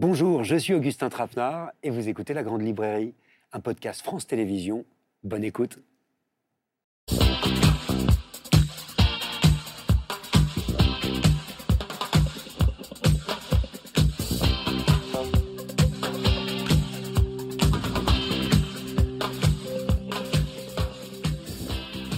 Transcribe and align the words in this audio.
Bonjour, 0.00 0.44
je 0.44 0.56
suis 0.56 0.72
Augustin 0.72 1.10
Trapenard 1.10 1.72
et 1.82 1.90
vous 1.90 2.08
écoutez 2.08 2.32
La 2.32 2.42
Grande 2.42 2.62
Librairie, 2.62 3.12
un 3.52 3.60
podcast 3.60 4.00
France 4.00 4.26
Télévisions. 4.26 4.86
Bonne 5.24 5.44
écoute. 5.44 5.78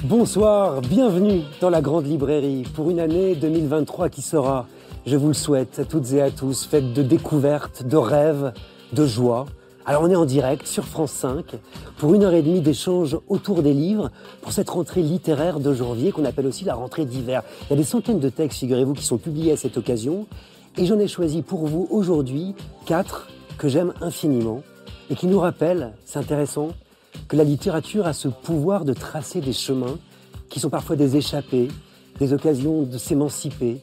Bonsoir, 0.05 0.83
bienvenue 0.83 1.41
dans 1.61 1.71
la 1.71 1.81
Grande 1.81 2.07
Librairie 2.07 2.63
pour 2.77 2.91
une 2.91 3.01
année 3.01 3.35
2023 3.35 4.09
qui 4.09 4.23
sera, 4.23 4.69
je 5.05 5.17
vous 5.17 5.29
le 5.29 5.35
souhaite 5.35 5.79
à 5.81 5.85
toutes 5.85 6.13
et 6.13 6.23
à 6.23 6.31
tous, 6.31 6.65
faite 6.65 6.93
de 6.93 7.03
découvertes, 7.03 7.83
de 7.83 7.97
rêves, 7.97 8.53
de 8.93 9.05
joie. 9.05 9.47
Alors 9.85 10.03
on 10.03 10.11
est 10.11 10.17
en 10.17 10.25
direct 10.25 10.67
sur 10.67 10.85
France 10.85 11.11
5 11.13 11.57
pour 11.97 12.15
une 12.15 12.23
heure 12.23 12.35
et 12.35 12.43
demie 12.43 12.61
d'échange 12.61 13.19
autour 13.29 13.63
des 13.63 13.73
livres 13.73 14.11
pour 14.43 14.53
cette 14.53 14.71
rentrée 14.71 15.03
littéraire 15.03 15.59
de 15.59 15.75
janvier 15.75 16.13
qu'on 16.13 16.25
appelle 16.25 16.47
aussi 16.47 16.65
la 16.65 16.75
rentrée 16.75 17.05
d'hiver. 17.05 17.43
Il 17.63 17.71
y 17.71 17.73
a 17.73 17.77
des 17.77 17.85
centaines 17.85 18.21
de 18.21 18.29
textes, 18.29 18.61
figurez-vous, 18.61 18.95
qui 18.95 19.05
sont 19.05 19.19
publiés 19.19 19.53
à 19.53 19.57
cette 19.57 19.77
occasion 19.77 20.27
et 20.79 20.87
j'en 20.87 21.01
ai 21.01 21.09
choisi 21.09 21.43
pour 21.43 21.67
vous 21.67 21.89
aujourd'hui 21.91 22.55
quatre 22.87 23.29
que 23.59 23.67
j'aime 23.69 23.93
infiniment 24.01 24.63
et 25.11 25.17
qui 25.17 25.27
nous 25.27 25.41
rappellent, 25.41 25.95
c'est 26.05 26.21
intéressant, 26.21 26.69
que 27.27 27.37
la 27.37 27.45
littérature 27.45 28.07
a 28.07 28.13
ce 28.13 28.29
pouvoir 28.29 28.85
de 28.85 28.93
tracer 28.93 29.41
des 29.41 29.53
chemins 29.53 29.99
qui 30.49 30.61
sont 30.61 30.71
parfois 30.71 30.95
des 30.95 31.17
échappées, 31.17 31.69
des 32.21 32.33
occasions 32.33 32.83
de 32.83 32.99
s'émanciper, 32.99 33.81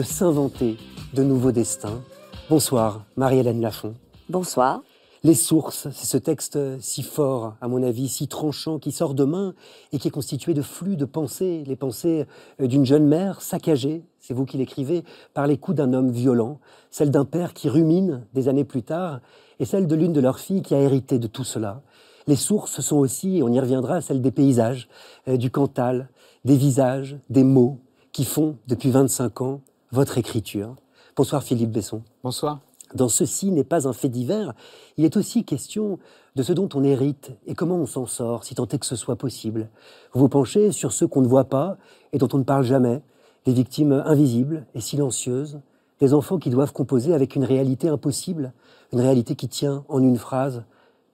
de 0.00 0.02
s'inventer 0.02 0.78
de 1.12 1.22
nouveaux 1.22 1.52
destins. 1.52 2.00
Bonsoir, 2.48 3.04
Marie-Hélène 3.16 3.60
Lafont. 3.60 3.92
Bonsoir. 4.30 4.80
Les 5.24 5.34
sources, 5.34 5.88
c'est 5.92 6.06
ce 6.06 6.16
texte 6.16 6.58
si 6.80 7.02
fort, 7.02 7.56
à 7.60 7.68
mon 7.68 7.82
avis, 7.82 8.08
si 8.08 8.26
tranchant, 8.26 8.78
qui 8.78 8.92
sort 8.92 9.12
de 9.12 9.24
main 9.24 9.52
et 9.92 9.98
qui 9.98 10.08
est 10.08 10.10
constitué 10.10 10.54
de 10.54 10.62
flux 10.62 10.96
de 10.96 11.04
pensées, 11.04 11.64
les 11.66 11.76
pensées 11.76 12.24
d'une 12.58 12.86
jeune 12.86 13.04
mère 13.04 13.42
saccagée, 13.42 14.02
c'est 14.18 14.32
vous 14.32 14.46
qui 14.46 14.56
l'écrivez, 14.56 15.04
par 15.34 15.46
les 15.46 15.58
coups 15.58 15.76
d'un 15.76 15.92
homme 15.92 16.10
violent, 16.10 16.60
celle 16.90 17.10
d'un 17.10 17.26
père 17.26 17.52
qui 17.52 17.68
rumine 17.68 18.26
des 18.32 18.48
années 18.48 18.64
plus 18.64 18.82
tard, 18.82 19.20
et 19.58 19.66
celle 19.66 19.86
de 19.86 19.96
l'une 19.96 20.14
de 20.14 20.20
leurs 20.22 20.38
filles 20.38 20.62
qui 20.62 20.74
a 20.74 20.80
hérité 20.80 21.18
de 21.18 21.26
tout 21.26 21.44
cela. 21.44 21.82
Les 22.26 22.36
sources 22.36 22.80
sont 22.80 22.96
aussi, 22.96 23.36
et 23.36 23.42
on 23.42 23.52
y 23.52 23.60
reviendra, 23.60 24.00
celles 24.00 24.22
des 24.22 24.32
paysages, 24.32 24.88
euh, 25.28 25.36
du 25.36 25.50
Cantal, 25.50 26.08
des 26.46 26.56
visages, 26.56 27.18
des 27.28 27.44
mots 27.44 27.80
qui 28.12 28.24
font, 28.24 28.56
depuis 28.66 28.90
25 28.90 29.42
ans, 29.42 29.60
votre 29.92 30.18
écriture. 30.18 30.76
Bonsoir 31.16 31.42
Philippe 31.42 31.72
Besson. 31.72 32.02
Bonsoir. 32.22 32.60
Dans 32.94 33.08
Ceci 33.08 33.50
n'est 33.50 33.64
pas 33.64 33.88
un 33.88 33.92
fait 33.92 34.08
divers, 34.08 34.52
il 34.96 35.04
est 35.04 35.16
aussi 35.16 35.44
question 35.44 35.98
de 36.36 36.42
ce 36.42 36.52
dont 36.52 36.68
on 36.74 36.82
hérite 36.82 37.32
et 37.46 37.54
comment 37.54 37.76
on 37.76 37.86
s'en 37.86 38.06
sort, 38.06 38.44
si 38.44 38.54
tant 38.54 38.66
est 38.66 38.78
que 38.78 38.86
ce 38.86 38.96
soit 38.96 39.16
possible. 39.16 39.68
Vous 40.12 40.20
vous 40.20 40.28
penchez 40.28 40.72
sur 40.72 40.92
ceux 40.92 41.06
qu'on 41.06 41.22
ne 41.22 41.28
voit 41.28 41.44
pas 41.44 41.76
et 42.12 42.18
dont 42.18 42.28
on 42.32 42.38
ne 42.38 42.44
parle 42.44 42.64
jamais, 42.64 43.00
des 43.44 43.52
victimes 43.52 44.02
invisibles 44.04 44.66
et 44.74 44.80
silencieuses, 44.80 45.60
des 46.00 46.14
enfants 46.14 46.38
qui 46.38 46.50
doivent 46.50 46.72
composer 46.72 47.14
avec 47.14 47.36
une 47.36 47.44
réalité 47.44 47.88
impossible, 47.88 48.52
une 48.92 49.00
réalité 49.00 49.34
qui 49.34 49.48
tient 49.48 49.84
en 49.88 50.02
une 50.02 50.18
phrase 50.18 50.64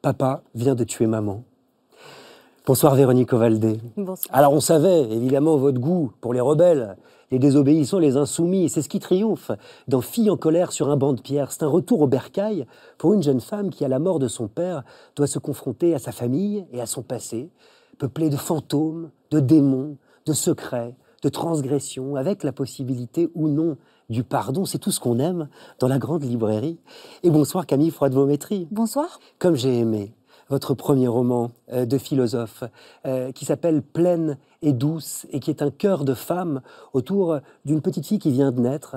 Papa 0.02 0.42
vient 0.54 0.74
de 0.74 0.84
tuer 0.84 1.06
maman. 1.06 1.42
Bonsoir 2.66 2.94
Véronique 2.94 3.32
Ovaldé. 3.32 3.80
Bonsoir. 3.96 4.34
Alors 4.34 4.52
on 4.52 4.60
savait 4.60 5.02
évidemment 5.12 5.56
votre 5.56 5.78
goût 5.78 6.12
pour 6.20 6.32
les 6.32 6.40
rebelles, 6.40 6.96
les 7.30 7.38
désobéissants, 7.38 7.98
les 7.98 8.16
insoumis. 8.16 8.68
C'est 8.68 8.82
ce 8.82 8.88
qui 8.88 9.00
triomphe 9.00 9.50
dans 9.88 10.00
Fille 10.00 10.30
en 10.30 10.36
colère 10.36 10.72
sur 10.72 10.90
un 10.90 10.96
banc 10.96 11.12
de 11.12 11.20
pierre. 11.20 11.52
C'est 11.52 11.62
un 11.62 11.68
retour 11.68 12.02
au 12.02 12.06
bercail 12.06 12.66
pour 12.98 13.14
une 13.14 13.22
jeune 13.22 13.40
femme 13.40 13.70
qui, 13.70 13.84
à 13.84 13.88
la 13.88 13.98
mort 13.98 14.18
de 14.18 14.28
son 14.28 14.48
père, 14.48 14.82
doit 15.14 15.26
se 15.26 15.38
confronter 15.38 15.94
à 15.94 15.98
sa 15.98 16.12
famille 16.12 16.66
et 16.72 16.80
à 16.80 16.86
son 16.86 17.02
passé, 17.02 17.50
peuplé 17.98 18.30
de 18.30 18.36
fantômes, 18.36 19.10
de 19.30 19.40
démons, 19.40 19.96
de 20.26 20.32
secrets, 20.32 20.94
de 21.22 21.28
transgressions, 21.28 22.16
avec 22.16 22.44
la 22.44 22.52
possibilité 22.52 23.28
ou 23.34 23.48
non 23.48 23.76
du 24.08 24.22
pardon. 24.22 24.64
C'est 24.64 24.78
tout 24.78 24.92
ce 24.92 25.00
qu'on 25.00 25.18
aime 25.18 25.48
dans 25.78 25.88
la 25.88 25.98
grande 25.98 26.22
librairie. 26.22 26.78
Et 27.22 27.30
bonsoir 27.30 27.66
Camille 27.66 27.90
Froide-Vaumétrie. 27.90 28.68
Bonsoir. 28.70 29.18
Comme 29.38 29.56
j'ai 29.56 29.78
aimé 29.78 30.14
votre 30.48 30.74
premier 30.74 31.08
roman 31.08 31.50
euh, 31.72 31.86
de 31.86 31.98
philosophe, 31.98 32.64
euh, 33.04 33.32
qui 33.32 33.44
s'appelle 33.44 33.82
Pleine 33.82 34.38
et 34.66 34.72
douce, 34.72 35.26
et 35.30 35.38
qui 35.38 35.50
est 35.50 35.62
un 35.62 35.70
cœur 35.70 36.04
de 36.04 36.12
femme 36.12 36.60
autour 36.92 37.38
d'une 37.64 37.80
petite 37.80 38.04
fille 38.04 38.18
qui 38.18 38.32
vient 38.32 38.50
de 38.50 38.60
naître. 38.60 38.96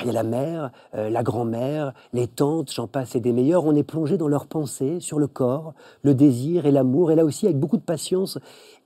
Il 0.00 0.06
y 0.06 0.10
a 0.10 0.12
la 0.12 0.24
mère, 0.24 0.72
euh, 0.96 1.08
la 1.10 1.22
grand-mère, 1.22 1.94
les 2.12 2.26
tantes, 2.26 2.72
j'en 2.72 2.88
passe 2.88 3.14
et 3.14 3.20
des 3.20 3.32
meilleurs. 3.32 3.64
On 3.64 3.76
est 3.76 3.84
plongé 3.84 4.18
dans 4.18 4.26
leurs 4.26 4.46
pensées 4.46 4.98
sur 4.98 5.20
le 5.20 5.28
corps, 5.28 5.74
le 6.02 6.12
désir 6.12 6.66
et 6.66 6.72
l'amour. 6.72 7.12
Et 7.12 7.14
là 7.14 7.24
aussi, 7.24 7.46
avec 7.46 7.56
beaucoup 7.56 7.76
de 7.76 7.82
patience 7.82 8.40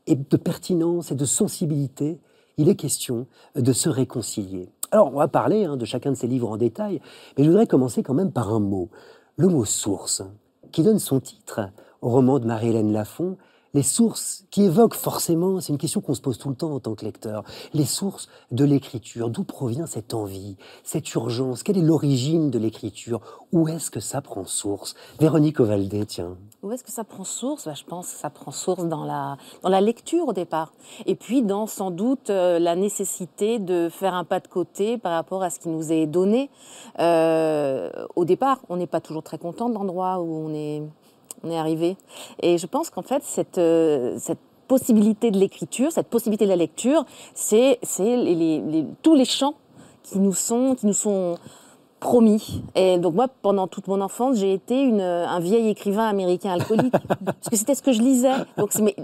et 0.07 0.15
de 0.15 0.37
pertinence 0.37 1.11
et 1.11 1.15
de 1.15 1.25
sensibilité, 1.25 2.21
il 2.59 2.69
est 2.69 2.75
question 2.75 3.27
de 3.55 3.73
se 3.73 3.89
réconcilier. 3.89 4.69
Alors, 4.91 5.15
on 5.15 5.19
va 5.19 5.29
parler 5.29 5.65
hein, 5.65 5.79
de 5.79 5.87
chacun 5.87 6.11
de 6.11 6.17
ces 6.17 6.27
livres 6.27 6.51
en 6.51 6.59
détail, 6.59 7.01
mais 7.39 7.45
je 7.45 7.49
voudrais 7.49 7.67
commencer 7.67 8.03
quand 8.03 8.13
même 8.13 8.33
par 8.33 8.53
un 8.53 8.61
mot, 8.61 8.91
le 9.39 9.49
mot 9.49 9.65
source, 9.65 10.23
qui 10.71 10.83
donne 10.83 10.99
son 10.99 11.21
titre 11.21 11.61
au 12.03 12.11
roman 12.11 12.39
de 12.39 12.47
Marie-Hélène 12.47 12.93
Lafont, 12.93 13.39
les 13.75 13.83
sources 13.83 14.45
qui 14.51 14.65
évoquent 14.65 14.95
forcément, 14.95 15.61
c'est 15.61 15.73
une 15.73 15.79
question 15.79 16.01
qu'on 16.01 16.15
se 16.15 16.21
pose 16.21 16.39
tout 16.39 16.49
le 16.49 16.57
temps 16.57 16.73
en 16.73 16.81
tant 16.81 16.95
que 16.95 17.05
lecteur, 17.05 17.45
les 17.73 17.85
sources 17.85 18.29
de 18.51 18.65
l'écriture. 18.65 19.31
D'où 19.31 19.45
provient 19.45 19.87
cette 19.87 20.15
envie, 20.15 20.57
cette 20.83 21.13
urgence 21.15 21.63
Quelle 21.63 21.79
est 21.79 21.83
l'origine 21.83 22.51
de 22.51 22.59
l'écriture 22.59 23.21
Où 23.53 23.69
est-ce 23.69 23.91
que 23.91 24.01
ça 24.01 24.21
prend 24.21 24.45
source? 24.45 24.95
Véronique 25.21 25.61
Ovaldé, 25.61 26.05
tiens. 26.07 26.37
Où 26.63 26.73
est-ce 26.73 26.85
que 26.85 26.91
ça 26.91 27.05
prend 27.05 27.25
source? 27.25 27.67
Bah, 27.67 27.75
Je 27.75 27.85
pense 27.85 28.13
que 28.13 28.19
ça 28.19 28.29
prend 28.31 28.51
source 28.51 28.85
dans 28.87 29.05
la, 29.05 29.37
dans 29.63 29.69
la 29.69 29.81
lecture 29.81 30.29
au 30.29 30.33
départ. 30.33 30.73
Et 31.07 31.15
puis 31.15 31.43
dans 31.43 31.67
sans 31.67 31.91
doute 31.91 32.31
euh, 32.31 32.59
la 32.59 32.77
nécessité 32.77 33.59
de 33.59 33.89
faire 33.91 34.15
un 34.15 34.25
pas 34.25 34.41
de 34.41 34.49
côté 34.49 34.99
par 34.99 35.13
rapport 35.13 35.43
à 35.43 35.51
ce 35.51 35.61
qui 35.61 35.69
nous 35.69 35.93
est 35.93 36.07
donné. 36.07 36.51
Euh, 36.99 37.91
au 38.17 38.25
départ, 38.25 38.61
on 38.69 38.77
n'est 38.77 38.87
pas 38.87 39.01
toujours 39.01 39.23
très 39.23 39.39
content 39.39 39.69
de 39.69 39.75
l'endroit 39.75 40.21
où 40.21 40.49
on 40.49 40.55
est 40.55 40.83
on 41.43 41.51
est 41.51 41.59
arrivé. 41.59 41.97
Et 42.43 42.59
je 42.59 42.67
pense 42.67 42.91
qu'en 42.91 43.03
fait, 43.03 43.23
cette, 43.23 43.59
euh, 43.59 44.17
cette 44.19 44.39
possibilité 44.69 45.31
de 45.31 45.39
l'écriture, 45.39 45.91
cette 45.93 46.09
possibilité 46.09 46.45
de 46.45 46.51
la 46.51 46.57
lecture, 46.57 47.05
c'est 47.35 47.81
tous 49.03 49.15
les 49.15 49.25
champs 49.25 49.55
qui 50.03 50.19
nous 50.19 50.33
sont 50.33 51.37
promis. 52.01 52.63
Et 52.75 52.99
donc 52.99 53.15
moi, 53.15 53.29
pendant 53.43 53.69
toute 53.69 53.87
mon 53.87 54.01
enfance, 54.01 54.39
j'ai 54.39 54.53
été 54.53 54.81
une, 54.81 55.01
un 55.01 55.39
vieil 55.39 55.69
écrivain 55.69 56.09
américain 56.09 56.51
alcoolique, 56.51 56.93
parce 57.25 57.49
que 57.51 57.57
c'était 57.57 57.75
ce 57.75 57.83
que 57.83 57.93
je 57.93 58.01
lisais. 58.01 58.33
Donc, 58.57 58.75
mais, 58.81 58.97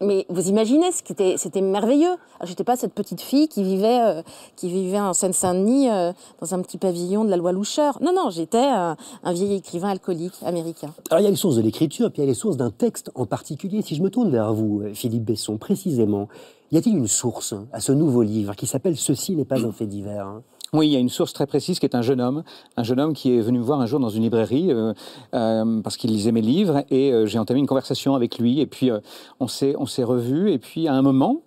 mais, 0.00 0.26
vous 0.28 0.48
imaginez, 0.48 0.92
c'était, 0.92 1.36
c'était 1.38 1.62
merveilleux. 1.62 2.14
J'étais 2.44 2.64
pas 2.64 2.76
cette 2.76 2.92
petite 2.92 3.20
fille 3.20 3.48
qui 3.48 3.62
vivait, 3.62 4.00
euh, 4.00 4.22
qui 4.56 4.68
vivait 4.68 5.00
en 5.00 5.14
Seine-Saint-Denis 5.14 5.90
euh, 5.90 6.12
dans 6.40 6.54
un 6.54 6.62
petit 6.62 6.78
pavillon 6.78 7.24
de 7.24 7.30
la 7.30 7.36
loi 7.36 7.52
Loucheur. 7.52 7.98
Non, 8.02 8.12
non, 8.14 8.30
j'étais 8.30 8.58
un, 8.58 8.96
un, 9.24 9.32
vieil 9.32 9.54
écrivain 9.54 9.88
alcoolique 9.88 10.34
américain. 10.44 10.92
Alors 11.10 11.20
il 11.20 11.24
y 11.24 11.26
a 11.26 11.30
les 11.30 11.36
sources 11.36 11.56
de 11.56 11.62
l'écriture, 11.62 12.12
puis 12.12 12.20
il 12.22 12.26
y 12.26 12.28
a 12.28 12.30
les 12.30 12.34
sources 12.34 12.56
d'un 12.56 12.70
texte 12.70 13.10
en 13.14 13.26
particulier. 13.26 13.82
Si 13.82 13.96
je 13.96 14.02
me 14.02 14.10
tourne 14.10 14.30
vers 14.30 14.52
vous, 14.52 14.82
euh, 14.82 14.94
Philippe 14.94 15.24
Besson, 15.24 15.56
précisément, 15.56 16.28
y 16.70 16.76
a-t-il 16.76 16.96
une 16.96 17.08
source 17.08 17.54
à 17.72 17.80
ce 17.80 17.92
nouveau 17.92 18.22
livre 18.22 18.54
qui 18.54 18.66
s'appelle 18.66 18.96
Ceci 18.96 19.36
n'est 19.36 19.44
pas 19.44 19.64
un 19.64 19.72
fait 19.72 19.86
divers 19.86 20.40
oui, 20.74 20.86
il 20.86 20.92
y 20.92 20.96
a 20.96 21.00
une 21.00 21.10
source 21.10 21.34
très 21.34 21.46
précise 21.46 21.78
qui 21.78 21.84
est 21.84 21.94
un 21.94 22.00
jeune 22.00 22.18
homme, 22.18 22.44
un 22.78 22.82
jeune 22.82 22.98
homme 22.98 23.12
qui 23.12 23.36
est 23.36 23.42
venu 23.42 23.58
me 23.58 23.62
voir 23.62 23.82
un 23.82 23.84
jour 23.84 24.00
dans 24.00 24.08
une 24.08 24.22
librairie 24.22 24.72
euh, 24.72 24.94
euh, 25.34 25.82
parce 25.82 25.98
qu'il 25.98 26.10
lisait 26.10 26.32
mes 26.32 26.40
livres 26.40 26.82
et 26.90 27.12
euh, 27.12 27.26
j'ai 27.26 27.38
entamé 27.38 27.60
une 27.60 27.66
conversation 27.66 28.14
avec 28.14 28.38
lui 28.38 28.58
et 28.58 28.66
puis 28.66 28.90
on 29.38 29.48
s'est 29.48 29.74
on 29.78 29.84
s'est 29.84 30.02
revu 30.02 30.50
et 30.50 30.58
puis 30.58 30.88
à 30.88 30.94
un 30.94 31.02
moment, 31.02 31.42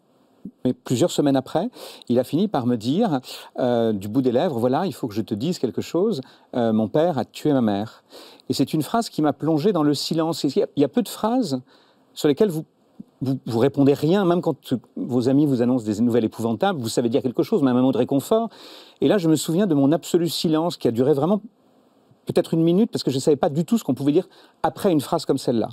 mais 0.64 0.74
plusieurs 0.74 1.09
semaines 1.09 1.38
après, 1.38 1.72
il 2.08 2.19
a 2.19 2.24
fini 2.24 2.47
par 2.47 2.68
me 2.68 2.75
dire 2.75 3.19
du 3.94 4.08
bout 4.08 4.22
des 4.22 4.31
lèvres, 4.31 4.59
voilà, 4.59 4.85
il 4.85 4.94
faut 4.94 5.08
que 5.08 5.16
je 5.16 5.24
te 5.24 5.34
dise 5.34 5.58
quelque 5.58 5.81
chose. 5.81 6.22
mon 6.53 6.88
père 6.88 7.17
a 7.17 7.26
tué 7.26 7.52
ma 7.52 7.61
mère. 7.61 8.03
Et 8.49 8.53
c'est 8.53 8.76
une 8.76 8.84
phrase 8.84 9.09
qui 9.09 9.23
m'a 9.23 9.34
plongé 9.34 9.73
dans 9.73 9.82
le 9.82 9.96
silence. 9.96 10.44
Il 10.44 10.67
y 10.76 10.84
a 10.84 10.88
peu 10.88 11.02
de 11.02 11.09
phrases 11.09 11.64
sur 12.14 12.28
lesquelles 12.28 12.52
vous 12.52 12.64
vous, 13.22 13.38
vous, 13.46 13.59
répondez 13.59 13.94
rien, 13.94 14.26
même 14.26 14.41
quand 14.41 14.73
vos 14.96 15.29
amis 15.29 15.46
vous 15.46 15.62
annoncent 15.62 15.85
des 15.85 16.02
nouvelles 16.02 16.26
épouvantables, 16.26 16.79
vous 16.79 16.90
savez 16.90 17.09
dire 17.09 17.22
quelque 17.22 17.44
chose, 17.44 17.64
même 17.64 17.78
un 17.78 17.82
mot 17.82 17.91
de 17.91 17.97
réconfort. 17.97 18.50
Et 19.02 19.08
là, 19.08 19.17
je 19.17 19.29
me 19.29 19.35
souviens 19.35 19.67
de 19.67 19.73
mon 19.73 19.91
absolu 19.91 20.29
silence 20.29 20.78
qui 20.78 20.88
a 20.88 20.91
duré 20.91 21.14
vraiment 21.14 21.41
peut-être 22.26 22.53
une 22.53 22.64
minute, 22.64 22.91
parce 22.91 23.03
que 23.03 23.12
je 23.12 23.16
ne 23.16 23.22
savais 23.22 23.38
pas 23.38 23.50
du 23.50 23.66
tout 23.66 23.78
ce 23.78 23.84
qu'on 23.84 23.94
pouvait 23.94 24.12
dire 24.12 24.28
après 24.64 24.91
une 24.91 25.02
phrase 25.02 25.26
comme 25.26 25.38
celle-là. 25.38 25.70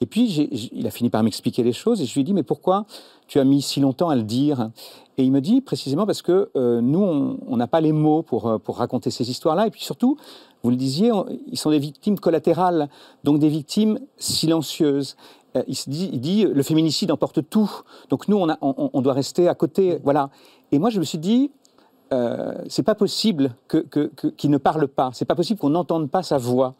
Et 0.00 0.06
puis, 0.06 0.26
il 0.72 0.86
a 0.86 0.90
fini 0.90 1.08
par 1.08 1.22
m'expliquer 1.22 1.62
les 1.62 1.72
choses, 1.72 2.02
et 2.02 2.04
je 2.04 2.12
lui 2.12 2.20
ai 2.20 2.24
dit, 2.24 2.34
mais 2.34 2.42
pourquoi 2.42 2.84
tu 3.28 3.40
as 3.40 3.44
mis 3.44 3.62
si 3.62 3.80
longtemps 3.80 4.10
à 4.10 4.16
le 4.16 4.24
dire? 4.24 4.70
Et 5.16 5.24
il 5.24 5.32
me 5.32 5.40
dit, 5.40 5.62
précisément 5.62 6.04
parce 6.04 6.20
que 6.20 6.50
euh, 6.54 6.82
nous, 6.82 7.38
on 7.46 7.56
n'a 7.56 7.66
pas 7.66 7.80
les 7.80 7.92
mots 7.92 8.22
pour, 8.22 8.46
euh, 8.46 8.58
pour 8.58 8.76
raconter 8.76 9.10
ces 9.10 9.30
histoires-là, 9.30 9.66
et 9.66 9.70
puis 9.70 9.82
surtout, 9.82 10.18
vous 10.62 10.70
le 10.70 10.76
disiez, 10.76 11.12
ils 11.46 11.56
sont 11.56 11.70
des 11.70 11.78
victimes 11.78 12.18
collatérales, 12.18 12.90
donc 13.24 13.38
des 13.38 13.48
victimes 13.48 14.00
silencieuses. 14.18 15.16
Euh, 15.56 15.62
il, 15.66 15.74
se 15.74 15.90
dit, 15.90 16.10
il 16.12 16.20
dit 16.20 16.44
le 16.44 16.62
féminicide 16.62 17.10
emporte 17.10 17.48
tout. 17.48 17.70
Donc 18.10 18.28
nous, 18.28 18.36
on, 18.36 18.48
a, 18.48 18.58
on, 18.60 19.00
doit 19.02 19.14
rester 19.14 19.48
à 19.48 19.54
côté. 19.54 19.98
Voilà. 20.04 20.30
Et 20.70 20.78
moi, 20.78 20.90
je 20.90 20.98
me 20.98 21.04
suis 21.04 21.18
dit, 21.18 21.50
euh, 22.12 22.54
c'est 22.68 22.84
pas 22.84 22.94
possible 22.94 23.56
que, 23.66 23.80
qu'il 24.36 24.50
ne 24.50 24.58
parle 24.58 24.86
pas. 24.86 25.10
C'est 25.12 25.24
pas 25.24 25.34
possible 25.34 25.58
qu'on 25.58 25.70
n'entende 25.70 26.08
pas 26.08 26.22
sa 26.22 26.38
voix. 26.38 26.74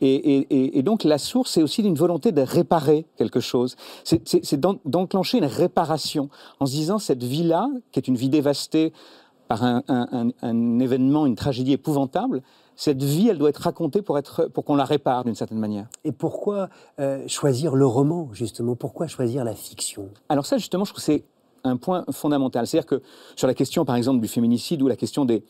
Et, 0.00 0.82
donc 0.82 1.04
la 1.04 1.18
source, 1.18 1.52
c'est 1.52 1.62
aussi 1.62 1.82
une 1.82 1.94
volonté 1.94 2.32
de 2.32 2.42
réparer 2.42 3.06
quelque 3.16 3.40
chose. 3.40 3.76
C'est, 4.04 4.60
d'enclencher 4.84 5.38
une 5.38 5.46
réparation 5.46 6.28
en 6.60 6.66
se 6.66 6.72
disant 6.72 6.98
cette 6.98 7.24
vie-là, 7.24 7.68
qui 7.92 8.00
est 8.00 8.08
une 8.08 8.16
vie 8.16 8.28
dévastée 8.28 8.92
par 9.48 9.62
un, 9.64 10.80
événement, 10.80 11.24
une 11.24 11.36
tragédie 11.36 11.72
épouvantable, 11.72 12.42
cette 12.76 13.02
vie, 13.02 13.28
elle 13.28 13.38
doit 13.38 13.48
être 13.48 13.62
racontée 13.62 14.02
pour, 14.02 14.18
être, 14.18 14.44
pour 14.46 14.64
qu'on 14.64 14.76
la 14.76 14.84
répare 14.84 15.24
d'une 15.24 15.34
certaine 15.34 15.58
manière. 15.58 15.88
Et 16.04 16.12
pourquoi 16.12 16.68
euh, 17.00 17.26
choisir 17.26 17.74
le 17.74 17.86
roman, 17.86 18.28
justement? 18.32 18.76
Pourquoi 18.76 19.06
choisir 19.06 19.44
la 19.44 19.54
fiction? 19.54 20.10
Alors 20.28 20.44
ça, 20.44 20.58
justement, 20.58 20.84
je 20.84 20.92
trouve 20.92 21.02
que 21.02 21.04
c'est 21.04 21.24
un 21.64 21.78
point 21.78 22.04
fondamental. 22.12 22.66
C'est-à-dire 22.66 22.86
que 22.86 23.02
sur 23.34 23.46
la 23.46 23.54
question, 23.54 23.84
par 23.84 23.96
exemple, 23.96 24.20
du 24.20 24.28
féminicide 24.28 24.82
ou 24.82 24.88
la 24.88 24.96
question 24.96 25.24
des 25.24 25.42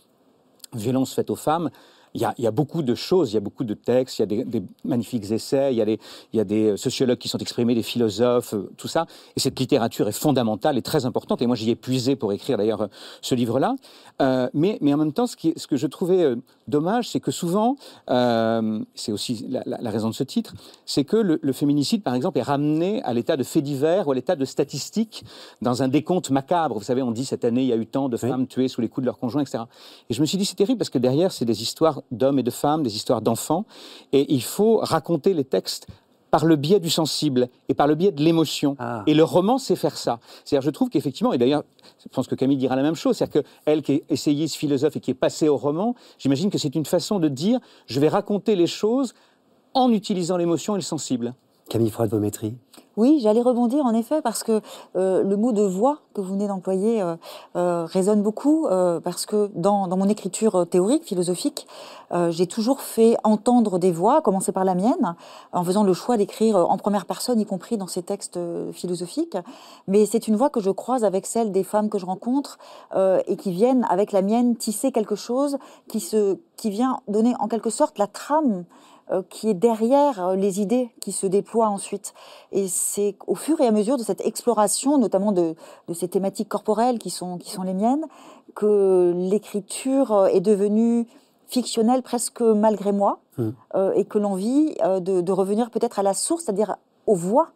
violences 0.73 1.15
faites 1.15 1.31
aux 1.31 1.37
femmes, 1.37 1.71
il 2.17 2.43
y, 2.43 2.47
a, 2.47 2.51
beaucoup 2.51 2.83
de 2.83 2.95
choses, 2.95 3.33
il 3.33 3.35
y 3.35 3.37
a 3.37 3.41
beaucoup 3.41 3.65
de 3.65 3.75
textes, 3.75 4.19
il 4.19 4.23
y 4.23 4.41
a 4.41 4.45
des, 4.45 4.63
magnifiques 4.85 5.31
essais, 5.31 5.75
il 5.75 5.77
y, 5.77 5.83
a 5.83 5.85
des, 5.85 5.99
il 6.33 6.39
y, 6.39 6.41
a 6.41 6.45
des, 6.45 6.77
sociologues 6.79 7.19
qui 7.19 7.29
sont 7.29 7.37
exprimés, 7.39 7.75
des 7.75 7.83
philosophes, 7.83 8.55
euh, 8.55 8.71
tout 8.79 8.89
ça. 8.89 9.07
Et 9.37 9.41
cette 9.41 9.59
littérature 9.61 10.09
est 10.09 10.19
fondamentale 10.19 10.79
et 10.79 10.83
très 10.83 11.05
importante. 11.05 11.43
Et 11.43 11.47
moi, 11.47 11.57
j'y 11.57 11.71
ai 11.71 11.77
puisé 11.77 12.17
pour 12.17 12.33
écrire 12.33 12.57
d'ailleurs 12.57 12.83
euh, 12.83 12.87
ce 13.21 13.35
livre-là. 13.35 13.77
Euh, 14.23 14.49
mais, 14.55 14.79
mais 14.81 14.95
en 14.95 14.97
même 14.97 15.13
temps, 15.13 15.27
ce, 15.27 15.37
qui, 15.37 15.53
ce 15.57 15.67
que 15.67 15.77
je 15.77 15.87
trouvais 15.87 16.37
dommage, 16.69 17.11
c'est 17.11 17.21
que 17.21 17.31
souvent, 17.31 17.77
c'est 18.95 19.13
aussi 19.13 19.47
la, 19.49 19.91
raison 19.91 20.09
de 20.09 20.15
ce 20.15 20.25
titre, 20.25 20.55
c'est 20.87 21.05
que 21.05 21.17
le, 21.17 21.53
féminicide, 21.53 22.03
par 22.03 22.15
exemple, 22.15 22.39
est 22.39 22.43
ramené 22.43 23.03
à 23.03 23.13
l'état 23.13 23.37
de 23.37 23.43
fait 23.43 23.61
divers 23.61 24.09
ou 24.09 24.13
à 24.13 24.15
l'état 24.15 24.37
de 24.37 24.45
statistique 24.47 25.25
dans 25.61 25.83
un 25.83 25.89
décompte 25.89 26.31
macabre. 26.31 26.79
Vous 26.79 26.85
savez, 26.85 27.03
on 27.03 27.11
dit 27.11 27.27
cette 27.27 27.45
année, 27.45 27.63
il 27.63 27.69
y 27.69 27.73
a 27.73 27.77
eu 27.77 27.87
tant 27.87 28.09
de 28.09 28.17
femmes 28.17 28.47
tuées 28.47 28.69
sous 28.69 28.81
les 28.81 28.89
coups 28.89 29.03
de 29.03 29.07
leurs 29.07 29.19
conjoints, 29.19 29.43
etc. 29.43 29.65
Et 30.09 30.15
je 30.15 30.21
me 30.21 30.27
suis 30.27 30.39
dit, 30.39 30.47
c'est 30.47 30.57
terrible 30.57 30.79
parce 30.79 30.91
que 30.91 30.99
derrière, 30.99 31.31
c'est 31.31 31.45
des 31.45 31.63
histoires 31.63 32.03
d'hommes 32.11 32.39
et 32.39 32.43
de 32.43 32.51
femmes, 32.51 32.83
des 32.83 32.97
histoires 32.97 33.23
d'enfants, 33.23 33.65
et 34.13 34.33
il 34.33 34.43
faut 34.43 34.79
raconter 34.79 35.35
les 35.35 35.45
textes 35.45 35.87
par 36.31 36.45
le 36.45 36.57
biais 36.57 36.81
du 36.81 36.91
sensible 36.91 37.49
et 37.69 37.75
par 37.75 37.87
le 37.87 37.95
biais 37.95 38.13
de 38.13 38.23
l'émotion. 38.23 38.77
Ah. 38.79 39.03
Et 39.07 39.15
le 39.15 39.25
roman, 39.25 39.59
c'est 39.59 39.77
faire 39.77 39.97
ça. 39.97 40.19
C'est-à-dire, 40.45 40.67
je 40.67 40.71
trouve 40.71 40.91
qu'effectivement, 40.91 41.33
et 41.33 41.39
d'ailleurs, 41.39 41.63
je 42.03 42.09
pense 42.09 42.27
que 42.27 42.35
Camille 42.35 42.57
dira 42.57 42.77
la 42.77 42.83
même 42.83 42.95
chose, 42.95 43.17
c'est-à-dire 43.17 43.43
qu'elle, 43.65 43.83
qui 43.83 43.93
est 43.93 44.05
essayiste, 44.11 44.57
philosophe 44.57 44.97
et 44.97 45.01
qui 45.01 45.13
est 45.13 45.15
passée 45.15 45.49
au 45.49 45.57
roman, 45.57 45.95
j'imagine 46.19 46.51
que 46.51 46.59
c'est 46.59 46.75
une 46.75 46.85
façon 46.85 47.19
de 47.19 47.29
dire, 47.29 47.59
je 47.87 48.01
vais 48.01 48.09
raconter 48.09 48.57
les 48.57 48.67
choses 48.67 49.15
en 49.73 49.91
utilisant 49.93 50.37
l'émotion 50.37 50.75
et 50.75 50.79
le 50.79 50.83
sensible. 50.83 51.35
Camille 51.69 51.91
Freud-Vométrie 51.91 52.57
oui, 52.97 53.21
j'allais 53.23 53.43
rebondir 53.43 53.85
en 53.85 53.93
effet 53.93 54.23
parce 54.23 54.43
que 54.43 54.63
euh, 54.97 55.23
le 55.23 55.37
mot 55.37 55.53
de 55.53 55.63
voix 55.63 55.99
que 56.15 56.23
vous 56.23 56.33
venez 56.33 56.49
d'employer 56.49 57.03
euh, 57.03 57.17
euh, 57.55 57.85
résonne 57.85 58.23
beaucoup 58.23 58.67
parce 59.05 59.27
que 59.27 59.51
dans, 59.55 59.87
mon 59.89 60.09
écriture 60.09 60.67
théorique, 60.69 61.05
philosophique, 61.05 61.67
j'ai 62.31 62.47
toujours 62.47 62.81
fait 62.81 63.17
entendre 63.25 63.79
des 63.79 63.91
voix, 63.91 64.19
à 64.19 64.21
commencer 64.21 64.53
par 64.53 64.65
la 64.65 64.75
mienne, 64.75 65.17
en 65.53 65.65
faisant 65.65 65.83
le 65.83 65.93
choix 65.93 66.17
d'écrire 66.17 66.57
en 66.57 66.77
première 66.79 67.05
personne, 67.05 67.41
y 67.41 67.47
compris 67.47 67.77
dans 67.77 67.87
ces 67.87 68.03
textes 68.03 68.39
philosophiques. 68.73 69.37
Mais 69.89 70.07
c'est 70.07 70.29
une 70.29 70.37
voix 70.37 70.51
que 70.51 70.61
je 70.61 70.71
croise 70.71 71.05
avec 71.05 71.27
celle 71.27 71.53
des 71.53 71.65
femmes 71.65 71.89
que 71.89 71.99
je 71.99 72.07
rencontre 72.07 72.59
et 72.95 73.37
qui 73.37 73.51
viennent 73.51 73.87
avec 73.91 74.13
la 74.13 74.23
mienne 74.23 74.57
tisser 74.57 74.93
quelque 74.93 75.17
chose 75.17 75.59
qui, 75.89 76.01
se, 76.01 76.39
qui 76.57 76.71
vient 76.71 77.01
donner 77.09 77.35
en 77.41 77.49
quelque 77.49 77.71
sorte 77.71 77.99
la 77.99 78.07
trame 78.07 78.65
qui 79.31 79.49
est 79.49 79.55
derrière 79.55 80.29
euh, 80.29 80.37
les 80.37 80.61
idées 80.61 80.91
qui 81.01 81.13
se 81.13 81.27
déploient 81.27 81.69
ensuite. 81.69 82.13
Et 82.51 82.67
c'est 82.67 83.17
au 83.27 83.37
fur 83.37 83.61
et 83.61 83.67
à 83.67 83.71
mesure 83.71 83.97
de 83.97 84.03
cette 84.03 84.21
exploration, 84.27 84.99
notamment 84.99 85.33
de, 85.33 85.55
de 85.87 85.95
ces 85.95 86.09
thématiques 86.09 86.49
corporelles 86.49 86.99
qui 86.99 87.11
sont, 87.11 87.39
qui 87.39 87.51
sont 87.51 87.63
les 87.63 87.75
miennes, 87.75 88.05
que 88.55 89.13
l'écriture 89.17 90.13
euh, 90.13 90.27
est 90.27 90.41
devenue 90.41 91.07
fictionnelle 91.47 92.03
presque 92.03 92.41
malgré 92.41 92.91
moi, 92.91 93.21
mmh. 93.39 93.51
et 93.95 94.05
que 94.05 94.19
l'envie 94.19 94.75
de, 94.83 95.21
de, 95.21 95.33
revenir 95.33 95.71
peut-être 95.71 96.01
à 96.01 96.03
la 96.03 96.13
source, 96.13 96.43
c'est-à-dire 96.43 96.75
aux 97.07 97.15
voix 97.15 97.51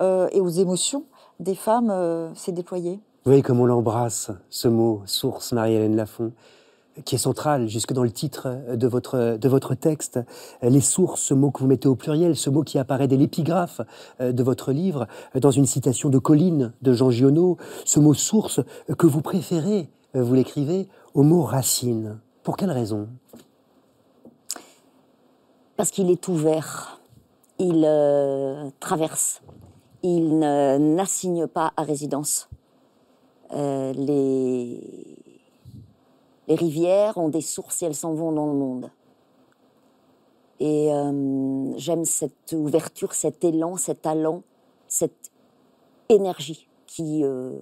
et 0.00 0.40
aux 0.40 0.48
émotions 0.48 1.04
des 1.40 1.54
femmes, 1.54 2.32
s'est 2.34 2.52
déployée. 2.52 3.00
Vous 3.24 3.30
voyez 3.30 3.42
comme 3.42 3.60
on 3.60 3.66
l'embrasse, 3.66 4.30
ce 4.48 4.66
mot, 4.66 5.02
source, 5.04 5.52
Marie-Hélène 5.52 5.94
Lafont 5.94 6.32
qui 7.04 7.16
est 7.16 7.18
central 7.18 7.68
jusque 7.68 7.92
dans 7.92 8.04
le 8.04 8.10
titre 8.10 8.48
de 8.74 8.86
votre, 8.86 9.36
de 9.36 9.48
votre 9.48 9.74
texte, 9.74 10.20
les 10.62 10.80
sources, 10.80 11.22
ce 11.22 11.34
mot 11.34 11.50
que 11.50 11.60
vous 11.60 11.66
mettez 11.66 11.88
au 11.88 11.96
pluriel, 11.96 12.36
ce 12.36 12.50
mot 12.50 12.62
qui 12.62 12.78
apparaît 12.78 13.08
dès 13.08 13.16
l'épigraphe 13.16 13.80
euh, 14.20 14.32
de 14.32 14.42
votre 14.42 14.72
livre, 14.72 15.06
dans 15.34 15.50
une 15.50 15.66
citation 15.66 16.08
de 16.08 16.18
Colline 16.18 16.72
de 16.82 16.92
Jean 16.92 17.10
Giono, 17.10 17.56
ce 17.84 18.00
mot 18.00 18.14
source 18.14 18.60
que 18.98 19.06
vous 19.06 19.22
préférez, 19.22 19.88
euh, 20.14 20.22
vous 20.22 20.34
l'écrivez, 20.34 20.88
au 21.14 21.22
mot 21.22 21.42
racine. 21.42 22.18
Pour 22.42 22.56
quelle 22.56 22.70
raison? 22.70 23.08
Parce 25.76 25.90
qu'il 25.90 26.10
est 26.10 26.28
ouvert, 26.28 27.00
il 27.58 27.82
euh, 27.84 28.70
traverse, 28.78 29.42
il 30.02 30.38
n'assigne 30.38 31.46
pas 31.46 31.72
à 31.76 31.82
résidence. 31.82 32.48
les 33.52 35.33
les 36.48 36.54
rivières 36.54 37.16
ont 37.18 37.28
des 37.28 37.40
sources 37.40 37.82
et 37.82 37.86
elles 37.86 37.94
s'en 37.94 38.14
vont 38.14 38.32
dans 38.32 38.46
le 38.46 38.54
monde. 38.54 38.90
Et 40.60 40.92
euh, 40.92 41.76
j'aime 41.76 42.04
cette 42.04 42.52
ouverture, 42.52 43.14
cet 43.14 43.44
élan, 43.44 43.76
cet 43.76 44.06
allant, 44.06 44.42
cette 44.88 45.30
énergie 46.08 46.68
qui 46.86 47.24
euh, 47.24 47.58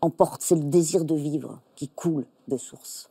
emporte, 0.00 0.42
c'est 0.42 0.56
le 0.56 0.64
désir 0.64 1.04
de 1.04 1.14
vivre 1.14 1.60
qui 1.76 1.88
coule 1.88 2.26
de 2.48 2.56
source. 2.56 3.10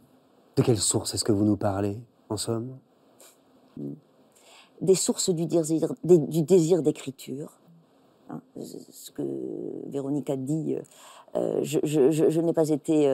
De 0.58 0.62
quelle 0.62 0.80
source 0.80 1.14
est-ce 1.14 1.24
que 1.24 1.32
vous 1.32 1.46
nous 1.46 1.58
parlez, 1.58 1.98
en 2.30 2.38
somme? 2.38 2.78
Des 4.82 4.96
sources 4.96 5.30
du 5.30 5.46
désir, 5.46 5.94
du 6.04 6.42
désir 6.42 6.82
d'écriture. 6.82 7.60
Hein, 8.30 8.42
ce 8.60 9.12
que 9.12 9.24
Véronique 9.88 10.30
a 10.30 10.36
dit, 10.36 10.78
euh, 11.36 11.60
je, 11.62 11.80
je 11.84 12.42
n'ai 12.42 12.54
pas 12.54 12.70
été 12.70 13.08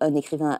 un 0.00 0.14
écrivain 0.14 0.58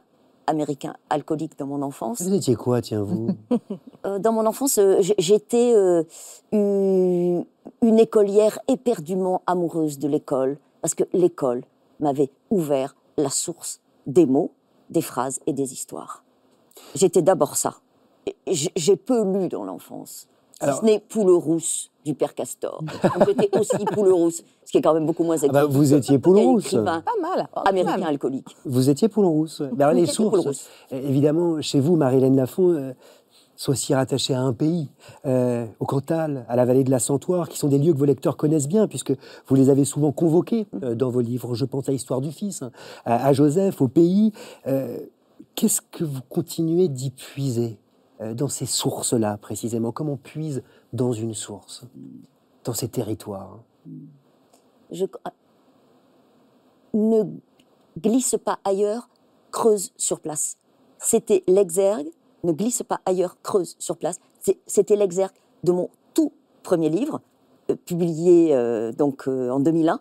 américain 0.49 0.95
alcoolique 1.11 1.59
dans 1.59 1.67
mon 1.67 1.83
enfance. 1.83 2.23
Vous 2.23 2.35
étiez 2.35 2.57
quoi, 2.57 2.81
tiens, 2.81 3.03
vous? 3.03 3.29
Euh, 4.07 4.21
Dans 4.21 4.33
mon 4.33 4.47
enfance, 4.47 4.79
euh, 4.79 5.01
j'étais 5.19 5.73
euh, 5.75 6.05
une, 6.53 7.45
une 7.83 7.99
écolière 7.99 8.61
éperdument 8.69 9.43
amoureuse 9.47 9.99
de 9.99 10.07
l'école, 10.07 10.57
parce 10.83 10.95
que 10.95 11.03
l'école 11.13 11.65
m'avait 11.99 12.31
ouvert 12.51 12.95
la 13.17 13.29
source 13.29 13.81
des 14.07 14.25
mots, 14.25 14.53
des 14.91 15.03
phrases 15.03 15.41
et 15.49 15.53
des 15.53 15.73
histoires. 15.73 16.23
J'étais 16.95 17.23
d'abord 17.23 17.57
ça. 17.57 17.75
J'ai 18.47 18.97
peu 18.97 19.25
lu 19.25 19.49
dans 19.49 19.65
l'enfance. 19.65 20.29
Si 20.61 20.77
ce 20.81 20.85
n'est 20.85 20.99
Poule 20.99 21.31
rousse 21.31 21.91
du 22.05 22.15
père 22.15 22.35
Castor. 22.35 22.83
J'étais 23.27 23.57
aussi 23.59 23.85
Poule 23.93 24.13
rousse, 24.13 24.43
ce 24.65 24.73
qui 24.73 24.79
est 24.79 24.83
quand 24.83 24.95
même 24.95 25.07
beaucoup 25.07 25.23
moins 25.23 25.37
ah 25.43 25.49
bah, 25.49 25.67
Vous 25.67 25.95
étiez 25.95 26.19
Poule 26.19 26.39
rousse. 26.39 26.73
Pas 26.73 27.03
mal. 27.23 27.49
Américain 27.65 28.03
alcoolique. 28.03 28.57
Vous 28.65 28.91
étiez 28.91 29.09
Poule 29.09 29.27
rousse. 29.27 29.63
Ben, 29.73 29.93
les 29.93 30.07
sources, 30.07 30.69
évidemment, 30.91 31.61
chez 31.61 31.81
vous, 31.81 31.97
Marie-Hélène 31.97 32.37
Lafont, 32.37 32.71
euh, 32.71 32.93
sont 33.55 33.73
aussi 33.73 33.95
rattachées 33.95 34.35
à 34.35 34.41
un 34.41 34.53
pays, 34.53 34.89
euh, 35.27 35.67
au 35.79 35.85
Cantal, 35.85 36.45
à 36.49 36.57
la 36.57 36.65
vallée 36.65 36.85
de 36.85 36.91
la 36.91 36.99
Santoire, 36.99 37.49
qui 37.49 37.59
sont 37.59 37.69
des 37.69 37.79
lieux 37.79 37.93
que 37.93 37.99
vos 37.99 38.05
lecteurs 38.05 38.37
connaissent 38.37 38.69
bien, 38.69 38.89
puisque 38.89 39.13
vous 39.47 39.55
les 39.55 39.69
avez 39.69 39.85
souvent 39.85 40.11
convoqués 40.11 40.67
euh, 40.83 40.95
dans 40.95 41.11
vos 41.11 41.21
livres. 41.21 41.55
Je 41.55 41.65
pense 41.65 41.89
à 41.89 41.93
Histoire 41.93 42.21
du 42.21 42.33
Fils, 42.33 42.63
hein, 42.63 42.71
à, 43.05 43.33
Joseph, 43.33 43.81
au 43.81 43.89
pays. 43.89 44.33
Qu'est-ce 45.55 45.81
que 45.81 46.05
vous 46.05 46.21
continuez 46.29 46.89
d'y 46.89 47.11
puiser? 47.11 47.79
euh, 47.79 47.88
dans 48.21 48.49
ces 48.49 48.67
sources-là, 48.67 49.37
précisément? 49.37 49.93
Comment 49.93 50.15
on 50.15 50.17
puise 50.17 50.63
dans 50.93 51.13
une 51.13 51.35
source, 51.35 51.85
dans 52.65 52.75
ces 52.75 52.89
territoires? 52.89 53.61
Je... 54.91 55.05
Ne 56.95 57.25
glisse 57.99 58.37
pas 58.43 58.59
ailleurs, 58.65 59.09
creuse 59.51 59.93
sur 59.97 60.21
place. 60.21 60.57
C'était 60.99 61.45
l'exergue, 61.47 62.09
ne 62.45 62.53
glisse 62.53 62.83
pas 62.83 63.01
ailleurs, 63.05 63.37
creuse 63.43 63.77
sur 63.79 63.97
place. 63.97 64.19
C'était 64.67 64.97
l'exergue 64.97 65.35
de 65.65 65.73
mon 65.73 65.91
tout 66.15 66.33
premier 66.63 66.89
livre, 66.89 67.21
euh, 67.71 67.77
publié 67.77 68.55
euh, 68.55 68.93
donc 68.93 69.29
en 69.29 69.61
2001. 69.61 70.01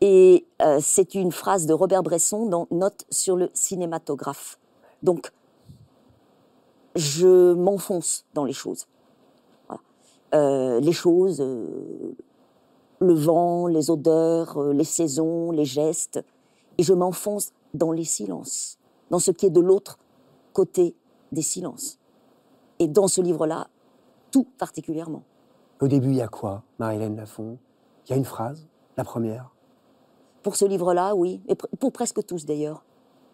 Et 0.00 0.44
c'est 0.80 1.14
une 1.14 1.32
phrase 1.32 1.64
de 1.64 1.72
Robert 1.72 2.02
Bresson 2.02 2.46
dans 2.46 2.66
Note 2.70 3.06
sur 3.08 3.36
le 3.36 3.50
cinématographe. 3.54 4.58
Donc, 5.02 5.32
je 6.94 7.52
m'enfonce 7.54 8.24
dans 8.34 8.44
les 8.44 8.52
choses. 8.52 8.86
Euh, 10.34 10.80
les 10.80 10.92
choses, 10.92 11.40
euh, 11.40 12.16
le 12.98 13.14
vent, 13.14 13.68
les 13.68 13.90
odeurs, 13.90 14.58
euh, 14.58 14.72
les 14.72 14.84
saisons, 14.84 15.52
les 15.52 15.64
gestes, 15.64 16.24
et 16.76 16.82
je 16.82 16.92
m'enfonce 16.92 17.52
dans 17.72 17.92
les 17.92 18.04
silences, 18.04 18.78
dans 19.10 19.20
ce 19.20 19.30
qui 19.30 19.46
est 19.46 19.50
de 19.50 19.60
l'autre 19.60 19.98
côté 20.52 20.96
des 21.30 21.42
silences. 21.42 21.98
Et 22.80 22.88
dans 22.88 23.06
ce 23.06 23.20
livre-là, 23.20 23.68
tout 24.32 24.46
particulièrement. 24.58 25.22
Au 25.80 25.86
début, 25.86 26.08
il 26.08 26.16
y 26.16 26.22
a 26.22 26.28
quoi, 26.28 26.64
Marie-Hélène 26.80 27.16
Lafont? 27.16 27.58
Il 28.06 28.10
y 28.10 28.12
a 28.14 28.16
une 28.16 28.24
phrase, 28.24 28.66
la 28.96 29.04
première? 29.04 29.50
Pour 30.42 30.56
ce 30.56 30.64
livre-là, 30.64 31.14
oui, 31.14 31.40
et 31.46 31.54
pour 31.54 31.92
presque 31.92 32.26
tous 32.26 32.44
d'ailleurs. 32.44 32.84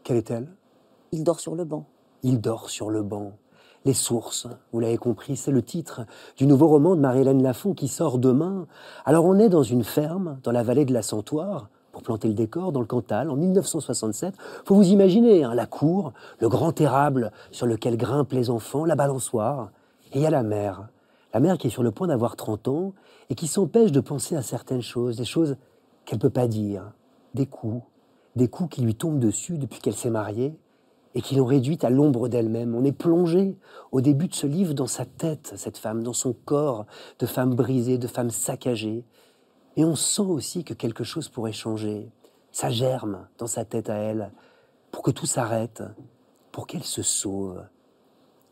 Quelle 0.04 0.18
est-elle? 0.18 0.48
Il 1.12 1.24
dort 1.24 1.40
sur 1.40 1.54
le 1.54 1.64
banc. 1.64 1.86
Il 2.22 2.40
dort 2.40 2.68
sur 2.68 2.90
le 2.90 3.02
banc. 3.02 3.32
Les 3.86 3.94
sources, 3.94 4.46
vous 4.72 4.80
l'avez 4.80 4.98
compris, 4.98 5.38
c'est 5.38 5.50
le 5.50 5.62
titre 5.62 6.02
du 6.36 6.46
nouveau 6.46 6.68
roman 6.68 6.96
de 6.96 7.00
Marie-Hélène 7.00 7.42
Lafont 7.42 7.72
qui 7.72 7.88
sort 7.88 8.18
demain. 8.18 8.66
Alors 9.06 9.24
on 9.24 9.38
est 9.38 9.48
dans 9.48 9.62
une 9.62 9.84
ferme, 9.84 10.38
dans 10.42 10.52
la 10.52 10.62
vallée 10.62 10.84
de 10.84 10.92
la 10.92 11.00
Santoire, 11.00 11.70
pour 11.90 12.02
planter 12.02 12.28
le 12.28 12.34
décor, 12.34 12.72
dans 12.72 12.80
le 12.80 12.86
Cantal, 12.86 13.30
en 13.30 13.36
1967. 13.36 14.34
Faut 14.66 14.74
vous 14.74 14.88
imaginer, 14.88 15.44
hein, 15.44 15.54
la 15.54 15.64
cour, 15.64 16.12
le 16.40 16.50
grand 16.50 16.78
érable 16.78 17.32
sur 17.52 17.66
lequel 17.66 17.96
grimpent 17.96 18.34
les 18.34 18.50
enfants, 18.50 18.84
la 18.84 18.96
balançoire. 18.96 19.70
Et 20.12 20.18
il 20.18 20.22
y 20.22 20.26
a 20.26 20.30
la 20.30 20.42
mère. 20.42 20.88
La 21.32 21.40
mère 21.40 21.56
qui 21.56 21.68
est 21.68 21.70
sur 21.70 21.82
le 21.82 21.90
point 21.90 22.08
d'avoir 22.08 22.36
30 22.36 22.68
ans 22.68 22.92
et 23.30 23.34
qui 23.34 23.46
s'empêche 23.46 23.92
de 23.92 24.00
penser 24.00 24.36
à 24.36 24.42
certaines 24.42 24.82
choses, 24.82 25.16
des 25.16 25.24
choses 25.24 25.56
qu'elle 26.04 26.18
ne 26.18 26.22
peut 26.22 26.28
pas 26.28 26.48
dire, 26.48 26.92
des 27.32 27.46
coups, 27.46 27.82
des 28.36 28.48
coups 28.48 28.76
qui 28.76 28.82
lui 28.82 28.94
tombent 28.94 29.20
dessus 29.20 29.56
depuis 29.56 29.80
qu'elle 29.80 29.96
s'est 29.96 30.10
mariée 30.10 30.54
et 31.14 31.22
qui 31.22 31.34
l'ont 31.34 31.44
réduite 31.44 31.84
à 31.84 31.90
l'ombre 31.90 32.28
d'elle-même. 32.28 32.74
On 32.74 32.84
est 32.84 32.92
plongé 32.92 33.56
au 33.92 34.00
début 34.00 34.28
de 34.28 34.34
ce 34.34 34.46
livre 34.46 34.74
dans 34.74 34.86
sa 34.86 35.04
tête, 35.04 35.52
cette 35.56 35.78
femme, 35.78 36.02
dans 36.02 36.12
son 36.12 36.32
corps 36.32 36.86
de 37.18 37.26
femme 37.26 37.54
brisée, 37.54 37.98
de 37.98 38.06
femme 38.06 38.30
saccagée. 38.30 39.04
Et 39.76 39.84
on 39.84 39.96
sent 39.96 40.22
aussi 40.22 40.64
que 40.64 40.74
quelque 40.74 41.04
chose 41.04 41.28
pourrait 41.28 41.52
changer. 41.52 42.10
Ça 42.52 42.70
germe 42.70 43.26
dans 43.38 43.46
sa 43.46 43.64
tête 43.64 43.90
à 43.90 43.94
elle, 43.94 44.32
pour 44.90 45.02
que 45.02 45.10
tout 45.10 45.26
s'arrête, 45.26 45.82
pour 46.52 46.66
qu'elle 46.66 46.84
se 46.84 47.02
sauve. 47.02 47.62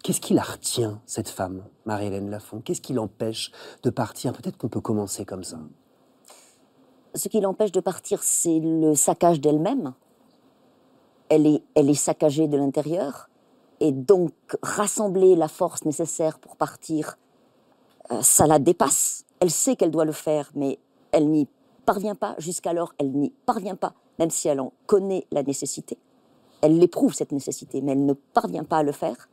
Qu'est-ce 0.02 0.20
qui 0.20 0.34
la 0.34 0.42
retient, 0.42 1.00
cette 1.06 1.28
femme, 1.28 1.64
Marie-Hélène 1.84 2.30
Lafont? 2.30 2.60
Qu'est-ce 2.60 2.80
qui 2.80 2.92
l'empêche 2.92 3.50
de 3.82 3.90
partir? 3.90 4.32
Peut-être 4.32 4.56
qu'on 4.56 4.68
peut 4.68 4.80
commencer 4.80 5.24
comme 5.24 5.42
ça. 5.42 5.58
Ce 7.14 7.28
qui 7.28 7.40
l'empêche 7.40 7.72
de 7.72 7.80
partir, 7.80 8.22
c'est 8.22 8.60
le 8.60 8.94
saccage 8.94 9.40
d'elle-même. 9.40 9.94
Elle 11.28 11.47
est, 11.47 11.62
elle 11.75 11.90
est 11.90 11.94
saccagée 11.94 12.49
de 12.49 12.56
l'intérieur. 12.56 13.28
Et 13.80 13.92
donc, 13.92 14.32
rassembler 14.62 15.37
la 15.37 15.49
force 15.49 15.85
nécessaire 15.85 16.38
pour 16.38 16.56
partir, 16.56 17.16
euh, 18.11 18.23
ça 18.23 18.47
la 18.47 18.58
dépasse. 18.58 19.25
Elle 19.40 19.50
sait 19.50 19.76
qu'elle 19.76 19.90
doit 19.90 20.04
le 20.04 20.12
faire, 20.12 20.50
mais 20.54 20.78
elle 21.12 21.28
n'y 21.28 21.47
parvient 21.85 22.14
pas. 22.14 22.35
Jusqu'alors, 22.38 22.92
elle 22.99 23.12
n'y 23.12 23.30
parvient 23.47 23.76
pas, 23.76 23.94
même 24.18 24.30
si 24.30 24.49
elle 24.49 24.61
en 24.61 24.73
connaît 24.87 25.26
la 25.30 25.42
nécessité. 25.42 25.97
Elle 26.61 26.78
l'éprouve, 26.78 27.14
cette 27.14 27.32
nécessité, 27.32 27.80
mais 27.80 27.92
elle 27.92 28.04
ne 28.04 28.14
parvient 28.14 28.64
pas 28.64 28.78
à 28.78 28.82
le 28.82 28.92
faire. 28.92 29.28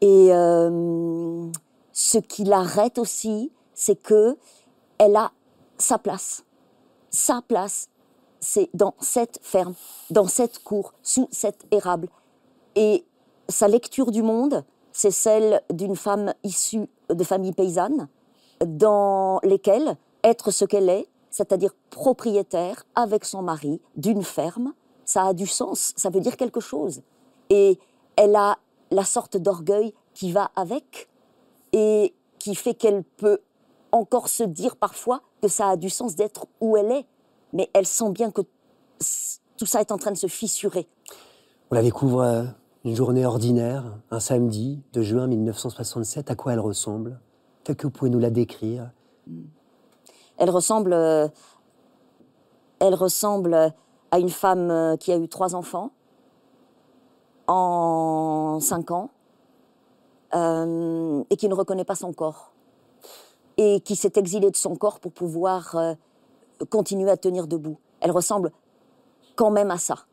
Et 0.00 0.28
euh, 0.32 1.50
ce 1.92 2.18
qui 2.18 2.44
l'arrête 2.44 2.98
aussi, 2.98 3.50
c'est 3.74 3.96
que 3.96 4.36
elle 4.98 5.16
a 5.16 5.32
sa 5.78 5.98
place. 5.98 6.44
Sa 7.10 7.42
place, 7.42 7.88
c'est 8.44 8.70
dans 8.74 8.94
cette 9.00 9.40
ferme, 9.42 9.74
dans 10.10 10.28
cette 10.28 10.62
cour, 10.62 10.92
sous 11.02 11.28
cet 11.32 11.66
érable. 11.72 12.08
Et 12.76 13.04
sa 13.48 13.66
lecture 13.68 14.10
du 14.10 14.22
monde, 14.22 14.64
c'est 14.92 15.10
celle 15.10 15.62
d'une 15.72 15.96
femme 15.96 16.32
issue 16.44 16.88
de 17.08 17.24
famille 17.24 17.52
paysanne, 17.52 18.08
dans 18.64 19.40
lesquelles 19.42 19.96
être 20.22 20.50
ce 20.50 20.64
qu'elle 20.64 20.88
est, 20.88 21.08
c'est-à-dire 21.30 21.74
propriétaire 21.90 22.84
avec 22.94 23.24
son 23.24 23.42
mari 23.42 23.80
d'une 23.96 24.22
ferme, 24.22 24.72
ça 25.04 25.24
a 25.26 25.32
du 25.32 25.46
sens, 25.46 25.92
ça 25.96 26.10
veut 26.10 26.20
dire 26.20 26.36
quelque 26.36 26.60
chose. 26.60 27.02
Et 27.50 27.78
elle 28.16 28.36
a 28.36 28.58
la 28.90 29.04
sorte 29.04 29.36
d'orgueil 29.36 29.92
qui 30.14 30.32
va 30.32 30.50
avec 30.54 31.08
et 31.72 32.14
qui 32.38 32.54
fait 32.54 32.74
qu'elle 32.74 33.02
peut 33.02 33.40
encore 33.90 34.28
se 34.28 34.44
dire 34.44 34.76
parfois 34.76 35.22
que 35.42 35.48
ça 35.48 35.70
a 35.70 35.76
du 35.76 35.90
sens 35.90 36.14
d'être 36.14 36.46
où 36.60 36.76
elle 36.76 36.92
est, 36.92 37.06
mais 37.54 37.70
elle 37.72 37.86
sent 37.86 38.10
bien 38.10 38.30
que 38.30 38.42
tout 39.56 39.66
ça 39.66 39.80
est 39.80 39.90
en 39.92 39.96
train 39.96 40.12
de 40.12 40.18
se 40.18 40.26
fissurer. 40.26 40.86
On 41.70 41.74
la 41.74 41.82
découvre 41.82 42.20
euh, 42.20 42.44
une 42.84 42.94
journée 42.94 43.24
ordinaire, 43.24 43.98
un 44.10 44.20
samedi 44.20 44.82
de 44.92 45.00
juin 45.00 45.26
1967. 45.26 46.30
À 46.30 46.34
quoi 46.34 46.52
elle 46.52 46.60
ressemble? 46.60 47.18
Peut-être 47.62 47.78
que 47.78 47.86
vous 47.86 47.92
pouvez 47.92 48.10
nous 48.10 48.18
la 48.18 48.30
décrire. 48.30 48.90
Elle 50.36 50.50
ressemble, 50.50 50.92
euh, 50.92 51.28
elle 52.78 52.94
ressemble 52.94 53.72
à 54.10 54.18
une 54.18 54.28
femme 54.28 54.70
euh, 54.70 54.96
qui 54.96 55.12
a 55.12 55.16
eu 55.16 55.28
trois 55.28 55.54
enfants 55.54 55.92
en 57.46 58.58
cinq 58.60 58.90
ans 58.90 59.10
euh, 60.34 61.22
et 61.30 61.36
qui 61.36 61.48
ne 61.48 61.54
reconnaît 61.54 61.84
pas 61.84 61.94
son 61.94 62.12
corps 62.12 62.52
et 63.56 63.80
qui 63.80 63.96
s'est 63.96 64.12
exilée 64.16 64.50
de 64.50 64.56
son 64.56 64.76
corps 64.76 64.98
pour 64.98 65.12
pouvoir 65.12 65.76
continuer 66.70 67.10
à 67.10 67.16
tenir 67.16 67.46
debout. 67.46 67.78
Elle 68.00 68.10
ressemble 68.10 68.52
quand 69.36 69.50
même 69.50 69.70
à 69.70 69.78
ça. 69.78 70.06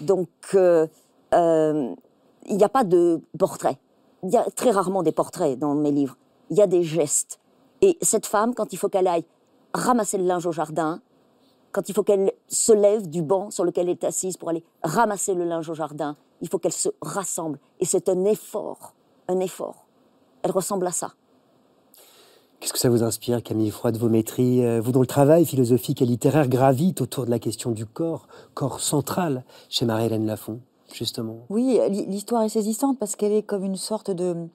Donc, 0.00 0.28
il 0.52 0.88
n'y 2.50 2.64
a 2.64 2.68
pas 2.68 2.84
de 2.84 3.20
portrait. 3.38 3.78
Il 4.22 4.30
y 4.30 4.36
a 4.36 4.44
très 4.50 4.70
rarement 4.70 5.02
des 5.02 5.12
portraits 5.12 5.58
dans 5.58 5.74
mes 5.74 5.92
livres. 5.92 6.16
Il 6.50 6.56
y 6.56 6.62
a 6.62 6.66
des 6.66 6.82
gestes. 6.82 7.38
Et 7.80 7.98
cette 8.00 8.26
femme, 8.26 8.54
quand 8.54 8.72
il 8.72 8.76
faut 8.76 8.88
qu'elle 8.88 9.06
aille 9.06 9.24
ramasser 9.74 10.18
le 10.18 10.24
linge 10.24 10.46
au 10.46 10.52
jardin, 10.52 11.00
quand 11.72 11.88
il 11.88 11.94
faut 11.94 12.02
qu'elle 12.04 12.32
se 12.48 12.72
lève 12.72 13.08
du 13.08 13.22
banc 13.22 13.50
sur 13.50 13.64
lequel 13.64 13.88
elle 13.88 13.96
est 13.96 14.04
assise 14.04 14.36
pour 14.36 14.48
aller 14.48 14.64
ramasser 14.82 15.34
le 15.34 15.44
linge 15.44 15.68
au 15.68 15.74
jardin, 15.74 16.16
il 16.40 16.48
faut 16.48 16.58
qu'elle 16.58 16.72
se 16.72 16.88
rassemble. 17.02 17.58
Et 17.80 17.84
c'est 17.84 18.08
un 18.08 18.24
effort, 18.24 18.94
un 19.28 19.40
effort. 19.40 19.84
Elle 20.42 20.52
ressemble 20.52 20.86
à 20.86 20.92
ça. 20.92 21.14
Qu'est-ce 22.64 22.72
que 22.72 22.78
ça 22.78 22.88
vous 22.88 23.02
inspire, 23.02 23.42
Camille 23.42 23.70
Froide, 23.70 23.98
vos 23.98 24.08
maîtrises 24.08 24.64
euh, 24.64 24.80
Vous 24.80 24.90
dont 24.90 25.02
le 25.02 25.06
travail 25.06 25.44
philosophique 25.44 26.00
et 26.00 26.06
littéraire 26.06 26.48
gravite 26.48 27.02
autour 27.02 27.26
de 27.26 27.30
la 27.30 27.38
question 27.38 27.72
du 27.72 27.84
corps, 27.84 28.26
corps 28.54 28.80
central 28.80 29.44
chez 29.68 29.84
Marie-Hélène 29.84 30.24
Lafont, 30.24 30.60
justement? 30.90 31.40
Oui, 31.50 31.78
l'histoire 32.08 32.42
est 32.42 32.48
saisissante 32.48 32.98
parce 32.98 33.16
qu'elle 33.16 33.32
est 33.32 33.42
comme 33.42 33.64
une 33.64 33.76
sorte 33.76 34.10
de, 34.10 34.48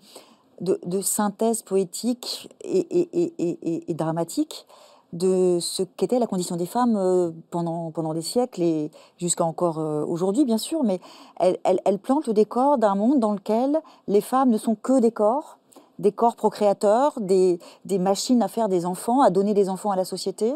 de, 0.60 1.02
synthèse 1.02 1.62
poétique 1.62 2.50
et 2.64 3.94
dramatique 3.94 4.66
de 5.14 5.60
ce 5.62 5.84
qu'était 5.84 6.18
la 6.18 6.26
condition 6.26 6.56
des 6.56 6.66
femmes 6.66 6.96
euh, 6.98 7.30
pendant, 7.52 7.92
pendant 7.92 8.16
des 8.16 8.24
siècles 8.24 8.64
et 8.64 8.90
jusqu'à 9.20 9.46
encore 9.46 9.78
euh, 9.78 10.04
aujourd'hui, 10.04 10.46
bien 10.46 10.58
sûr, 10.58 10.84
mais 10.84 11.00
elle, 11.40 11.60
elle, 11.64 12.00
plante 12.00 12.26
le 12.26 12.34
décor 12.34 12.80
d'un 12.80 12.96
monde 12.96 13.20
dans 13.20 13.34
lequel 13.34 13.80
les 14.08 14.22
femmes 14.22 14.50
ne 14.50 14.58
sont 14.58 14.74
que 14.74 15.00
des 15.00 15.12
corps, 15.12 15.60
des 16.00 16.12
corps 16.12 16.36
procréateurs, 16.36 17.14
des, 17.20 17.60
machines 18.00 18.42
à 18.42 18.48
faire 18.48 18.70
des 18.70 18.86
enfants, 18.86 19.22
à 19.22 19.30
donner 19.30 19.54
des 19.54 19.70
enfants 19.70 19.92
à 19.92 19.96
la 19.96 20.06
société. 20.06 20.54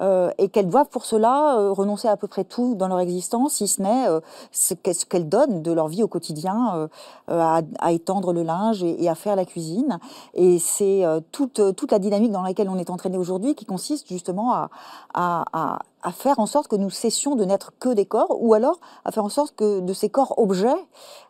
Euh, 0.00 0.32
et 0.38 0.48
qu'elles 0.48 0.68
doivent 0.68 0.88
pour 0.88 1.04
cela 1.04 1.56
euh, 1.56 1.70
renoncer 1.70 2.08
à, 2.08 2.16
peu 2.16 2.26
près 2.26 2.42
tout 2.42 2.74
dans 2.74 2.88
leur 2.88 2.98
existence, 2.98 3.54
si 3.54 3.68
ce 3.68 3.80
n'est 3.80 4.08
euh, 4.08 4.18
ce 4.50 4.74
qu'elles 4.74 5.28
donnent 5.28 5.62
de 5.62 5.70
leur 5.70 5.86
vie 5.86 6.02
au 6.02 6.08
quotidien 6.08 6.88
à, 7.28 7.92
étendre 7.92 8.32
le 8.32 8.42
linge 8.42 8.82
et, 8.82 9.08
à 9.08 9.14
faire 9.14 9.36
la 9.36 9.44
cuisine. 9.44 10.00
Et 10.34 10.58
c'est 10.58 11.04
toute, 11.30 11.60
la 11.92 12.00
dynamique 12.00 12.32
dans 12.32 12.42
laquelle 12.42 12.68
on 12.68 12.76
est 12.76 12.90
entraîné 12.90 13.16
aujourd'hui 13.18 13.54
qui 13.54 13.66
consiste 13.66 14.08
justement 14.08 14.52
à, 14.52 14.68
à, 15.14 15.78
faire 16.10 16.40
en 16.40 16.46
sorte 16.46 16.66
que 16.66 16.76
nous 16.76 16.90
cessions 16.90 17.36
de 17.36 17.44
n'être 17.44 17.72
que 17.78 17.90
des 17.90 18.04
corps, 18.04 18.36
ou 18.40 18.52
alors 18.54 18.80
à 19.04 19.12
faire 19.12 19.24
en 19.24 19.28
sorte 19.28 19.54
que 19.54 19.78
de 19.78 19.92
ces 19.92 20.08
corps 20.08 20.36
objets 20.40 20.74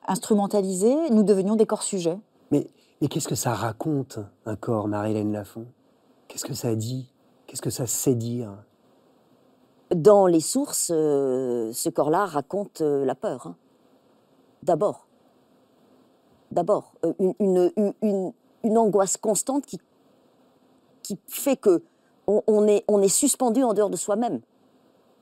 instrumentalisés, 0.09 0.97
nous 1.11 1.23
devenions 1.23 1.57
des 1.57 1.67
corps 1.67 1.83
sujets. 1.83 2.19
Mais 3.01 3.09
qu'est-ce 3.09 3.29
que 3.29 3.35
ça 3.35 3.55
raconte, 3.55 4.19
un 4.47 4.57
corps, 4.57 4.89
Marie-Hélène 4.89 5.33
Lafont? 5.33 5.67
Qu'est-ce 6.29 6.45
que 6.45 6.55
ça 6.55 6.75
dit? 6.75 7.11
Qu'est-ce 7.47 7.63
que 7.63 7.71
ça 7.71 7.87
sait 7.87 8.15
dire? 8.15 8.51
Dans 9.95 10.27
les 10.27 10.41
sources, 10.41 10.91
euh, 10.95 11.73
ce 11.73 11.89
corps-là 11.89 12.25
raconte 12.27 12.81
euh, 12.81 13.05
la 13.05 13.15
peur. 13.15 13.47
Hein. 13.47 13.57
D'abord. 14.63 15.07
D'abord. 16.51 16.95
Euh, 17.05 17.13
une, 18.63 18.79
angoisse 18.79 19.17
constante 19.17 19.67
qui, 19.67 19.79
qui 21.03 21.19
fait 21.27 21.57
que 21.57 21.83
on, 22.27 22.67
est, 22.67 22.85
on 22.89 23.03
est 23.03 23.09
suspendu 23.09 23.63
en 23.63 23.75
dehors 23.75 23.91
de 23.91 23.97
soi-même. 23.97 24.41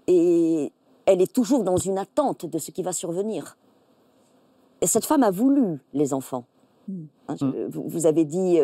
Et 0.06 0.72
elle 1.06 1.20
est 1.20 1.32
toujours 1.32 1.64
dans 1.64 1.76
une 1.76 1.98
attente 1.98 2.46
de 2.46 2.58
ce 2.58 2.70
qui 2.70 2.82
va 2.82 2.92
survenir. 2.92 3.56
Et 4.80 4.86
cette 4.86 5.04
femme 5.04 5.22
a 5.22 5.30
voulu 5.30 5.80
les 5.92 6.14
enfants. 6.14 6.44
Hein, 7.28 7.36
hmm. 7.40 7.68
vous, 7.68 8.06
avez 8.06 8.24
dit 8.24 8.58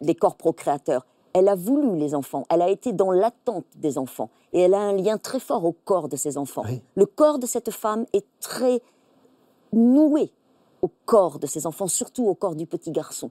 les 0.00 0.14
corps 0.14 0.36
procréateurs 0.36 1.06
elle 1.34 1.48
a 1.48 1.56
voulu 1.56 1.98
les 1.98 2.14
enfants, 2.14 2.44
elle 2.48 2.62
a 2.62 2.70
été 2.70 2.92
dans 2.92 3.10
l'attente 3.10 3.66
des 3.74 3.98
enfants, 3.98 4.30
et 4.52 4.60
elle 4.60 4.72
a 4.72 4.78
un 4.78 4.92
lien 4.92 5.18
très 5.18 5.40
fort 5.40 5.64
au 5.64 5.72
corps 5.72 6.08
de 6.08 6.16
ses 6.16 6.38
enfants. 6.38 6.62
Le 6.94 7.06
corps 7.06 7.40
de 7.40 7.46
cette 7.46 7.72
femme 7.72 8.06
est 8.12 8.24
très 8.40 8.80
noué 9.72 10.30
au 10.80 10.90
corps 11.04 11.40
de 11.40 11.46
ses 11.46 11.66
enfants, 11.66 11.88
surtout 11.88 12.24
au 12.26 12.34
corps 12.34 12.54
du 12.54 12.66
petit 12.66 12.92
garçon. 12.92 13.30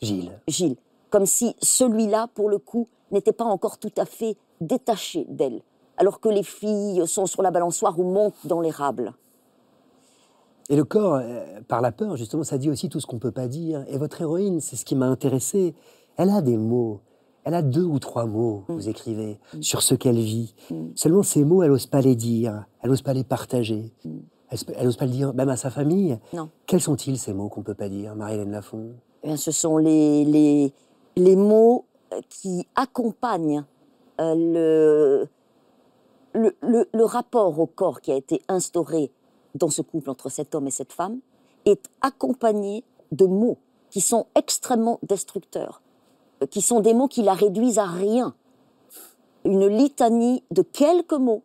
Gilles. 0.00 0.32
Gilles. 0.48 0.76
Comme 1.10 1.26
si 1.26 1.54
celui-là, 1.60 2.28
pour 2.34 2.48
le 2.48 2.58
coup, 2.58 2.88
n'était 3.10 3.32
pas 3.32 3.44
encore 3.44 3.78
tout 3.78 3.92
à 3.98 4.06
fait 4.06 4.36
détaché 4.62 5.26
d'elle, 5.28 5.60
alors 5.98 6.20
que 6.20 6.30
les 6.30 6.42
filles 6.42 7.06
sont 7.06 7.26
sur 7.26 7.42
la 7.42 7.50
balançoire 7.50 7.98
ou 7.98 8.04
montent 8.04 8.46
dans 8.46 8.62
l'érable. 8.62 9.12
Et 10.70 10.76
le 10.76 10.84
corps, 10.84 11.16
euh, 11.16 11.60
par 11.68 11.80
la 11.80 11.92
peur, 11.92 12.16
justement, 12.16 12.42
ça 12.42 12.56
dit 12.58 12.70
aussi 12.70 12.88
tout 12.88 13.00
ce 13.00 13.06
qu'on 13.06 13.16
ne 13.16 13.20
peut 13.20 13.30
pas 13.32 13.48
dire. 13.48 13.84
Et 13.88 13.98
votre 13.98 14.20
héroïne, 14.22 14.60
c'est 14.60 14.76
ce 14.76 14.84
qui 14.84 14.96
m'a 14.96 15.06
intéressé. 15.06 15.74
Elle 16.16 16.30
a 16.30 16.40
des 16.40 16.56
mots. 16.56 17.00
Elle 17.44 17.52
a 17.54 17.60
deux 17.60 17.84
ou 17.84 17.98
trois 17.98 18.24
mots, 18.24 18.64
mm. 18.68 18.72
vous 18.74 18.88
écrivez, 18.88 19.38
mm. 19.52 19.60
sur 19.62 19.82
ce 19.82 19.94
qu'elle 19.94 20.16
vit. 20.18 20.54
Mm. 20.70 20.86
Seulement 20.94 21.22
ces 21.22 21.44
mots, 21.44 21.62
elle 21.62 21.70
n'ose 21.70 21.86
pas 21.86 22.00
les 22.00 22.16
dire, 22.16 22.64
elle 22.80 22.88
n'ose 22.88 23.02
pas 23.02 23.12
les 23.12 23.24
partager. 23.24 23.92
Elle 24.50 24.84
n'ose 24.84 24.96
pas 24.96 25.04
le 25.04 25.10
dire, 25.10 25.34
même 25.34 25.50
à 25.50 25.56
sa 25.56 25.68
famille. 25.68 26.18
Non. 26.32 26.48
Quels 26.66 26.80
sont-ils 26.80 27.18
ces 27.18 27.34
mots 27.34 27.48
qu'on 27.50 27.60
ne 27.60 27.64
peut 27.66 27.74
pas 27.74 27.90
dire, 27.90 28.14
Marie-Hélène 28.14 28.50
Lafont? 28.52 28.92
Eh 29.22 29.26
bien, 29.28 29.36
ce 29.36 29.50
sont 29.50 29.76
les, 29.76 30.24
les, 30.24 30.72
les 31.16 31.36
mots 31.36 31.84
euh, 32.14 32.20
qui 32.30 32.66
accompagnent 32.74 33.64
euh, 34.20 34.34
le, 34.34 35.28
le, 36.40 36.56
le- 36.62 36.88
le 36.92 37.04
rapport 37.04 37.58
au 37.58 37.66
corps 37.66 38.00
qui 38.00 38.10
a 38.12 38.16
été 38.16 38.40
instauré 38.48 39.10
dans 39.54 39.70
ce 39.70 39.82
couple 39.82 40.10
entre 40.10 40.28
cet 40.28 40.54
homme 40.54 40.66
et 40.66 40.72
cette 40.72 40.92
femme 40.92 41.20
est 41.64 41.88
accompagné 42.00 42.84
de 43.12 43.26
mots 43.26 43.58
qui 43.90 44.00
sont 44.00 44.26
extrêmement 44.34 44.98
destructeurs, 45.02 45.80
euh, 46.42 46.46
qui 46.46 46.60
sont 46.60 46.80
des 46.80 46.94
mots 46.94 47.08
qui 47.08 47.22
la 47.22 47.34
réduisent 47.34 47.78
à 47.78 47.86
rien. 47.86 48.34
Une 49.44 49.66
litanie 49.66 50.42
de 50.50 50.62
quelques 50.62 51.12
mots 51.12 51.42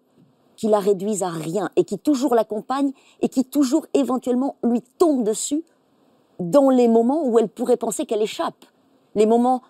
qui 0.56 0.68
la 0.68 0.80
réduisent 0.80 1.24
à 1.24 1.30
rien 1.30 1.70
et 1.76 1.84
qui 1.84 1.98
toujours 1.98 2.36
l'accompagnent 2.36 2.92
et 3.22 3.30
qui 3.30 3.46
toujours 3.46 3.86
éventuellement 3.94 4.56
lui 4.64 4.82
tombent 4.98 5.24
dessus 5.24 5.64
dans 6.40 6.70
les 6.70 6.88
moments 6.88 7.26
où 7.28 7.38
elle 7.40 7.50
pourrait 7.50 7.78
penser 7.78 8.06
qu'elle 8.06 8.22
échappe, 8.22 8.66
les 9.16 9.26
moments 9.26 9.62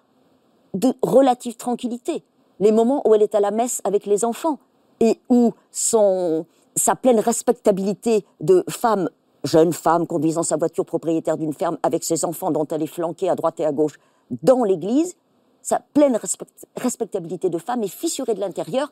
de 0.73 0.93
relative 1.01 1.57
tranquillité, 1.57 2.23
les 2.59 2.71
moments 2.71 3.07
où 3.07 3.15
elle 3.15 3.23
est 3.23 3.35
à 3.35 3.39
la 3.39 3.51
messe 3.51 3.81
avec 3.83 4.05
les 4.05 4.23
enfants 4.23 4.59
et 4.99 5.19
où 5.29 5.53
son, 5.71 6.45
sa 6.79 6.95
pleine 6.95 7.19
respectabilité 7.19 8.25
de 8.41 8.63
femme, 8.69 9.09
jeune 9.43 9.73
femme 9.73 10.07
conduisant 10.07 10.43
sa 10.43 10.57
voiture 10.57 10.85
propriétaire 10.85 11.37
d'une 11.37 11.53
ferme 11.53 11.77
avec 11.83 12.03
ses 12.03 12.25
enfants 12.25 12.51
dont 12.51 12.65
elle 12.71 12.81
est 12.81 12.87
flanquée 12.87 13.29
à 13.29 13.35
droite 13.35 13.59
et 13.59 13.65
à 13.65 13.71
gauche 13.71 13.99
dans 14.43 14.63
l'église, 14.63 15.15
sa 15.61 15.79
pleine 15.93 16.15
respect- 16.15 16.45
respectabilité 16.77 17.49
de 17.49 17.57
femme 17.57 17.83
est 17.83 17.87
fissurée 17.87 18.33
de 18.33 18.39
l'intérieur 18.39 18.91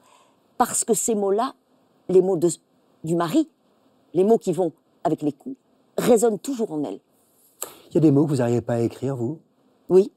parce 0.58 0.84
que 0.84 0.94
ces 0.94 1.16
mots-là, 1.16 1.54
les 2.10 2.22
mots 2.22 2.38
de- 2.38 2.50
du 3.04 3.16
mari, 3.16 3.50
les 4.14 4.24
mots 4.24 4.38
qui 4.38 4.52
vont 4.52 4.72
avec 5.04 5.22
les 5.22 5.32
coups, 5.32 5.56
résonnent 5.98 6.40
toujours 6.40 6.72
en 6.72 6.84
elle. 6.84 7.00
Il 7.90 7.96
y 7.96 7.98
a 7.98 8.02
des 8.02 8.12
mots 8.12 8.26
que 8.26 8.30
vous 8.32 8.36
n'arrivez 8.38 8.62
pas 8.62 8.74
à 8.76 8.80
écrire, 8.80 9.16
vous? 9.16 9.40
Oui, 9.90 10.12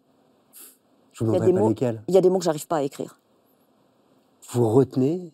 Je 1.12 1.24
vous 1.24 1.30
demanderai 1.32 1.52
pas 1.52 1.60
mots, 1.60 1.68
lesquels. 1.68 2.02
il 2.08 2.14
y 2.14 2.18
a 2.18 2.20
des 2.20 2.30
mots 2.30 2.38
que 2.38 2.44
j'arrive 2.44 2.66
pas 2.66 2.76
à 2.78 2.82
écrire. 2.82 3.18
Vous 4.52 4.68
retenez 4.68 5.32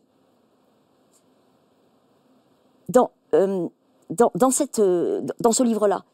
dans, 2.89 3.11
euh, 3.35 3.69
dans, 4.11 4.31
dans 4.35 4.51
euh, 4.79 5.21
dans 5.41 5.53
ce 5.53 5.63
livre-là, 5.63 6.05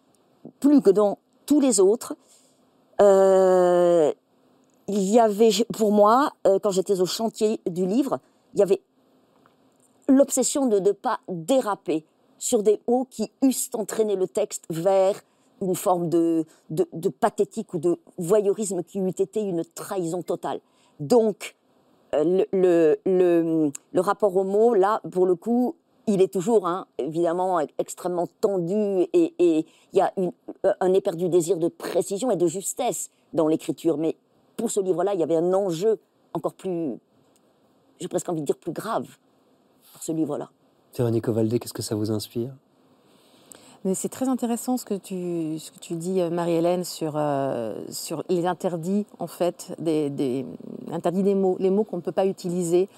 plus 0.61 0.81
que 0.81 0.91
dans 0.91 1.19
tous 1.47 1.61
les 1.61 1.81
autres, 1.81 2.17
euh, 3.00 4.12
il 4.88 5.02
y 5.02 5.19
avait, 5.21 5.50
pour 5.73 5.93
moi, 5.93 6.33
quand 6.62 6.71
j'étais 6.71 7.00
au 7.00 7.07
chantier 7.07 7.61
du 7.67 7.87
livre, 7.87 8.19
il 8.55 8.61
y 8.61 8.62
avait 8.62 8.83
l'obsession 10.09 10.67
de 10.67 10.81
ne 10.81 10.93
pas 10.93 11.21
déraper 11.29 12.05
sur 12.38 12.62
des 12.62 12.81
hauts 12.87 13.07
qui 13.09 13.31
eussent 13.43 13.71
entraîné 13.75 14.17
le 14.17 14.26
texte 14.26 14.64
vers 14.71 15.23
une 15.61 15.76
forme 15.76 16.09
de, 16.09 16.45
de, 16.71 16.87
de 16.93 17.09
pathétique 17.09 17.73
ou 17.75 17.79
de 17.79 17.99
voyeurisme 18.19 18.83
qui 18.83 18.99
eût 18.99 19.09
été 19.09 19.41
une 19.41 19.64
trahison 19.64 20.23
totale. 20.23 20.61
Donc, 20.99 21.55
le, 22.12 22.45
le, 22.52 22.99
le, 23.07 23.71
le 23.93 24.00
rapport 24.00 24.37
au 24.37 24.45
mot, 24.45 24.75
là, 24.75 25.00
pour 25.11 25.25
le 25.25 25.37
coup, 25.37 25.76
il 26.07 26.21
est 26.21 26.33
toujours, 26.33 26.67
hein, 26.67 26.87
évidemment, 26.99 27.61
e- 27.61 27.67
extrêmement 27.79 28.27
tendu 28.41 29.07
et 29.13 29.35
il 29.41 29.65
y 29.93 30.01
a 30.01 30.13
un 30.81 30.93
éperdu 30.93 31.29
désir 31.29 31.57
de 31.57 31.69
précision 31.69 32.31
et 32.31 32.37
de 32.37 32.47
justesse 32.47 33.11
dans 33.33 33.49
l'écriture. 33.49 33.99
Mais 33.99 34.17
pour 34.57 34.71
ce 34.71 34.81
livre-là, 34.81 35.15
il 35.15 35.21
y 35.21 35.23
avait 35.23 35.37
un 35.37 35.53
enjeu 35.55 35.99
encore 36.35 36.55
plus, 36.55 36.99
j'ai 38.01 38.09
presque 38.09 38.29
envie 38.29 38.41
de 38.41 38.47
dire 38.47 38.57
plus 38.57 38.73
grave 38.73 39.07
pour 39.93 40.03
ce 40.03 40.13
livre-là. 40.13 40.51
Véronique 40.97 41.29
Ovaldé, 41.29 41.59
qu'est-ce 41.59 41.73
que 41.73 41.83
ça 41.83 41.95
vous 41.95 42.11
inspire? 42.11 42.55
C'est 43.95 44.11
très 44.11 44.29
intéressant 44.29 44.77
ce 44.77 44.85
que 44.85 44.95
tu, 44.95 45.95
dis, 45.97 46.21
euh, 46.21 46.31
Marie-Hélène, 46.31 46.85
sur, 46.85 47.15
euh, 47.17 47.75
sur 47.91 48.23
les 48.29 48.47
interdits, 48.47 49.07
en 49.19 49.27
fait, 49.27 49.75
des, 49.81 50.47
interdits 50.92 51.25
des 51.25 51.35
mots, 51.35 51.57
les 51.59 51.71
mots 51.71 51.83
qu'on 51.83 51.97
ne 51.97 52.03
peut 52.03 52.12
pas 52.12 52.27
utiliser. 52.27 52.88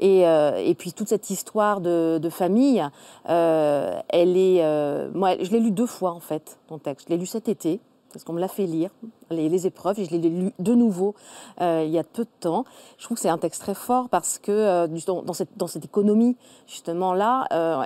Et, 0.00 0.26
euh, 0.26 0.74
puis 0.76 0.92
toute 0.92 1.08
cette 1.08 1.30
histoire 1.30 1.80
de, 1.80 2.28
famille, 2.30 2.84
elle 3.26 4.36
est. 4.36 5.10
moi, 5.14 5.36
je 5.40 5.50
l'ai 5.52 5.60
lu 5.60 5.70
deux 5.70 5.86
fois, 5.86 6.10
en 6.10 6.20
fait, 6.20 6.58
ton 6.66 6.78
texte. 6.78 7.06
Je 7.06 7.14
l'ai 7.14 7.18
lu 7.18 7.26
cet 7.26 7.48
été, 7.48 7.78
parce 8.14 8.24
qu'on 8.24 8.32
me 8.32 8.40
l'a 8.40 8.48
fait 8.48 8.66
lire, 8.66 8.90
les, 9.30 9.66
épreuves, 9.66 9.98
et 9.98 10.04
je 10.04 10.10
l'ai 10.12 10.18
lu 10.18 10.52
de 10.60 10.74
nouveau 10.74 11.14
euh, 11.60 11.82
il 11.84 11.92
y 11.92 11.98
a 11.98 12.04
peu 12.04 12.22
de 12.22 12.30
temps. 12.40 12.64
Je 12.96 13.04
trouve 13.04 13.16
que 13.16 13.20
c'est 13.20 13.28
un 13.28 13.38
texte 13.38 13.60
très 13.60 13.74
fort 13.74 14.08
parce 14.08 14.38
que 14.38 14.52
euh, 14.52 14.86
dans, 14.86 15.32
cette, 15.68 15.84
économie, 15.84 16.36
justement 16.68 17.12
là, 17.12 17.46
euh, 17.52 17.84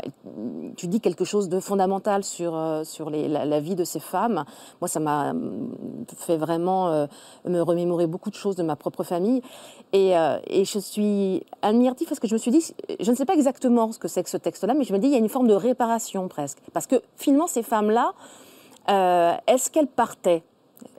tu 0.76 0.86
dis 0.86 1.00
quelque 1.00 1.24
chose 1.24 1.48
de 1.48 1.60
fondamental 1.60 2.24
sur, 2.24 2.54
sur 2.84 3.08
la, 3.08 3.60
vie 3.60 3.74
de 3.74 3.84
ces 3.84 4.00
femmes. 4.00 4.44
Moi, 4.82 4.88
ça 4.88 5.00
m'a 5.00 5.32
fait 6.18 6.36
vraiment 6.36 7.08
me 7.46 7.60
remémorer 7.60 8.06
beaucoup 8.06 8.30
de 8.30 8.34
choses 8.34 8.56
de 8.56 8.62
ma 8.62 8.76
propre 8.76 9.02
famille. 9.02 9.40
Et 9.94 10.12
je 10.12 10.78
suis 10.78 11.42
admirative 11.62 12.08
parce 12.08 12.20
que 12.20 12.28
je 12.28 12.34
me 12.34 12.38
suis 12.38 12.50
dit, 12.50 12.74
je 13.00 13.10
ne 13.10 13.16
sais 13.16 13.24
pas 13.24 13.34
exactement 13.34 13.90
ce 13.92 13.98
que 13.98 14.08
c'est 14.08 14.22
que 14.22 14.30
ce 14.30 14.36
texte-là, 14.36 14.74
mais 14.74 14.84
je 14.84 14.92
me 14.92 14.98
dis, 14.98 15.06
il 15.06 15.12
y 15.12 15.16
a 15.16 15.18
une 15.18 15.30
forme 15.30 15.48
de 15.48 15.54
réparation 15.54 16.28
presque. 16.28 16.58
Parce 16.74 16.86
que 16.86 16.96
finalement, 17.16 17.46
ces 17.46 17.62
femmes-là, 17.62 18.12
euh, 18.90 19.34
est-ce 19.46 19.70
qu'elles 19.70 19.86
partaient 19.88 20.42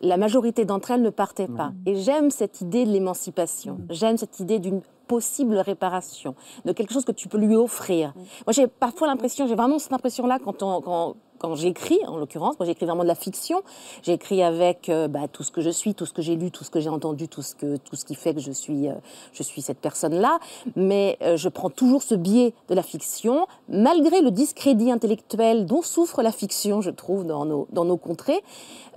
la 0.02 0.18
majorité 0.18 0.66
d'entre 0.66 0.92
elles 0.92 1.02
ne 1.02 1.10
partaient 1.10 1.48
pas. 1.48 1.72
Et 1.86 1.96
j'aime 1.96 2.32
cette 2.32 2.60
idée 2.60 2.86
de 2.86 2.92
l'émancipation. 2.92 3.78
J'aime 3.90 4.18
cette 4.18 4.40
idée 4.42 4.60
d'une 4.60 4.82
possible 5.08 5.56
réparation, 5.58 6.36
de 6.66 6.72
quelque 6.74 6.92
chose 6.94 7.06
que 7.06 7.14
tu 7.14 7.30
peux 7.30 7.38
lui 7.38 7.56
offrir. 7.56 8.14
Moi, 8.46 8.52
j'ai 8.52 8.68
parfois 8.68 9.08
l'impression, 9.08 9.48
j'ai 9.48 9.56
vraiment 9.56 9.80
cette 9.80 9.94
impression-là 9.94 10.38
quand, 10.44 10.62
on- 10.64 10.82
quand, 10.82 11.16
quand 11.40 11.56
j'écris, 11.56 12.00
en 12.06 12.18
l'occurrence, 12.18 12.60
moi 12.60 12.66
j'écris 12.66 12.86
vraiment 12.86 13.04
de 13.04 13.08
la 13.08 13.16
fiction. 13.16 13.64
J'écris 14.04 14.44
avec 14.44 14.90
euh, 14.90 15.08
bah, 15.08 15.28
tout 15.32 15.44
ce 15.44 15.52
que 15.52 15.62
je 15.62 15.70
suis, 15.70 15.96
tout 15.96 16.06
ce 16.06 16.14
que 16.14 16.22
j'ai 16.22 16.36
lu, 16.36 16.52
tout 16.52 16.64
ce 16.64 16.70
que 16.70 16.80
j'ai 16.80 16.90
entendu, 16.90 17.28
tout 17.28 17.42
ce, 17.42 17.56
que, 17.56 17.78
tout 17.78 17.96
ce 17.96 18.06
qui 18.06 18.16
fait 18.16 18.34
que 18.34 18.42
je 18.42 18.52
suis, 18.52 18.88
euh, 18.88 18.94
je 19.34 19.42
suis 19.42 19.62
cette 19.62 19.80
personne-là. 19.80 20.40
Mais 20.76 21.18
euh, 21.22 21.38
je 21.38 21.50
prends 21.50 21.70
toujours 21.70 22.04
ce 22.04 22.14
biais 22.14 22.54
de 22.68 22.76
la 22.76 22.84
fiction, 22.84 23.48
malgré 23.70 24.22
le 24.22 24.32
discrédit 24.32 24.92
intellectuel 24.92 25.66
dont 25.66 25.82
souffre 25.82 26.22
la 26.22 26.32
fiction, 26.32 26.82
je 26.82 26.92
trouve, 26.92 27.26
dans 27.26 27.46
nos, 27.46 27.68
dans 27.72 27.86
nos 27.86 27.98
contrées. 27.98 28.44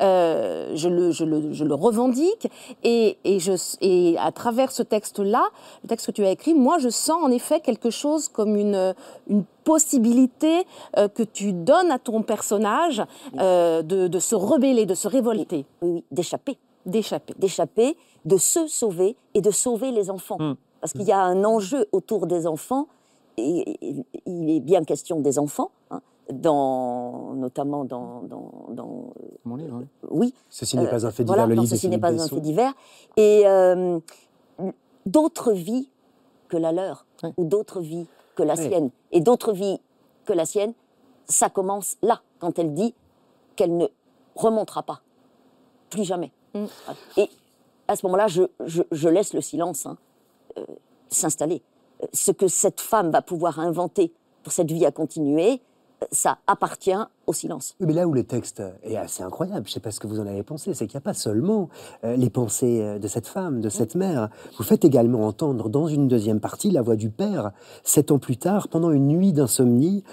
Je, 0.00 0.88
le, 0.88 1.12
je, 1.12 1.24
le, 1.24 1.52
je 1.52 1.64
le 1.64 1.74
revendique 1.74 2.48
et, 2.82 3.18
et, 3.22 3.38
je, 3.38 3.52
et 3.82 4.16
à 4.18 4.32
travers 4.32 4.72
ce 4.72 4.82
texte-là, 4.82 5.44
le 5.84 5.88
texte 5.88 6.06
que 6.06 6.10
tu 6.10 6.24
as 6.24 6.32
écrit, 6.32 6.54
moi 6.54 6.78
je 6.78 6.88
sens 6.88 7.22
en 7.22 7.30
effet 7.30 7.60
quelque 7.60 7.90
chose 7.90 8.26
comme 8.26 8.56
une 8.56 8.94
possibilité 9.64 10.66
euh, 10.98 11.08
que 11.08 11.22
tu 11.22 11.52
donnes 11.52 11.90
à 11.90 11.98
ton 11.98 12.22
personnage 12.22 13.02
euh, 13.38 13.82
de, 13.82 14.08
de 14.08 14.18
se 14.18 14.34
rebeller, 14.34 14.86
de 14.86 14.94
se 14.94 15.08
révolter, 15.08 15.64
Oui, 15.82 15.90
oui, 15.94 16.04
d'échapper. 16.10 16.58
d'échapper. 16.86 17.34
d'échapper, 17.38 17.96
de 18.24 18.36
se 18.36 18.66
sauver 18.66 19.16
et 19.34 19.40
de 19.40 19.50
sauver 19.50 19.90
les 19.92 20.10
enfants. 20.10 20.38
Parce 20.80 20.92
qu'il 20.92 21.02
y 21.02 21.12
a 21.12 21.20
un 21.20 21.44
enjeu 21.44 21.86
autour 21.92 22.26
des 22.26 22.46
enfants, 22.46 22.86
et 23.36 23.76
et 23.88 24.04
il 24.26 24.50
est 24.50 24.60
bien 24.60 24.82
question 24.84 25.20
des 25.20 25.38
enfants, 25.38 25.70
hein, 25.90 26.00
dans, 26.32 27.34
notamment 27.34 27.84
dans... 27.84 28.22
dans, 28.22 28.50
dans- 28.70 29.12
Mon 29.44 29.56
livre, 29.56 29.76
oui. 29.80 29.86
oui, 30.10 30.34
Ceci 30.50 30.76
n'est 30.76 30.86
euh, 30.86 30.90
pas 30.90 31.06
un 31.06 31.10
fait 31.10 31.24
divers, 31.24 31.36
voilà, 31.36 31.46
le 31.46 31.54
livre 31.54 31.66
ceci 31.74 31.88
n'est 31.88 31.98
pas 31.98 32.12
un 32.12 32.28
fait 32.28 32.40
divers. 32.40 32.72
Et 33.16 33.42
euh, 33.46 33.98
d'autres 35.06 35.52
vies 35.52 35.88
que 36.48 36.56
la 36.56 36.72
leur, 36.72 37.06
Ouais. 37.22 37.32
ou 37.36 37.44
d'autres 37.44 37.80
vies 37.80 38.06
que 38.34 38.42
la 38.42 38.56
sienne, 38.56 38.90
et 39.10 39.20
d'autres 39.20 39.52
vies 39.52 39.80
que 40.24 40.32
la 40.32 40.46
sienne, 40.46 40.74
ça 41.26 41.48
commence 41.50 41.96
là, 42.02 42.22
quand 42.38 42.58
elle 42.58 42.74
dit 42.74 42.94
qu'elle 43.56 43.76
ne 43.76 43.86
remontera 44.34 44.82
pas. 44.82 45.00
Plus 45.90 46.04
jamais. 46.04 46.32
Mm. 46.54 46.64
Et 47.18 47.28
à 47.88 47.96
ce 47.96 48.06
moment-là, 48.06 48.28
je, 48.28 48.42
je- 48.64 48.82
je 48.90 49.08
laisse 49.08 49.34
le 49.34 49.40
silence 49.40 49.86
hein, 49.86 49.98
euh, 50.58 50.64
s'installer. 51.08 51.62
Euh, 52.02 52.06
Ce 52.12 52.30
que 52.30 52.48
cette 52.48 52.80
femme 52.80 53.10
va 53.10 53.20
pouvoir 53.22 53.58
inventer 53.60 54.12
pour 54.42 54.52
cette 54.52 54.70
vie 54.70 54.86
à 54.86 54.90
continuer, 54.92 55.52
euh, 55.52 55.56
ça 56.10 56.38
appartient 56.46 56.90
au 57.26 57.32
silence. 57.32 57.74
Mais 57.80 57.92
là 57.92 58.06
où 58.06 58.12
le 58.12 58.24
texte 58.24 58.62
est 58.82 58.96
assez 58.96 59.22
incroyable, 59.22 59.66
je 59.66 59.70
ne 59.70 59.74
sais 59.74 59.80
pas 59.80 59.90
ce 59.90 60.00
que 60.00 60.06
vous 60.06 60.20
en 60.20 60.26
avez 60.26 60.42
pensé, 60.42 60.74
c'est 60.74 60.86
qu'il 60.86 60.96
n'y 60.96 61.02
a 61.02 61.04
pas 61.04 61.14
seulement 61.14 61.68
euh, 62.04 62.16
les 62.16 62.30
pensées 62.30 62.80
euh, 62.82 62.98
de 62.98 63.08
cette 63.08 63.26
femme, 63.26 63.60
de 63.60 63.68
cette 63.68 63.94
mère. 63.94 64.28
Vous 64.58 64.64
faites 64.64 64.84
également 64.84 65.26
entendre 65.26 65.68
dans 65.68 65.86
une 65.86 66.08
deuxième 66.08 66.40
partie 66.40 66.70
la 66.70 66.82
voix 66.82 66.96
du 66.96 67.10
père, 67.10 67.52
sept 67.84 68.10
ans 68.10 68.18
plus 68.18 68.36
tard, 68.36 68.68
pendant 68.68 68.90
une 68.90 69.08
nuit 69.08 69.32
d'insomnie, 69.32 70.04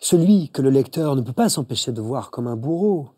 celui 0.00 0.48
que 0.48 0.62
le 0.62 0.70
lecteur 0.70 1.16
ne 1.16 1.20
peut 1.20 1.32
pas 1.32 1.48
s'empêcher 1.48 1.92
de 1.92 2.00
voir 2.00 2.30
comme 2.30 2.46
un 2.46 2.56
bourreau, 2.56 3.10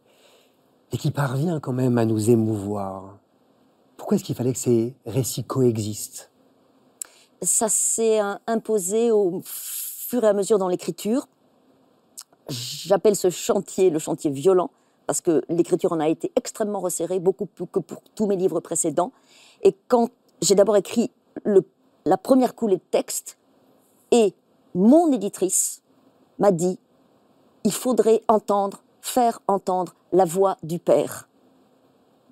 et 0.92 0.98
qui 0.98 1.10
parvient 1.10 1.58
quand 1.58 1.72
même 1.72 1.98
à 1.98 2.04
nous 2.04 2.30
émouvoir. 2.30 3.18
Pourquoi 3.96 4.16
est-ce 4.16 4.24
qu'il 4.24 4.34
fallait 4.34 4.52
que 4.52 4.58
ces 4.58 4.94
récits 5.06 5.44
coexistent? 5.44 6.30
Ça 7.40 7.68
s'est 7.68 8.18
hein, 8.18 8.40
imposé 8.46 9.10
au 9.10 9.42
fur 9.44 10.24
et 10.24 10.28
à 10.28 10.32
mesure 10.32 10.58
dans 10.58 10.68
l'écriture. 10.68 11.26
J'appelle 12.48 13.16
ce 13.16 13.30
chantier 13.30 13.90
le 13.90 13.98
chantier 13.98 14.30
violent, 14.30 14.70
parce 15.06 15.20
que 15.20 15.42
l'écriture 15.48 15.92
en 15.92 16.00
a 16.00 16.08
été 16.08 16.32
extrêmement 16.36 16.80
resserrée, 16.80 17.20
beaucoup 17.20 17.46
plus 17.46 17.66
que 17.66 17.78
pour 17.78 17.98
tous 18.14 18.26
mes 18.26 18.36
livres 18.36 18.60
précédents. 18.60 19.12
Et 19.62 19.74
quand 19.88 20.08
j'ai 20.40 20.54
d'abord 20.54 20.76
écrit 20.76 21.10
le- 21.44 21.64
la 22.04 22.16
première 22.16 22.54
coulée 22.54 22.76
de 22.76 22.82
texte, 22.90 23.38
et 24.10 24.34
mon 24.74 25.10
éditrice 25.12 25.82
m'a 26.38 26.50
dit 26.50 26.78
il 27.64 27.72
faudrait 27.72 28.22
entendre, 28.28 28.82
faire 29.00 29.40
entendre 29.46 29.94
la 30.12 30.24
voix 30.24 30.56
du 30.62 30.78
Père. 30.78 31.28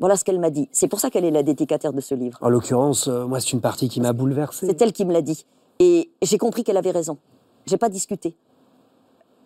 Voilà 0.01 0.17
ce 0.17 0.25
qu'elle 0.25 0.41
m'a 0.41 0.51
dit. 0.51 0.69
C'est 0.73 0.89
pour 0.89 0.99
ça 0.99 1.11
qu'elle 1.11 1.25
est 1.25 1.31
la 1.31 1.43
dédicataire 1.43 1.93
de 1.93 2.01
ce 2.01 2.15
livre. 2.15 2.39
En 2.41 2.49
l'occurrence, 2.49 3.07
euh, 3.07 3.27
moi, 3.27 3.39
c'est 3.39 3.53
une 3.53 3.61
partie 3.61 3.89
qui 3.89 4.01
m'a 4.01 4.13
bouleversé. 4.13 4.67
C'est 4.67 4.81
elle 4.83 4.93
qui 4.93 5.05
me 5.05 5.13
l'a 5.13 5.23
dit. 5.23 5.45
Et 5.79 6.11
j'ai 6.23 6.39
compris 6.39 6.65
qu'elle 6.65 6.79
avait 6.79 6.91
raison. 6.91 7.19
J'ai 7.67 7.77
pas 7.77 7.89
discuté. 7.91 8.35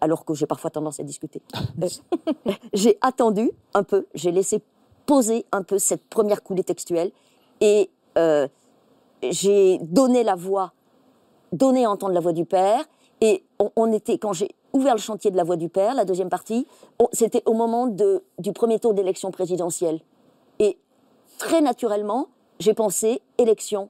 Alors 0.05 0.27
que 0.27 0.35
j'ai 0.35 0.45
parfois 0.45 0.69
tendance 0.69 1.01
à 1.01 1.03
discuter. 1.03 1.40
Euh, 1.83 1.88
j'ai 2.75 2.99
attendu 3.01 3.51
un 3.73 3.83
peu, 3.83 4.07
j'ai 4.14 4.33
laissé 4.33 4.61
poser 5.07 5.47
un 5.51 5.62
peu 5.62 5.79
cette 5.79 6.05
première 6.11 6.43
coulée 6.43 6.62
textuelle 6.62 7.11
et 7.62 7.88
euh, 8.19 8.47
j'ai 9.23 9.79
donné 9.79 10.23
la 10.23 10.35
voix, 10.35 10.75
donné 11.53 11.87
à 11.87 11.90
entendre 11.90 12.12
la 12.12 12.21
voix 12.21 12.35
du 12.35 12.45
Père. 12.45 12.85
Et 13.23 13.47
on, 13.77 13.90
était, 13.95 14.19
quand 14.19 14.35
j'ai 14.35 14.55
ouvert 14.75 14.95
le 14.95 15.01
chantier 15.01 15.31
de 15.31 15.38
la 15.38 15.45
voix 15.45 15.57
du 15.57 15.71
Père, 15.71 15.95
la 15.95 16.05
deuxième 16.05 16.29
partie, 16.29 16.67
c'était 17.14 17.43
au 17.47 17.55
moment 17.55 17.87
du 17.87 18.53
premier 18.53 18.79
tour 18.79 18.93
d'élection 18.93 19.31
présidentielle. 19.31 20.01
Et 20.59 20.77
très 21.38 21.62
naturellement, 21.62 22.27
j'ai 22.59 22.75
pensé 22.75 23.23
élection, 23.38 23.88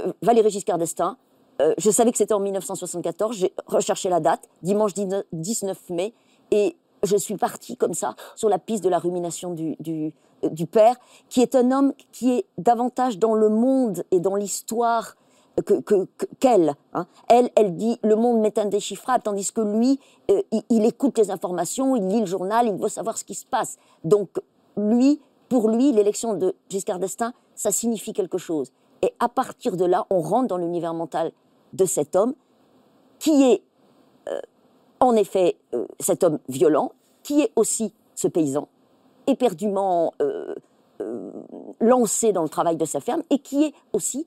euh, 0.00 0.12
Valéry 0.22 0.50
Giscard 0.50 0.78
d'Estaing. 0.78 1.16
Euh, 1.62 1.74
je 1.78 1.90
savais 1.90 2.12
que 2.12 2.18
c'était 2.18 2.34
en 2.34 2.40
1974, 2.40 3.36
j'ai 3.36 3.52
recherché 3.66 4.08
la 4.08 4.20
date, 4.20 4.48
dimanche 4.62 4.92
19 4.94 5.24
19 5.32 5.90
mai, 5.90 6.12
et 6.50 6.76
je 7.02 7.16
suis 7.16 7.36
partie 7.36 7.76
comme 7.76 7.94
ça 7.94 8.14
sur 8.34 8.48
la 8.48 8.58
piste 8.58 8.84
de 8.84 8.88
la 8.88 8.98
rumination 8.98 9.52
du, 9.52 9.76
du, 9.80 10.12
euh, 10.44 10.48
du 10.50 10.66
père, 10.66 10.96
qui 11.28 11.40
est 11.40 11.54
un 11.54 11.70
homme 11.72 11.92
qui 12.12 12.32
est 12.32 12.46
davantage 12.58 13.18
dans 13.18 13.34
le 13.34 13.48
monde 13.48 14.02
et 14.10 14.20
dans 14.20 14.34
l'histoire 14.34 15.16
que, 15.64 15.80
que- 15.80 16.06
qu'elle. 16.40 16.74
hein. 16.92 17.06
Elle, 17.28 17.50
elle 17.56 17.74
dit 17.76 17.98
le 18.02 18.16
monde 18.16 18.40
m'est 18.40 18.58
indéchiffrable, 18.58 19.22
tandis 19.24 19.50
que 19.52 19.62
lui, 19.62 19.98
euh, 20.30 20.42
il, 20.52 20.62
il 20.68 20.84
écoute 20.84 21.16
les 21.16 21.30
informations, 21.30 21.96
il 21.96 22.06
lit 22.08 22.20
le 22.20 22.26
journal, 22.26 22.66
il 22.66 22.74
veut 22.74 22.88
savoir 22.90 23.16
ce 23.16 23.24
qui 23.24 23.34
se 23.34 23.46
passe. 23.46 23.76
Donc, 24.04 24.28
lui, 24.76 25.20
pour 25.48 25.70
lui, 25.70 25.92
l'élection 25.92 26.34
de 26.34 26.54
Giscard 26.68 26.98
d'Estaing, 26.98 27.32
ça 27.54 27.70
signifie 27.70 28.12
quelque 28.12 28.36
chose. 28.36 28.70
Et 29.00 29.14
à 29.20 29.28
partir 29.30 29.76
de 29.78 29.84
là, 29.86 30.06
on 30.10 30.20
rentre 30.20 30.48
dans 30.48 30.58
l'univers 30.58 30.92
mental 30.92 31.32
de 31.76 31.84
cet 31.84 32.16
homme, 32.16 32.34
qui 33.18 33.42
est 33.44 33.62
euh, 34.28 34.40
en 35.00 35.14
effet 35.14 35.56
euh, 35.74 35.86
cet 36.00 36.24
homme 36.24 36.38
violent, 36.48 36.92
qui 37.22 37.40
est 37.40 37.52
aussi 37.56 37.92
ce 38.14 38.28
paysan, 38.28 38.68
éperdument 39.26 40.14
euh, 40.22 40.54
lancé 41.80 42.32
dans 42.32 42.42
le 42.42 42.48
travail 42.48 42.76
de 42.76 42.84
sa 42.84 43.00
ferme, 43.00 43.22
et 43.30 43.38
qui 43.38 43.64
est 43.64 43.74
aussi 43.92 44.26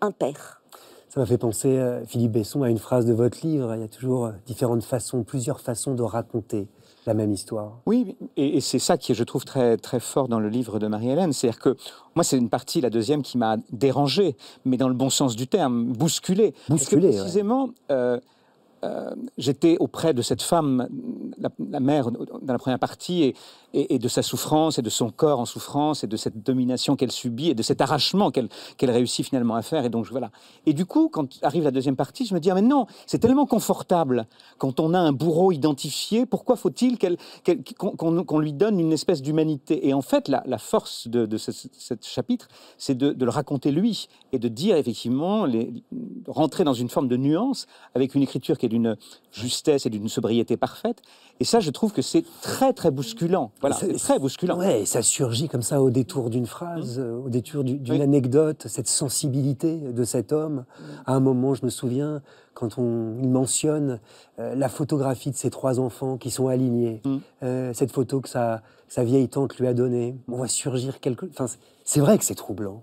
un 0.00 0.10
père. 0.10 0.62
Ça 1.08 1.18
m'a 1.18 1.26
fait 1.26 1.38
penser, 1.38 2.00
Philippe 2.06 2.32
Besson, 2.32 2.62
à 2.62 2.70
une 2.70 2.78
phrase 2.78 3.04
de 3.04 3.12
votre 3.12 3.44
livre. 3.44 3.74
Il 3.74 3.80
y 3.80 3.84
a 3.84 3.88
toujours 3.88 4.30
différentes 4.46 4.84
façons, 4.84 5.24
plusieurs 5.24 5.60
façons 5.60 5.94
de 5.94 6.02
raconter 6.02 6.68
la 7.06 7.14
même 7.14 7.32
histoire. 7.32 7.78
Oui, 7.86 8.16
et, 8.36 8.56
et 8.56 8.60
c'est 8.60 8.78
ça 8.78 8.98
qui 8.98 9.14
je 9.14 9.24
trouve, 9.24 9.44
très, 9.44 9.76
très 9.76 10.00
fort 10.00 10.28
dans 10.28 10.40
le 10.40 10.48
livre 10.48 10.78
de 10.78 10.86
Marie-Hélène. 10.86 11.32
C'est-à-dire 11.32 11.60
que 11.60 11.76
moi, 12.14 12.24
c'est 12.24 12.36
une 12.36 12.48
partie, 12.48 12.80
la 12.80 12.90
deuxième, 12.90 13.22
qui 13.22 13.38
m'a 13.38 13.56
dérangé, 13.72 14.36
mais 14.64 14.76
dans 14.76 14.88
le 14.88 14.94
bon 14.94 15.10
sens 15.10 15.36
du 15.36 15.46
terme, 15.46 15.92
bousculé. 15.92 16.52
Parce 16.52 16.66
que 16.66 16.96
Bousculé, 16.96 17.08
ouais. 17.08 17.16
précisément, 17.16 17.70
euh, 17.90 18.18
euh, 18.82 19.14
j'étais 19.36 19.76
auprès 19.78 20.14
de 20.14 20.22
cette 20.22 20.42
femme, 20.42 20.88
la, 21.38 21.80
mère, 21.80 22.10
dans 22.10 22.52
la 22.52 22.58
première 22.58 22.78
partie, 22.78 23.34
et, 23.72 23.98
de 23.98 24.08
sa 24.08 24.22
souffrance, 24.22 24.78
et 24.78 24.82
de 24.82 24.90
son 24.90 25.10
corps 25.10 25.38
en 25.38 25.44
souffrance, 25.44 26.02
et 26.02 26.06
de 26.06 26.16
cette 26.16 26.42
domination 26.42 26.96
qu'elle 26.96 27.12
subit, 27.12 27.50
et 27.50 27.54
de 27.54 27.62
cet 27.62 27.80
arrachement 27.80 28.30
qu'elle 28.30 28.48
réussit 28.82 29.26
finalement 29.26 29.54
à 29.54 29.62
faire. 29.62 29.84
Et 29.84 29.90
donc, 29.90 30.06
voilà. 30.10 30.30
Et 30.66 30.72
du 30.72 30.86
coup, 30.86 31.08
quand 31.08 31.38
arrive 31.42 31.64
la 31.64 31.70
deuxième 31.70 31.96
partie, 31.96 32.26
je 32.26 32.34
me 32.34 32.40
dis, 32.40 32.50
ah, 32.50 32.54
mais 32.54 32.62
non, 32.62 32.86
c'est 33.06 33.18
tellement 33.18 33.46
confortable 33.46 34.26
quand 34.58 34.80
on 34.80 34.94
a 34.94 34.98
un 34.98 35.12
bourreau 35.12 35.52
identifié, 35.52 36.26
pourquoi 36.26 36.56
faut-il 36.56 36.98
qu'on 36.98 38.38
lui 38.38 38.52
donne 38.52 38.80
une 38.80 38.92
espèce 38.92 39.22
d'humanité? 39.22 39.86
Et 39.86 39.94
en 39.94 40.02
fait, 40.02 40.28
la, 40.28 40.58
force 40.58 41.06
de, 41.06 41.26
de 41.26 41.36
ce, 41.36 41.50
chapitre, 42.02 42.48
c'est 42.76 42.96
de, 42.96 43.14
le 43.24 43.30
raconter 43.30 43.70
lui, 43.70 44.08
et 44.32 44.38
de 44.38 44.48
dire 44.48 44.76
effectivement, 44.76 45.46
rentrer 46.26 46.64
dans 46.64 46.74
une 46.74 46.88
forme 46.88 47.08
de 47.08 47.16
nuance, 47.16 47.66
avec 47.94 48.14
une 48.14 48.22
écriture 48.22 48.58
qui 48.58 48.66
est 48.66 48.69
d'une 48.70 48.96
justesse 49.32 49.84
et 49.84 49.90
d'une 49.90 50.08
sobriété 50.08 50.56
parfaite. 50.56 51.02
Et 51.40 51.44
ça, 51.44 51.60
je 51.60 51.70
trouve 51.70 51.92
que 51.92 52.00
c'est 52.02 52.24
très, 52.42 52.72
très 52.72 52.90
bousculant. 52.90 53.50
Voilà, 53.60 53.76
C'est- 53.76 53.92
très 53.94 54.18
bousculant. 54.18 54.58
Ouais, 54.58 54.82
et 54.82 54.86
ça 54.86 55.02
surgit 55.02 55.48
comme 55.48 55.62
ça 55.62 55.82
au 55.82 55.90
détour 55.90 56.30
d'une 56.30 56.46
phrase, 56.46 56.98
euh, 56.98 57.16
au 57.24 57.28
détour 57.28 57.64
du- 57.64 57.78
d'une 57.78 57.94
Oui. 57.96 58.02
anecdote, 58.02 58.64
cette 58.68 58.88
sensibilité 58.88 59.76
de 59.78 60.04
cet 60.04 60.32
homme. 60.32 60.64
À 61.06 61.14
un 61.14 61.20
moment, 61.20 61.54
je 61.54 61.64
me 61.64 61.70
souviens, 61.70 62.22
quand 62.54 62.78
on, 62.78 63.16
il 63.22 63.28
mentionne 63.28 64.00
euh, 64.38 64.54
la 64.54 64.68
photographie 64.68 65.30
de 65.30 65.36
ses 65.36 65.50
trois 65.50 65.80
enfants 65.80 66.16
qui 66.16 66.30
sont 66.30 66.48
alignés, 66.48 67.02
Mm. 67.04 67.16
euh, 67.42 67.72
cette 67.74 67.92
photo 67.92 68.20
que 68.20 68.28
sa, 68.28 68.62
sa 68.88 69.04
vieille 69.04 69.28
tante 69.28 69.56
lui 69.58 69.66
a 69.66 69.74
donnée, 69.74 70.16
on 70.28 70.36
voit 70.36 70.48
surgir 70.48 71.00
quelque... 71.00 71.26
Enfin, 71.26 71.46
c'est 71.84 72.00
vrai 72.00 72.16
que 72.18 72.24
c'est 72.24 72.34
troublant. 72.34 72.82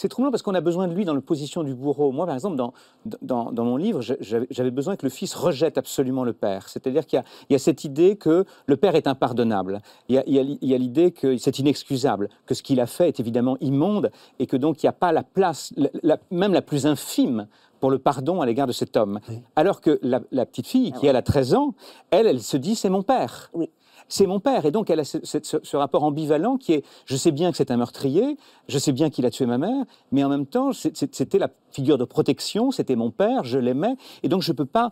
C'est 0.00 0.08
troublant 0.08 0.30
parce 0.30 0.42
qu'on 0.42 0.54
a 0.54 0.62
besoin 0.62 0.88
de 0.88 0.94
lui 0.94 1.04
dans 1.04 1.12
la 1.12 1.20
position 1.20 1.62
du 1.62 1.74
bourreau. 1.74 2.10
Moi, 2.10 2.24
par 2.24 2.34
exemple, 2.34 2.56
dans, 2.56 2.72
dans, 3.20 3.52
dans 3.52 3.64
mon 3.66 3.76
livre, 3.76 4.00
j'avais 4.00 4.70
besoin 4.70 4.96
que 4.96 5.04
le 5.04 5.10
fils 5.10 5.34
rejette 5.34 5.76
absolument 5.76 6.24
le 6.24 6.32
père. 6.32 6.70
C'est-à-dire 6.70 7.04
qu'il 7.04 7.18
y, 7.18 7.20
a- 7.20 7.24
il 7.50 7.52
y 7.52 7.56
a 7.56 7.58
cette 7.58 7.84
idée 7.84 8.16
que 8.16 8.46
le 8.64 8.76
père 8.78 8.94
est 8.94 9.06
impardonnable. 9.06 9.82
Il 10.08 10.14
y 10.14 10.74
a, 10.74 10.78
l'idée 10.78 11.10
que 11.10 11.36
c'est 11.36 11.58
inexcusable, 11.58 12.30
que 12.46 12.54
ce 12.54 12.62
qu'il 12.62 12.80
a 12.80 12.86
fait 12.86 13.08
est 13.08 13.20
évidemment 13.20 13.58
immonde 13.60 14.10
et 14.38 14.46
que 14.46 14.56
donc 14.56 14.82
il 14.82 14.86
n'y 14.86 14.88
a 14.88 14.92
pas 14.94 15.12
la 15.12 15.22
place, 15.22 15.70
la- 15.76 15.90
la- 16.02 16.18
même 16.30 16.54
la 16.54 16.62
plus 16.62 16.86
infime, 16.86 17.46
pour 17.78 17.90
le 17.90 17.98
pardon 17.98 18.40
à 18.40 18.46
l'égard 18.46 18.66
de 18.66 18.72
cet 18.72 18.96
homme. 18.96 19.20
Alors 19.56 19.82
que 19.82 19.98
la, 20.02 20.20
la 20.32 20.46
petite 20.46 20.66
fille, 20.66 20.92
qui 20.92 21.06
elle 21.08 21.16
a 21.16 21.22
13 21.22 21.54
ans, 21.54 21.74
elle, 22.10 22.26
elle 22.26 22.40
se 22.40 22.56
dit 22.56 22.74
c'est 22.74 22.90
mon 22.90 23.02
père. 23.02 23.50
Oui. 23.54 23.68
C'est 24.12 24.26
mon 24.26 24.40
père. 24.40 24.66
Et 24.66 24.70
donc, 24.72 24.90
elle 24.90 25.00
a 25.00 25.04
ce, 25.04 25.18
ce- 25.22 25.38
ce- 25.42 25.56
ce 25.62 25.76
rapport 25.76 26.02
ambivalent 26.04 26.56
qui 26.58 26.72
est 26.74 26.84
je 27.06 27.16
sais 27.16 27.30
bien 27.30 27.50
que 27.52 27.56
c'est 27.56 27.70
un 27.70 27.76
meurtrier, 27.78 28.36
je 28.68 28.78
sais 28.78 28.92
bien 28.92 29.08
qu'il 29.08 29.24
a 29.24 29.30
tué 29.30 29.46
ma 29.46 29.56
mère, 29.56 29.84
mais 30.12 30.22
en 30.24 30.28
même 30.28 30.46
temps, 30.46 30.72
c'était 30.72 31.38
la 31.38 31.48
figure 31.70 31.96
de 31.96 32.04
protection, 32.04 32.72
c'était 32.72 32.96
mon 32.96 33.10
père, 33.10 33.44
je 33.44 33.58
l'aimais. 33.58 33.94
Et 34.24 34.28
donc, 34.28 34.42
je 34.42 34.50
ne 34.52 34.56
peux 34.56 34.66
pas 34.66 34.90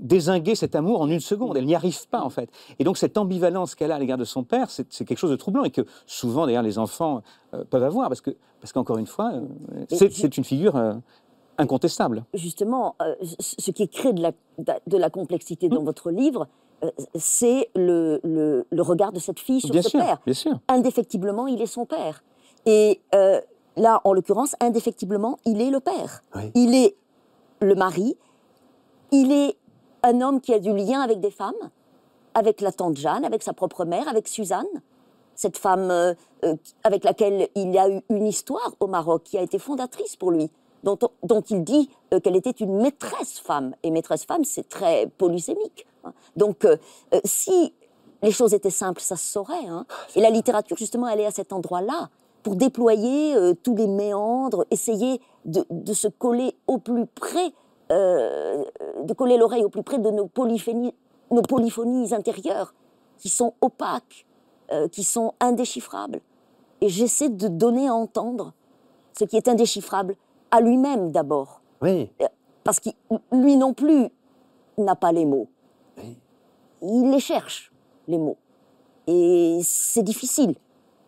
désinguer 0.00 0.56
cet 0.56 0.74
amour 0.74 1.00
en 1.00 1.08
une 1.08 1.20
seconde. 1.20 1.56
Elle 1.56 1.66
n'y 1.66 1.76
arrive 1.76 2.08
pas, 2.08 2.22
en 2.22 2.30
fait. 2.30 2.50
Et 2.80 2.84
donc, 2.84 2.98
cette 2.98 3.16
ambivalence 3.16 3.74
qu'elle 3.76 3.92
a 3.92 3.96
à 3.96 3.98
l'égard 4.00 4.18
de 4.18 4.24
son 4.24 4.42
père, 4.42 4.68
c'est 4.70 4.86
quelque 5.04 5.16
chose 5.18 5.30
de 5.30 5.36
troublant 5.36 5.62
et 5.62 5.70
que 5.70 5.82
souvent, 6.06 6.46
d'ailleurs, 6.46 6.64
les 6.64 6.78
enfants 6.78 7.22
euh, 7.54 7.62
peuvent 7.70 7.84
avoir 7.84 8.08
parce 8.08 8.20
que, 8.20 8.30
parce 8.60 8.72
qu'encore 8.72 8.98
une 8.98 9.06
fois, 9.06 9.32
euh, 9.34 9.84
c'est 9.88 10.36
une 10.36 10.44
figure 10.44 10.74
euh, 10.76 10.94
incontestable. 11.58 12.24
justement, 12.34 12.96
ce 13.38 13.70
qui 13.70 13.88
crée 13.88 14.12
de 14.12 14.22
la, 14.22 14.32
de 14.58 14.96
la 14.96 15.10
complexité 15.10 15.68
dans 15.68 15.84
votre 15.84 16.10
livre, 16.10 16.48
c'est 17.14 17.68
le, 17.74 18.20
le- 18.24 18.66
le 18.70 18.82
regard 18.82 19.12
de 19.12 19.18
cette 19.20 19.38
fille 19.38 19.60
sur 19.60 19.70
Bien 19.70 19.82
ce 19.82 19.90
sûr, 19.90 20.00
père. 20.00 20.18
bien 20.24 20.34
sûr. 20.34 20.58
Indéfectiblement, 20.68 21.46
il 21.46 21.60
est 21.62 21.66
son 21.66 21.86
père. 21.86 22.22
Et 22.66 23.00
euh, 23.14 23.40
là, 23.76 24.00
en 24.04 24.12
l'occurrence, 24.12 24.54
indéfectiblement, 24.60 25.38
il 25.44 25.60
est 25.60 25.70
le 25.70 25.80
père. 25.80 26.22
Oui. 26.34 26.50
Il 26.54 26.74
est 26.74 26.96
le 27.60 27.74
mari. 27.74 28.16
Il 29.10 29.30
est 29.32 29.56
un 30.02 30.20
homme 30.20 30.40
qui 30.40 30.52
a 30.54 30.58
du 30.58 30.72
lien 30.74 31.00
avec 31.00 31.20
des 31.20 31.30
femmes, 31.30 31.52
avec 32.34 32.60
la 32.60 32.72
tante 32.72 32.96
Jeanne, 32.96 33.24
avec 33.24 33.42
sa 33.42 33.52
propre 33.52 33.84
mère, 33.84 34.08
avec 34.08 34.26
Suzanne, 34.26 34.66
cette 35.34 35.58
femme 35.58 35.90
euh, 35.90 36.14
euh, 36.44 36.56
avec 36.82 37.04
laquelle 37.04 37.48
il 37.54 37.76
a 37.78 37.88
eu 37.88 38.00
une 38.10 38.26
histoire 38.26 38.72
au 38.80 38.86
Maroc, 38.86 39.22
qui 39.24 39.38
a 39.38 39.42
été 39.42 39.58
fondatrice 39.58 40.16
pour 40.16 40.30
lui, 40.30 40.50
dont, 40.82 40.98
on- 41.02 41.26
dont 41.26 41.40
il 41.42 41.62
dit 41.62 41.90
euh, 42.12 42.20
qu'elle 42.20 42.36
était 42.36 42.50
une 42.50 42.76
maîtresse 42.80 43.38
femme. 43.38 43.74
Et 43.82 43.90
maîtresse 43.90 44.24
femme, 44.24 44.44
c'est 44.44 44.68
très 44.68 45.06
polysémique. 45.06 45.86
Hein. 46.04 46.12
Donc, 46.36 46.64
euh, 46.64 46.76
euh, 47.14 47.20
si 47.24 47.74
les 48.22 48.30
choses 48.30 48.54
étaient 48.54 48.70
simples, 48.70 49.00
ça 49.00 49.16
se 49.16 49.24
saurait. 49.24 49.66
hein. 49.66 49.84
Et 50.14 50.20
la 50.20 50.30
littérature, 50.30 50.76
justement, 50.76 51.08
elle 51.08 51.20
est 51.20 51.26
à 51.26 51.30
cet 51.30 51.52
endroit-là 51.52 52.10
pour 52.42 52.56
déployer 52.56 53.34
euh, 53.36 53.54
tous 53.54 53.74
les 53.76 53.86
méandres, 53.86 54.64
essayer 54.70 55.20
de, 55.44 55.64
de 55.70 55.92
se 55.92 56.08
coller 56.08 56.54
au 56.66 56.78
plus 56.78 57.06
près, 57.06 57.52
euh, 57.90 58.64
de 59.02 59.12
coller 59.14 59.36
l'oreille 59.36 59.64
au 59.64 59.68
plus 59.68 59.82
près 59.82 59.98
de 59.98 60.10
nos 60.10 60.26
polyphonies, 60.26 60.94
nos 61.30 61.42
polyphonies 61.42 62.12
intérieures 62.14 62.74
qui 63.18 63.28
sont 63.28 63.54
opaques, 63.60 64.26
euh, 64.72 64.88
qui 64.88 65.04
sont 65.04 65.34
indéchiffrables. 65.40 66.20
Et 66.80 66.88
j'essaie 66.88 67.28
de 67.28 67.46
donner 67.48 67.86
à 67.88 67.94
entendre 67.94 68.52
ce 69.16 69.24
qui 69.24 69.36
est 69.36 69.46
indéchiffrable 69.46 70.16
à 70.50 70.60
lui-même 70.60 71.12
d'abord, 71.12 71.60
Oui, 71.80 72.10
parce 72.64 72.80
qu'il 72.80 72.92
lui 73.30 73.56
non 73.56 73.72
plus 73.72 74.08
n'a 74.78 74.96
pas 74.96 75.12
les 75.12 75.24
mots. 75.24 75.48
Il 76.82 77.10
les 77.10 77.20
cherche, 77.20 77.72
les 78.08 78.18
mots. 78.18 78.38
Et 79.06 79.60
c'est 79.62 80.02
difficile. 80.02 80.54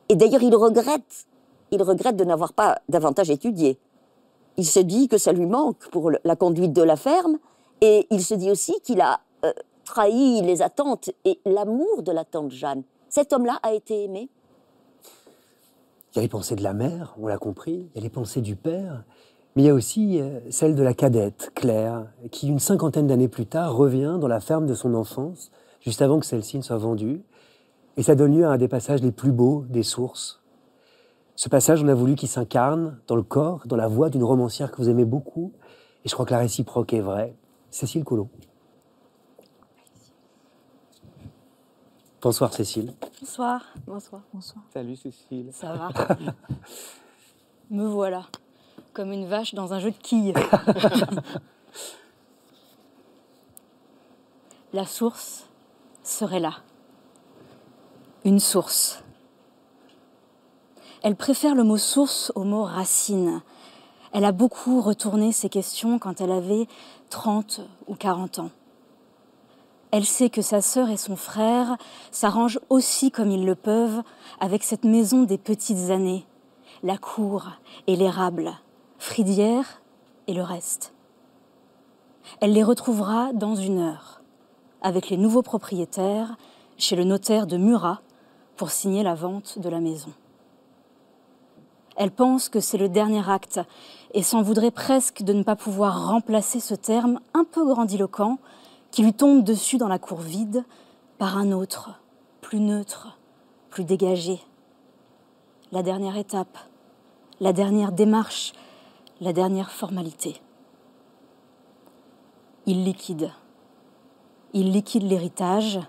Et 0.08 0.16
d'ailleurs, 0.16 0.42
il 0.42 0.54
regrette, 0.54 1.26
il 1.70 1.82
regrette 1.82 2.16
de 2.16 2.24
n'avoir 2.24 2.52
pas 2.52 2.80
davantage 2.88 3.30
étudié. 3.30 3.78
Il 4.56 4.66
se 4.66 4.80
dit 4.80 5.08
que 5.08 5.18
ça 5.18 5.32
lui 5.32 5.46
manque 5.46 5.88
pour 5.90 6.10
la 6.10 6.36
conduite 6.36 6.72
de 6.72 6.82
la 6.82 6.96
ferme, 6.96 7.38
et 7.80 8.06
il 8.10 8.22
se 8.22 8.34
dit 8.34 8.50
aussi 8.50 8.80
qu'il 8.82 9.00
a 9.00 9.20
euh, 9.44 9.52
trahi 9.84 10.42
les 10.42 10.62
attentes 10.62 11.10
et 11.24 11.40
l'amour 11.44 12.02
de 12.02 12.12
la 12.12 12.24
tante 12.24 12.52
Jeanne. 12.52 12.82
Cet 13.08 13.32
homme-là 13.32 13.58
a 13.62 13.72
été 13.72 14.04
aimé. 14.04 14.28
il 16.12 16.16
y 16.16 16.18
a 16.20 16.22
les 16.22 16.28
pensées 16.28 16.56
de 16.56 16.62
la 16.62 16.72
mère, 16.72 17.14
on 17.20 17.26
l'a 17.26 17.38
compris, 17.38 17.88
il 17.92 17.96
y 17.96 17.98
a 17.98 18.02
les 18.02 18.10
pensées 18.10 18.40
du 18.40 18.56
père. 18.56 19.04
Mais 19.54 19.62
il 19.62 19.66
y 19.66 19.68
a 19.68 19.74
aussi 19.74 20.20
euh, 20.20 20.40
celle 20.50 20.74
de 20.74 20.82
la 20.82 20.94
cadette, 20.94 21.52
Claire, 21.54 22.06
qui 22.32 22.48
une 22.48 22.58
cinquantaine 22.58 23.06
d'années 23.06 23.28
plus 23.28 23.46
tard 23.46 23.76
revient 23.76 24.16
dans 24.20 24.26
la 24.26 24.40
ferme 24.40 24.66
de 24.66 24.74
son 24.74 24.94
enfance, 24.94 25.52
juste 25.84 26.02
avant 26.02 26.18
que 26.18 26.26
celle-ci 26.26 26.56
ne 26.56 26.62
soit 26.62 26.78
vendue. 26.78 27.22
Et 27.96 28.02
ça 28.02 28.16
donne 28.16 28.36
lieu 28.36 28.44
à 28.44 28.50
un 28.50 28.56
des 28.56 28.66
passages 28.68 29.02
les 29.02 29.12
plus 29.12 29.30
beaux 29.30 29.64
des 29.68 29.84
sources. 29.84 30.42
Ce 31.36 31.48
passage, 31.48 31.82
on 31.82 31.88
a 31.88 31.94
voulu 31.94 32.16
qu'il 32.16 32.28
s'incarne 32.28 32.98
dans 33.06 33.16
le 33.16 33.22
corps, 33.22 33.66
dans 33.66 33.76
la 33.76 33.86
voix 33.86 34.08
d'une 34.10 34.24
romancière 34.24 34.72
que 34.72 34.78
vous 34.78 34.88
aimez 34.88 35.04
beaucoup. 35.04 35.52
Et 36.04 36.08
je 36.08 36.14
crois 36.14 36.26
que 36.26 36.32
la 36.32 36.38
réciproque 36.38 36.92
est 36.92 37.00
vraie. 37.00 37.36
Cécile 37.70 38.04
Collot. 38.04 38.28
Bonsoir 42.22 42.52
Cécile. 42.54 42.94
Bonsoir. 43.20 43.62
Bonsoir. 43.86 44.22
Bonsoir. 44.32 44.64
Salut 44.72 44.96
Cécile. 44.96 45.50
Ça 45.52 45.74
va 45.74 45.90
Me 47.70 47.86
voilà, 47.86 48.26
comme 48.92 49.12
une 49.12 49.26
vache 49.26 49.54
dans 49.54 49.72
un 49.74 49.78
jeu 49.78 49.90
de 49.90 49.96
quilles. 49.96 50.34
La 54.72 54.86
source 54.86 55.48
serait 56.04 56.40
là. 56.40 56.54
Une 58.24 58.38
source. 58.38 59.02
Elle 61.02 61.16
préfère 61.16 61.54
le 61.54 61.64
mot 61.64 61.76
source 61.76 62.32
au 62.34 62.44
mot 62.44 62.62
racine. 62.62 63.42
Elle 64.12 64.24
a 64.24 64.32
beaucoup 64.32 64.80
retourné 64.80 65.32
ces 65.32 65.48
questions 65.48 65.98
quand 65.98 66.20
elle 66.20 66.30
avait 66.30 66.66
30 67.10 67.60
ou 67.88 67.94
40 67.94 68.38
ans. 68.38 68.50
Elle 69.90 70.04
sait 70.04 70.30
que 70.30 70.42
sa 70.42 70.60
sœur 70.60 70.90
et 70.90 70.96
son 70.96 71.16
frère 71.16 71.76
s'arrangent 72.10 72.60
aussi 72.68 73.10
comme 73.10 73.30
ils 73.30 73.44
le 73.44 73.54
peuvent 73.54 74.02
avec 74.40 74.62
cette 74.64 74.84
maison 74.84 75.22
des 75.22 75.38
petites 75.38 75.90
années, 75.90 76.26
la 76.82 76.98
cour 76.98 77.50
et 77.86 77.96
l'érable, 77.96 78.52
Fridière 78.98 79.82
et 80.26 80.34
le 80.34 80.42
reste. 80.42 80.94
Elle 82.40 82.52
les 82.52 82.64
retrouvera 82.64 83.32
dans 83.32 83.54
une 83.54 83.78
heure, 83.78 84.22
avec 84.84 85.08
les 85.08 85.16
nouveaux 85.16 85.42
propriétaires, 85.42 86.36
chez 86.76 86.94
le 86.94 87.04
notaire 87.04 87.46
de 87.46 87.56
Murat, 87.56 88.02
pour 88.56 88.70
signer 88.70 89.02
la 89.02 89.14
vente 89.14 89.58
de 89.58 89.68
la 89.68 89.80
maison. 89.80 90.12
Elle 91.96 92.10
pense 92.10 92.48
que 92.48 92.60
c'est 92.60 92.76
le 92.76 92.88
dernier 92.88 93.28
acte 93.28 93.60
et 94.12 94.22
s'en 94.22 94.42
voudrait 94.42 94.70
presque 94.70 95.22
de 95.22 95.32
ne 95.32 95.42
pas 95.42 95.56
pouvoir 95.56 96.08
remplacer 96.08 96.60
ce 96.60 96.74
terme 96.74 97.18
un 97.32 97.44
peu 97.44 97.64
grandiloquent 97.66 98.38
qui 98.90 99.02
lui 99.02 99.14
tombe 99.14 99.42
dessus 99.42 99.78
dans 99.78 99.88
la 99.88 99.98
cour 99.98 100.18
vide 100.18 100.64
par 101.18 101.38
un 101.38 101.52
autre, 101.52 101.98
plus 102.42 102.60
neutre, 102.60 103.16
plus 103.70 103.84
dégagé. 103.84 104.38
La 105.72 105.82
dernière 105.82 106.18
étape, 106.18 106.58
la 107.40 107.54
dernière 107.54 107.90
démarche, 107.90 108.52
la 109.20 109.32
dernière 109.32 109.70
formalité. 109.70 110.40
Il 112.66 112.84
liquide. 112.84 113.30
Il 114.56 114.70
liquide 114.70 115.02
l'héritage. 115.02 115.80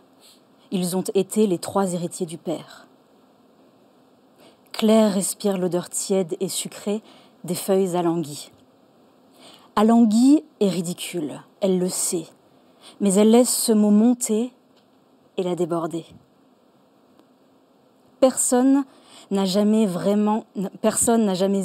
Ils 0.71 0.97
ont 0.97 1.03
été 1.13 1.45
les 1.45 1.59
trois 1.59 1.93
héritiers 1.93 2.25
du 2.25 2.39
père. 2.39 2.87
Claire 4.71 5.13
respire 5.13 5.59
l'odeur 5.59 5.87
tiède 5.87 6.35
et 6.39 6.49
sucrée 6.49 7.03
des 7.43 7.53
feuilles 7.53 7.95
alanguies. 7.95 8.51
Alanguie 9.75 10.43
est 10.59 10.69
ridicule, 10.69 11.41
elle 11.61 11.77
le 11.77 11.89
sait, 11.89 12.25
mais 12.99 13.13
elle 13.13 13.29
laisse 13.29 13.55
ce 13.55 13.71
mot 13.71 13.91
monter 13.91 14.51
et 15.37 15.43
la 15.43 15.55
déborder. 15.55 16.05
Personne 18.19 18.83
n'a 19.29 19.45
jamais 19.45 19.85
vraiment, 19.85 20.45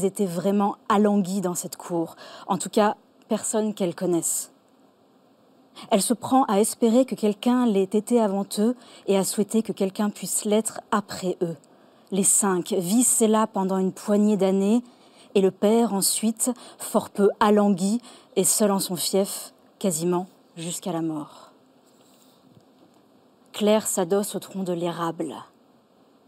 été 0.05 0.27
vraiment 0.27 0.77
alangui 0.91 1.41
dans 1.41 1.55
cette 1.55 1.77
cour. 1.77 2.17
En 2.47 2.59
tout 2.59 2.69
cas, 2.69 2.97
personne 3.29 3.73
qu'elle 3.73 3.95
connaisse. 3.95 4.53
Elle 5.91 6.03
se 6.03 6.15
prend 6.15 6.45
à 6.45 6.61
espérer 6.61 7.05
que 7.05 7.15
quelqu'un 7.15 7.67
l'ait 7.67 7.83
été 7.83 8.21
avant 8.21 8.47
eux 8.59 8.77
et 9.07 9.17
à 9.17 9.25
souhaiter 9.25 9.63
que 9.63 9.73
quelqu'un 9.73 10.11
puisse 10.11 10.45
l'être 10.45 10.81
après 10.91 11.37
eux. 11.43 11.57
Les 12.11 12.25
cinq 12.25 12.73
vissent 12.73 13.21
là 13.21 13.47
pendant 13.47 13.79
une 13.79 13.93
poignée 13.93 14.37
d'années 14.37 14.83
et 15.35 15.41
le 15.41 15.51
père 15.51 15.95
ensuite, 15.95 16.51
fort 16.79 17.11
peu 17.11 17.31
alangui 17.39 18.01
et 18.37 18.45
seul 18.45 18.73
en 18.73 18.81
son 18.81 18.97
fief, 18.97 19.53
quasiment 19.79 20.27
jusqu'à 20.57 20.93
la 20.93 21.03
mort. 21.03 21.53
Claire 23.53 23.87
s'adosse 23.87 24.35
au 24.35 24.39
tronc 24.39 24.63
de 24.63 24.73
l'érable. 24.73 25.35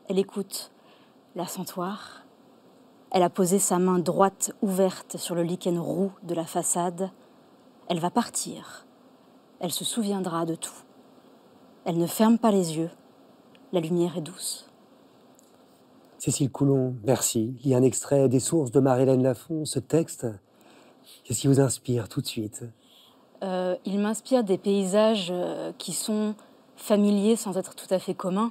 Elle 0.09 0.19
écoute 0.19 0.71
l'assentoir. 1.35 2.23
Elle 3.11 3.23
a 3.23 3.31
posé 3.31 3.59
sa 3.59 3.79
main 3.79 3.99
droite 3.99 4.53
ouverte 4.63 5.17
sur 5.17 5.35
le 5.35 5.43
lichen 5.43 5.79
roux 5.79 6.13
de 6.23 6.35
la 6.35 6.45
façade. 6.45 7.11
Elle 7.89 8.01
va 8.01 8.11
partir. 8.11 8.87
Elle 9.63 9.71
se 9.71 9.85
souviendra 9.85 10.45
de 10.45 10.57
tout. 10.57 10.75
Elle 11.85 11.97
ne 11.97 12.09
ferme 12.09 12.37
pas 12.37 12.51
les 12.51 12.77
yeux. 12.77 12.91
La 13.73 13.79
lumière 13.79 14.19
est 14.19 14.21
douce. 14.21 14.69
Cécile 16.19 16.51
Coulon, 16.51 16.97
merci. 17.05 17.55
Il 17.63 17.71
y 17.71 17.75
a 17.75 17.79
un 17.79 17.83
extrait 17.85 18.29
des 18.29 18.41
sources 18.41 18.73
de 18.73 18.81
Marie-Hélène 18.81 19.23
Lafont. 19.23 19.65
Ce 19.65 19.79
texte, 19.79 20.27
qu'est-ce 21.23 21.43
qui 21.43 21.47
vous 21.47 21.61
inspire 21.61 22.09
tout 22.09 22.21
de 22.21 22.27
suite? 22.27 22.65
Euh, 23.45 23.77
il 23.85 24.01
m'inspire 24.01 24.43
des 24.43 24.59
paysages 24.59 25.29
euh, 25.31 25.71
qui 25.79 25.93
sont 25.93 26.35
familiers 26.75 27.37
sans 27.37 27.57
être 27.57 27.77
tout 27.77 27.95
à 27.95 28.01
fait 28.01 28.15
communs, 28.15 28.51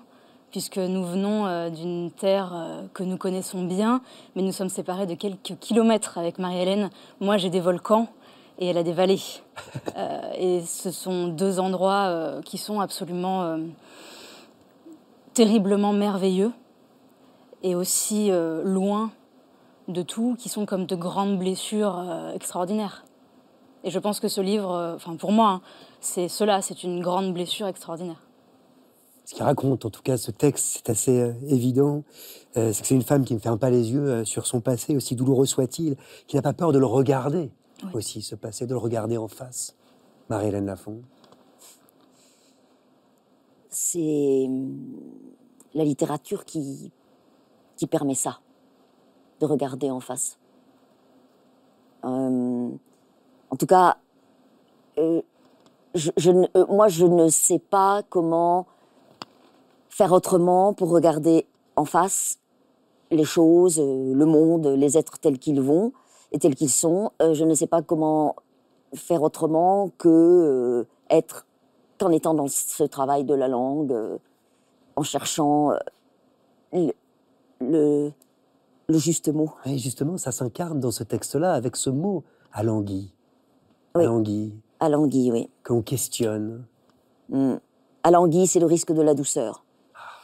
puisque 0.50 0.78
nous 0.78 1.04
venons 1.04 1.45
euh, 1.45 1.69
d'une 1.69 2.10
terre 2.12 2.88
que 2.93 3.04
nous 3.04 3.17
connaissons 3.17 3.65
bien, 3.65 4.02
mais 4.38 4.43
nous 4.43 4.54
sommes 4.54 4.69
séparés 4.69 5.08
de 5.08 5.15
quelques 5.15 5.58
kilomètres 5.60 6.17
avec 6.17 6.39
Marie-Hélène. 6.39 6.89
Moi, 7.19 7.36
j'ai 7.36 7.50
des 7.50 7.60
volcans 7.60 8.08
et 8.62 8.67
elle 8.67 8.78
a 8.78 8.84
des 8.84 8.93
vallées. 8.93 9.21
Euh, 9.97 10.32
et 10.38 10.62
ce 10.62 10.91
sont 10.91 11.28
deux 11.28 11.60
endroits 11.60 12.08
euh, 12.08 12.41
qui 12.41 12.58
sont 12.58 12.80
absolument 12.80 13.43
euh, 13.43 13.58
terriblement 15.34 15.91
merveilleux 15.91 16.52
et 17.63 17.76
aussi 17.76 18.32
loin 18.32 19.12
de 19.88 20.02
tout, 20.02 20.36
qui 20.38 20.50
sont 20.50 20.65
comme 20.65 20.86
de 20.86 20.95
grandes 20.95 21.38
blessures 21.38 22.04
extraordinaires. 22.34 23.06
Et 23.84 23.91
je 23.91 24.00
pense 24.00 24.19
que 24.19 24.28
ce 24.28 24.41
livre, 24.41 24.93
enfin 24.95 25.15
pour 25.15 25.32
moi, 25.32 25.50
hein, 25.50 25.62
c'est 26.00 26.28
cela, 26.28 26.62
c'est 26.62 26.84
une 26.84 27.02
grande 27.02 27.34
blessure 27.34 27.67
extraordinaire. 27.67 28.21
Ce 29.32 29.36
qu'il 29.36 29.43
raconte, 29.43 29.86
en 29.86 29.89
tout 29.89 30.02
cas, 30.02 30.17
ce 30.17 30.30
texte, 30.30 30.65
c'est 30.74 30.89
assez 30.89 31.17
euh, 31.17 31.34
évident. 31.47 32.04
Euh, 32.58 32.74
c'est 32.74 32.82
que 32.82 32.88
c'est 32.89 32.95
une 32.95 33.02
femme 33.02 33.24
qui 33.24 33.34
ne 33.34 33.39
ferme 33.39 33.58
pas 33.58 33.69
les 33.69 33.93
yeux 33.93 34.06
euh, 34.06 34.26
sur 34.26 34.45
son 34.45 34.60
passé, 34.60 34.93
aussi 34.93 35.15
douloureux 35.15 35.45
soit-il, 35.45 35.95
qui 36.28 36.36
n'a 36.36 36.41
pas 36.41 36.52
peur 36.52 36.74
de 36.74 36.80
le 36.80 36.86
regarder 36.86 37.50
Oui. 37.84 37.89
aussi, 37.94 38.22
ce 38.22 38.36
passé, 38.36 38.65
de 38.65 38.72
le 38.74 38.78
regarder 38.78 39.17
en 39.17 39.28
face. 39.28 39.76
Marie-Hélène 40.30 40.65
Lafont. 40.65 41.02
c'est 43.70 44.46
hum, 44.48 44.78
la 45.74 45.84
littérature 45.86 46.44
qui, 46.46 46.91
qui 47.78 47.88
permet 47.88 48.15
ça, 48.15 48.39
de 49.39 49.46
regarder 49.46 49.89
en 49.89 50.02
face. 50.02 50.38
Euh, 52.04 52.70
en 53.50 53.56
tout 53.58 53.65
cas, 53.65 53.98
euh, 54.98 55.22
je, 55.96 56.12
je 56.17 56.32
ne- 56.32 56.48
euh, 56.58 56.65
moi, 56.67 56.89
je 56.89 57.06
ne 57.06 57.30
sais 57.30 57.60
pas 57.60 58.04
comment 58.10 58.67
faire 59.89 60.12
autrement 60.12 60.74
pour 60.74 60.89
regarder 60.89 61.46
en 61.78 61.86
face 61.86 62.39
les 63.10 63.26
choses, 63.26 63.80
euh, 63.80 64.13
le 64.13 64.26
monde, 64.26 64.67
les 64.67 64.98
êtres 64.98 65.17
tels 65.20 65.39
qu'ils 65.39 65.62
vont 65.62 65.94
et 66.32 66.39
tels 66.39 66.56
qu'ils 66.56 66.70
sont. 66.70 67.12
Euh, 67.22 67.34
je 67.34 67.44
ne 67.44 67.54
sais 67.54 67.67
pas 67.67 67.82
comment 67.82 68.36
faire 68.94 69.22
autrement 69.22 69.89
que 69.98 70.08
euh, 70.10 70.88
être 71.10 71.46
qu'en 72.00 72.12
étant 72.12 72.34
dans 72.34 72.48
ce 72.48 72.84
travail 72.84 73.24
de 73.24 73.34
la 73.34 73.48
langue, 73.48 73.91
euh, 73.91 74.17
en 74.96 75.04
cherchant 75.04 75.72
euh, 75.72 75.78
le, 76.74 76.91
le, 77.60 78.12
le 78.88 78.98
juste 78.98 79.30
mot. 79.30 79.52
Et 79.65 79.78
justement, 79.78 80.17
ça 80.17 80.32
s'incarne 80.32 80.80
dans 80.80 80.91
ce 80.91 81.04
texte-là 81.04 81.54
avec 81.54 81.76
ce 81.76 81.89
mot 81.89 82.24
alangui. 82.52 83.13
Oui. 83.96 84.04
Alangui, 84.04 84.54
Alangui, 84.80 85.32
oui. 85.32 85.50
qu'on 85.65 85.82
questionne. 85.82 86.65
Mm. 87.30 87.56
Alangui, 88.04 88.48
c'est 88.48 88.60
le 88.60 88.65
risque 88.65 88.91
de 88.91 89.02
la 89.02 89.13
douceur. 89.13 89.63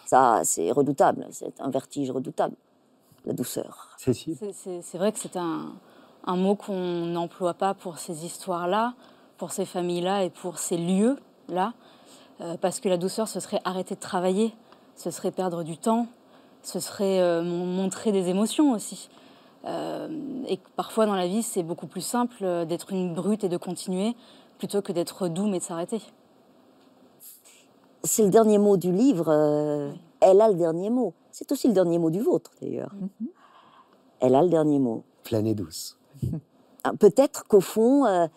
Ça, 0.05 0.41
c'est 0.45 0.71
redoutable. 0.71 1.27
C'est 1.31 1.59
un 1.59 1.69
vertige 1.69 2.11
redoutable, 2.11 2.55
la 3.25 3.33
douceur. 3.33 3.89
C'est 3.97 4.97
vrai 4.97 5.11
que 5.11 5.19
c'est 5.19 5.35
un, 5.35 5.73
un 6.27 6.35
mot 6.35 6.55
qu'on 6.55 7.05
n'emploie 7.07 7.55
pas 7.55 7.73
pour 7.73 7.97
ces 7.97 8.23
histoires-là, 8.25 8.93
pour 9.37 9.51
ces 9.51 9.65
familles-là 9.65 10.23
et 10.25 10.29
pour 10.29 10.59
ces 10.59 10.77
lieux-là, 10.77 11.73
euh, 12.41 12.55
parce 12.61 12.79
que 12.79 12.89
la 12.89 12.97
douceur, 12.97 13.27
ce 13.27 13.39
serait 13.39 13.61
arrêter 13.65 13.95
de 13.95 13.99
travailler, 13.99 14.53
ce 14.95 15.09
serait 15.09 15.31
perdre 15.31 15.63
du 15.63 15.77
temps, 15.77 16.05
ce 16.63 16.79
serait 16.79 17.19
euh, 17.21 17.41
mon- 17.41 17.65
montrer 17.65 18.11
des 18.11 18.29
émotions 18.29 18.73
aussi. 18.73 19.09
Euh, 19.65 20.07
et 20.47 20.59
parfois 20.75 21.05
dans 21.07 21.15
la 21.15 21.27
vie, 21.27 21.41
c'est 21.43 21.63
beaucoup 21.63 21.87
plus 21.87 22.01
simple 22.01 22.65
d'être 22.67 22.91
une 22.91 23.13
brute 23.13 23.43
et 23.43 23.49
de 23.49 23.57
continuer 23.57 24.15
plutôt 24.59 24.81
que 24.81 24.91
d'être 24.91 25.27
doux 25.27 25.47
mais 25.47 25.59
de 25.59 25.63
s'arrêter. 25.63 26.01
C'est 28.03 28.23
le 28.23 28.29
dernier 28.29 28.57
mot 28.57 28.77
du 28.77 28.91
livre. 28.91 29.25
euh, 29.29 29.91
Elle 30.19 30.41
a 30.41 30.47
le 30.49 30.55
dernier 30.55 30.89
mot. 30.89 31.13
C'est 31.31 31.51
aussi 31.51 31.67
le 31.67 31.73
dernier 31.73 31.99
mot 31.99 32.09
du 32.09 32.21
vôtre, 32.21 32.51
d'ailleurs. 32.61 32.91
Elle 34.19 34.35
a 34.35 34.41
le 34.41 34.49
dernier 34.49 34.79
mot. 34.79 35.03
Pleine 35.23 35.47
et 35.47 35.55
douce. 35.55 35.97
Ah, 36.83 36.93
Peut-être 36.99 37.45
qu'au 37.47 37.61
fond, 37.61 38.05
euh, 38.05 38.27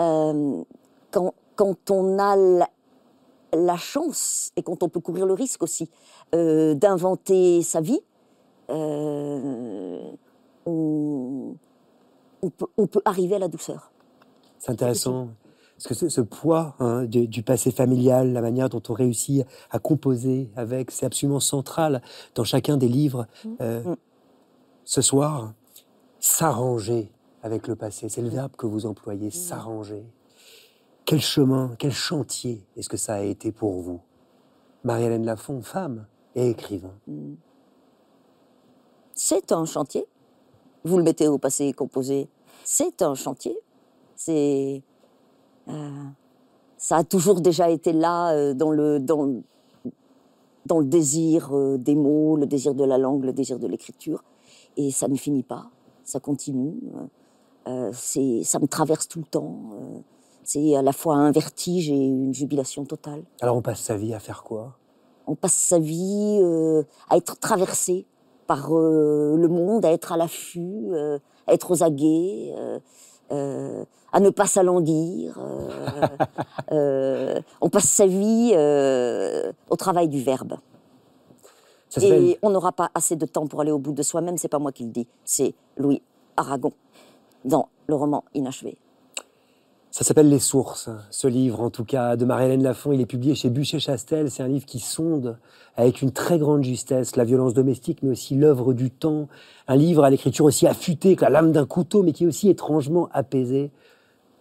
euh, 0.00 0.62
quand, 1.10 1.34
quand 1.56 1.90
on 1.90 2.18
a 2.18 2.36
la, 2.36 2.68
la 3.52 3.76
chance 3.76 4.52
et 4.56 4.62
quand 4.62 4.82
on 4.82 4.88
peut 4.88 5.00
courir 5.00 5.26
le 5.26 5.34
risque 5.34 5.62
aussi 5.62 5.90
euh, 6.34 6.74
d'inventer 6.74 7.62
sa 7.62 7.80
vie, 7.80 8.00
on, 8.70 10.16
on 10.66 12.50
peut, 12.50 12.66
on 12.76 12.86
peut 12.86 13.02
arriver 13.04 13.36
à 13.36 13.38
la 13.38 13.48
douceur. 13.48 13.90
C'est 14.58 14.70
intéressant. 14.72 15.28
Parce 15.76 15.86
que 15.88 15.94
ce, 15.94 16.08
ce 16.08 16.20
poids 16.20 16.74
hein, 16.80 17.04
du, 17.04 17.28
du 17.28 17.42
passé 17.44 17.70
familial, 17.70 18.32
la 18.32 18.40
manière 18.40 18.68
dont 18.68 18.82
on 18.88 18.92
réussit 18.94 19.46
à 19.70 19.78
composer 19.78 20.50
avec, 20.56 20.90
c'est 20.90 21.06
absolument 21.06 21.38
central 21.40 22.02
dans 22.34 22.42
chacun 22.44 22.76
des 22.76 22.88
livres. 22.88 23.26
Euh, 23.60 23.82
Mm. 23.84 23.96
Ce 24.84 25.02
soir, 25.02 25.52
s'arranger 26.18 27.12
avec 27.42 27.68
le 27.68 27.76
passé, 27.76 28.08
c'est 28.08 28.22
le 28.22 28.28
verbe 28.28 28.56
que 28.56 28.66
vous 28.66 28.86
employez, 28.86 29.30
s'arranger. 29.30 30.04
Quel 31.04 31.20
chemin, 31.20 31.74
quel 31.78 31.92
chantier 31.92 32.66
est-ce 32.76 32.88
que 32.88 32.96
ça 32.96 33.14
a 33.14 33.22
été 33.22 33.52
pour 33.52 33.80
vous? 33.80 34.00
Marie-Hélène 34.84 35.24
Lafont, 35.24 35.62
femme 35.62 36.06
et 36.34 36.50
écrivain. 36.50 36.94
C'est 39.14 39.52
un 39.52 39.64
chantier. 39.64 40.06
Vous 40.84 40.98
le 40.98 41.02
mettez 41.02 41.28
au 41.28 41.38
passé 41.38 41.72
composé. 41.72 42.28
C'est 42.64 43.02
un 43.02 43.14
chantier. 43.14 43.58
C'est 44.14 44.82
euh, 45.68 46.04
ça 46.76 46.98
a 46.98 47.04
toujours 47.04 47.40
déjà 47.40 47.68
été 47.70 47.92
là 47.92 48.32
euh, 48.32 48.54
dans 48.54 48.70
le 48.70 49.00
dans, 49.00 49.42
dans 50.66 50.78
le 50.78 50.86
désir 50.86 51.54
euh, 51.54 51.76
des 51.76 51.94
mots, 51.94 52.36
le 52.36 52.46
désir 52.46 52.74
de 52.74 52.84
la 52.84 52.98
langue, 52.98 53.24
le 53.24 53.32
désir 53.32 53.58
de 53.58 53.66
l'écriture, 53.66 54.22
et 54.76 54.90
ça 54.90 55.08
ne 55.08 55.16
finit 55.16 55.42
pas. 55.42 55.70
Ça 56.04 56.20
continue. 56.20 56.74
Euh, 57.68 57.90
c'est 57.92 58.42
ça 58.44 58.58
me 58.58 58.66
traverse 58.66 59.08
tout 59.08 59.20
le 59.20 59.26
temps. 59.26 59.60
Euh, 59.72 59.98
c'est 60.44 60.74
à 60.74 60.82
la 60.82 60.92
fois 60.92 61.16
un 61.16 61.30
vertige 61.30 61.90
et 61.90 61.94
une 61.94 62.32
jubilation 62.34 62.84
totale. 62.84 63.22
Alors 63.40 63.56
on 63.56 63.62
passe 63.62 63.80
sa 63.80 63.96
vie 63.96 64.14
à 64.14 64.18
faire 64.18 64.42
quoi? 64.42 64.76
On 65.26 65.34
passe 65.34 65.54
sa 65.54 65.78
vie 65.78 66.40
euh, 66.42 66.82
à 67.10 67.16
être 67.16 67.38
traversé 67.38 68.06
par 68.46 68.70
le 68.70 69.46
monde, 69.46 69.84
à 69.84 69.92
être 69.92 70.12
à 70.12 70.16
l'affût, 70.16 70.88
à 71.46 71.52
être 71.52 71.70
aux 71.70 71.82
aguets, 71.82 72.54
euh, 73.30 73.84
à 74.12 74.20
ne 74.20 74.30
pas 74.30 74.46
s'alanguir. 74.46 75.38
euh, 75.38 75.68
euh, 76.72 77.40
on 77.60 77.68
passe 77.68 77.84
sa 77.90 78.06
vie 78.06 78.52
au 79.68 79.76
travail 79.76 80.08
du 80.08 80.22
verbe. 80.22 80.56
Ça 81.90 82.00
Et 82.02 82.38
on 82.42 82.50
n'aura 82.50 82.72
pas 82.72 82.90
assez 82.94 83.16
de 83.16 83.26
temps 83.26 83.46
pour 83.46 83.60
aller 83.60 83.70
au 83.70 83.78
bout 83.78 83.92
de 83.92 84.02
soi-même, 84.02 84.36
c'est 84.38 84.48
pas 84.48 84.58
moi 84.58 84.72
qui 84.72 84.84
le 84.84 84.90
dis, 84.90 85.06
c'est 85.24 85.54
Louis 85.76 86.02
Aragon 86.36 86.72
dans 87.44 87.68
le 87.86 87.94
roman 87.94 88.24
Inachevé. 88.34 88.78
Ça 89.90 90.04
s'appelle 90.04 90.28
Les 90.28 90.38
Sources, 90.38 90.90
ce 91.10 91.26
livre 91.26 91.60
en 91.60 91.70
tout 91.70 91.84
cas 91.84 92.16
de 92.16 92.24
Marie-Hélène 92.24 92.62
Lafont. 92.62 92.92
Il 92.92 93.00
est 93.00 93.06
publié 93.06 93.34
chez 93.34 93.50
Bûcher-Chastel. 93.50 94.30
C'est 94.30 94.42
un 94.42 94.48
livre 94.48 94.66
qui 94.66 94.78
sonde 94.78 95.38
avec 95.76 96.02
une 96.02 96.12
très 96.12 96.38
grande 96.38 96.62
justesse 96.62 97.16
la 97.16 97.24
violence 97.24 97.54
domestique, 97.54 98.00
mais 98.02 98.10
aussi 98.10 98.34
l'œuvre 98.36 98.74
du 98.74 98.90
temps. 98.90 99.28
Un 99.66 99.76
livre 99.76 100.04
à 100.04 100.10
l'écriture 100.10 100.44
aussi 100.44 100.66
affûtée 100.66 101.16
que 101.16 101.24
la 101.24 101.30
lame 101.30 101.52
d'un 101.52 101.66
couteau, 101.66 102.02
mais 102.02 102.12
qui 102.12 102.24
est 102.24 102.26
aussi 102.26 102.48
étrangement 102.48 103.08
apaisé. 103.12 103.70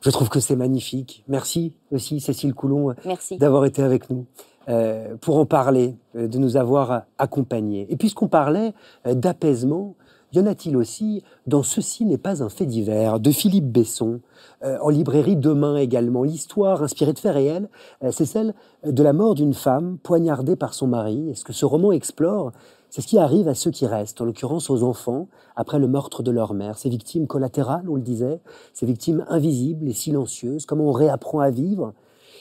Je 0.01 0.09
trouve 0.09 0.29
que 0.29 0.39
c'est 0.39 0.55
magnifique. 0.55 1.23
Merci 1.27 1.73
aussi 1.91 2.19
Cécile 2.19 2.53
Coulon 2.53 2.93
d'avoir 3.39 3.65
été 3.65 3.81
avec 3.81 4.09
nous 4.09 4.25
euh, 4.69 5.15
pour 5.21 5.37
en 5.37 5.45
parler, 5.45 5.95
euh, 6.15 6.27
de 6.27 6.37
nous 6.37 6.57
avoir 6.57 7.03
accompagnés. 7.17 7.87
Et 7.89 7.95
puisqu'on 7.95 8.27
parlait 8.27 8.73
euh, 9.05 9.15
d'apaisement, 9.15 9.95
y 10.33 10.39
en 10.39 10.45
a-t-il 10.45 10.75
aussi 10.75 11.23
dans 11.45 11.63
Ceci 11.63 12.05
n'est 12.05 12.17
pas 12.17 12.43
un 12.43 12.49
fait 12.49 12.65
divers 12.65 13.19
de 13.19 13.31
Philippe 13.31 13.71
Besson, 13.71 14.19
euh, 14.63 14.77
en 14.81 14.89
librairie 14.89 15.35
demain 15.35 15.77
également. 15.77 16.23
L'histoire 16.23 16.83
inspirée 16.83 17.13
de 17.13 17.19
faits 17.19 17.33
réels, 17.33 17.69
euh, 18.03 18.11
c'est 18.11 18.25
celle 18.25 18.53
de 18.83 19.03
la 19.03 19.13
mort 19.13 19.35
d'une 19.35 19.53
femme 19.53 19.97
poignardée 20.01 20.55
par 20.55 20.73
son 20.73 20.87
mari. 20.87 21.29
Et 21.29 21.35
ce 21.35 21.43
que 21.43 21.53
ce 21.53 21.65
roman 21.65 21.91
explore, 21.91 22.51
c'est 22.89 23.01
ce 23.01 23.07
qui 23.07 23.17
arrive 23.17 23.47
à 23.47 23.53
ceux 23.53 23.71
qui 23.71 23.85
restent, 23.85 24.21
en 24.21 24.25
l'occurrence 24.25 24.69
aux 24.69 24.83
enfants, 24.83 25.27
après 25.55 25.79
le 25.79 25.87
meurtre 25.87 26.23
de 26.23 26.31
leur 26.31 26.53
mère. 26.53 26.77
Ces 26.77 26.89
victimes 26.89 27.27
collatérales, 27.27 27.89
on 27.89 27.95
le 27.95 28.01
disait, 28.01 28.39
ces 28.73 28.85
victimes 28.85 29.25
invisibles 29.29 29.87
et 29.87 29.93
silencieuses, 29.93 30.65
comment 30.65 30.85
on 30.85 30.93
réapprend 30.93 31.39
à 31.39 31.49
vivre? 31.49 31.93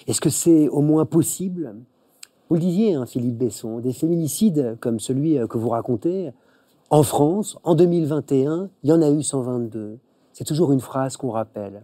Est-ce 0.06 0.20
que 0.20 0.30
c'est 0.30 0.68
au 0.68 0.80
moins 0.82 1.04
possible? 1.04 1.74
Vous 2.48 2.54
le 2.54 2.60
disiez, 2.60 2.94
hein, 2.94 3.06
Philippe 3.06 3.38
Besson, 3.38 3.80
des 3.80 3.92
féminicides 3.92 4.76
comme 4.80 5.00
celui 5.00 5.38
euh, 5.38 5.46
que 5.46 5.58
vous 5.58 5.68
racontez, 5.68 6.32
en 6.90 7.02
France, 7.02 7.58
en 7.64 7.74
2021, 7.74 8.70
il 8.82 8.90
y 8.90 8.92
en 8.92 9.02
a 9.02 9.10
eu 9.10 9.22
122. 9.22 9.98
C'est 10.32 10.44
toujours 10.44 10.72
une 10.72 10.80
phrase 10.80 11.16
qu'on 11.16 11.30
rappelle. 11.30 11.82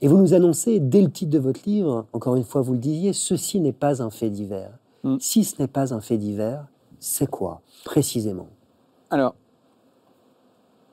Et 0.00 0.08
vous 0.08 0.18
nous 0.18 0.34
annoncez, 0.34 0.80
dès 0.80 1.00
le 1.00 1.10
titre 1.10 1.30
de 1.30 1.38
votre 1.38 1.60
livre, 1.64 2.06
encore 2.12 2.36
une 2.36 2.44
fois, 2.44 2.60
vous 2.60 2.72
le 2.72 2.78
disiez, 2.78 3.12
ceci 3.12 3.60
n'est 3.60 3.72
pas 3.72 4.02
un 4.02 4.10
fait 4.10 4.30
divers. 4.30 4.76
Mm. 5.02 5.16
Si 5.20 5.44
ce 5.44 5.60
n'est 5.62 5.68
pas 5.68 5.94
un 5.94 6.00
fait 6.00 6.18
divers, 6.18 6.66
c'est 6.98 7.28
quoi, 7.28 7.62
précisément? 7.84 8.48
Alors, 9.10 9.34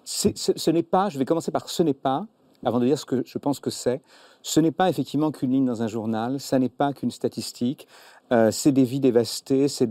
ce 0.04 0.72
n'est 0.72 0.84
pas, 0.84 1.10
je 1.10 1.18
vais 1.18 1.26
commencer 1.26 1.52
par 1.52 1.68
ce 1.70 1.84
n'est 1.84 1.94
pas, 1.94 2.28
avant 2.64 2.80
de 2.80 2.86
dire 2.86 3.00
ce 3.00 3.06
que 3.06 3.24
je 3.26 3.38
pense 3.38 3.60
que 3.60 3.70
c'est, 3.70 4.02
ce 4.44 4.60
n'est 4.60 4.72
pas 4.72 4.90
effectivement 4.90 5.32
qu'une 5.32 5.52
ligne 5.52 5.66
dans 5.66 5.84
un 5.84 5.88
journal, 5.88 6.40
ça 6.40 6.60
n'est 6.60 6.70
pas 6.70 6.94
qu'une 6.94 7.12
statistique, 7.12 7.88
euh, 8.32 8.50
c'est 8.50 8.72
des 8.72 8.84
vies 8.84 9.02
dévastées, 9.02 9.68
c'est 9.68 9.90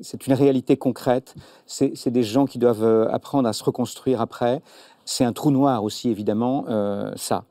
c'est 0.00 0.26
une 0.26 0.32
réalité 0.32 0.76
concrète, 0.76 1.34
c'est, 1.66 2.08
des 2.08 2.22
gens 2.22 2.46
qui 2.46 2.58
doivent 2.58 2.84
euh, 2.84 3.08
apprendre 3.10 3.48
à 3.48 3.52
se 3.52 3.64
reconstruire 3.64 4.20
après, 4.20 4.62
c'est 5.04 5.24
un 5.24 5.32
trou 5.32 5.50
noir 5.50 5.82
aussi 5.82 6.08
évidemment, 6.08 6.66
euh, 6.68 7.12
ça. 7.16 7.44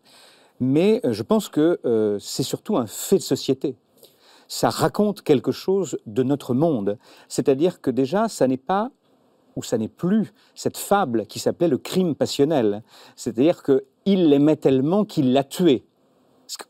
Mais 0.60 1.02
je 1.04 1.24
pense 1.24 1.50
que 1.50 1.80
c'est 2.22 2.44
surtout 2.44 2.78
un 2.78 2.88
fait 2.88 3.18
de 3.18 3.22
société. 3.22 3.76
Ça 4.48 4.70
raconte 4.70 5.22
quelque 5.22 5.52
chose 5.52 5.98
de 6.06 6.24
notre 6.24 6.54
monde. 6.54 6.98
C'est-à-dire 7.28 7.82
que 7.82 7.90
déjà, 7.92 8.30
ça 8.30 8.48
n'est 8.48 8.56
pas 8.56 8.92
ou 9.56 9.64
ça 9.64 9.78
n'est 9.78 9.88
plus 9.88 10.34
cette 10.56 10.78
fable 10.78 11.26
qui 11.26 11.40
s'appelait 11.40 11.68
le 11.68 11.78
crime 11.78 12.16
passionnel. 12.16 12.84
C'est-à-dire 13.16 13.64
qu'il 13.64 14.30
l'aimait 14.30 14.56
tellement 14.56 15.06
qu'il 15.06 15.34
l'a 15.34 15.44
tué. 15.44 15.86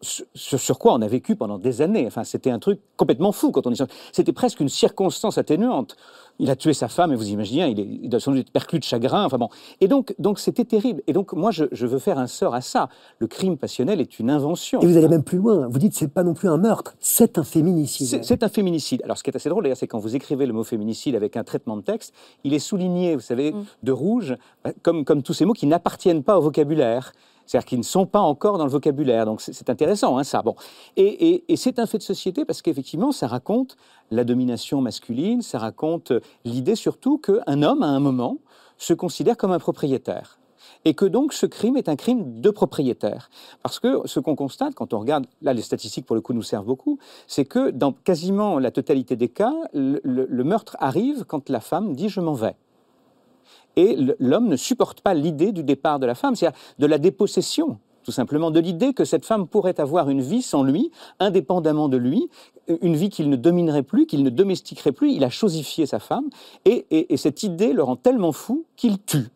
Ce- 0.02 0.24
sur 0.58 0.80
quoi 0.80 0.94
on 0.94 1.02
a 1.02 1.08
vécu 1.08 1.36
pendant 1.36 1.58
des 1.58 1.82
années. 1.82 2.06
Enfin, 2.08 2.24
c'était 2.24 2.50
un 2.52 2.60
truc 2.60 2.80
complètement 2.98 3.32
fou 3.32 3.52
quand 3.52 3.68
on 3.68 3.72
y 3.72 3.78
C'était 4.12 4.32
presque 4.34 4.60
une 4.60 4.70
circonstance 4.70 5.38
atténuante. 5.38 5.96
Il 6.40 6.50
a 6.50 6.56
tué 6.56 6.74
sa 6.74 6.88
femme, 6.88 7.12
et 7.12 7.16
vous 7.16 7.30
imaginez, 7.30 7.70
il, 7.70 7.80
est, 7.80 7.88
il 8.04 8.10
doit 8.10 8.20
sans 8.20 8.32
doute 8.32 8.42
être 8.42 8.52
perclus 8.52 8.80
de 8.80 8.84
chagrin. 8.84 9.26
Enfin 9.26 9.38
bon. 9.38 9.50
Et 9.82 9.88
donc, 9.88 10.16
donc 10.20 10.40
c'était 10.40 10.66
terrible. 10.66 11.02
Et 11.06 11.14
donc, 11.14 11.34
moi, 11.34 11.52
je, 11.52 11.66
je 11.72 11.86
veux 11.86 12.00
faire 12.00 12.18
un 12.18 12.28
sort 12.28 12.56
à 12.56 12.62
ça. 12.62 12.90
Le 13.20 13.28
crime 13.28 13.58
passionnel 13.58 14.02
est 14.02 14.20
une 14.20 14.30
invention. 14.30 14.80
Et 14.82 14.86
vous 14.88 14.98
allez 14.98 15.08
même 15.10 15.24
plus 15.24 15.38
loin. 15.38 15.68
Vous 15.68 15.80
dites, 15.80 15.94
c'est 15.94 16.08
pas 16.08 16.24
non 16.24 16.34
plus 16.34 16.50
un 16.50 16.58
meurtre, 16.58 16.96
c'est 17.00 17.38
un 17.38 17.44
féminicide. 17.44 18.08
C'est 18.08 18.24
c'est 18.24 18.44
un 18.44 18.50
féminicide. 18.50 19.02
Alors, 19.04 19.18
ce 19.18 19.24
qui 19.24 19.30
est 19.30 19.36
assez 19.36 19.50
drôle, 19.50 19.64
d'ailleurs, 19.64 19.78
c'est 19.78 19.88
quand 19.88 20.00
vous 20.00 20.16
écrivez 20.16 20.46
le 20.46 20.54
mot 20.54 20.64
féminicide 20.64 21.16
avec 21.16 21.38
un 21.38 21.44
traitement 21.44 21.78
de 21.78 21.82
texte, 21.82 22.14
il 22.44 22.54
est 22.54 22.60
souligné, 22.60 23.16
vous 23.16 23.22
savez, 23.22 23.54
de 23.84 23.92
rouge, 23.92 24.36
euh, 24.66 24.72
comme, 24.82 25.06
comme 25.06 25.22
tous 25.24 25.34
ces 25.34 25.46
mots 25.46 25.54
qui 25.54 25.68
n'appartiennent 25.68 26.24
pas 26.24 26.38
au 26.40 26.42
vocabulaire. 26.42 27.12
C'est-à-dire 27.46 27.66
qu'ils 27.68 27.78
ne 27.80 27.84
sont 27.84 28.06
pas 28.06 28.20
encore 28.22 28.58
dans 28.58 28.66
le 28.66 28.72
vocabulaire. 28.72 29.26
Donc, 29.26 29.42
c'est- 29.42 29.70
intéressant, 29.70 30.18
hein, 30.18 30.24
ça. 30.24 30.42
Bon. 30.42 30.56
Et, 30.98 31.44
c'est 31.56 31.80
un 31.80 31.86
fait 31.86 31.98
de 31.98 32.04
société 32.04 32.46
parce 32.46 32.62
qu'effectivement, 32.62 33.12
ça 33.12 33.28
raconte 33.28 33.78
la 34.12 34.24
domination 34.24 34.82
masculine, 34.82 35.42
ça 35.42 35.60
raconte 35.60 36.12
l'idée 36.46 36.76
surtout 36.76 37.18
qu'un 37.18 37.64
homme, 37.64 37.84
à 37.84 37.88
un 37.88 38.00
moment, 38.00 38.38
se 38.78 38.94
considère 38.94 39.38
comme 39.38 39.52
un 39.52 39.60
propriétaire. 39.60 40.40
Et 40.86 40.94
que 40.94 41.06
donc 41.06 41.32
ce 41.32 41.46
crime 41.46 41.78
est 41.78 41.88
un 41.88 41.96
crime 41.96 42.42
de 42.42 42.50
propriétaire. 42.50 43.30
Parce 43.62 43.80
que 43.80 44.02
ce 44.06 44.20
qu'on 44.20 44.36
constate 44.36 44.76
quand 44.76 44.94
on 44.94 45.00
regarde, 45.00 45.26
là 45.42 45.54
les 45.54 45.62
statistiques 45.62 46.06
pour 46.06 46.16
le 46.16 46.22
coup 46.22 46.34
nous 46.34 46.42
servent 46.42 46.66
beaucoup, 46.66 47.00
c'est 47.28 47.46
que 47.46 47.70
dans 47.70 47.94
quasiment 47.94 48.60
la 48.60 48.72
totalité 48.72 49.16
des 49.16 49.30
cas, 49.30 49.54
le 49.74 50.44
meurtre 50.44 50.76
arrive 50.80 51.24
quand 51.26 51.50
la 51.50 51.62
femme 51.62 51.96
dit 51.96 52.10
je 52.10 52.20
m'en 52.20 52.34
vais. 52.34 52.56
Et 53.76 53.98
l'homme 54.20 54.48
ne 54.48 54.56
supporte 54.56 55.02
pas 55.02 55.14
l'idée 55.14 55.52
du 55.52 55.64
départ 55.64 56.00
de 56.00 56.06
la 56.06 56.16
femme, 56.16 56.36
c'est-à-dire 56.36 56.60
de 56.80 56.86
la 56.86 56.98
dépossession, 56.98 57.80
tout 58.04 58.12
simplement, 58.12 58.52
de 58.52 58.60
l'idée 58.60 58.94
que 58.94 59.06
cette 59.06 59.26
femme 59.26 59.48
pourrait 59.48 59.80
avoir 59.80 60.10
une 60.10 60.22
vie 60.22 60.42
sans 60.42 60.64
lui, 60.64 60.92
indépendamment 61.20 61.90
de 61.90 61.98
lui, 61.98 62.30
une 62.82 62.96
vie 62.96 63.10
qu'il 63.10 63.30
ne 63.30 63.36
dominerait 63.36 63.84
plus, 63.84 64.06
qu'il 64.06 64.24
ne 64.24 64.30
domestiquerait 64.30 64.92
plus. 64.92 65.12
Il 65.14 65.24
a 65.24 65.30
chosifié 65.30 65.86
sa 65.86 66.00
femme, 66.00 66.30
et, 66.66 66.86
et- 66.92 67.14
et 67.14 67.18
cette 67.18 67.44
idée 67.44 67.74
le 67.74 67.82
rend 67.84 67.96
tellement 67.96 68.32
fou 68.32 68.66
qu'il 68.76 69.02
tue 69.02 69.30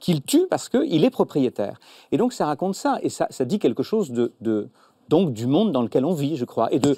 qu'il 0.00 0.20
tue 0.20 0.48
parce 0.50 0.68
qu'il 0.68 1.04
est 1.04 1.10
propriétaire. 1.10 1.78
Et 2.10 2.16
donc 2.16 2.32
ça 2.32 2.44
raconte 2.46 2.74
ça, 2.74 2.98
et 3.02 3.08
ça, 3.08 3.28
ça 3.30 3.44
dit 3.44 3.60
quelque 3.60 3.84
chose 3.84 4.10
de, 4.10 4.32
de- 4.40 4.68
donc 5.08 5.32
du 5.32 5.46
monde 5.46 5.70
dans 5.70 5.80
lequel 5.80 6.04
on 6.04 6.12
vit, 6.12 6.36
je 6.36 6.44
crois. 6.44 6.72
Et 6.74 6.80
de, 6.80 6.96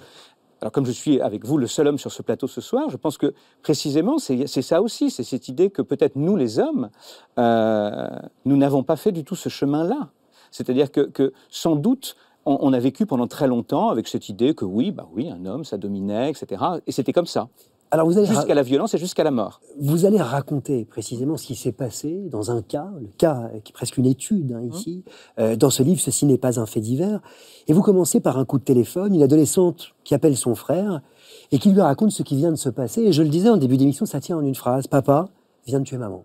alors 0.60 0.72
comme 0.72 0.86
je 0.86 0.92
suis 0.92 1.20
avec 1.20 1.44
vous 1.44 1.58
le 1.58 1.66
seul 1.66 1.88
homme 1.88 1.98
sur 1.98 2.12
ce 2.12 2.22
plateau 2.22 2.46
ce 2.46 2.60
soir, 2.60 2.88
je 2.88 2.96
pense 2.96 3.18
que 3.18 3.34
précisément 3.62 4.18
c'est 4.18 4.46
ça 4.46 4.82
aussi, 4.82 5.10
c'est 5.10 5.24
cette 5.24 5.48
idée 5.48 5.70
que 5.70 5.82
peut-être 5.82 6.16
nous 6.16 6.36
les 6.36 6.58
hommes, 6.58 6.90
euh, 7.38 8.08
nous 8.44 8.56
n'avons 8.56 8.82
pas 8.82 8.96
fait 8.96 9.12
du 9.12 9.24
tout 9.24 9.36
ce 9.36 9.48
chemin-là. 9.48 10.10
C'est-à-dire 10.50 10.92
que, 10.92 11.00
que 11.00 11.32
sans 11.50 11.76
doute 11.76 12.16
on, 12.46 12.58
on 12.60 12.72
a 12.72 12.78
vécu 12.78 13.06
pendant 13.06 13.26
très 13.26 13.46
longtemps 13.46 13.90
avec 13.90 14.08
cette 14.08 14.28
idée 14.28 14.54
que 14.54 14.64
oui, 14.64 14.90
bah 14.90 15.08
oui, 15.12 15.28
un 15.30 15.44
homme, 15.46 15.64
ça 15.64 15.78
dominait, 15.78 16.30
etc. 16.30 16.62
Et 16.86 16.92
c'était 16.92 17.12
comme 17.12 17.26
ça. 17.26 17.48
Alors 17.94 18.08
vous 18.08 18.18
allez 18.18 18.26
jusqu'à 18.26 18.54
la 18.54 18.64
violence 18.64 18.92
et 18.94 18.98
jusqu'à 18.98 19.22
la 19.22 19.30
mort. 19.30 19.60
Vous 19.80 20.04
allez 20.04 20.20
raconter 20.20 20.84
précisément 20.84 21.36
ce 21.36 21.46
qui 21.46 21.54
s'est 21.54 21.70
passé 21.70 22.26
dans 22.28 22.50
un 22.50 22.60
cas, 22.60 22.88
le 23.00 23.06
cas 23.18 23.48
qui 23.62 23.70
est 23.70 23.72
presque 23.72 23.98
une 23.98 24.06
étude 24.06 24.50
hein, 24.50 24.62
ici, 24.62 25.04
euh, 25.38 25.54
dans 25.54 25.70
ce 25.70 25.84
livre 25.84 26.00
Ceci 26.00 26.26
n'est 26.26 26.36
pas 26.36 26.58
un 26.58 26.66
fait 26.66 26.80
divers. 26.80 27.20
Et 27.68 27.72
vous 27.72 27.82
commencez 27.82 28.18
par 28.18 28.36
un 28.36 28.44
coup 28.44 28.58
de 28.58 28.64
téléphone, 28.64 29.14
une 29.14 29.22
adolescente 29.22 29.94
qui 30.02 30.12
appelle 30.12 30.36
son 30.36 30.56
frère 30.56 31.02
et 31.52 31.60
qui 31.60 31.70
lui 31.70 31.80
raconte 31.80 32.10
ce 32.10 32.24
qui 32.24 32.34
vient 32.34 32.50
de 32.50 32.56
se 32.56 32.68
passer. 32.68 33.02
Et 33.02 33.12
je 33.12 33.22
le 33.22 33.28
disais 33.28 33.48
en 33.48 33.58
début 33.58 33.76
d'émission, 33.76 34.06
ça 34.06 34.18
tient 34.18 34.38
en 34.38 34.42
une 34.42 34.56
phrase 34.56 34.88
Papa 34.88 35.28
vient 35.64 35.78
de 35.78 35.84
tuer 35.84 35.96
maman. 35.98 36.24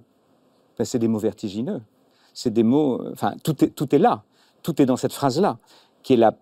Ben, 0.79 0.85
c'est 0.85 0.97
des 0.97 1.07
mots 1.07 1.19
vertigineux. 1.19 1.81
C'est 2.33 2.51
des 2.51 2.63
mots. 2.63 2.99
euh, 2.99 3.11
Enfin, 3.13 3.35
tout 3.43 3.63
est, 3.63 3.69
tout 3.69 3.93
est 3.93 3.99
là. 3.99 4.23
Tout 4.63 4.81
est 4.81 4.87
dans 4.87 4.97
cette 4.97 5.13
phrase-là, 5.13 5.59
qui 6.01 6.13
est 6.13 6.17
la 6.17 6.33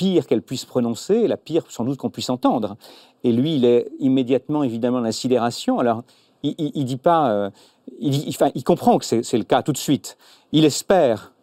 pire 0.00 0.26
qu'elle 0.26 0.40
puisse 0.40 0.64
prononcer, 0.64 1.28
la 1.28 1.36
pire 1.36 1.62
sans 1.68 1.84
doute 1.84 1.98
qu'on 1.98 2.08
puisse 2.08 2.30
entendre. 2.30 2.76
Et 3.22 3.32
lui, 3.32 3.56
il 3.56 3.66
est 3.66 3.86
immédiatement, 3.98 4.62
évidemment, 4.62 4.96
dans 4.96 5.04
la 5.04 5.12
sidération. 5.12 5.78
Alors, 5.78 6.04
il, 6.42 6.54
il, 6.58 6.86
dit 6.86 6.96
pas. 6.96 7.30
euh, 7.30 7.50
il, 7.98 8.64
comprend 8.64 8.96
que 8.96 9.04
c'est 9.04 9.36
le 9.36 9.44
cas 9.44 9.62
tout 9.62 9.72
de 9.72 9.76
suite. 9.76 10.16
Il 10.52 10.64
espère 10.64 11.34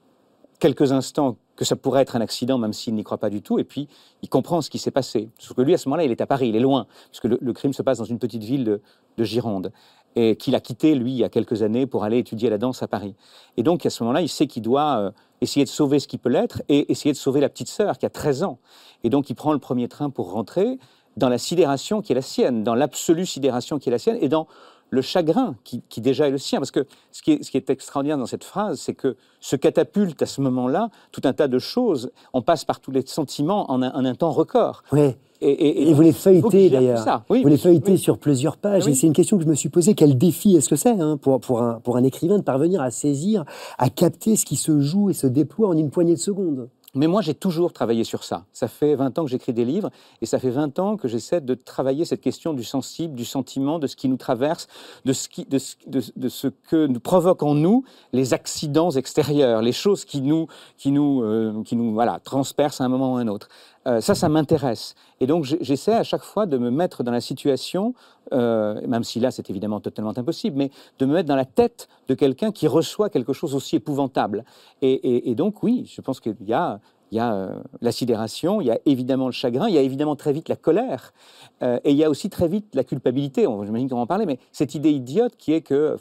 quelques 0.59 0.91
instants 0.91 1.37
que 1.55 1.65
ça 1.65 1.75
pourrait 1.75 2.01
être 2.01 2.15
un 2.15 2.21
accident, 2.21 2.57
même 2.57 2.73
s'il 2.73 2.95
n'y 2.95 3.03
croit 3.03 3.19
pas 3.19 3.29
du 3.29 3.43
tout. 3.43 3.59
Et 3.59 3.63
puis, 3.63 3.87
il 4.23 4.29
comprend 4.29 4.61
ce 4.61 4.71
qui 4.71 4.79
s'est 4.79 4.89
passé. 4.89 5.29
Sauf 5.37 5.55
que 5.55 5.61
lui, 5.61 5.75
à 5.75 5.77
ce 5.77 5.87
moment-là, 5.87 6.05
il 6.05 6.11
est 6.11 6.21
à 6.21 6.25
Paris, 6.25 6.49
il 6.49 6.55
est 6.55 6.59
loin, 6.59 6.87
parce 7.11 7.19
que 7.19 7.27
le, 7.27 7.37
le 7.39 7.53
crime 7.53 7.73
se 7.73 7.83
passe 7.83 7.99
dans 7.99 8.05
une 8.05 8.17
petite 8.17 8.43
ville 8.43 8.79
de 9.17 9.23
Gironde, 9.23 9.71
et 10.19 10.35
qu'il 10.35 10.55
a 10.55 10.59
quitté, 10.59 10.95
lui, 10.95 11.11
il 11.11 11.17
y 11.17 11.23
a 11.23 11.29
quelques 11.29 11.61
années, 11.61 11.85
pour 11.85 12.03
aller 12.03 12.17
étudier 12.17 12.49
la 12.49 12.57
danse 12.57 12.81
à 12.81 12.87
Paris. 12.87 13.13
Et 13.55 13.61
donc, 13.61 13.85
à 13.85 13.91
ce 13.91 14.01
moment-là, 14.01 14.21
il 14.21 14.29
sait 14.29 14.47
qu'il 14.47 14.63
doit 14.63 14.97
euh, 14.97 15.11
essayer 15.41 15.63
de 15.63 15.69
sauver 15.69 15.99
ce 15.99 16.07
qui 16.07 16.17
peut 16.17 16.29
l'être 16.29 16.63
et 16.69 16.91
essayer 16.91 17.11
de 17.11 17.17
sauver 17.17 17.39
la 17.39 17.49
petite 17.49 17.67
sœur 17.67 17.99
qui 17.99 18.07
a 18.07 18.09
13 18.09 18.41
ans. 18.41 18.57
Et 19.03 19.11
donc, 19.11 19.29
il 19.29 19.35
prend 19.35 19.53
le 19.53 19.59
premier 19.59 19.87
train 19.87 20.09
pour 20.09 20.31
rentrer 20.31 20.79
dans 21.17 21.29
la 21.29 21.37
sidération 21.37 22.01
qui 22.01 22.13
est 22.13 22.15
la 22.15 22.23
sienne, 22.23 22.63
dans 22.63 22.73
l'absolue 22.73 23.27
sidération 23.27 23.77
qui 23.77 23.89
est 23.89 23.91
la 23.91 23.99
sienne, 23.99 24.17
et 24.19 24.27
dans 24.27 24.47
le 24.89 25.01
chagrin 25.01 25.55
qui, 25.63 25.81
qui 25.89 26.01
déjà 26.01 26.27
est 26.27 26.31
le 26.31 26.37
sien. 26.37 26.59
Parce 26.59 26.71
que 26.71 26.85
ce 27.11 27.21
qui 27.21 27.31
est, 27.33 27.43
ce 27.43 27.51
qui 27.51 27.57
est 27.57 27.69
extraordinaire 27.69 28.17
dans 28.17 28.25
cette 28.25 28.43
phrase, 28.43 28.79
c'est 28.79 28.93
que 28.93 29.15
se 29.39 29.55
catapulte 29.55 30.21
à 30.21 30.25
ce 30.25 30.41
moment-là 30.41 30.89
tout 31.11 31.21
un 31.25 31.33
tas 31.33 31.47
de 31.47 31.59
choses. 31.59 32.11
On 32.33 32.41
passe 32.41 32.65
par 32.65 32.79
tous 32.79 32.91
les 32.91 33.03
sentiments 33.05 33.69
en 33.71 33.81
un, 33.81 33.91
en 33.93 34.05
un 34.05 34.15
temps 34.15 34.31
record. 34.31 34.83
Oui. 34.91 35.15
Et, 35.39 35.51
et- 35.51 35.89
Et 35.89 35.93
vous 35.93 36.01
les 36.01 36.13
feuilletez 36.13 36.69
d'ailleurs. 36.71 37.21
Oui, 37.29 37.43
vous 37.43 37.47
les 37.49 37.57
feuilletez 37.57 37.91
oui. 37.91 37.97
sur 37.99 38.17
plusieurs 38.17 38.57
pages. 38.57 38.85
Oui. 38.85 38.93
Et 38.93 38.95
c'est 38.95 39.05
une 39.05 39.13
question 39.13 39.37
que 39.37 39.43
je 39.43 39.47
me 39.49 39.53
suis 39.53 39.69
posée. 39.69 39.93
Quel 39.93 40.17
défi 40.17 40.55
est-ce 40.55 40.67
que 40.67 40.75
c'est 40.75 40.99
hein, 40.99 41.17
pour, 41.17 41.39
pour, 41.39 41.61
un, 41.61 41.75
pour 41.79 41.95
un 41.95 42.03
écrivain 42.03 42.39
de 42.39 42.43
parvenir 42.43 42.81
à 42.81 42.89
saisir, 42.89 43.43
à 43.77 43.89
capter 43.91 44.35
ce 44.35 44.45
qui 44.45 44.55
se 44.55 44.79
joue 44.81 45.11
et 45.11 45.13
se 45.13 45.27
déploie 45.27 45.67
en 45.67 45.77
une 45.77 45.91
poignée 45.91 46.15
de 46.15 46.19
secondes? 46.19 46.69
Mais 46.97 47.05
moi, 47.05 47.21
j'ai 47.21 47.35
toujours 47.35 47.73
travaillé 47.73 48.03
sur 48.03 48.23
ça. 48.23 48.45
Ça 48.53 48.67
fait 48.67 48.95
20 48.95 49.19
ans 49.19 49.25
que 49.25 49.29
j'écris 49.29 49.53
des 49.53 49.65
livres 49.65 49.91
et 50.21 50.25
ça 50.25 50.39
fait 50.39 50.49
20 50.49 50.79
ans 50.79 50.97
que 50.97 51.07
j'essaie 51.07 51.41
de 51.41 51.53
travailler 51.53 52.05
cette 52.05 52.21
question 52.21 52.53
du 52.53 52.63
sensible, 52.63 53.13
du 53.13 53.23
sentiment, 53.23 53.77
de 53.77 53.85
ce 53.85 53.95
qui 53.95 54.09
nous 54.09 54.17
traverse, 54.17 54.67
de 55.05 55.13
ce, 55.13 56.47
que 56.47 56.87
nous 56.87 56.99
provoquent 56.99 57.43
en 57.43 57.53
nous 57.53 57.83
les 58.13 58.33
accidents 58.33 58.89
extérieurs, 58.89 59.61
les 59.61 59.71
choses 59.73 60.05
qui 60.05 60.21
nous, 60.21 60.47
qui 60.77 60.91
nous, 60.91 61.21
euh, 61.21 61.61
qui 61.63 61.75
nous 61.75 61.93
voilà, 61.93 62.19
transpercent 62.23 62.81
à 62.81 62.85
un 62.85 62.89
moment 62.89 63.13
ou 63.13 63.17
à 63.17 63.21
un 63.21 63.27
autre. 63.27 63.47
Euh, 63.87 64.01
ça, 64.01 64.15
ça 64.15 64.27
m'intéresse. 64.27 64.95
Et 65.21 65.27
donc, 65.27 65.45
j'essaie 65.45 65.93
à 65.93 66.03
chaque 66.03 66.23
fois 66.23 66.45
de 66.45 66.57
me 66.57 66.69
mettre 66.69 67.03
dans 67.03 67.11
la 67.11 67.21
situation, 67.21 67.93
euh, 68.33 68.85
même 68.85 69.03
si 69.03 69.19
là, 69.21 69.31
c'est 69.31 69.49
évidemment 69.49 69.79
totalement 69.79 70.13
impossible, 70.17 70.57
mais 70.57 70.71
de 70.99 71.05
me 71.05 71.13
mettre 71.13 71.29
dans 71.29 71.37
la 71.37 71.45
tête 71.45 71.87
de 72.09 72.13
quelqu'un 72.13 72.51
qui 72.51 72.67
reçoit 72.67 73.09
quelque 73.09 73.31
chose 73.31 73.55
aussi 73.55 73.77
épouvantable. 73.77 74.43
Et, 74.81 75.33
donc, 75.35 75.63
oui, 75.63 75.89
je 75.93 76.01
pense 76.01 76.19
qu'il 76.19 76.35
y 76.45 76.53
a, 76.53 76.79
il 77.11 77.19
euh, 77.21 77.49
la 77.81 77.91
sidération, 77.93 78.59
il 78.59 78.67
y 78.67 78.71
a 78.71 78.79
évidemment 78.85 79.27
le 79.27 79.31
chagrin, 79.31 79.69
il 79.69 79.75
y 79.75 79.77
a 79.77 79.81
évidemment 79.81 80.17
très 80.17 80.33
vite 80.33 80.49
la 80.49 80.57
colère, 80.57 81.13
et 81.61 81.91
il 81.91 81.95
y 81.95 82.03
a 82.03 82.09
aussi 82.09 82.29
très 82.29 82.49
vite 82.49 82.75
la 82.75 82.83
culpabilité. 82.83 83.47
On- 83.47 83.63
J'imagine 83.63 83.89
qu'on 83.89 84.01
en 84.01 84.07
parler, 84.07 84.25
mais 84.25 84.39
cette 84.51 84.75
idée 84.75 84.91
idiote 84.91 85.37
qui 85.37 85.53
est 85.53 85.61
que, 85.61 85.97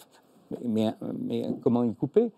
mais, 0.64 0.92
mais 1.20 1.46
comment 1.62 1.84
y 1.84 1.94
couper? 1.94 2.32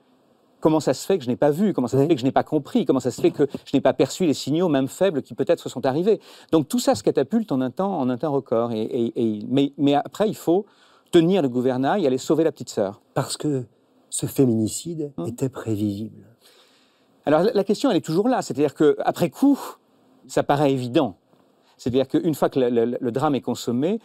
Comment 0.60 0.80
ça 0.80 0.92
se 0.94 1.06
fait 1.06 1.18
que 1.18 1.24
je 1.24 1.28
n'ai 1.28 1.36
pas 1.36 1.50
vu 1.50 1.72
Comment 1.72 1.86
ça 1.86 1.98
se 1.98 2.06
fait 2.06 2.14
que 2.14 2.20
je 2.20 2.24
n'ai 2.24 2.32
pas 2.32 2.42
compris 2.42 2.84
Comment 2.84 2.98
ça 3.00 3.10
se 3.12 3.20
fait 3.20 3.30
que 3.30 3.46
je 3.64 3.76
n'ai 3.76 3.80
pas 3.80 3.92
perçu 3.92 4.26
les 4.26 4.34
signaux, 4.34 4.68
même 4.68 4.88
faibles, 4.88 5.22
qui 5.22 5.34
peut-être 5.34 5.60
se 5.62 5.68
sont 5.68 5.86
arrivés 5.86 6.20
Donc 6.52 6.66
tout 6.68 6.78
ça 6.80 6.94
se 6.96 7.02
catapulte 7.04 7.52
en 7.52 7.60
un 7.60 7.70
temps, 7.70 7.98
en 7.98 8.08
un 8.10 8.16
temps 8.18 8.32
record. 8.32 8.72
Et, 8.72 8.82
et- 8.82 9.12
et- 9.38 9.46
mais, 9.48 9.72
mais 9.78 9.94
après, 9.94 10.28
il 10.28 10.34
faut 10.36 10.66
tenir 11.12 11.42
le 11.42 11.48
gouvernail 11.48 12.02
et 12.02 12.06
aller 12.06 12.18
sauver 12.18 12.42
la 12.44 12.50
petite 12.52 12.70
sœur. 12.70 13.00
Parce 13.14 13.36
que 13.36 13.64
ce 14.10 14.26
féminicide 14.26 15.12
Hum. 15.16 15.26
était 15.28 15.48
prévisible. 15.48 16.26
Alors 17.24 17.42
la- 17.42 17.52
la 17.52 17.64
question, 17.64 17.90
elle 17.90 17.96
est 17.98 18.04
toujours 18.04 18.28
là. 18.28 18.42
C'est-à-dire 18.42 18.74
qu'après 18.74 19.30
coup, 19.30 19.58
ça 20.26 20.42
paraît 20.42 20.72
évident. 20.72 21.16
C'est-à-dire 21.76 22.08
qu'une 22.08 22.34
fois 22.34 22.48
que 22.48 22.58
le, 22.58 22.70
le- 22.84 22.98
le 23.00 23.12
drame 23.12 23.36
est 23.36 23.40
consommé, 23.40 24.00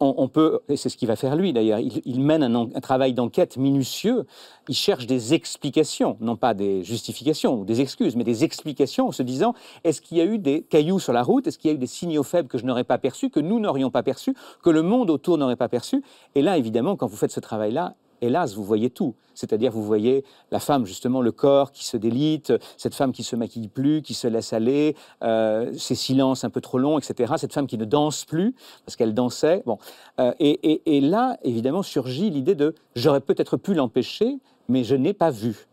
on, 0.00 0.28
peut, 0.28 0.60
et 0.68 0.76
c'est 0.76 0.88
ce 0.88 0.96
qu'il 0.96 1.08
va 1.08 1.16
faire 1.16 1.36
lui 1.36 1.52
d'ailleurs, 1.52 1.78
il, 1.78 2.20
mène 2.20 2.42
un, 2.42 2.54
un 2.54 2.80
travail 2.80 3.12
d'enquête 3.12 3.56
minutieux, 3.56 4.26
il 4.68 4.74
cherche 4.74 5.06
des 5.06 5.34
explications, 5.34 6.16
non 6.20 6.36
pas 6.36 6.54
des 6.54 6.82
justifications 6.82 7.60
ou 7.60 7.64
des 7.64 7.80
excuses, 7.80 8.16
mais 8.16 8.24
des 8.24 8.44
explications 8.44 9.08
en 9.08 9.12
se 9.12 9.22
disant, 9.22 9.54
est-ce 9.84 10.00
qu'il 10.00 10.18
y 10.18 10.20
a 10.20 10.24
eu 10.24 10.38
des 10.38 10.62
cailloux 10.62 10.98
sur 10.98 11.12
la 11.12 11.22
route, 11.22 11.46
est-ce 11.46 11.58
qu'il 11.58 11.70
y 11.70 11.72
a 11.72 11.76
eu 11.76 11.78
des 11.78 11.86
signaux 11.86 12.22
faibles 12.22 12.48
que 12.48 12.58
je 12.58 12.64
n'aurais 12.64 12.84
pas 12.84 12.98
perçus, 12.98 13.30
que 13.30 13.40
nous 13.40 13.60
n'aurions 13.60 13.90
pas 13.90 14.02
perçus, 14.02 14.34
que 14.62 14.70
le 14.70 14.82
monde 14.82 15.10
autour 15.10 15.38
n'aurait 15.38 15.56
pas 15.56 15.68
perçus? 15.68 16.02
Et 16.34 16.42
là, 16.42 16.56
évidemment, 16.58 16.96
quand 16.96 17.06
vous 17.06 17.16
faites 17.16 17.32
ce 17.32 17.40
travail-là, 17.40 17.94
hélas, 18.20 18.54
vous 18.54 18.64
voyez 18.64 18.90
tout. 18.90 19.14
C'est-à-dire, 19.34 19.70
vous 19.70 19.82
voyez 19.82 20.24
la 20.50 20.60
femme, 20.60 20.86
justement, 20.86 21.20
le 21.20 21.30
corps 21.32 21.70
qui 21.72 21.84
se 21.84 21.96
délite, 21.96 22.52
cette 22.76 22.94
femme 22.94 23.12
qui 23.12 23.22
se 23.22 23.36
maquille 23.36 23.68
plus, 23.68 24.00
qui 24.02 24.14
se 24.14 24.26
laisse 24.26 24.52
aller, 24.52 24.96
euh, 25.22 25.72
ces 25.76 25.94
silences 25.94 26.44
un 26.44 26.50
peu 26.50 26.60
trop 26.60 26.78
longs, 26.78 26.98
etc. 26.98 27.34
Cette 27.36 27.52
femme 27.52 27.66
qui 27.66 27.76
ne 27.76 27.84
danse 27.84 28.24
plus, 28.24 28.54
parce 28.84 28.96
qu'elle 28.96 29.12
dansait. 29.14 29.62
Bon. 29.66 29.78
Euh, 30.20 30.32
et, 30.40 30.96
et- 30.96 31.00
là, 31.00 31.36
évidemment, 31.42 31.82
surgit 31.82 32.30
l'idée 32.30 32.54
de 32.54 32.74
j'aurais 32.94 33.20
peut-être 33.20 33.56
pu 33.56 33.74
l'empêcher, 33.74 34.38
mais 34.68 34.84
je 34.84 34.96
n'ai 34.96 35.12
pas 35.12 35.30
vu. 35.30 35.66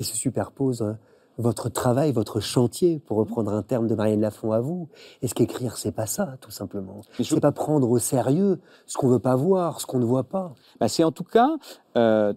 Et 0.00 0.04
se 0.04 0.16
superpose 0.16 0.82
hein, 0.82 0.98
votre 1.38 1.68
travail, 1.68 2.12
votre 2.12 2.40
chantier, 2.40 3.00
pour 3.00 3.16
reprendre 3.16 3.52
un 3.52 3.62
terme 3.62 3.86
de 3.88 3.94
Marianne 3.94 4.20
Lafont 4.20 4.52
à 4.52 4.60
vous. 4.60 4.88
Est-ce 5.22 5.34
qu'écrire, 5.34 5.76
c'est 5.76 5.92
pas 5.92 6.06
ça, 6.06 6.36
tout 6.40 6.50
simplement? 6.50 7.00
C'est 7.20 7.40
pas 7.40 7.52
prendre 7.52 7.90
au 7.90 7.98
sérieux 7.98 8.60
ce 8.86 8.96
qu'on 8.96 9.08
veut 9.08 9.18
pas 9.18 9.34
voir, 9.34 9.80
ce 9.80 9.86
qu'on 9.86 9.98
ne 9.98 10.04
voit 10.04 10.24
pas? 10.24 10.54
Bah, 10.78 10.88
c'est 10.88 11.02
en 11.04 11.10
tout 11.12 11.24
cas 11.24 11.50
euh, 11.96 12.32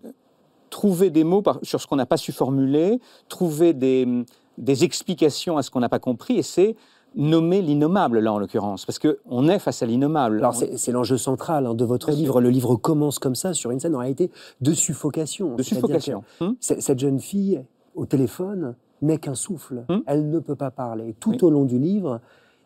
trouver 0.70 1.10
des 1.12 1.24
mots 1.24 1.41
par- 1.41 1.60
sur 1.62 1.80
ce 1.80 1.88
qu'on 1.88 1.95
n'a 1.95 2.06
pas 2.08 2.18
su 2.18 2.32
formuler, 2.32 3.00
trouver 3.30 3.74
des, 3.74 4.26
des 4.58 4.84
explications 4.84 5.58
à 5.58 5.64
ce 5.64 5.70
qu'on 5.70 5.80
n'a 5.80 5.89
pas 5.89 6.00
compris, 6.00 6.38
et 6.38 6.43
c'est 6.43 6.76
nommer 7.16 7.62
l'innommable, 7.62 8.20
là, 8.20 8.34
en 8.34 8.38
l'occurrence, 8.39 8.86
parce 8.86 9.00
qu'on 9.00 9.48
est 9.48 9.60
face 9.60 9.82
à 9.82 9.86
l'innommable. 9.86 10.38
Alors 10.39 10.56
c'est 10.56 10.91
l'enjeu 10.91 11.18
central 11.18 11.66
hein, 11.66 11.74
de 11.74 11.86
votre 11.86 12.12
sûr. 12.12 12.20
livre. 12.20 12.41
Le 12.41 12.50
livre 12.50 12.76
commence 12.76 13.18
comme 13.18 13.36
ça, 13.36 13.54
sur 13.54 13.72
une 13.72 13.80
scène 13.80 13.95
en 13.95 14.00
réalité 14.00 14.30
de 14.62 14.74
suffocation. 14.74 15.56
de 15.56 15.64
suffocation. 15.64 16.24
Hum 16.41 16.56
Cette 16.60 17.00
jeune 17.00 17.20
fille, 17.20 17.64
au 17.95 18.06
téléphone, 18.06 18.76
n'est 19.02 19.18
qu'un 19.18 19.36
souffle. 19.36 19.86
Hum. 19.89 20.04
Elle 20.08 20.30
ne 20.30 20.39
peut 20.39 20.56
pas 20.56 20.72
parler. 20.72 21.16
Tout 21.20 21.32
Oui. 21.32 21.38
au 21.41 21.50
long 21.50 21.66
du 21.66 21.80
livre, 21.80 22.20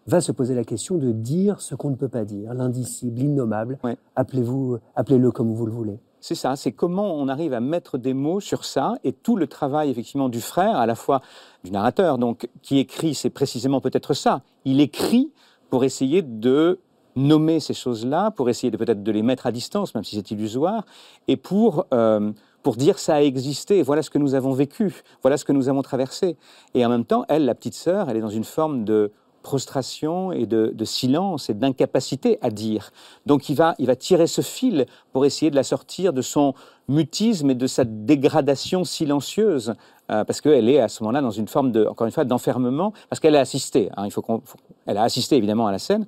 va 0.08 0.20
se 0.20 0.32
poser 0.32 0.56
la 0.56 0.64
question 0.64 0.98
de 0.98 1.12
dire 1.12 1.62
ce 1.62 1.76
qu'on 1.76 1.92
ne 1.92 1.96
peut 1.96 2.08
pas 2.08 2.26
dire, 2.26 2.54
l'indicible, 2.54 3.20
l'innommable. 3.20 3.78
Ouais. 3.84 3.98
Appelez-vous, 4.16 4.80
appelez-le 4.96 5.32
comme 5.32 5.54
vous 5.54 5.66
le 5.66 5.72
voulez. 5.72 6.00
C'est 6.20 6.36
ça, 6.36 6.56
c'est 6.56 6.72
comment 6.72 7.16
on 7.16 7.28
arrive 7.28 7.54
à 7.54 7.60
mettre 7.60 7.98
des 7.98 8.14
mots 8.14 8.40
sur 8.40 8.64
ça 8.66 8.94
et 9.04 9.12
tout 9.12 9.36
le 9.36 9.48
travail 9.48 9.90
effectivement 9.90 10.30
du 10.30 10.42
frère, 10.42 10.76
à 10.78 10.86
la 10.86 10.96
fois 10.96 11.22
du 11.64 11.72
narrateur, 11.72 12.18
donc 12.18 12.48
qui 12.62 12.78
écrit, 12.80 13.16
c'est 13.16 13.30
précisément 13.32 13.82
peut-être 13.82 14.14
ça. 14.14 14.42
Il 14.66 14.82
écrit 14.82 15.32
pour 15.70 15.84
essayer 15.84 16.22
de 16.22 16.80
nommer 17.16 17.60
ces 17.60 17.74
choses-là, 17.74 18.32
pour 18.32 18.50
essayer 18.50 18.70
de 18.72 18.78
peut-être 18.78 19.04
de 19.04 19.12
les 19.12 19.24
mettre 19.24 19.48
à 19.48 19.52
distance, 19.52 19.94
même 19.96 20.04
si 20.04 20.16
c'est 20.16 20.32
illusoire, 20.32 20.86
et 21.28 21.38
pour 21.38 21.86
euh, 21.94 22.32
pour 22.64 22.76
dire 22.76 23.00
ça 23.00 23.16
a 23.16 23.22
existé, 23.22 23.82
voilà 23.82 24.02
ce 24.02 24.10
que 24.10 24.18
nous 24.18 24.36
avons 24.36 24.54
vécu, 24.54 25.04
voilà 25.22 25.38
ce 25.38 25.46
que 25.46 25.52
nous 25.52 25.70
avons 25.70 25.82
traversé. 25.82 26.38
Et 26.74 26.86
en 26.86 26.90
même 26.90 27.06
temps, 27.06 27.26
elle, 27.28 27.46
la 27.46 27.56
petite 27.56 27.74
sœur, 27.76 28.10
elle 28.10 28.18
est 28.18 28.22
dans 28.22 28.30
une 28.30 28.44
forme 28.44 28.84
de 28.84 29.12
prostration 29.42 30.32
et 30.32 30.46
de, 30.46 30.86
silence 30.86 31.50
et 31.50 31.54
d'incapacité 31.54 32.38
à 32.42 32.50
dire. 32.50 32.92
Donc 33.26 33.50
il 33.50 33.56
va, 33.56 33.76
il 33.80 33.88
va 33.88 33.96
tirer 33.96 34.28
ce 34.28 34.42
fil 34.42 34.86
pour 35.14 35.26
essayer 35.26 35.50
de 35.50 35.56
la 35.56 35.64
sortir 35.64 36.14
de 36.14 36.22
son 36.22 36.54
mutisme 36.88 37.50
et 37.50 37.56
de 37.56 37.68
sa 37.68 37.84
dégradation 37.84 38.84
silencieuse, 38.84 39.74
euh, 40.12 40.24
parce 40.24 40.42
qu'elle 40.42 40.70
est 40.70 40.80
à 40.80 40.90
ce 40.90 41.04
moment-là 41.04 41.22
dans 41.22 41.32
une 41.32 41.48
forme 41.48 41.72
de, 41.72 41.86
encore 41.86 42.06
une 42.06 42.14
fois, 42.14 42.26
d'enfermement, 42.26 42.94
parce 43.10 43.20
qu'elle 43.20 43.36
a 43.36 43.40
assisté. 43.40 43.90
hein, 43.98 44.06
il 44.06 44.12
faut 44.12 44.22
qu'on, 44.22 44.42
elle 44.86 44.98
a 44.98 45.04
assisté 45.04 45.38
évidemment 45.38 45.68
à 45.68 45.72
la 45.72 45.80
scène. 45.80 46.06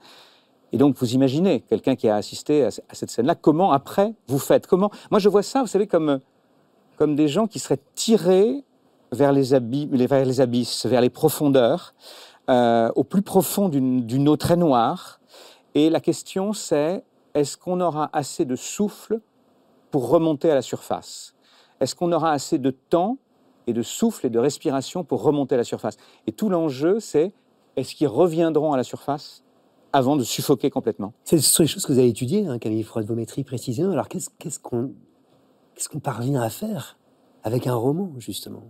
Et 0.72 0.78
donc, 0.78 0.96
vous 0.98 1.14
imaginez 1.14 1.62
quelqu'un 1.62 1.96
qui 1.96 2.10
a 2.10 2.16
assisté 2.16 2.64
à 2.64 2.72
cette 2.72 3.12
scène-là, 3.12 3.36
comment 3.36 3.72
après 3.72 4.14
vous 4.28 4.40
faites 4.40 4.66
Comment 4.66 4.90
Moi, 5.12 5.20
je 5.20 5.30
vois 5.30 5.44
ça, 5.44 5.62
vous 5.62 5.68
savez, 5.68 5.86
comme 5.86 6.20
comme 6.98 7.16
des 7.16 7.28
gens 7.28 7.48
qui 7.48 7.60
seraient 7.60 7.82
tirés 7.96 8.64
vers 9.12 9.32
les, 9.32 9.54
abysses, 9.54 10.86
vers 10.86 11.02
les 11.02 11.10
profondeurs, 11.10 11.94
euh, 12.50 12.92
au 12.96 13.04
plus 13.04 13.22
profond 13.22 13.70
d'une 13.70 14.30
eau 14.30 14.38
très 14.38 14.56
noire. 14.56 15.20
Et 15.76 15.90
la 15.90 16.00
question, 16.00 16.54
c'est 16.54 17.04
est-ce 17.34 17.58
qu'on 17.58 17.80
aura 17.82 18.10
assez 18.14 18.46
de 18.46 18.56
souffle 18.56 19.20
pour 19.92 20.10
remonter 20.10 20.52
à 20.52 20.56
la 20.56 20.62
surface? 20.62 21.36
Est-ce 21.80 21.96
qu'on 21.96 22.12
aura 22.12 22.32
assez 22.32 22.58
de 22.58 22.72
temps 22.72 23.18
et 23.66 23.74
de 23.74 23.82
souffle 23.82 24.26
et 24.26 24.30
de 24.30 24.40
respiration 24.40 25.04
pour 25.04 25.24
remonter 25.24 25.56
à 25.56 25.58
la 25.58 25.64
surface? 25.64 25.98
Et 26.28 26.32
tout 26.32 26.50
l'enjeu, 26.50 27.00
c'est 27.00 27.34
est-ce 27.76 27.96
qu'ils 27.96 28.08
reviendront 28.08 28.74
à 28.74 28.78
la 28.78 28.84
surface 28.84 29.44
avant 29.92 30.16
de 30.16 30.24
suffoquer 30.24 30.70
complètement? 30.70 31.14
C'est 31.24 31.40
ce 31.40 31.66
choses 31.66 31.86
que 31.86 31.92
vous 31.92 32.00
avez 32.00 32.10
étudiées, 32.10 32.48
hein, 32.48 32.60
Camille 32.60 32.84
Freud-Vométrie 32.84 33.44
précisément. 33.44 33.92
Alors 33.92 34.08
qu'est-ce 34.10 34.60
qu'on 34.60 34.94
qu'est-ce 35.76 35.90
qu'on 35.90 36.00
parvient 36.00 36.42
à 36.42 36.50
faire 36.50 36.98
avec 37.44 37.68
un 37.68 37.76
roman, 37.76 38.12
justement? 38.18 38.64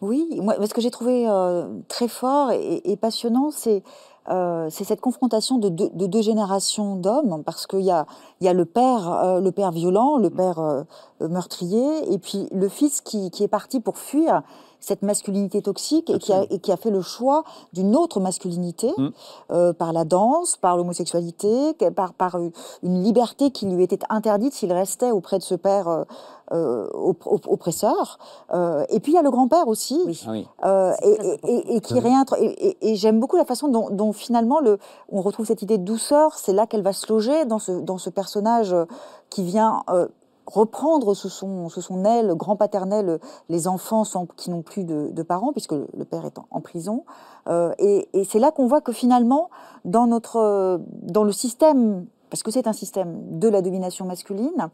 Oui, 0.00 0.40
moi, 0.40 0.54
ce 0.66 0.74
que 0.74 0.80
j'ai 0.80 0.90
trouvé 0.90 1.28
euh, 1.28 1.68
très 1.88 2.08
fort 2.08 2.50
et, 2.50 2.80
et 2.84 2.96
passionnant, 2.96 3.50
c'est 3.50 3.82
euh, 4.28 4.68
c'est 4.70 4.84
cette 4.84 5.00
confrontation 5.00 5.58
de 5.58 5.68
deux, 5.68 5.90
de 5.92 6.06
deux 6.06 6.22
générations 6.22 6.94
d'hommes, 6.94 7.42
parce 7.44 7.66
qu'il 7.66 7.80
y 7.80 7.90
a, 7.90 8.06
y 8.40 8.46
a 8.46 8.52
le 8.52 8.64
père, 8.64 9.12
euh, 9.12 9.40
le 9.40 9.50
père 9.50 9.72
violent, 9.72 10.16
le 10.16 10.30
père 10.30 10.60
euh, 10.60 10.84
meurtrier, 11.20 12.12
et 12.12 12.18
puis 12.18 12.48
le 12.52 12.68
fils 12.68 13.00
qui, 13.00 13.30
qui 13.32 13.42
est 13.42 13.48
parti 13.48 13.80
pour 13.80 13.98
fuir 13.98 14.42
cette 14.82 15.02
masculinité 15.02 15.62
toxique 15.62 16.10
et 16.10 16.18
qui, 16.18 16.32
a, 16.32 16.44
et 16.50 16.58
qui 16.58 16.72
a 16.72 16.76
fait 16.76 16.90
le 16.90 17.00
choix 17.00 17.44
d'une 17.72 17.96
autre 17.96 18.20
masculinité 18.20 18.92
Mm. 18.98 19.08
euh, 19.52 19.72
par 19.72 19.92
la 19.94 20.04
danse, 20.04 20.56
par 20.56 20.76
l'homosexualité, 20.76 21.72
par, 21.96 22.12
par 22.14 22.36
une 22.82 23.02
liberté 23.02 23.50
qui 23.50 23.66
lui 23.66 23.82
était 23.84 24.00
interdite 24.10 24.52
s'il 24.52 24.72
restait 24.72 25.10
auprès 25.12 25.38
de 25.38 25.42
ce 25.44 25.54
père 25.54 25.88
euh, 25.88 26.04
euh, 26.52 26.88
op- 26.92 27.26
op- 27.26 27.46
oppresseur. 27.48 28.18
Euh, 28.52 28.84
et 28.90 29.00
puis 29.00 29.12
il 29.12 29.14
y 29.14 29.18
a 29.18 29.22
le 29.22 29.30
grand-père 29.30 29.68
aussi, 29.68 29.98
Oui. 30.04 30.20
Ah 30.26 30.30
oui. 30.32 30.46
euh, 30.64 30.92
et, 31.02 31.16
très 31.16 31.24
et- 31.24 31.32
important. 31.32 31.48
et- 31.48 31.76
et 31.76 31.80
qui 31.80 32.00
réintre. 32.00 32.34
Et, 32.40 32.44
et- 32.68 32.90
et 32.90 32.96
j'aime 32.96 33.20
beaucoup 33.20 33.36
la 33.36 33.44
façon 33.46 33.68
dont, 33.68 33.88
dont 33.90 34.12
finalement 34.12 34.60
le, 34.60 34.78
on 35.10 35.22
retrouve 35.22 35.46
cette 35.46 35.62
idée 35.62 35.78
de 35.78 35.84
douceur. 35.84 36.34
C'est 36.36 36.52
là 36.52 36.66
qu'elle 36.66 36.82
va 36.82 36.92
se 36.92 37.10
loger 37.10 37.44
dans 37.46 37.58
ce, 37.60 37.72
dans 37.72 37.98
ce 37.98 38.10
personnage 38.10 38.72
euh, 38.74 38.84
qui 39.30 39.44
vient 39.44 39.82
euh, 39.90 40.08
reprendre 40.46 41.14
sous 41.14 41.28
son, 41.28 41.68
sous 41.68 41.80
son 41.82 42.04
aile 42.04 42.34
grand 42.34 42.56
paternel 42.56 43.20
les 43.48 43.68
enfants 43.68 44.04
sans, 44.04 44.26
qui 44.26 44.50
n'ont 44.50 44.62
plus 44.62 44.84
de, 44.84 45.10
de 45.12 45.22
parents 45.22 45.52
puisque 45.52 45.72
le, 45.72 45.86
le 45.96 46.04
père 46.04 46.24
est 46.26 46.38
en, 46.38 46.46
en 46.50 46.60
prison. 46.60 47.04
Euh, 47.48 47.72
et 47.78 48.08
et 48.12 48.24
c'est 48.24 48.38
là 48.38 48.50
qu'on 48.50 48.66
voit 48.66 48.80
que 48.80 48.92
finalement 48.92 49.50
dans 49.84 50.06
notre 50.06 50.36
euh, 50.36 50.78
dans 51.02 51.24
le 51.24 51.32
système 51.32 52.06
parce 52.30 52.42
que 52.42 52.50
c'est 52.50 52.66
un 52.66 52.72
système 52.72 53.38
de 53.38 53.48
la 53.48 53.60
domination 53.62 54.04
masculine, 54.06 54.68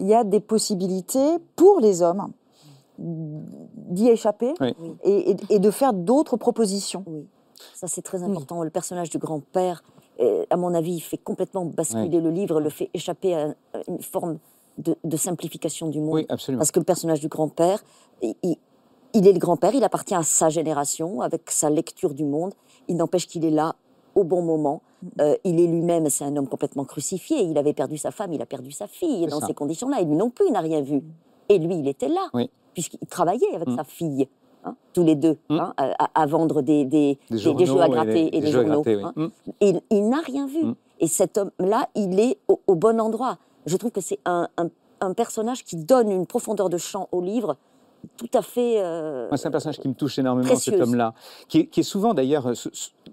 il 0.00 0.06
y 0.06 0.14
a 0.14 0.24
des 0.24 0.40
possibilités 0.40 1.36
pour 1.56 1.78
les 1.80 2.00
hommes 2.02 2.32
d'y 2.98 4.08
échapper 4.08 4.54
Oui. 4.60 4.74
et, 5.04 5.30
et- 5.32 5.36
et 5.50 5.58
de 5.58 5.70
faire 5.70 5.92
d'autres 5.92 6.36
propositions. 6.36 7.04
Oui, 7.06 7.26
ça 7.74 7.86
c'est 7.86 8.02
très 8.02 8.22
important. 8.22 8.62
Le 8.62 8.70
personnage 8.70 9.10
du 9.10 9.18
grand-père, 9.18 9.82
à 10.50 10.56
mon 10.56 10.72
avis, 10.74 10.94
il 10.94 11.00
fait 11.00 11.16
complètement 11.18 11.64
basculer 11.64 12.20
le 12.20 12.30
livre, 12.30 12.60
le 12.60 12.70
fait 12.70 12.90
échapper 12.94 13.34
à 13.34 13.54
une 13.88 14.00
forme 14.02 14.38
de, 14.82 14.96
de 15.04 15.16
simplification 15.16 15.88
du 15.88 16.00
monde. 16.00 16.14
Oui, 16.14 16.26
absolument. 16.28 16.60
Parce 16.60 16.70
que 16.70 16.78
le 16.80 16.84
personnage 16.84 17.20
du 17.20 17.28
grand-père, 17.28 17.82
il, 18.22 18.34
il- 19.14 19.26
est 19.26 19.32
le 19.32 19.38
grand-père, 19.38 19.74
il 19.74 19.84
appartient 19.84 20.14
à 20.14 20.22
sa 20.22 20.48
génération, 20.48 21.20
avec 21.20 21.50
sa 21.50 21.70
lecture 21.70 22.14
du 22.14 22.24
monde. 22.24 22.52
Il 22.88 22.96
n'empêche 22.96 23.26
qu'il 23.26 23.44
est 23.44 23.50
là 23.50 23.74
au 24.14 24.24
bon 24.24 24.42
moment. 24.42 24.82
Euh, 25.20 25.36
il 25.44 25.58
est 25.60 25.66
lui-même, 25.66 26.08
c'est 26.10 26.24
un 26.24 26.36
homme 26.36 26.48
complètement 26.48 26.84
crucifié. 26.84 27.40
Il 27.42 27.56
avait 27.58 27.72
perdu 27.72 27.98
sa 27.98 28.10
femme, 28.10 28.32
il 28.32 28.40
a 28.42 28.46
perdu 28.46 28.70
sa 28.70 28.86
fille. 28.86 29.24
Et 29.24 29.26
dans 29.26 29.40
ça. 29.40 29.46
ces 29.48 29.54
conditions-là, 29.54 30.00
et 30.00 30.04
lui 30.04 30.16
non 30.16 30.30
plus, 30.30 30.46
il 30.48 30.52
n'a 30.52 30.60
rien 30.60 30.80
vu. 30.82 31.02
Et 31.48 31.58
lui, 31.58 31.76
il 31.76 31.88
était 31.88 32.08
là, 32.08 32.28
Oui. 32.34 32.48
puisqu'il 32.74 33.06
travaillait 33.08 33.54
avec 33.54 33.68
Mm. 33.68 33.76
sa 33.76 33.84
fille. 33.84 34.28
hein, 34.64 34.76
tous 34.92 35.02
les 35.02 35.16
deux, 35.16 35.36
Mm. 35.50 35.58
hein, 35.58 35.74
à, 36.14 36.26
vendre 36.26 36.62
des, 36.62 36.84
des, 36.84 37.18
Des 37.28 37.34
des- 37.34 37.38
journaux 37.38 37.58
des 37.58 37.66
jeux 37.66 37.80
à 37.80 37.88
gratter 37.88 38.36
et 38.36 38.40
des 38.40 38.46
journaux. 38.52 38.82
gratter, 38.82 38.94
oui. 38.96 39.02
hein. 39.04 39.12
Mm. 39.16 39.28
Il, 39.60 39.80
il 39.90 40.08
n'a 40.08 40.20
rien 40.20 40.46
vu. 40.46 40.62
Et 41.00 41.08
cet 41.08 41.36
homme-là, 41.36 41.88
il 41.96 42.20
est 42.20 42.38
au, 42.46 42.60
au 42.68 42.76
bon 42.76 43.00
endroit. 43.00 43.38
Je 43.66 43.76
trouve 43.76 43.90
que 43.90 44.00
c'est 44.00 44.18
un, 44.24 44.48
un- 44.56 44.70
un 45.00 45.14
personnage 45.14 45.64
qui 45.64 45.76
donne 45.76 46.10
une 46.10 46.26
profondeur 46.26 46.68
de 46.68 46.78
champ 46.78 47.08
au 47.12 47.20
livre 47.20 47.56
tout 48.16 48.28
à 48.34 48.42
fait. 48.42 48.80
euh, 48.82 49.28
c'est 49.36 49.46
un 49.46 49.52
personnage 49.52 49.78
qui 49.78 49.86
me 49.86 49.94
touche 49.94 50.18
énormément, 50.18 50.48
précieuse. 50.48 50.74
cet 50.76 50.82
homme-là, 50.82 51.14
qui, 51.46 51.60
est- 51.60 51.66
qui 51.66 51.80
est 51.80 51.84
souvent 51.84 52.14
d'ailleurs, 52.14 52.50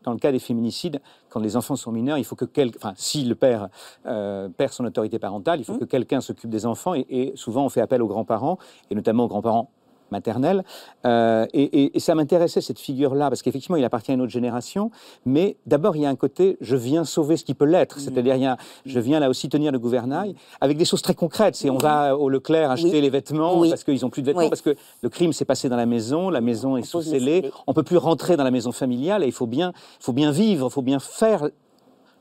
dans 0.03 0.13
le 0.13 0.17
cas 0.17 0.31
des 0.31 0.39
féminicides, 0.39 0.99
quand 1.29 1.39
les 1.39 1.55
enfants 1.55 1.75
sont 1.75 1.91
mineurs, 1.91 2.17
il 2.17 2.23
faut 2.25 2.35
que 2.35 2.45
quelqu'un, 2.45 2.77
enfin, 2.81 2.93
si 2.97 3.23
le 3.23 3.35
père 3.35 3.69
euh, 4.07 4.49
perd 4.49 4.73
son 4.73 4.85
autorité 4.85 5.19
parentale, 5.19 5.59
il 5.59 5.63
faut 5.63 5.73
Mm. 5.73 5.79
que 5.79 5.85
quelqu'un 5.85 6.21
s'occupe 6.21 6.49
des 6.49 6.65
enfants, 6.65 6.95
et, 6.95 7.05
et 7.09 7.33
souvent 7.35 7.65
on 7.65 7.69
fait 7.69 7.81
appel 7.81 8.01
aux 8.01 8.07
grands-parents, 8.07 8.57
et 8.89 8.95
notamment 8.95 9.25
aux 9.25 9.27
grands-parents 9.27 9.69
maternels. 10.11 10.63
Euh, 11.05 11.45
et, 11.53 11.63
et- 11.63 11.97
et 11.97 11.99
ça 11.99 12.15
m'intéressait 12.15 12.61
cette 12.61 12.79
figure-là, 12.79 13.29
parce 13.29 13.41
qu'effectivement, 13.41 13.77
il 13.77 13.83
appartient 13.83 14.11
à 14.11 14.13
une 14.15 14.21
autre 14.21 14.31
génération, 14.31 14.91
mais 15.25 15.57
d'abord, 15.65 15.95
il 15.95 16.01
y 16.03 16.05
a 16.05 16.09
un 16.09 16.15
côté, 16.15 16.57
je 16.61 16.75
viens 16.75 17.03
sauver 17.03 17.37
ce 17.37 17.43
qui 17.43 17.53
peut 17.53 17.65
l'être, 17.65 17.97
Mm. 17.97 17.99
c'est-à-dire, 18.01 18.51
a- 18.51 18.57
je 18.85 18.99
viens 18.99 19.19
là 19.19 19.29
aussi 19.29 19.49
tenir 19.49 19.71
le 19.71 19.79
gouvernail, 19.79 20.35
avec 20.61 20.77
des 20.77 20.85
choses 20.85 21.01
très 21.01 21.15
concrètes. 21.15 21.55
C'est 21.55 21.69
on 21.69 21.77
va 21.77 22.15
au 22.17 22.29
Leclerc 22.29 22.71
acheter 22.71 22.91
Oui. 22.91 23.01
les 23.01 23.09
vêtements, 23.09 23.59
Oui. 23.59 23.69
parce 23.69 23.83
qu'ils 23.83 24.01
n'ont 24.01 24.09
plus 24.09 24.21
de 24.21 24.27
vêtements, 24.27 24.43
Oui. 24.43 24.49
parce 24.49 24.61
que 24.61 24.75
le 25.01 25.09
crime 25.09 25.33
s'est 25.33 25.45
passé 25.45 25.69
dans 25.69 25.77
la 25.77 25.85
maison, 25.85 26.29
la 26.29 26.41
maison 26.41 26.77
est 26.77 26.83
sous 26.83 27.01
scellée, 27.01 27.51
on 27.67 27.73
peut 27.73 27.83
plus 27.83 27.97
rentrer 27.97 28.37
dans 28.37 28.43
la 28.43 28.51
maison 28.51 28.71
familiale 28.71 29.23
et 29.23 29.27
il 29.27 29.31
faut 29.31 29.47
bien, 29.47 29.73
faut 29.99 30.13
bien 30.13 30.31
vivre, 30.31 30.67
il 30.69 30.71
faut 30.73 30.81
bien 30.81 30.99
faire 30.99 31.49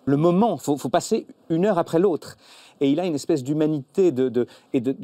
le 0.05 0.17
moment, 0.17 0.55
il 0.57 0.61
faut, 0.63 0.77
faut 0.77 0.89
passer 0.89 1.27
une 1.51 1.67
heure 1.67 1.79
après 1.79 1.99
l'autre. 1.99 2.37
Et 2.81 2.91
il 2.91 3.01
a 3.01 3.05
une 3.07 3.15
espèce 3.15 3.43
d'humanité 3.45 4.13
de, 4.13 4.29
de- 4.29 4.47
et 4.73 4.81
de- 4.81 4.95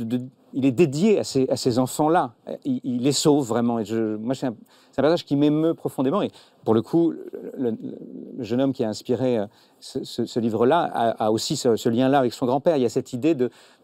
il 0.55 0.65
est 0.65 0.73
dédié 0.73 1.19
à 1.19 1.25
ces, 1.25 1.79
enfants-là. 1.79 2.33
Il, 2.65 3.03
les 3.03 3.13
sauve 3.13 3.47
vraiment. 3.47 3.81
Et 3.81 3.85
je, 3.85 4.17
moi, 4.17 4.35
c'est 4.35 4.47
un, 4.47 4.55
un 4.97 5.03
passage 5.03 5.25
qui 5.25 5.37
m'émeut 5.37 5.75
profondément. 5.75 6.23
Et 6.23 6.31
pour 6.65 6.75
le 6.75 6.83
coup, 6.83 7.13
le, 7.59 7.77
jeune 8.39 8.61
homme 8.61 8.73
qui 8.73 8.85
a 8.85 8.89
inspiré 8.89 9.39
euh, 9.39 9.47
ce, 9.81 10.39
livre-là 10.39 10.85
a, 11.19 11.33
aussi 11.33 11.57
ce, 11.57 11.77
ce 11.77 11.89
lien-là 11.89 12.21
avec 12.21 12.33
son 12.33 12.47
grand-père. 12.47 12.77
Il 12.77 12.83
y 12.83 12.87
a 12.87 12.91
cette 12.91 13.13
idée 13.13 13.37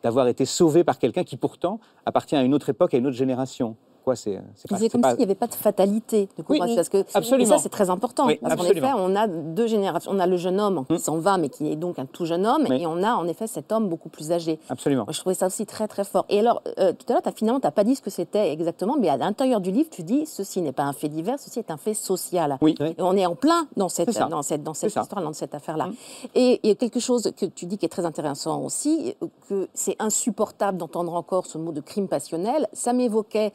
d'avoir 0.02 0.28
été 0.28 0.44
sauvé 0.44 0.84
par 0.84 0.98
quelqu'un 0.98 1.24
qui 1.24 1.36
pourtant 1.36 1.80
appartient 2.06 2.36
à 2.36 2.42
une 2.42 2.54
autre 2.54 2.68
époque, 2.68 2.94
à 2.94 2.98
une 2.98 3.06
autre 3.06 3.16
génération. 3.16 3.76
Quoi, 4.10 4.16
c'est, 4.16 4.40
c'est 4.56 4.88
comme 4.90 5.00
pas- 5.02 5.10
s'il 5.10 5.18
n'y 5.18 5.24
avait 5.24 5.34
pas 5.36 5.46
de 5.46 5.54
fatalité 5.54 6.22
de 6.36 6.44
Oui, 6.48 6.56
courage, 6.58 6.70
oui, 6.70 6.76
parce 6.76 6.88
que 6.88 7.04
absolument. 7.14 7.46
et 7.46 7.46
ça 7.48 7.58
c'est 7.58 7.68
très 7.68 7.90
important 7.90 8.26
Oui, 8.26 8.38
parce 8.42 8.56
qu'en 8.56 8.64
effet 8.64 8.90
on 8.96 9.14
a 9.14 9.28
deux 9.28 9.68
générations, 9.68 10.10
on 10.12 10.18
a 10.18 10.26
le 10.26 10.36
jeune 10.36 10.58
homme 10.60 10.84
qui 10.86 10.94
Mm. 10.94 10.98
s'en 10.98 11.18
va 11.18 11.38
mais 11.38 11.48
qui 11.48 11.70
est 11.70 11.76
donc 11.76 11.98
un 12.00 12.06
tout 12.06 12.24
jeune 12.24 12.44
homme 12.44 12.66
Oui. 12.68 12.82
et 12.82 12.86
on 12.88 13.02
a 13.04 13.14
en 13.14 13.28
effet 13.28 13.46
cet 13.46 13.70
homme 13.70 13.88
beaucoup 13.88 14.08
plus 14.08 14.32
âgé. 14.32 14.58
Absolument. 14.68 15.04
Moi, 15.04 15.12
je 15.12 15.20
trouvais 15.20 15.34
ça 15.36 15.46
aussi 15.46 15.64
très 15.66 15.86
très 15.86 16.02
fort. 16.04 16.24
Et 16.28 16.40
alors, 16.40 16.60
euh, 16.78 16.92
tout 16.92 17.06
à 17.08 17.12
l'heure, 17.12 17.22
as, 17.24 17.30
finalement, 17.32 17.60
tu 17.60 17.66
n'as 17.66 17.70
pas 17.70 17.84
dit 17.84 17.94
ce 17.94 18.02
que 18.02 18.10
c'était 18.10 18.50
exactement, 18.52 18.96
mais 18.98 19.08
à 19.08 19.16
l'intérieur 19.16 19.60
du 19.60 19.70
livre, 19.70 19.88
tu 19.90 20.02
dis 20.02 20.26
ceci 20.26 20.60
n'est 20.60 20.72
pas 20.72 20.82
un 20.82 20.92
fait 20.92 21.08
divers, 21.08 21.38
ceci 21.38 21.60
est 21.60 21.70
un 21.70 21.76
fait 21.76 21.94
social. 21.94 22.58
Oui. 22.62 22.74
Oui. 22.80 22.94
Et 22.98 23.02
on 23.02 23.14
est 23.16 23.26
en 23.26 23.36
plein 23.36 23.68
dans 23.76 23.88
cette, 23.88 24.10
dans 24.28 24.42
cette, 24.42 24.62
dans 24.64 24.74
cette 24.74 24.94
histoire, 24.96 25.22
dans 25.22 25.32
cette 25.32 25.54
affaire-là. 25.54 25.86
Mm. 25.86 25.94
Et 26.34 26.60
il 26.64 26.68
y 26.68 26.72
a 26.72 26.74
quelque 26.74 26.98
chose 27.00 27.30
que 27.36 27.46
tu 27.46 27.66
dis 27.66 27.78
qui 27.78 27.86
est 27.86 27.90
très 27.90 28.04
intéressant 28.06 28.60
aussi, 28.62 29.14
euh, 29.22 29.26
que 29.48 29.68
c'est 29.74 29.96
insupportable 30.00 30.78
d'entendre 30.78 31.14
encore 31.14 31.46
ce 31.46 31.58
mot 31.58 31.70
de 31.72 31.80
crime 31.80 32.08
passionnel. 32.08 32.66
Ça 32.72 32.92
m'évoquait 32.92 33.52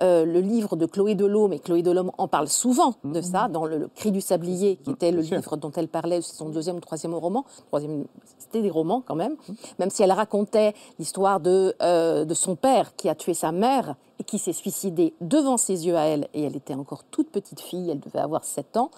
euh, 0.00 0.24
le 0.24 0.40
livre 0.40 0.76
de 0.76 0.86
Chloé 0.86 1.14
Delhomme, 1.14 1.52
et 1.52 1.58
Chloé 1.58 1.82
Delhomme 1.82 2.12
en 2.18 2.28
parle 2.28 2.48
souvent 2.48 2.94
de 3.04 3.20
ça, 3.20 3.48
dans 3.48 3.66
le, 3.66 3.78
le 3.78 3.88
Cri 3.88 4.12
du 4.12 4.20
Sablier, 4.20 4.76
qui 4.76 4.90
était 4.90 5.10
le 5.10 5.20
livre 5.22 5.56
dont 5.56 5.72
elle 5.72 5.88
parlait, 5.88 6.20
son 6.20 6.48
deuxième 6.50 6.76
ou 6.76 6.80
troisième 6.80 7.14
roman. 7.14 7.44
Troisième, 7.68 8.04
c'était 8.38 8.62
des 8.62 8.70
romans 8.70 9.02
quand 9.04 9.16
même, 9.16 9.36
même 9.78 9.90
si 9.90 10.02
elle 10.02 10.12
racontait 10.12 10.74
l'histoire 10.98 11.40
de, 11.40 11.74
euh, 11.82 12.24
de 12.24 12.34
son 12.34 12.54
père 12.56 12.94
qui 12.96 13.08
a 13.08 13.14
tué 13.14 13.34
sa 13.34 13.52
mère 13.52 13.96
et 14.20 14.24
qui 14.24 14.38
s'est 14.38 14.52
suicidé 14.52 15.14
devant 15.20 15.56
ses 15.56 15.86
yeux 15.86 15.96
à 15.96 16.04
elle, 16.04 16.28
et 16.34 16.42
elle 16.42 16.56
était 16.56 16.74
encore 16.74 17.04
toute 17.04 17.30
petite 17.30 17.60
fille, 17.60 17.90
elle 17.90 18.00
devait 18.00 18.18
avoir 18.18 18.44
7 18.44 18.76
ans, 18.76 18.90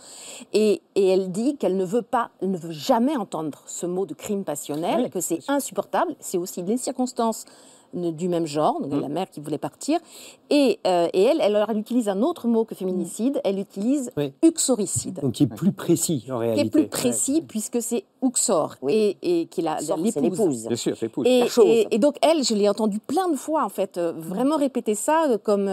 et, 0.53 0.81
et 0.95 1.09
elle 1.09 1.31
dit 1.31 1.57
qu'elle 1.57 1.77
ne 1.77 1.85
veut 1.85 2.03
pas, 2.03 2.31
elle 2.41 2.51
ne 2.51 2.57
veut 2.59 2.73
jamais 2.73 3.17
entendre 3.17 3.63
ce 3.67 3.87
mot 3.87 4.07
de 4.07 4.15
crime 4.15 4.45
passionnel, 4.45 5.03
Oui, 5.05 5.11
que 5.11 5.21
c'est 5.21 5.41
insupportable, 5.49 6.15
c'est 6.21 6.39
aussi 6.39 6.63
les 6.63 6.79
circonstances 6.79 7.45
du 7.93 8.29
même 8.29 8.47
genre, 8.47 8.81
donc 8.81 8.93
Mm. 8.93 9.01
la 9.01 9.09
mère 9.09 9.31
qui 9.31 9.41
voulait 9.41 9.59
partir, 9.59 9.99
et, 10.51 10.79
euh, 10.87 11.09
et 11.13 11.23
elle, 11.23 11.41
elle, 11.41 11.77
utilise 11.77 12.09
un 12.09 12.23
autre 12.23 12.47
mot 12.49 12.65
que 12.65 12.75
féminicide, 12.75 13.41
elle 13.45 13.59
utilise 13.59 14.11
Oui. 14.17 14.33
uxoricide 14.43 15.21
Donc 15.23 15.33
qui 15.33 15.45
est 15.45 15.47
plus 15.47 15.73
précis 15.73 16.25
en 16.31 16.35
qui 16.41 16.47
réalité. 16.47 16.67
est 16.67 16.71
plus 16.71 16.89
précis 16.89 17.43
puisque 17.47 17.81
c'est 17.83 18.05
Uxor 18.23 18.77
Oui. 18.83 19.17
et, 19.23 19.41
et 19.43 19.47
qui 19.47 19.61
est 19.61 19.65
l'épouse. 19.97 20.17
l'épouse. 20.23 20.67
Bien 20.67 20.77
sûr, 20.77 20.97
c'est 20.97 21.07
épouse. 21.07 21.27
Et, 21.27 21.87
et- 21.91 21.99
donc 21.99 22.17
elle, 22.23 22.43
je 22.45 22.55
l'ai 22.55 22.69
entendu 22.69 22.99
plein 22.99 23.29
de 23.29 23.37
fois 23.37 23.65
en 23.65 23.69
fait, 23.69 23.99
euh, 23.99 24.13
vraiment 24.17 24.57
répéter 24.57 24.95
ça 24.95 25.27
euh, 25.29 25.39
comme 25.39 25.67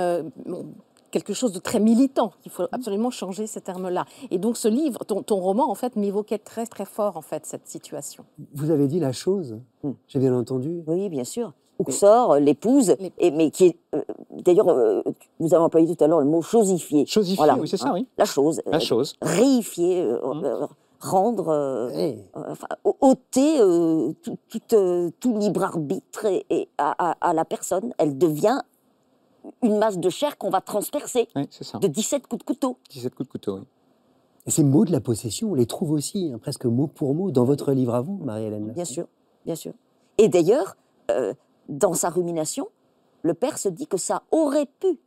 bon, 0.46 0.66
quelque 1.12 1.34
chose 1.34 1.52
de 1.54 1.60
très 1.60 1.80
militant. 1.80 2.32
qu'il 2.42 2.52
faut 2.52 2.64
absolument 2.72 3.10
changer 3.12 3.48
ces 3.48 3.62
termes-là. 3.62 4.06
Et 4.32 4.38
donc 4.38 4.58
ce 4.58 4.68
livre, 4.68 5.04
ton, 5.06 5.24
ton 5.24 5.38
roman 5.38 5.70
en 5.70 5.76
fait 5.76 5.96
m'évoquait 5.96 6.38
très 6.38 6.66
très 6.66 6.86
fort 6.86 7.18
en 7.18 7.22
fait 7.22 7.46
cette 7.46 7.68
situation. 7.68 8.26
Vous 8.54 8.72
avez 8.72 8.88
dit 8.88 9.00
la 9.00 9.12
chose, 9.14 9.58
j'ai 10.08 10.20
bien 10.20 10.34
entendu. 10.36 10.84
Oui, 10.88 11.10
bien 11.10 11.24
sûr. 11.24 11.54
Uxor, 11.80 12.32
euh, 12.34 12.40
l'épouse, 12.40 12.96
et, 13.20 13.32
mais 13.32 13.52
qui 13.52 13.66
est. 13.68 13.78
euh, 13.96 14.02
D'ailleurs, 14.32 14.70
euh, 14.70 15.02
vous 15.40 15.54
avez 15.54 15.64
employé 15.64 15.94
tout 15.96 16.04
à 16.04 16.08
l'heure 16.08 16.20
le 16.20 16.26
mot 16.26 16.42
chosifié. 16.42 17.06
Chosifié, 17.06 17.36
Voilà, 17.38 17.58
oui, 17.58 17.68
c'est 17.68 17.78
ça, 17.78 17.94
oui. 17.94 18.08
La 18.18 18.26
chose. 18.26 18.62
La 18.66 18.78
euh, 18.78 18.80
chose. 18.80 19.16
Réifier, 19.22 20.02
euh, 20.04 20.66
rendre. 21.00 21.50
euh, 21.50 21.90
Eh, 21.94 22.18
euh, 22.36 22.44
enfin, 22.50 22.68
ôter 23.02 23.60
euh, 23.60 24.12
tout, 24.24 24.38
tout, 24.50 24.60
euh, 24.76 25.10
tout 25.20 25.38
libre 25.38 25.64
arbitre 25.64 26.26
et, 26.26 26.46
et 26.50 26.70
à, 26.78 27.12
à- 27.12 27.30
à 27.30 27.34
la 27.34 27.46
personne. 27.46 27.94
Elle 27.98 28.18
devient 28.18 28.60
une 29.64 29.78
masse 29.78 29.98
de 29.98 30.10
chair 30.10 30.38
qu'on 30.38 30.50
va 30.50 30.62
transpercer 30.62 31.28
Oui, 31.36 31.48
c'est 31.52 31.64
ça. 31.64 31.78
de 31.80 31.88
17 31.88 32.28
coups 32.28 32.40
de 32.40 32.44
couteau. 32.46 32.78
17 32.90 33.16
coups 33.16 33.28
de 33.28 33.32
couteau, 33.32 33.56
oui. 33.58 33.62
Et 34.46 34.52
ces 34.52 34.64
mots 34.64 34.86
de 34.86 34.92
la 34.94 35.02
possession, 35.02 35.52
on 35.52 35.56
les 35.56 35.66
trouve 35.66 35.92
aussi, 35.92 36.32
hein, 36.34 36.38
presque 36.38 36.66
mot 36.66 36.88
pour 36.88 37.14
mot, 37.14 37.32
dans 37.32 37.44
votre 37.44 37.74
livre 37.74 37.94
à 37.96 38.02
vous, 38.02 38.18
Marie-Hélène. 38.24 38.72
Bien 38.74 38.86
sûr, 38.86 39.06
bien 39.46 39.56
sûr. 39.56 39.74
Et 40.18 40.30
d'ailleurs, 40.30 40.78
euh, 41.12 41.34
dans 41.70 41.94
sa 41.94 42.10
rumination, 42.10 42.68
le 43.24 43.34
père 43.34 43.58
se 43.58 43.70
dit 43.70 43.88
que 43.88 43.98
ça 43.98 44.24
aurait 44.32 44.68
pu 44.80 45.00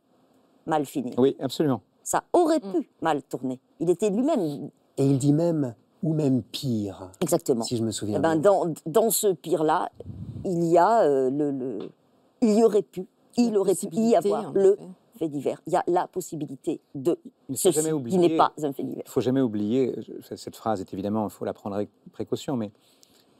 mal 0.65 0.85
finir. 0.85 1.13
Oui, 1.17 1.35
absolument. 1.39 1.81
Ça 2.03 2.23
aurait 2.33 2.59
Mm. 2.59 2.71
pu 2.73 2.89
mal 3.01 3.23
tourner. 3.23 3.59
Il 3.79 3.89
était 3.89 4.09
lui-même. 4.09 4.69
Et 4.97 5.05
il 5.05 5.17
dit 5.17 5.33
même, 5.33 5.75
Ou 6.03 6.13
même 6.15 6.41
pire. 6.41 7.11
Exactement. 7.21 7.63
Si 7.63 7.77
je 7.77 7.83
me 7.83 7.91
souviens 7.91 8.17
Eh 8.17 8.21
ben, 8.21 8.35
bien. 8.35 8.51
dans, 8.51 8.73
dans 8.87 9.09
ce 9.11 9.27
pire-là, 9.33 9.89
il 10.43 10.63
y 10.65 10.75
a 10.79 11.03
euh, 11.03 11.29
le, 11.29 11.51
le- 11.51 11.91
il 12.41 12.57
y 12.57 12.63
aurait 12.63 12.81
pu, 12.81 13.05
il 13.37 13.55
aurait 13.55 13.75
pu 13.75 13.87
y 13.93 14.15
avoir 14.15 14.51
le 14.51 14.73
effet. 14.73 14.87
fait 15.19 15.27
divers. 15.27 15.61
Il 15.67 15.73
y 15.73 15.75
a 15.75 15.83
la 15.85 16.07
possibilité 16.07 16.81
de 16.95 17.19
Il 17.49 17.51
ne 17.51 17.55
ceci, 17.55 17.71
jamais 17.75 17.89
qui 17.89 17.93
oublier- 17.93 18.17
n'est 18.17 18.35
pas 18.35 18.51
un 18.63 18.73
fait 18.73 18.81
divers. 18.83 19.03
Il 19.05 19.11
faut 19.11 19.21
jamais 19.21 19.41
oublier, 19.41 19.93
cette 20.35 20.55
phrase 20.55 20.81
est 20.81 20.91
évidemment, 20.91 21.25
il 21.27 21.29
faut 21.31 21.45
la 21.45 21.53
prendre 21.53 21.75
avec 21.75 21.89
précaution, 22.11 22.55
mais 22.57 22.71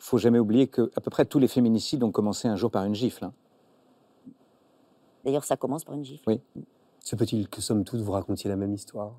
faut 0.04 0.18
jamais 0.18 0.40
oublier 0.40 0.68
que 0.68 0.92
à 0.96 1.02
peu 1.02 1.10
près 1.12 1.26
tous 1.26 1.40
les 1.40 1.48
féminicides 1.48 2.04
ont 2.04 2.12
commencé 2.12 2.48
un 2.48 2.56
jour 2.56 2.72
par 2.72 2.84
une 2.86 2.96
gifle. 2.96 3.26
hein. 3.26 3.34
D'ailleurs, 5.24 5.44
ça 5.44 5.56
commence 5.58 5.84
par 5.84 5.96
une 5.96 6.04
gifle. 6.04 6.24
Oui. 6.28 6.40
Se 7.00 7.16
peut-il 7.16 7.48
que, 7.48 7.62
somme 7.62 7.84
toute, 7.84 8.00
vous 8.02 8.12
racontiez 8.12 8.50
la 8.50 8.56
même 8.56 8.74
histoire? 8.74 9.14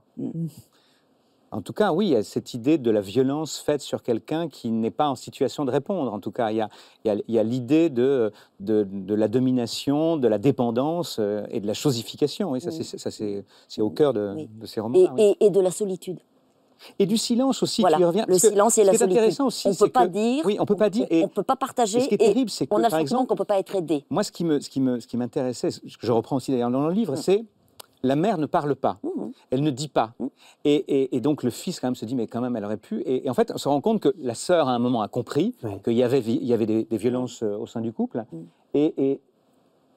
En 1.53 1.61
tout 1.61 1.73
cas, 1.73 1.93
oui, 1.93 2.07
il 2.07 2.11
y 2.13 2.17
a 2.17 2.23
cette 2.25 2.55
idée 2.55 2.79
de 2.79 2.91
la 2.91 3.01
violence 3.01 3.59
faite 3.59 3.81
sur 3.83 4.03
quelqu'un 4.03 4.49
qui 4.49 4.71
n'est 4.71 4.91
pas 4.91 5.09
en 5.09 5.15
situation 5.17 5.65
de 5.65 5.71
répondre. 5.71 6.13
En 6.13 6.19
tout 6.19 6.31
cas, 6.33 6.51
il 6.51 6.57
y 7.05 7.39
a, 7.39 7.43
l'idée 7.45 7.91
de, 7.91 8.33
de, 8.61 8.85
de 8.91 9.15
la 9.15 9.29
domination, 9.29 10.17
de 10.17 10.27
la 10.29 10.39
dépendance 10.39 11.19
euh, 11.21 11.45
et 11.51 11.61
de 11.61 11.67
la 11.67 11.75
chosification. 11.75 12.51
Oui, 12.53 12.61
ça, 12.61 12.71
Oui. 12.71 12.83
c'est, 12.85 12.99
ça, 12.99 13.11
c'est, 13.11 13.45
c'est 13.69 13.83
au 13.83 13.91
cœur 13.91 14.13
de, 14.15 14.33
Oui. 14.35 14.49
de 14.51 14.67
ces 14.67 14.79
Et, 14.79 14.83
romans. 14.83 15.15
et- 15.19 15.37
et 15.41 15.51
de 15.51 15.61
la 15.61 15.71
solitude. 15.71 16.19
Et 16.99 17.07
du 17.07 17.17
silence 17.17 17.63
aussi 17.63 17.81
Voilà, 17.81 17.97
qui 17.97 18.05
revient. 18.05 18.25
le 18.29 18.39
silence 18.39 18.79
et 18.79 18.83
ce 18.83 18.87
la 18.87 18.91
qui 18.93 18.97
est 18.97 18.99
solitude. 18.99 19.19
intéressant 19.19 19.47
aussi, 19.47 19.69
on 19.69 19.71
ne 19.71 19.77
peut 19.77 19.89
pas 19.89 20.07
que- 20.07 20.13
dire, 20.13 20.45
Oui, 20.47 20.57
on 20.61 20.65
peut 20.67 20.77
pas 20.77 20.91
dire. 20.91 21.07
Et 21.11 21.21
on 21.21 21.23
ne 21.25 21.27
peut 21.29 21.43
pas 21.43 21.57
partager, 21.57 21.99
et 21.99 22.01
ce 22.03 22.09
qui 22.09 22.15
est 22.15 22.19
terrible, 22.19 22.51
c'est 22.51 22.67
que, 22.67 22.75
on 22.75 22.77
a 22.77 22.81
le 22.81 22.83
par 22.85 22.91
sentiment 22.93 23.03
exemple, 23.21 23.29
qu'on 23.29 23.35
ne 23.35 23.39
peut 23.39 23.45
pas 23.45 23.59
être 23.59 23.75
aidé. 23.77 24.05
Moi, 24.11 24.23
ce 24.25 24.33
qui 24.33 24.45
me, 24.45 24.61
ce 24.61 24.69
qui 24.71 24.81
me, 24.81 25.01
ce 25.01 25.07
qui 25.07 25.17
m'intéressait, 25.17 25.71
ce 25.71 25.81
que 25.81 26.07
je 26.07 26.13
reprends 26.13 26.37
aussi 26.37 26.51
d'ailleurs 26.51 26.71
dans 26.71 26.87
le 26.87 26.93
livre, 26.95 27.17
c'est 27.17 27.45
la 28.05 28.17
mère 28.17 28.37
ne 28.37 28.47
parle 28.47 28.75
pas, 28.75 28.99
Mhm. 29.05 29.31
elle 29.53 29.63
ne 29.63 29.71
dit 29.71 29.87
pas, 29.87 30.13
et, 30.65 30.75
et- 30.75 31.17
et 31.17 31.21
donc 31.21 31.45
le 31.45 31.51
fils 31.51 31.79
quand 31.79 31.87
même 31.87 31.95
se 31.95 32.05
dit 32.05 32.17
mais 32.17 32.27
quand 32.27 32.41
même 32.41 32.57
elle 32.57 32.65
aurait 32.65 32.77
pu, 32.77 33.01
et, 33.03 33.25
et 33.27 33.31
en 33.31 33.35
fait 33.35 33.53
on 33.55 33.59
se 33.59 33.69
rend 33.69 33.81
compte 33.81 34.01
que 34.01 34.13
la 34.21 34.35
sœur 34.35 34.69
à 34.69 34.73
un 34.73 34.81
moment 34.81 35.03
a 35.03 35.09
compris 35.09 35.55
qu'il 35.85 35.93
y 35.93 36.03
avait, 36.03 36.19
il 36.21 36.43
y 36.45 36.53
avait 36.53 36.67
des, 36.67 36.83
des 36.85 36.97
violences 36.97 37.45
euh, 37.45 37.57
au 37.57 37.67
sein 37.69 37.81
du 37.81 37.93
couple, 37.93 38.25
et, 38.75 38.93
et, 38.97 39.21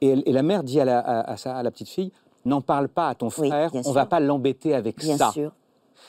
et, 0.01 0.07
elle- 0.09 0.23
et 0.27 0.31
la 0.31 0.43
mère 0.43 0.63
dit 0.63 0.79
à 0.79 0.85
la, 0.85 0.99
à, 0.99 1.31
à 1.31 1.37
sa- 1.37 1.55
à 1.55 1.63
la 1.63 1.71
petite 1.71 1.89
fille 1.89 2.11
n'en 2.45 2.61
parle 2.61 2.89
pas 2.89 3.09
à 3.09 3.15
ton 3.15 3.31
frère, 3.31 3.71
on 3.73 3.81
sûr. 3.81 3.91
va 3.93 4.05
pas 4.05 4.19
l'embêter 4.19 4.75
avec 4.75 4.99
Bien 4.99 5.17
ça. 5.17 5.31
sûr. 5.31 5.51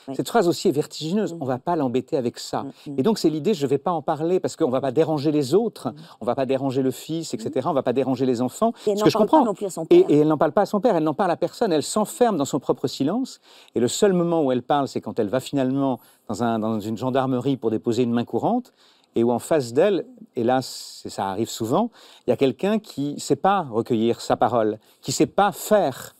Oui. 0.07 0.15
Cette 0.15 0.27
phrase 0.27 0.47
aussi 0.47 0.67
est 0.67 0.71
vertigineuse. 0.71 1.33
Mhm. 1.33 1.39
On 1.41 1.45
va 1.45 1.57
pas 1.57 1.75
l'embêter 1.75 2.17
avec 2.17 2.39
ça. 2.39 2.63
Mhm. 2.87 2.95
Et 2.97 3.03
donc 3.03 3.19
c'est 3.19 3.29
l'idée, 3.29 3.53
je 3.53 3.65
vais 3.67 3.77
pas 3.77 3.91
en 3.91 4.01
parler 4.01 4.39
parce 4.39 4.55
qu'on 4.55 4.69
va 4.69 4.81
pas 4.81 4.91
déranger 4.91 5.31
les 5.31 5.53
autres, 5.53 5.93
on 6.21 6.25
va 6.25 6.35
pas 6.35 6.45
déranger 6.45 6.81
le 6.81 6.91
fils, 6.91 7.33
etc. 7.33 7.67
On 7.69 7.73
va 7.73 7.83
pas 7.83 7.93
déranger 7.93 8.25
les 8.25 8.41
enfants. 8.41 8.73
Et 8.85 8.91
elle 8.91 8.97
ce 8.97 9.01
n'en 9.01 9.05
que 9.05 9.09
je 9.09 9.17
parle 9.17 9.27
comprends. 9.29 9.39
pas 9.43 9.45
non 9.45 9.53
plus 9.53 9.65
à 9.65 9.69
son 9.69 9.83
Et, 9.89 10.01
père. 10.03 10.05
et 10.09 10.17
elle 10.19 10.27
n'en 10.27 10.37
parle 10.37 10.51
pas 10.51 10.61
à 10.61 10.65
son 10.65 10.79
père, 10.79 10.95
elle 10.95 11.03
n'en 11.03 11.13
parle 11.13 11.31
à 11.31 11.37
personne, 11.37 11.71
elle 11.71 11.83
s'enferme 11.83 12.37
dans 12.37 12.45
son 12.45 12.59
propre 12.59 12.87
silence. 12.87 13.39
Et 13.75 13.79
le 13.79 13.87
seul 13.87 14.13
moment 14.13 14.43
où 14.43 14.51
elle 14.51 14.63
parle, 14.63 14.87
c'est 14.87 15.01
quand 15.01 15.19
elle 15.19 15.29
va 15.29 15.39
finalement 15.39 15.99
dans, 16.27 16.43
un- 16.43 16.59
dans 16.59 16.79
une 16.79 16.97
gendarmerie 16.97 17.57
pour 17.57 17.71
déposer 17.71 18.03
une 18.03 18.11
main 18.13 18.25
courante, 18.25 18.73
et 19.15 19.23
où 19.23 19.31
en 19.31 19.39
face 19.39 19.73
d'elle, 19.73 20.05
hélas, 20.35 21.01
ça 21.07 21.29
arrive 21.29 21.49
souvent, 21.49 21.89
il 22.27 22.29
y 22.29 22.33
a 22.33 22.37
quelqu'un 22.37 22.77
qui 22.77 23.13
ne 23.15 23.19
sait 23.19 23.35
pas 23.35 23.61
recueillir 23.71 24.21
sa 24.21 24.35
parole, 24.35 24.77
qui 25.01 25.09
ne 25.11 25.15
sait 25.15 25.25
pas 25.25 25.51
faire. 25.51 26.15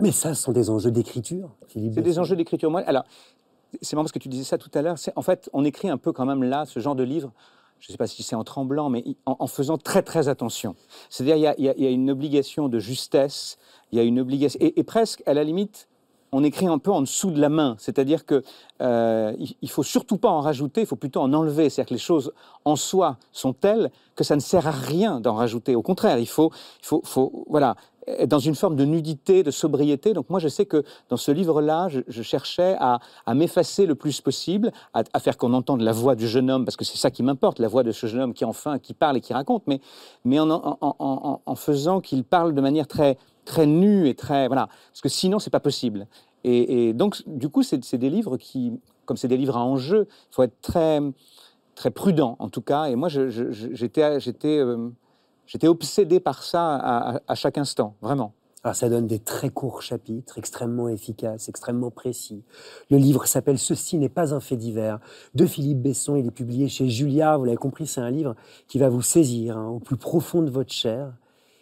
Mais 0.00 0.12
ça, 0.12 0.34
ce 0.34 0.42
sont 0.42 0.52
des 0.52 0.70
enjeux 0.70 0.90
d'écriture, 0.90 1.50
Philippe. 1.68 1.92
C'est 1.94 2.02
des 2.02 2.18
enjeux 2.18 2.36
d'écriture. 2.36 2.70
Moi, 2.70 2.80
alors, 2.86 3.04
c'est 3.80 3.94
marrant 3.94 4.04
parce 4.04 4.12
que 4.12 4.18
tu 4.18 4.28
disais 4.28 4.44
ça 4.44 4.58
tout 4.58 4.70
à 4.74 4.82
l'heure. 4.82 4.96
En 5.16 5.22
fait, 5.22 5.48
on 5.52 5.64
écrit 5.64 5.88
un 5.88 5.98
peu 5.98 6.12
quand 6.12 6.26
même 6.26 6.42
là 6.42 6.64
ce 6.66 6.80
genre 6.80 6.94
de 6.96 7.04
livre. 7.04 7.32
Je 7.80 7.88
ne 7.88 7.92
sais 7.92 7.98
pas 7.98 8.06
si 8.06 8.22
c'est 8.22 8.36
en 8.36 8.44
tremblant, 8.44 8.88
mais 8.88 9.04
en, 9.26 9.36
en 9.38 9.46
faisant 9.46 9.76
très 9.78 10.02
très 10.02 10.28
attention. 10.28 10.74
C'est-à-dire, 11.10 11.36
il 11.56 11.64
y 11.64 11.68
a- 11.68 11.74
y, 11.78 11.84
y 11.84 11.92
une 11.92 12.10
obligation 12.10 12.68
de 12.68 12.78
justesse. 12.78 13.58
Il 13.92 13.98
y 13.98 14.00
a 14.00 14.04
une 14.04 14.18
obligation 14.20 14.58
et, 14.60 14.78
et 14.80 14.84
presque 14.84 15.22
à 15.26 15.34
la 15.34 15.44
limite, 15.44 15.88
on 16.32 16.42
écrit 16.42 16.66
un 16.66 16.78
peu 16.78 16.90
en 16.90 17.00
dessous 17.02 17.30
de 17.30 17.40
la 17.40 17.48
main. 17.48 17.76
C'est-à-dire 17.78 18.24
que 18.26 18.42
euh, 18.80 19.34
il, 19.38 19.54
il 19.62 19.70
faut 19.70 19.82
surtout 19.84 20.16
pas 20.16 20.30
en 20.30 20.40
rajouter. 20.40 20.80
Il 20.80 20.86
faut 20.86 20.96
plutôt 20.96 21.20
en 21.20 21.32
enlever. 21.32 21.68
C'est-à-dire 21.70 21.90
que 21.90 21.94
les 21.94 22.00
choses 22.00 22.32
en 22.64 22.74
soi 22.74 23.18
sont 23.32 23.52
telles 23.52 23.90
que 24.16 24.24
ça 24.24 24.34
ne 24.34 24.40
sert 24.40 24.66
à 24.66 24.72
rien 24.72 25.20
d'en 25.20 25.34
rajouter. 25.34 25.76
Au 25.76 25.82
contraire, 25.82 26.18
il 26.18 26.26
faut, 26.28 26.50
il 26.80 26.86
faut, 26.86 27.02
faut 27.04 27.44
voilà 27.48 27.76
dans 28.26 28.38
une 28.38 28.54
forme 28.54 28.76
de 28.76 28.84
nudité, 28.84 29.42
de 29.42 29.50
sobriété. 29.50 30.12
Donc 30.12 30.30
moi, 30.30 30.38
je 30.38 30.48
sais 30.48 30.66
que 30.66 30.84
dans 31.08 31.16
ce 31.16 31.30
livre-là, 31.30 31.88
je, 31.88 32.22
cherchais 32.22 32.76
à, 32.78 32.98
m'effacer 33.34 33.86
le 33.86 33.94
plus 33.94 34.20
possible, 34.20 34.72
à, 34.92 35.20
faire 35.20 35.36
qu'on 35.36 35.52
entende 35.54 35.80
la 35.80 35.92
voix 35.92 36.14
du 36.14 36.28
jeune 36.28 36.50
homme, 36.50 36.64
parce 36.64 36.76
que 36.76 36.84
c'est 36.84 36.98
ça 36.98 37.10
qui 37.10 37.22
m'importe, 37.22 37.58
la 37.58 37.68
voix 37.68 37.82
de 37.82 37.92
ce 37.92 38.06
jeune 38.06 38.20
homme 38.20 38.34
qui 38.34 38.44
enfin, 38.44 38.78
qui 38.78 38.94
parle 38.94 39.16
et 39.16 39.20
qui 39.20 39.32
raconte, 39.32 39.64
mais, 39.66 39.80
en, 40.38 41.54
faisant 41.56 42.00
qu'il 42.00 42.24
parle 42.24 42.54
de 42.54 42.60
manière 42.60 42.86
très, 42.86 43.16
très 43.44 43.66
nue 43.66 44.08
et 44.08 44.14
très 44.14 44.48
voilà, 44.48 44.68
parce 44.90 45.00
que 45.00 45.08
sinon 45.08 45.38
c'est 45.38 45.50
pas 45.50 45.60
possible. 45.60 46.06
Et, 46.44 46.92
donc 46.92 47.22
du 47.26 47.48
coup, 47.48 47.62
c'est 47.62 47.94
des 47.94 48.10
livres 48.10 48.36
qui, 48.36 48.72
comme 49.06 49.16
c'est 49.16 49.28
des 49.28 49.38
livres 49.38 49.56
à 49.56 49.64
enjeu, 49.64 50.06
il 50.10 50.34
faut 50.34 50.42
être 50.42 50.60
très 50.60 51.00
très 51.74 51.90
prudent 51.90 52.36
en 52.38 52.48
tout 52.48 52.60
cas. 52.60 52.86
Et 52.86 52.96
moi, 52.96 53.08
j'étais 53.08 54.20
j'étais 54.20 54.58
euh, 54.58 54.90
j'étais 55.46 55.68
obsédé 55.68 56.20
par 56.20 56.42
ça 56.42 57.20
à, 57.26 57.34
chaque 57.34 57.58
instant, 57.58 57.96
vraiment. 58.00 58.34
Alors 58.62 58.74
ça 58.74 58.88
donne 58.88 59.06
des 59.06 59.18
très 59.18 59.50
courts 59.50 59.82
chapitres, 59.82 60.38
extrêmement 60.38 60.88
efficaces, 60.88 61.50
extrêmement 61.50 61.90
précis. 61.90 62.42
Le 62.90 62.96
livre 62.96 63.26
s'appelle 63.26 63.58
Ceci 63.58 63.98
n'est 63.98 64.08
pas 64.08 64.34
un 64.34 64.40
fait 64.40 64.56
divers 64.56 65.00
de 65.34 65.44
Philippe 65.44 65.82
Besson. 65.82 66.16
Il 66.16 66.26
est 66.26 66.30
publié 66.30 66.68
chez 66.68 66.88
Julia. 66.88 67.36
Vous 67.36 67.44
l'avez 67.44 67.58
compris, 67.58 67.86
c'est 67.86 68.00
un 68.00 68.10
livre 68.10 68.34
qui 68.66 68.78
va 68.78 68.88
vous 68.88 69.02
saisir 69.02 69.58
hein, 69.58 69.68
au 69.68 69.80
plus 69.80 69.98
profond 69.98 70.40
de 70.40 70.50
votre 70.50 70.72
chair. 70.72 71.12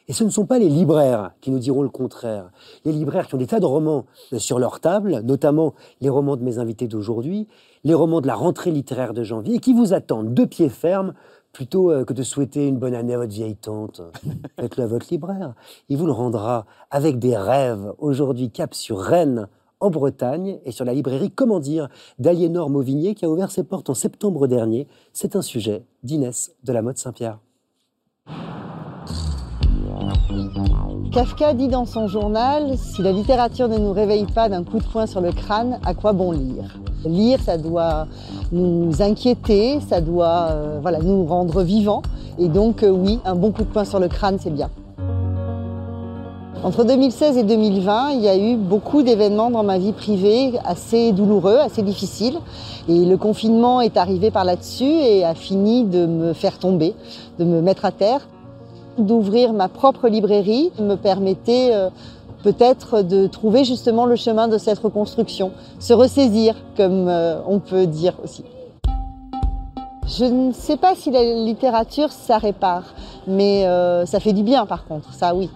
Et 0.09 0.13
ce 0.13 0.25
ne 0.25 0.31
sont 0.31 0.47
pas 0.47 0.59
les 0.59 0.69
libraires 0.69 1.33
qui 1.41 1.51
nous 1.51 1.59
diront 1.59 1.83
le 1.83 1.89
contraire. 1.89 2.51
Les 2.85 2.93
libraires 2.93 3.27
qui 3.27 3.35
ont 3.35 3.39
des 3.39 3.47
tas 3.47 3.61
de 3.61 3.67
romans 3.67 4.07
sur 4.37 4.59
leur 4.59 4.81
table, 4.81 5.21
notamment 5.25 5.75
les 6.01 6.09
romans 6.09 6.37
de 6.37 6.43
mes 6.43 6.59
invités 6.59 6.89
d'aujourd'hui, 6.89 7.47
les 7.85 7.95
romans 7.95 8.21
de 8.21 8.27
la 8.27 8.35
rentrée 8.35 8.71
littéraire 8.71 9.15
de 9.15 9.23
janvier, 9.23 9.57
et 9.57 9.59
qui 9.59 9.73
vous 9.73 9.93
attendent 9.93 10.35
de 10.35 10.45
pied 10.45 10.69
ferme 10.69 11.15
plutôt 11.53 11.91
euh, 11.91 12.05
que 12.05 12.13
de 12.13 12.23
souhaiter 12.23 12.67
une 12.67 12.79
bonne 12.79 12.95
année 12.95 13.15
à 13.15 13.19
votre 13.19 13.33
vieille 13.33 13.57
tante. 13.57 14.03
Faites-le 14.59 14.85
à 14.85 14.87
votre 14.87 15.07
libraire. 15.11 15.55
Il 15.89 15.99
vous 15.99 16.07
le 16.07 16.13
rendra 16.13 16.67
avec 16.91 17.19
des 17.19 17.37
rêves. 17.37 17.93
Aujourd'hui, 17.99 18.51
cap 18.51 18.75
sur 18.75 18.99
Rennes, 18.99 19.49
en 19.81 19.91
Bretagne, 19.91 20.59
et 20.65 20.73
sur 20.73 20.85
la 20.85 20.95
librairie 20.95 21.31
Comment 21.31 21.61
dire 21.61 21.89
d'Aliénor 22.19 22.71
Mauvigné, 22.71 23.15
qui 23.15 23.25
a 23.25 23.31
ouvert 23.31 23.51
ses 23.51 23.65
portes 23.65 23.91
en 23.91 23.95
septembre 23.95 24.47
dernier. 24.47 24.87
C'est 25.13 25.37
un 25.37 25.43
sujet 25.43 25.85
d'Inès 26.03 26.53
de 26.65 26.73
la 26.73 26.83
mode 26.83 26.99
Saint-Pierre. 26.99 27.39
Kafka 31.13 31.53
dit 31.53 31.69
dans 31.69 31.85
son 31.85 32.09
journal 32.09 32.79
Si 32.79 33.03
la 33.03 33.13
littérature 33.13 33.69
ne 33.69 33.77
nous 33.77 33.93
réveille 33.93 34.25
pas 34.25 34.49
d'un 34.49 34.65
coup 34.65 34.79
de 34.79 34.85
poing 34.85 35.07
sur 35.07 35.21
le 35.21 35.31
crâne, 35.31 35.79
à 35.85 35.93
quoi 35.93 36.15
bon 36.15 36.33
lire? 36.33 36.79
Lire, 37.05 37.39
ça 37.39 37.59
doit 37.59 38.07
nous 38.51 39.03
inquiéter, 39.03 39.79
ça 39.87 40.01
doit 40.01 40.49
euh, 40.53 40.79
voilà, 40.81 41.01
nous 41.01 41.27
rendre 41.27 41.63
vivants. 41.63 42.01
Et 42.39 42.49
donc, 42.49 42.83
euh, 42.83 42.89
oui, 42.89 43.21
un 43.27 43.35
bon 43.35 43.53
coup 43.53 43.61
de 43.61 43.69
poing 43.69 43.85
sur 43.85 44.01
le 44.01 44.09
crâne, 44.09 44.39
c'est 44.41 44.55
bien. 44.55 44.71
Entre 46.65 46.83
2016 46.83 47.37
et 47.37 47.43
2020, 47.43 48.13
il 48.13 48.21
y 48.21 48.29
a 48.29 48.39
eu 48.39 48.57
beaucoup 48.57 49.03
d'événements 49.03 49.51
dans 49.51 49.65
ma 49.65 49.77
vie 49.77 49.93
privée 49.93 50.55
assez 50.65 51.13
douloureux, 51.13 51.59
assez 51.59 51.83
difficiles. 51.83 52.39
Et 52.89 53.05
le 53.05 53.19
confinement 53.19 53.83
est 53.83 53.99
arrivé 53.99 54.31
par 54.31 54.45
là-dessus 54.45 54.85
et 54.85 55.27
a 55.27 55.35
fini 55.35 55.85
de 55.85 56.07
me 56.07 56.33
faire 56.33 56.59
tomber, 56.59 56.95
de 57.39 57.45
me 57.45 57.61
mettre 57.61 57.85
à 57.85 57.93
terre 57.93 58.27
d'ouvrir 58.99 59.53
ma 59.53 59.69
propre 59.69 60.09
librairie 60.09 60.71
me 60.79 60.95
permettait 60.97 61.71
euh, 61.73 61.91
peut-être 62.43 63.03
de 63.03 63.27
trouver 63.27 63.65
justement 63.65 64.07
le 64.07 64.17
chemin 64.17 64.49
de 64.49 64.59
cette 64.59 64.79
reconstruction, 64.79 65.53
se 65.79 65.93
ressaisir 65.93 66.57
comme 66.77 67.09
euh, 67.09 67.41
on 67.47 67.59
peut 67.59 67.87
dire 67.87 68.15
aussi. 68.23 68.45
Je 70.07 70.25
ne 70.25 70.53
sais 70.53 70.77
pas 70.77 70.95
si 70.95 71.11
la 71.11 71.23
littérature 71.23 72.11
ça 72.11 72.39
répare, 72.39 72.95
mais 73.27 73.67
euh, 73.67 74.05
ça 74.05 74.21
fait 74.21 74.33
du 74.33 74.43
bien 74.43 74.67
par 74.67 74.85
contre, 74.85 75.13
ça 75.15 75.35
oui. 75.35 75.51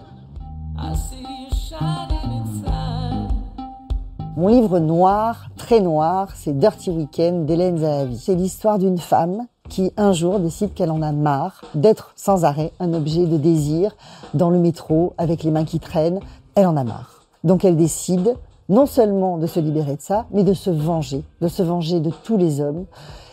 Mon 4.37 4.49
livre 4.49 4.77
noir, 4.77 5.47
très 5.57 5.81
noir, 5.81 6.29
c'est 6.35 6.57
Dirty 6.57 6.91
Weekend 6.91 7.47
d'Hélène 7.47 7.79
Zahavi. 7.79 8.17
C'est 8.17 8.35
l'histoire 8.35 8.77
d'une 8.77 8.99
femme 8.99 9.47
qui 9.67 9.91
un 9.97 10.13
jour 10.13 10.39
décide 10.39 10.73
qu'elle 10.73 10.91
en 10.91 11.01
a 11.01 11.11
marre 11.11 11.61
d'être 11.75 12.13
sans 12.15 12.45
arrêt 12.45 12.71
un 12.79 12.93
objet 12.93 13.25
de 13.25 13.37
désir 13.37 13.95
dans 14.33 14.49
le 14.49 14.59
métro 14.59 15.13
avec 15.17 15.43
les 15.43 15.51
mains 15.51 15.65
qui 15.65 15.79
traînent. 15.79 16.19
Elle 16.55 16.67
en 16.67 16.77
a 16.77 16.83
marre. 16.83 17.25
Donc 17.43 17.65
elle 17.65 17.77
décide 17.77 18.35
non 18.69 18.85
seulement 18.85 19.37
de 19.37 19.47
se 19.47 19.59
libérer 19.59 19.95
de 19.95 20.01
ça, 20.01 20.25
mais 20.31 20.43
de 20.43 20.53
se 20.53 20.69
venger, 20.69 21.23
de 21.41 21.47
se 21.47 21.63
venger 21.63 21.99
de 21.99 22.11
tous 22.23 22.37
les 22.37 22.59
hommes. 22.59 22.85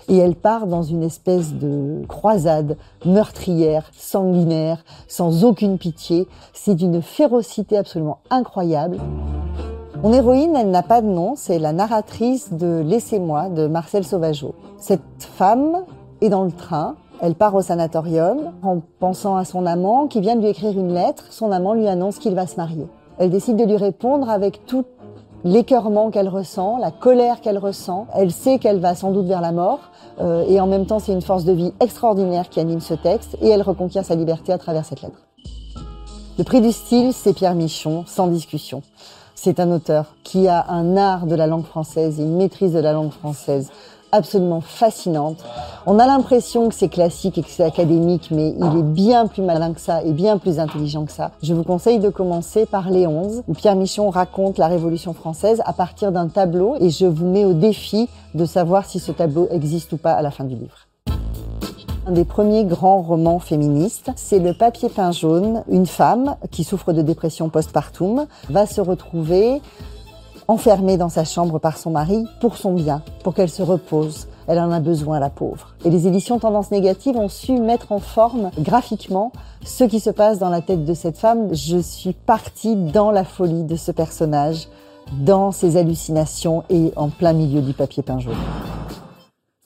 Et 0.08 0.18
elle 0.18 0.34
part 0.36 0.66
dans 0.66 0.82
une 0.82 1.02
espèce 1.02 1.54
de 1.54 2.02
croisade 2.08 2.76
meurtrière, 3.06 3.90
sanguinaire, 3.96 4.84
sans 5.08 5.44
aucune 5.44 5.78
pitié. 5.78 6.28
C'est 6.52 6.74
d'une 6.74 7.00
férocité 7.00 7.78
absolument 7.78 8.18
incroyable. 8.30 8.98
Mon 10.02 10.12
héroïne, 10.12 10.54
elle 10.54 10.70
n'a 10.70 10.82
pas 10.82 11.00
de 11.00 11.06
nom, 11.06 11.32
c'est 11.34 11.58
la 11.58 11.72
narratrice 11.72 12.52
de 12.52 12.82
Laissez-moi 12.84 13.48
de 13.48 13.66
Marcel 13.66 14.04
Sauvageau. 14.04 14.54
Cette 14.76 15.00
femme 15.18 15.78
est 16.24 16.30
dans 16.30 16.44
le 16.44 16.52
train, 16.52 16.96
elle 17.20 17.34
part 17.34 17.54
au 17.54 17.62
sanatorium 17.62 18.52
en 18.62 18.80
pensant 18.98 19.36
à 19.36 19.44
son 19.44 19.66
amant 19.66 20.08
qui 20.08 20.20
vient 20.20 20.36
de 20.36 20.40
lui 20.40 20.48
écrire 20.48 20.78
une 20.78 20.92
lettre. 20.92 21.24
Son 21.30 21.52
amant 21.52 21.74
lui 21.74 21.86
annonce 21.86 22.18
qu'il 22.18 22.34
va 22.34 22.46
se 22.46 22.56
marier. 22.56 22.86
Elle 23.18 23.30
décide 23.30 23.56
de 23.56 23.64
lui 23.64 23.76
répondre 23.76 24.28
avec 24.28 24.66
toute 24.66 24.86
l'écœurement 25.44 26.10
qu'elle 26.10 26.28
ressent, 26.28 26.78
la 26.78 26.90
colère 26.90 27.40
qu'elle 27.40 27.58
ressent. 27.58 28.06
Elle 28.14 28.32
sait 28.32 28.58
qu'elle 28.58 28.80
va 28.80 28.94
sans 28.94 29.12
doute 29.12 29.26
vers 29.26 29.40
la 29.40 29.52
mort. 29.52 29.90
Euh, 30.20 30.44
et 30.48 30.60
en 30.60 30.66
même 30.66 30.86
temps, 30.86 30.98
c'est 30.98 31.12
une 31.12 31.22
force 31.22 31.44
de 31.44 31.52
vie 31.52 31.72
extraordinaire 31.80 32.48
qui 32.48 32.60
anime 32.60 32.80
ce 32.80 32.94
texte. 32.94 33.36
Et 33.40 33.48
elle 33.48 33.62
reconquiert 33.62 34.04
sa 34.04 34.16
liberté 34.16 34.52
à 34.52 34.58
travers 34.58 34.84
cette 34.84 35.02
lettre. 35.02 35.22
Le 36.36 36.44
prix 36.44 36.60
du 36.60 36.72
style, 36.72 37.12
c'est 37.12 37.32
Pierre 37.32 37.54
Michon, 37.54 38.04
sans 38.06 38.26
discussion. 38.26 38.82
C'est 39.36 39.60
un 39.60 39.70
auteur 39.70 40.14
qui 40.24 40.48
a 40.48 40.64
un 40.68 40.96
art 40.96 41.26
de 41.26 41.34
la 41.34 41.46
langue 41.46 41.64
française, 41.64 42.18
une 42.18 42.36
maîtrise 42.36 42.72
de 42.72 42.78
la 42.80 42.92
langue 42.92 43.12
française 43.12 43.70
absolument 44.14 44.60
fascinante. 44.60 45.44
On 45.86 45.98
a 45.98 46.06
l'impression 46.06 46.68
que 46.68 46.74
c'est 46.74 46.88
classique 46.88 47.36
et 47.36 47.42
que 47.42 47.50
c'est 47.50 47.64
académique, 47.64 48.28
mais 48.30 48.54
il 48.56 48.78
est 48.78 48.82
bien 48.82 49.26
plus 49.26 49.42
malin 49.42 49.72
que 49.72 49.80
ça 49.80 50.02
et 50.02 50.12
bien 50.12 50.38
plus 50.38 50.58
intelligent 50.58 51.04
que 51.04 51.12
ça. 51.12 51.32
Je 51.42 51.52
vous 51.52 51.64
conseille 51.64 51.98
de 51.98 52.08
commencer 52.08 52.64
par 52.64 52.90
Les 52.90 53.06
11, 53.06 53.42
où 53.48 53.52
Pierre 53.54 53.76
Michon 53.76 54.08
raconte 54.10 54.56
la 54.56 54.68
Révolution 54.68 55.12
française 55.14 55.60
à 55.66 55.72
partir 55.72 56.12
d'un 56.12 56.28
tableau, 56.28 56.76
et 56.78 56.90
je 56.90 57.06
vous 57.06 57.26
mets 57.26 57.44
au 57.44 57.54
défi 57.54 58.08
de 58.34 58.44
savoir 58.44 58.86
si 58.86 59.00
ce 59.00 59.10
tableau 59.10 59.48
existe 59.50 59.92
ou 59.92 59.96
pas 59.96 60.12
à 60.12 60.22
la 60.22 60.30
fin 60.30 60.44
du 60.44 60.54
livre. 60.54 60.86
Un 62.06 62.12
des 62.12 62.24
premiers 62.24 62.64
grands 62.64 63.00
romans 63.00 63.38
féministes, 63.38 64.10
c'est 64.14 64.38
Le 64.38 64.52
papier 64.52 64.90
peint 64.90 65.10
jaune. 65.10 65.64
Une 65.68 65.86
femme 65.86 66.36
qui 66.50 66.62
souffre 66.62 66.92
de 66.92 67.00
dépression 67.00 67.48
postpartum 67.48 68.26
va 68.50 68.66
se 68.66 68.82
retrouver 68.82 69.62
enfermée 70.48 70.96
dans 70.96 71.08
sa 71.08 71.24
chambre 71.24 71.58
par 71.58 71.78
son 71.78 71.90
mari 71.90 72.24
pour 72.40 72.56
son 72.56 72.72
bien, 72.72 73.02
pour 73.22 73.34
qu'elle 73.34 73.50
se 73.50 73.62
repose. 73.62 74.28
Elle 74.46 74.58
en 74.58 74.70
a 74.70 74.80
besoin, 74.80 75.20
la 75.20 75.30
pauvre. 75.30 75.74
Et 75.84 75.90
les 75.90 76.06
éditions 76.06 76.38
Tendance 76.38 76.70
Négative 76.70 77.16
ont 77.16 77.28
su 77.28 77.52
mettre 77.52 77.92
en 77.92 77.98
forme 77.98 78.50
graphiquement 78.58 79.32
ce 79.64 79.84
qui 79.84 80.00
se 80.00 80.10
passe 80.10 80.38
dans 80.38 80.50
la 80.50 80.60
tête 80.60 80.84
de 80.84 80.94
cette 80.94 81.16
femme. 81.16 81.54
Je 81.54 81.78
suis 81.78 82.12
partie 82.12 82.76
dans 82.76 83.10
la 83.10 83.24
folie 83.24 83.64
de 83.64 83.76
ce 83.76 83.90
personnage, 83.90 84.68
dans 85.12 85.50
ses 85.50 85.76
hallucinations 85.76 86.64
et 86.68 86.92
en 86.96 87.08
plein 87.08 87.32
milieu 87.32 87.62
du 87.62 87.72
papier 87.72 88.02
peint 88.02 88.18
jaune. 88.18 88.34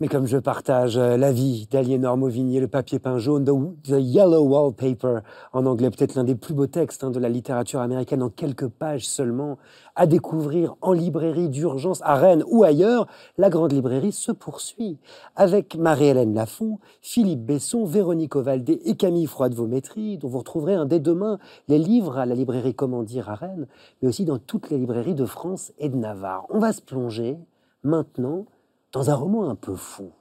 Mais 0.00 0.06
comme 0.06 0.26
je 0.26 0.38
partage 0.38 0.96
euh, 0.96 1.16
la 1.16 1.32
vie 1.32 1.66
d'Aliénor 1.72 2.16
Mauvigny, 2.16 2.60
le 2.60 2.68
papier 2.68 3.00
peint 3.00 3.18
jaune, 3.18 3.44
the, 3.44 3.96
Yellow 3.98 4.44
Wallpaper, 4.44 5.22
en 5.52 5.66
anglais, 5.66 5.90
peut-être 5.90 6.14
l'un 6.14 6.22
des 6.22 6.36
plus 6.36 6.54
beaux 6.54 6.68
textes 6.68 7.02
hein, 7.02 7.10
de 7.10 7.18
la 7.18 7.28
littérature 7.28 7.80
américaine, 7.80 8.22
en 8.22 8.28
quelques 8.28 8.68
pages 8.68 9.08
seulement, 9.08 9.58
à 9.96 10.06
découvrir 10.06 10.76
en 10.82 10.92
librairie 10.92 11.48
d'urgence 11.48 12.00
à 12.04 12.14
Rennes 12.14 12.44
ou 12.46 12.62
ailleurs, 12.62 13.08
la 13.38 13.50
grande 13.50 13.72
librairie 13.72 14.12
se 14.12 14.30
poursuit. 14.30 14.98
Avec 15.34 15.74
Marie-Hélène 15.74 16.32
Lafont, 16.32 16.78
Philippe 17.02 17.44
Besson, 17.44 17.84
Véronique 17.84 18.36
Ovaldé 18.36 18.80
et 18.84 18.94
Camille 18.94 19.26
Froide-Vaumétrie, 19.26 20.16
dont 20.16 20.28
vous 20.28 20.38
retrouverez 20.38 20.74
un 20.74 20.86
dès 20.86 21.00
demain 21.00 21.40
les 21.66 21.78
livres 21.78 22.18
à 22.18 22.26
la 22.26 22.36
librairie 22.36 22.72
Comment 22.72 23.02
dire 23.02 23.30
à 23.30 23.34
Rennes, 23.34 23.66
mais 24.00 24.08
aussi 24.08 24.24
dans 24.24 24.38
toutes 24.38 24.70
les 24.70 24.78
librairies 24.78 25.16
de 25.16 25.26
France 25.26 25.72
et 25.80 25.88
de 25.88 25.96
Navarre. 25.96 26.46
On 26.50 26.60
va 26.60 26.72
se 26.72 26.82
plonger 26.82 27.36
maintenant 27.82 28.46
dans 28.92 29.10
un 29.10 29.14
roman 29.14 29.48
un 29.48 29.54
peu 29.54 29.74
fou, 29.74 30.12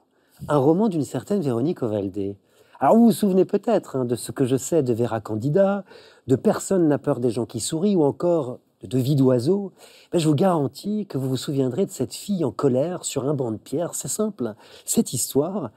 un 0.48 0.58
roman 0.58 0.88
d'une 0.88 1.04
certaine 1.04 1.40
Véronique 1.40 1.82
Ovaldé. 1.82 2.36
Alors 2.80 2.96
vous 2.96 3.06
vous 3.06 3.12
souvenez 3.12 3.44
peut-être 3.44 3.96
hein, 3.96 4.04
de 4.04 4.14
ce 4.14 4.30
que 4.30 4.44
je 4.44 4.56
sais 4.56 4.82
de 4.82 4.92
Vera 4.92 5.20
Candida, 5.20 5.84
de 6.26 6.36
Personne 6.36 6.86
n'a 6.86 6.98
peur 6.98 7.18
des 7.18 7.30
gens 7.30 7.46
qui 7.46 7.60
sourient 7.60 7.96
ou 7.96 8.04
encore 8.04 8.60
de 8.82 8.98
Vie 8.98 9.16
d'oiseau. 9.16 9.72
Ben, 10.12 10.18
je 10.18 10.28
vous 10.28 10.34
garantis 10.34 11.06
que 11.06 11.18
vous 11.18 11.28
vous 11.28 11.36
souviendrez 11.36 11.86
de 11.86 11.90
cette 11.90 12.14
fille 12.14 12.44
en 12.44 12.52
colère 12.52 13.04
sur 13.04 13.28
un 13.28 13.34
banc 13.34 13.50
de 13.50 13.56
pierre. 13.56 13.94
C'est 13.94 14.08
simple. 14.08 14.54
Cette 14.84 15.12
histoire, 15.12 15.70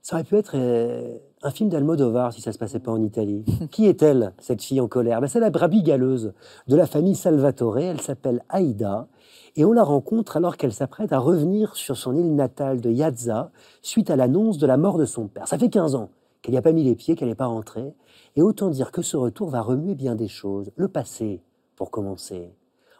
ça 0.00 0.16
aurait 0.16 0.24
pu 0.24 0.36
être 0.36 0.52
euh, 0.54 1.18
un 1.42 1.50
film 1.50 1.68
d'Almodovar 1.68 2.32
si 2.32 2.40
ça 2.40 2.52
se 2.52 2.58
passait 2.58 2.78
pas 2.78 2.92
en 2.92 3.02
Italie. 3.02 3.44
Qui 3.70 3.86
est-elle, 3.86 4.32
cette 4.38 4.62
fille 4.62 4.80
en 4.80 4.88
colère? 4.88 5.20
Ben, 5.20 5.26
C'est 5.26 5.40
la 5.40 5.50
brebis 5.50 5.82
galeuse 5.82 6.32
de 6.68 6.76
la 6.76 6.86
famille 6.86 7.14
Salvatore. 7.14 7.78
Elle 7.78 8.00
s'appelle 8.00 8.42
Aïda 8.48 9.08
et 9.56 9.64
on 9.64 9.72
la 9.72 9.82
rencontre 9.82 10.36
alors 10.36 10.56
qu'elle 10.56 10.72
s'apprête 10.72 11.12
à 11.12 11.18
revenir 11.18 11.76
sur 11.76 11.96
son 11.96 12.14
île 12.14 12.34
natale 12.34 12.80
de 12.80 12.90
Yazza 12.90 13.50
suite 13.82 14.10
à 14.10 14.16
l'annonce 14.16 14.58
de 14.58 14.66
la 14.66 14.76
mort 14.76 14.98
de 14.98 15.06
son 15.06 15.28
père. 15.28 15.48
Ça 15.48 15.58
fait 15.58 15.70
15 15.70 15.94
ans 15.94 16.10
qu'elle 16.42 16.52
n'y 16.52 16.58
a 16.58 16.62
pas 16.62 16.72
mis 16.72 16.84
les 16.84 16.94
pieds, 16.94 17.16
qu'elle 17.16 17.28
n'est 17.28 17.34
pas 17.34 17.46
rentrée, 17.46 17.94
et 18.36 18.42
autant 18.42 18.68
dire 18.68 18.92
que 18.92 19.02
ce 19.02 19.16
retour 19.16 19.48
va 19.48 19.62
remuer 19.62 19.94
bien 19.94 20.14
des 20.14 20.28
choses. 20.28 20.70
Le 20.76 20.88
passé, 20.88 21.42
pour 21.74 21.90
commencer. 21.90 22.54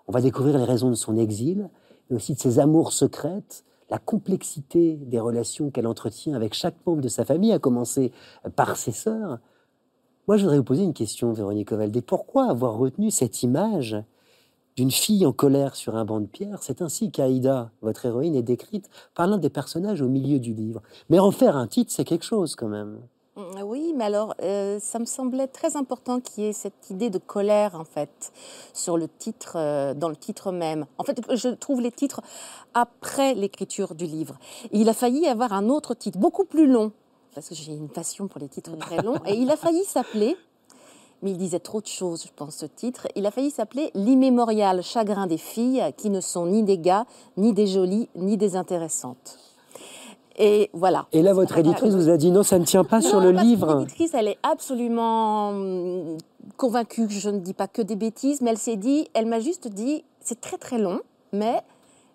On 0.09 0.13
va 0.13 0.21
découvrir 0.21 0.59
les 0.59 0.65
raisons 0.65 0.91
de 0.91 0.95
son 0.95 1.17
exil, 1.17 1.69
mais 2.09 2.17
aussi 2.17 2.35
de 2.35 2.41
ses 2.41 2.59
amours 2.59 2.93
secrètes, 2.93 3.65
la 3.91 3.99
complexité 3.99 4.97
des 4.97 5.21
relations 5.21 5.71
qu'elle 5.71 5.87
entretient 5.87 6.35
avec 6.35 6.55
chaque 6.55 6.75
membre 6.87 7.03
de 7.03 7.09
sa 7.09 7.25
famille, 7.25 7.53
à 7.53 7.59
commencer 7.59 8.13
par 8.57 8.77
ses 8.77 8.93
sœurs. 8.93 9.39
Moi, 10.27 10.37
je 10.37 10.43
voudrais 10.43 10.59
vous 10.59 10.65
poser 10.65 10.83
une 10.83 10.95
question, 10.95 11.33
Véronique 11.33 11.71
Ovaldé. 11.71 12.03
Pourquoi 12.03 12.51
avoir 12.51 12.77
retenu 12.77 13.13
cette 13.13 13.45
image 13.45 13.97
d'une 14.77 14.91
fille 14.91 15.25
en 15.27 15.33
colère 15.33 15.75
sur 15.75 15.97
un 15.97 16.05
banc 16.05 16.21
de 16.21 16.27
pierre. 16.27 16.63
C'est 16.63 16.83
ainsi 16.83 17.11
qu'Aïda, 17.11 17.71
votre 17.81 18.07
héroïne, 18.07 18.35
est 18.35 18.43
décrite 18.43 18.91
par 19.15 19.27
l'un 19.27 19.39
des 19.39 19.51
personnages 19.51 20.03
au 20.03 20.09
milieu 20.09 20.39
du 20.39 20.53
livre. 20.53 20.83
Mais 21.09 21.19
en 21.19 21.31
faire 21.31 21.57
un 21.57 21.67
titre, 21.67 21.93
c'est 21.93 22.05
quelque 22.05 22.25
chose 22.25 22.55
quand 22.57 22.69
même. 22.69 23.01
Mm, 23.37 23.63
oui, 23.65 23.95
mais 23.97 24.05
alors, 24.05 24.35
euh, 24.43 24.79
ça 24.81 24.99
me 24.99 25.05
semblait 25.05 25.47
très 25.47 25.77
important 25.77 26.21
qu'il 26.21 26.45
y 26.45 26.47
ait 26.49 26.53
cette 26.53 26.91
idée 26.91 27.11
de 27.11 27.19
colère, 27.19 27.75
en 27.75 27.85
fait, 27.85 28.33
sur 28.73 28.97
le 28.97 29.09
titre, 29.09 29.57
euh, 29.57 29.95
dans 29.95 30.09
le 30.09 30.17
titre 30.17 30.53
même. 30.53 30.87
En 30.99 31.05
fait, 31.05 31.21
je 31.35 31.49
trouve 31.49 31.81
les 31.81 31.93
titres 31.93 32.21
après 32.75 33.35
l'écriture 33.35 33.95
du 33.95 34.07
livre. 34.07 34.39
il 34.73 34.89
a 34.89 34.95
failli 34.95 35.27
avoir 35.27 35.53
un 35.53 35.69
autre 35.69 35.95
titre, 35.95 36.19
beaucoup 36.19 36.45
plus 36.45 36.67
long, 36.67 36.93
parce 37.35 37.49
que 37.49 37.55
j'ai 37.55 37.73
une 37.73 37.89
passion 37.89 38.29
pour 38.29 38.41
les 38.41 38.49
titres 38.49 38.77
très 38.77 39.03
longs, 39.03 39.19
et 39.27 39.35
il 39.35 39.51
a 39.51 39.57
failli 39.57 39.85
s'appeler 39.85 40.37
mais 41.23 41.31
il 41.31 41.37
disait 41.37 41.61
trop 41.61 41.81
de 41.81 41.87
choses, 41.87 42.25
je 42.25 42.33
pense, 42.35 42.57
ce 42.57 42.67
titre. 42.67 43.09
Il 43.17 43.27
a 43.27 43.31
failli 43.31 43.51
s'appeler 43.51 43.91
L'immémorial 43.95 44.83
chagrin 44.83 45.27
des 45.27 45.39
filles 45.39 45.83
qui 45.97 46.11
ne 46.11 46.21
sont 46.21 46.47
ni 46.47 46.63
des 46.63 46.79
gars, 46.79 47.07
ni 47.37 47.53
des 47.53 47.67
jolies, 47.67 48.09
ni 48.15 48.37
des 48.37 48.57
intéressantes. 48.57 49.39
Et 50.39 50.71
voilà. 50.75 51.07
Et 51.13 51.23
là, 51.23 51.33
votre 51.33 51.57
éditrice 51.57 51.95
vous 51.95 52.11
a 52.11 52.17
dit 52.17 52.31
non, 52.31 52.43
ça 52.43 52.59
ne 52.59 52.65
tient 52.65 52.85
pas 52.85 53.01
sur 53.01 53.21
le 53.21 53.31
livre. 53.31 53.79
L'éditrice, 53.81 54.13
elle 54.15 54.29
est 54.29 54.39
absolument 54.43 55.49
hum, 55.49 56.19
convaincue 56.57 57.07
que 57.07 57.13
je 57.13 57.31
ne 57.31 57.39
dis 57.39 57.55
pas 57.55 57.69
que 57.69 57.83
des 57.83 57.97
bêtises, 57.97 58.43
mais 58.43 58.51
elle 58.51 58.59
s'est 58.59 58.77
dit, 58.77 59.09
elle 59.15 59.27
m'a 59.27 59.41
juste 59.41 59.69
dit, 59.69 60.05
c'est 60.21 60.41
très 60.41 60.59
très 60.59 60.79
long, 60.79 61.01
mais 61.33 61.63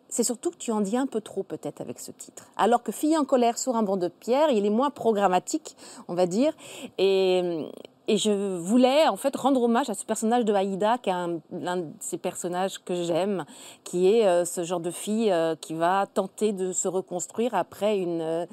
c'est 0.08 0.24
surtout 0.24 0.52
que 0.52 0.58
tu 0.58 0.72
en 0.72 0.82
dis 0.82 0.98
un 0.98 1.08
peu 1.08 1.22
trop 1.22 1.42
peut-être 1.42 1.82
avec 1.82 2.00
ce 2.00 2.12
titre. 2.12 2.46
Alors 2.58 2.84
que 2.84 2.92
Fille 2.92 3.18
en 3.18 3.26
colère 3.26 3.58
sur 3.58 3.76
un 3.76 3.82
banc 3.82 3.98
de 3.98 4.10
pierre, 4.10 4.50
il 4.52 4.66
est 4.66 4.72
moins 4.72 4.92
programmatique, 4.92 5.76
on 6.08 6.14
va 6.14 6.28
dire. 6.28 6.54
Et, 7.00 7.42
hum, 7.44 7.72
et 8.12 8.18
je 8.18 8.58
voulais 8.58 9.08
en 9.08 9.16
fait 9.16 9.34
rendre 9.38 9.64
hommage 9.64 9.90
à 9.90 9.94
ce 9.94 10.06
personnage 10.06 10.44
de 10.44 10.52
Haïda, 10.54 10.98
qui 10.98 11.10
est 11.10 11.14
un, 11.14 11.30
de 11.30 11.86
ces 12.02 12.18
personnages 12.18 12.78
que 12.84 12.94
j'aime, 13.04 13.46
qui 13.86 14.12
est 14.12 14.28
euh, 14.28 14.44
ce 14.44 14.66
genre 14.66 14.82
de 14.82 14.92
fille 14.92 15.32
euh, 15.32 15.56
qui 15.56 15.74
va 15.76 16.08
tenter 16.14 16.52
de 16.52 16.74
se 16.74 16.90
reconstruire 16.90 17.56
après 17.56 17.98
une, 17.98 18.20
euh, 18.20 18.46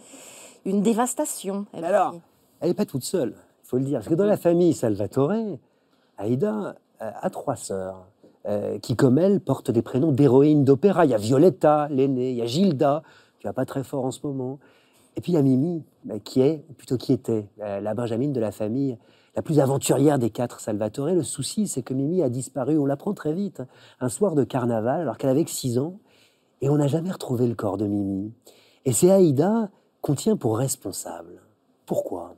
une 0.64 0.80
dévastation. 0.80 1.66
alors, 1.82 2.14
elle 2.60 2.68
n'est 2.68 2.74
pas 2.74 2.86
toute 2.86 3.02
seule, 3.02 3.34
il 3.64 3.66
faut 3.66 3.78
le 3.78 3.84
dire. 3.84 3.98
Parce 3.98 4.08
que 4.08 4.14
dans 4.14 4.26
la 4.26 4.36
famille 4.36 4.74
Salvatore, 4.74 5.32
Haïda 6.18 6.76
a 7.00 7.30
trois 7.30 7.56
sœurs. 7.56 8.06
qui, 8.80 8.94
comme 8.94 9.18
elle, 9.18 9.40
portent 9.40 9.72
des 9.72 9.82
prénoms 9.82 10.12
d'héroïnes 10.12 10.64
d'opéra. 10.64 11.04
Il 11.04 11.10
y 11.10 11.14
a 11.14 11.18
Violetta, 11.18 11.88
l'aînée, 11.90 12.30
il 12.30 12.36
y 12.36 12.42
a 12.42 12.46
Gilda, 12.46 13.02
qui 13.40 13.46
va 13.46 13.52
pas 13.52 13.66
très 13.66 13.82
fort 13.82 14.04
en 14.04 14.12
ce 14.12 14.20
moment. 14.24 14.58
Et 15.16 15.20
puis 15.20 15.32
il 15.32 15.34
y 15.34 15.38
a 15.38 15.42
Mimi, 15.42 15.84
qui 16.24 16.40
est, 16.40 16.64
plutôt 16.76 16.96
qui 16.96 17.12
était, 17.12 17.48
la 17.58 17.94
Benjamine 17.94 18.32
de 18.32 18.40
la 18.40 18.52
famille, 18.52 18.96
la 19.38 19.42
plus 19.42 19.60
aventurière 19.60 20.18
des 20.18 20.30
quatre 20.30 20.58
Salvatore. 20.58 21.10
Le 21.10 21.22
souci, 21.22 21.68
c'est 21.68 21.82
que 21.82 21.94
Mimi 21.94 22.24
a 22.24 22.28
disparu, 22.28 22.76
on 22.76 22.86
l'apprend 22.86 23.14
très 23.14 23.32
vite, 23.32 23.62
un 24.00 24.08
soir 24.08 24.34
de 24.34 24.42
carnaval, 24.42 25.02
alors 25.02 25.16
qu'elle 25.16 25.30
avait 25.30 25.46
6 25.46 25.78
ans, 25.78 26.00
et 26.60 26.68
on 26.68 26.76
n'a 26.76 26.88
jamais 26.88 27.12
retrouvé 27.12 27.46
le 27.46 27.54
corps 27.54 27.76
de 27.76 27.86
Mimi. 27.86 28.32
Et 28.84 28.92
c'est 28.92 29.12
Aïda 29.12 29.70
qu'on 30.00 30.16
tient 30.16 30.36
pour 30.36 30.58
responsable. 30.58 31.40
Pourquoi? 31.86 32.34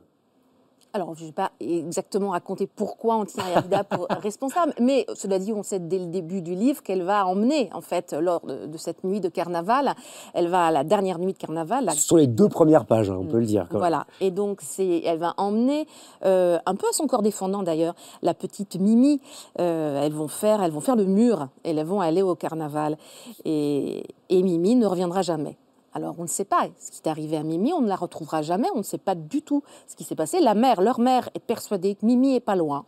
Alors, 0.93 1.15
je 1.15 1.21
ne 1.21 1.27
vais 1.27 1.33
pas 1.33 1.51
exactement 1.59 2.31
raconter 2.31 2.67
pourquoi 2.67 3.15
on 3.15 3.25
tient 3.25 3.43
Aïda 3.55 3.83
pour 3.89 4.07
responsable, 4.09 4.73
mais 4.79 5.05
cela 5.15 5.39
dit, 5.39 5.53
on 5.53 5.63
sait 5.63 5.79
dès 5.79 5.99
le 5.99 6.07
début 6.07 6.41
du 6.41 6.53
livre 6.53 6.83
qu'elle 6.83 7.03
va 7.03 7.25
emmener, 7.25 7.69
en 7.73 7.81
fait, 7.81 8.13
lors 8.13 8.41
de, 8.41 8.77
cette 8.77 9.03
nuit 9.03 9.21
de 9.21 9.29
carnaval, 9.29 9.93
elle 10.33 10.47
va 10.47 10.65
à 10.65 10.71
la 10.71 10.83
dernière 10.83 11.19
nuit 11.19 11.33
de 11.33 11.37
carnaval. 11.37 11.89
Ce 11.91 12.01
sont 12.01 12.17
les 12.17 12.27
deux 12.27 12.49
premières 12.49 12.85
pages, 12.85 13.09
hein, 13.09 13.17
on 13.19 13.25
peut 13.25 13.39
le 13.39 13.45
dire. 13.45 13.67
voilà, 13.71 14.05
et 14.19 14.31
donc 14.31 14.59
c'est, 14.61 15.01
elle 15.05 15.19
va 15.19 15.33
emmener, 15.37 15.87
euh, 16.25 16.59
un 16.65 16.75
peu 16.75 16.87
à 16.87 16.93
son 16.93 17.07
corps 17.07 17.21
défendant 17.21 17.63
d'ailleurs, 17.63 17.95
la 18.21 18.33
petite 18.33 18.75
Mimi. 18.79 19.21
Euh, 19.59 20.01
elles, 20.01 20.13
vont 20.13 20.27
faire, 20.27 20.61
elles 20.61 20.71
vont 20.71 20.81
faire 20.81 20.95
le 20.95 21.05
mur, 21.05 21.47
et 21.63 21.71
elles 21.71 21.85
vont 21.85 22.01
aller 22.01 22.21
au 22.21 22.35
carnaval. 22.35 22.97
Et, 23.45 24.03
et 24.29 24.43
Mimi 24.43 24.75
ne 24.75 24.85
reviendra 24.85 25.21
jamais. 25.21 25.57
Alors 25.93 26.15
on 26.19 26.23
ne 26.23 26.27
sait 26.27 26.45
pas 26.45 26.67
ce 26.79 26.91
qui 26.91 27.01
est 27.03 27.09
arrivé 27.09 27.37
à 27.37 27.43
Mimi, 27.43 27.73
on 27.73 27.81
ne 27.81 27.87
la 27.87 27.95
retrouvera 27.95 28.41
jamais, 28.41 28.69
on 28.73 28.79
ne 28.79 28.83
sait 28.83 28.97
pas 28.97 29.15
du 29.15 29.41
tout 29.41 29.63
ce 29.87 29.95
qui 29.95 30.03
s'est 30.03 30.15
passé. 30.15 30.39
La 30.39 30.53
mère, 30.53 30.81
leur 30.81 30.99
mère 30.99 31.29
est 31.35 31.39
persuadée 31.39 31.95
que 31.95 32.05
Mimi 32.05 32.35
est 32.35 32.39
pas 32.39 32.55
loin. 32.55 32.85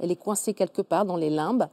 Elle 0.00 0.10
est 0.10 0.16
coincée 0.16 0.54
quelque 0.54 0.82
part 0.82 1.04
dans 1.04 1.16
les 1.16 1.30
limbes, 1.30 1.68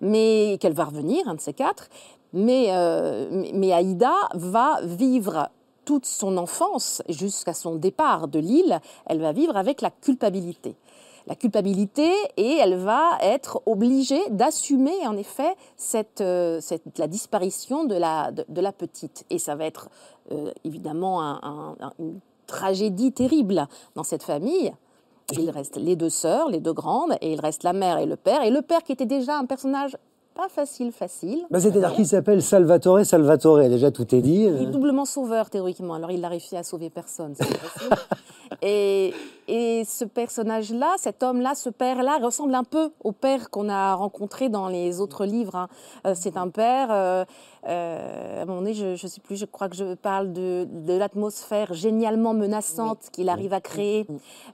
mais 0.00 0.58
qu'elle 0.60 0.74
va 0.74 0.84
revenir, 0.84 1.26
un 1.26 1.34
de 1.34 1.40
ces 1.40 1.54
quatre. 1.54 1.88
Mais, 2.34 2.66
euh, 2.70 3.44
mais 3.54 3.72
Aïda 3.72 4.14
va 4.34 4.80
vivre 4.82 5.48
toute 5.84 6.06
son 6.06 6.36
enfance 6.36 7.02
jusqu'à 7.08 7.54
son 7.54 7.76
départ 7.76 8.28
de 8.28 8.38
l'île, 8.38 8.80
elle 9.06 9.20
va 9.20 9.32
vivre 9.32 9.56
avec 9.56 9.80
la 9.80 9.90
culpabilité. 9.90 10.76
La 11.26 11.34
culpabilité 11.34 12.10
et 12.36 12.56
elle 12.60 12.76
va 12.76 13.10
être 13.22 13.62
obligée 13.66 14.20
d'assumer 14.30 15.06
en 15.06 15.16
effet 15.16 15.54
cette, 15.76 16.20
euh, 16.20 16.60
cette- 16.60 16.98
la 16.98 17.06
disparition 17.06 17.84
de 17.84 17.94
la, 17.94 18.30
de, 18.32 18.44
de 18.48 18.60
la 18.60 18.72
petite. 18.72 19.24
Et 19.30 19.38
ça 19.38 19.54
va 19.54 19.64
être 19.66 19.88
euh, 20.32 20.50
évidemment 20.64 21.22
un- 21.22 21.40
un- 21.42 21.76
un- 21.86 21.92
une 21.98 22.18
tragédie 22.46 23.12
terrible 23.12 23.66
dans 23.94 24.02
cette 24.04 24.22
famille. 24.22 24.72
Il 25.38 25.48
reste 25.50 25.76
les 25.76 25.96
deux 25.96 26.10
sœurs, 26.10 26.48
les 26.50 26.60
deux 26.60 26.72
grandes, 26.72 27.14
et 27.20 27.32
il 27.32 27.40
reste 27.40 27.62
la 27.62 27.72
mère 27.72 27.98
et 27.98 28.06
le 28.06 28.16
père. 28.16 28.42
Et 28.42 28.50
le 28.50 28.60
père 28.60 28.82
qui 28.82 28.92
était 28.92 29.06
déjà 29.06 29.38
un 29.38 29.46
personnage 29.46 29.96
pas 30.34 30.48
facile, 30.48 30.92
facile. 30.92 31.44
Bah, 31.50 31.60
C'est-à-dire 31.60 31.92
qu'il 31.94 32.06
s'appelle 32.06 32.42
Salvatore 32.42 33.04
Salvatore, 33.04 33.58
déjà 33.68 33.90
tout 33.90 34.14
est 34.14 34.20
dit. 34.22 34.44
Il 34.44 34.62
est 34.62 34.66
doublement 34.66 35.04
sauveur 35.04 35.50
théoriquement, 35.50 35.94
alors 35.94 36.10
il 36.10 36.20
n'a 36.20 36.28
réussi 36.28 36.56
à 36.56 36.62
sauver 36.62 36.88
personne. 36.90 37.34
et, 38.60 39.14
et 39.48 39.84
ce 39.84 40.04
personnage-là, 40.04 40.94
cet 40.98 41.22
homme-là, 41.22 41.54
ce 41.54 41.68
père-là, 41.68 42.18
ressemble 42.18 42.54
un 42.54 42.64
peu 42.64 42.90
au 43.02 43.12
père 43.12 43.50
qu'on 43.50 43.68
a 43.68 43.94
rencontré 43.94 44.48
dans 44.48 44.68
les 44.68 45.00
autres 45.00 45.24
livres. 45.24 45.56
hein. 45.56 45.68
Euh, 46.06 46.14
c'est 46.16 46.36
un 46.36 46.48
père, 46.48 46.88
euh, 46.90 47.24
euh, 47.66 48.38
à 48.38 48.42
un 48.42 48.44
moment 48.44 48.60
donné, 48.60 48.74
je 48.74 48.90
ne 48.92 48.96
sais 48.96 49.20
plus, 49.20 49.36
je 49.36 49.44
crois 49.44 49.68
que 49.68 49.76
je 49.76 49.94
parle 49.94 50.32
de, 50.32 50.66
de 50.70 50.92
l'atmosphère 50.94 51.74
génialement 51.74 52.34
menaçante 52.34 53.10
qu'il 53.12 53.28
arrive 53.28 53.52
à 53.52 53.60
créer 53.60 54.06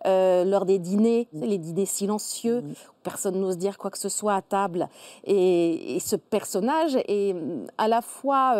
lors 0.04 0.64
des 0.64 0.78
dîners, 0.78 1.28
les 1.32 1.58
dîners 1.58 1.86
silencieux, 1.86 2.64
où 2.66 2.96
personne 3.02 3.40
n'ose 3.40 3.58
dire 3.58 3.78
quoi 3.78 3.90
que 3.90 3.98
ce 3.98 4.08
soit 4.08 4.34
à 4.34 4.42
table. 4.42 4.88
Et, 5.24 5.96
et 5.96 6.00
ce 6.00 6.16
personnage 6.16 6.96
est 7.06 7.32
hum, 7.32 7.66
à 7.78 7.88
la 7.88 8.02
fois 8.02 8.54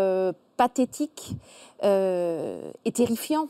pathétique 0.56 1.36
et 1.82 2.92
terrifiant, 2.92 3.48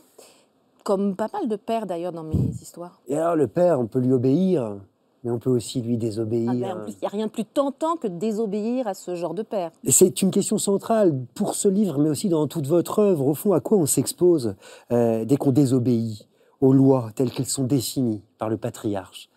comme 0.89 1.15
pas 1.15 1.27
mal 1.31 1.47
de 1.47 1.55
pères 1.55 1.85
d'ailleurs 1.85 2.13
dans 2.13 2.23
mes 2.23 2.35
histoires. 2.59 2.99
Et 3.07 3.15
alors, 3.15 3.35
le 3.35 3.45
père, 3.45 3.79
on 3.79 3.85
peut 3.85 3.99
lui 3.99 4.11
obéir, 4.11 4.75
mais 5.23 5.29
on 5.29 5.37
peut 5.37 5.51
aussi 5.51 5.83
lui 5.83 5.99
désobéir. 5.99 6.49
Ah, 6.49 6.55
mais 6.55 6.71
en 6.71 6.83
plus, 6.83 6.93
il 6.93 7.01
n'y 7.03 7.05
a 7.05 7.09
rien 7.09 7.27
de 7.27 7.31
plus 7.31 7.45
tentant 7.45 7.95
que 7.95 8.07
de 8.07 8.17
désobéir 8.17 8.87
à 8.87 8.95
ce 8.95 9.13
genre 9.13 9.35
de 9.35 9.43
père. 9.43 9.69
Et 9.83 9.91
C'est 9.91 10.23
une 10.23 10.31
question 10.31 10.57
centrale 10.57 11.13
pour 11.35 11.53
ce 11.53 11.67
livre, 11.67 11.99
mais 11.99 12.09
aussi 12.09 12.27
dans 12.27 12.47
toute 12.47 12.65
votre 12.65 12.97
œuvre. 12.97 13.27
Au 13.27 13.35
fond, 13.35 13.53
à 13.53 13.59
quoi 13.59 13.77
on 13.77 13.85
s'expose 13.85 14.55
euh, 14.91 15.25
dès 15.25 15.37
qu'on 15.37 15.51
désobéit 15.51 16.27
aux 16.59 16.73
lois 16.73 17.11
telles 17.13 17.29
qu'elles 17.29 17.45
sont 17.45 17.65
définies 17.65 18.23
par 18.39 18.49
le 18.49 18.57
patriarche? 18.57 19.29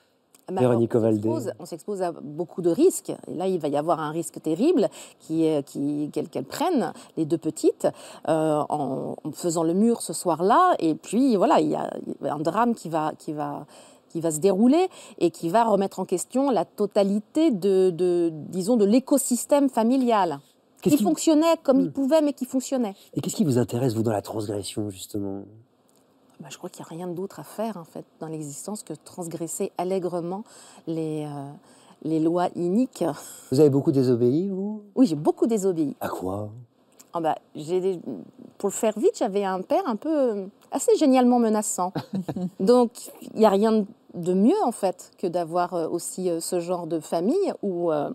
Véronique 0.51 0.95
alors, 0.95 1.11
on 1.59 1.65
s'expose- 1.67 2.03
à 2.03 2.13
beaucoup 2.13 2.63
de 2.63 2.71
risques. 2.71 3.13
Et 3.29 3.35
là, 3.35 3.47
il 3.47 3.59
va 3.61 3.69
y 3.69 3.77
avoir 3.77 4.01
un 4.01 4.11
risque 4.11 4.41
terrible 4.43 4.89
qui 5.21 5.47
qui- 5.67 6.11
qu'elles 6.13 6.29
qu'elles 6.29 6.45
prennent, 6.45 6.93
les 7.17 7.25
deux 7.25 7.39
petites, 7.39 7.87
euh, 8.29 8.63
en, 8.69 9.17
en 9.23 9.33
faisant 9.33 9.63
le 9.63 9.73
mur 9.75 10.03
ce 10.03 10.13
soir-là. 10.13 10.75
Et 10.79 10.95
puis, 10.95 11.37
voilà, 11.37 11.61
il 11.61 11.69
y 11.71 11.75
a 11.77 11.89
un 12.23 12.39
drame 12.41 12.75
qui 12.75 12.89
va, 12.89 13.13
qui 13.19 13.33
va, 13.33 13.67
qui 14.09 14.21
va 14.21 14.31
se 14.31 14.41
dérouler 14.41 14.89
et 15.19 15.31
qui 15.31 15.49
va 15.49 15.65
remettre 15.65 16.01
en 16.01 16.05
question 16.05 16.51
la 16.51 16.65
totalité 16.65 17.51
de, 17.51 17.91
de 17.91 18.31
disons, 18.33 18.77
de 18.77 18.85
l'écosystème 18.85 19.69
familial. 19.71 20.41
Qui 20.83 20.91
qui- 20.91 21.03
fonctionnait 21.05 21.57
comme 21.63 21.79
il 21.81 21.87
Hmm. 21.91 21.93
pouvait, 21.93 22.23
mais 22.23 22.33
qui 22.33 22.45
fonctionnait. 22.45 22.95
Et 23.15 23.21
qu'est-ce 23.21 23.37
qui 23.37 23.45
vous 23.45 23.57
intéresse, 23.59 23.95
vous, 23.95 24.03
dans 24.03 24.11
la 24.11 24.21
transgression, 24.23 24.91
justement? 24.91 25.45
Bah, 26.43 26.49
je 26.51 26.59
crois 26.59 26.69
qu'il 26.69 26.85
n'y 26.85 27.01
a 27.01 27.05
rien 27.05 27.07
d'autre 27.15 27.39
à 27.39 27.45
faire 27.45 27.77
en 27.77 27.85
fait 27.85 28.05
dans 28.19 28.27
l'existence 28.27 28.83
que 28.83 28.95
transgresser 29.05 29.71
allègrement 29.79 30.43
les, 30.89 31.25
euh, 31.25 31.51
les 32.03 32.19
lois 32.19 32.49
iniques. 32.57 33.05
Vous 33.53 33.61
avez 33.61 33.71
beaucoup 33.71 33.93
désobéi, 33.93 34.49
vous? 34.49 34.83
Oui, 34.97 35.07
j'ai 35.07 35.15
beaucoup 35.15 35.47
désobéi. 35.47 35.95
À 36.01 36.09
quoi? 36.09 36.49
Ah 37.13 37.21
bah, 37.21 37.37
des- 37.55 38.01
Pour 38.59 38.71
le 38.71 38.75
faire 38.75 38.99
vite, 38.99 39.17
j'avais 39.19 39.45
un 39.45 39.61
père 39.61 39.83
un 39.87 39.95
peu 39.95 40.09
euh, 40.33 40.47
assez 40.73 40.97
génialement 40.97 41.39
menaçant. 41.39 41.93
Donc, 42.61 42.91
il 43.35 43.39
n'y 43.39 43.47
a 43.47 43.51
rien 43.51 43.85
de 44.15 44.35
mieux 44.35 44.61
en 44.65 44.73
fait 44.73 45.13
que 45.19 45.29
d'avoir 45.29 45.75
euh, 45.75 45.89
aussi 45.89 46.29
ce 46.41 46.59
genre 46.59 46.89
de 46.89 46.99
famille 46.99 47.53
où 47.63 47.93
euh, 47.93 48.11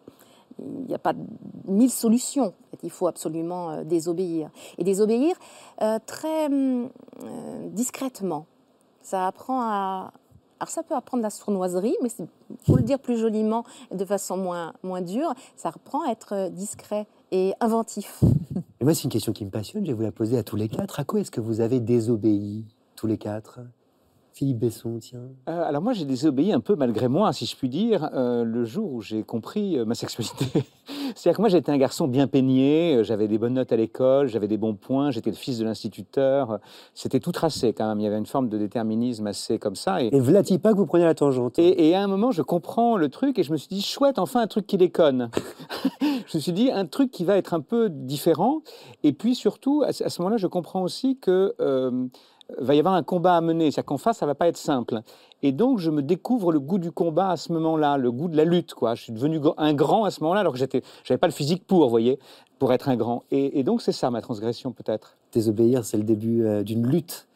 il 0.60 0.88
n'y 0.88 0.96
a 0.96 1.00
pas 1.00 1.14
mille 1.66 1.92
solutions. 1.92 2.54
Fait, 2.80 2.88
Il 2.88 2.90
faut 2.92 3.08
absolument 3.08 3.70
euh, 3.72 3.84
désobéir. 3.84 4.50
Et 4.78 4.84
désobéir 4.84 5.36
euh, 5.82 6.00
très 6.06 6.46
hum, 6.48 6.90
euh, 7.24 7.68
discrètement. 7.70 8.46
Ça 9.02 9.28
apprend 9.28 9.62
à. 9.62 10.12
Alors 10.60 10.70
ça 10.70 10.82
peut 10.82 10.96
apprendre 10.96 11.22
la 11.22 11.30
sournoiserie, 11.30 11.96
mais 12.02 12.10
c'est- 12.10 12.26
pour 12.66 12.78
le 12.78 12.82
dire 12.84 12.98
plus 12.98 13.18
joliment 13.18 13.64
et 13.92 13.96
de 13.96 14.06
façon 14.06 14.38
moins, 14.38 14.74
moins 14.82 15.02
dure, 15.02 15.34
ça 15.56 15.70
apprend 15.70 16.02
à 16.08 16.12
être 16.12 16.50
discret 16.50 17.06
et 17.32 17.54
inventif. 17.60 18.24
Et 18.80 18.84
moi, 18.84 18.96
c'est 18.96 19.04
une 19.04 19.12
question 19.12 19.34
qui 19.34 19.46
me 19.46 19.52
passionne, 19.52 19.86
je 19.86 19.92
vais 19.92 19.96
vous 19.96 20.02
la 20.02 20.12
poser 20.12 20.36
à 20.38 20.44
tous 20.44 20.56
les 20.56 20.68
quatre. 20.68 21.00
À 21.00 21.04
quoi 21.04 21.20
est-ce 21.20 21.30
que 21.30 21.42
vous 21.42 21.62
avez 21.62 21.80
désobéi, 21.80 22.66
tous 22.96 23.06
les 23.06 23.20
quatre? 23.20 23.60
Philippe 24.34 24.60
Besson, 24.60 24.98
tiens. 25.00 25.30
Euh, 25.50 25.64
alors 25.64 25.82
moi, 25.82 25.94
j'ai 25.94 26.06
désobéi 26.06 26.52
un 26.54 26.60
peu 26.60 26.76
malgré 26.76 27.08
moi, 27.08 27.34
si 27.34 27.46
je 27.46 27.56
puis 27.56 27.70
dire, 27.70 28.10
euh, 28.14 28.44
le 28.44 28.66
jour 28.66 28.94
où 28.94 29.02
j'ai 29.02 29.24
compris 29.24 29.78
euh, 29.78 29.86
ma 29.86 29.94
sexualité. 29.96 30.46
C'est-à-dire 31.18 31.38
que 31.38 31.42
moi, 31.42 31.50
j'étais 31.50 31.72
un 31.72 31.78
garçon 31.78 32.08
bien 32.08 32.28
peigné, 32.28 32.96
euh, 32.98 33.04
j'avais 33.04 33.28
des 33.28 33.40
bonnes 33.40 33.56
notes 33.56 33.72
à 33.72 33.76
l'école, 33.76 34.28
j'avais 34.28 34.48
des 34.48 34.58
bons 34.58 34.76
points, 34.76 35.10
j'étais 35.10 35.32
le 35.32 35.36
fils 35.36 35.58
de 35.58 35.66
l'instituteur. 35.66 36.52
euh, 36.52 36.58
C'était 36.94 37.20
tout 37.20 37.32
tracé 37.32 37.74
quand 37.74 37.88
même. 37.88 38.00
Il 38.00 38.04
y 38.04 38.08
avait 38.08 38.20
une 38.20 38.28
forme 38.28 38.50
de 38.50 38.58
déterminisme 38.60 39.26
assez 39.26 39.58
comme 39.58 39.76
ça. 39.76 40.04
Et, 40.04 40.16
Et 40.16 40.20
Vlati 40.20 40.60
pas 40.60 40.74
que 40.74 40.78
vous 40.78 40.86
preniez 40.86 41.06
la 41.06 41.16
tangente? 41.16 41.58
et, 41.58 41.90
et 41.90 41.96
à 41.96 42.04
un 42.04 42.08
moment, 42.08 42.30
je 42.32 42.44
comprends 42.44 42.98
le 42.98 43.10
truc 43.10 43.40
et 43.40 43.44
je 43.44 43.52
me 43.52 43.58
suis 43.58 43.68
dit, 43.70 43.82
chouette, 43.82 44.20
enfin 44.20 44.42
un 44.42 44.48
truc 44.48 44.68
qui 44.68 44.78
déconne. 44.78 45.32
je 46.28 46.38
me 46.38 46.40
suis 46.42 46.54
dit, 46.54 46.70
un 46.72 46.86
truc 46.86 47.10
qui 47.10 47.26
va 47.26 47.36
être 47.38 47.56
un 47.56 47.62
peu 47.62 47.90
différent. 47.90 48.62
Et 49.04 49.12
puis 49.12 49.34
surtout, 49.34 49.84
à 49.86 49.94
ce 49.94 50.04
à 50.04 50.10
ce 50.10 50.22
moment-là, 50.22 50.38
je 50.38 50.48
comprends 50.48 50.84
aussi 50.84 51.18
que 51.18 51.56
euh, 51.60 52.06
va 52.60 52.76
y 52.76 52.80
avoir 52.80 52.94
un 52.94 53.04
combat 53.04 53.36
à 53.36 53.42
mener. 53.42 53.72
C'est-à-dire 53.72 53.86
qu'en 53.86 53.98
face, 53.98 54.20
ça 54.20 54.26
va 54.26 54.36
pas 54.36 54.48
être 54.48 54.56
simple. 54.58 55.02
Et 55.44 55.52
donc, 55.52 55.80
je 55.80 55.92
me 55.92 56.02
découvre 56.02 56.52
le 56.52 56.60
goût 56.60 56.80
du 56.80 56.92
combat 56.92 57.30
à 57.30 57.38
ce 57.38 57.52
moment-là, 57.54 57.98
le 57.98 58.12
goût 58.12 58.28
de 58.28 58.38
la 58.38 58.46
lutte. 58.46 58.74
Quoi. 58.74 58.96
Je 58.96 59.04
suis 59.04 59.14
devenu 59.14 59.40
un 59.58 59.74
grand 59.74 60.06
à 60.06 60.12
ce 60.12 60.22
moment-là, 60.22 60.42
alors 60.42 60.54
que 60.54 60.60
j'étais, 60.60 60.82
j'avais 61.04 61.18
pas 61.18 61.28
le 61.28 61.34
physique 61.34 61.66
pour, 61.68 61.84
vous 61.84 61.90
voyez, 61.90 62.20
pour 62.60 62.74
être 62.74 62.90
un 62.90 62.96
grand. 62.96 63.24
Et, 63.32 63.60
et 63.60 63.64
donc, 63.64 63.82
c'est 63.82 63.92
ça 63.92 64.10
ma 64.10 64.22
transgression, 64.22 64.72
peut-être. 64.72 65.16
Désobéir, 65.32 65.86
c'est 65.86 65.98
le 65.98 66.04
début 66.04 66.46
euh, 66.46 66.64
d'une 66.64 66.88
lutte. 66.88 67.27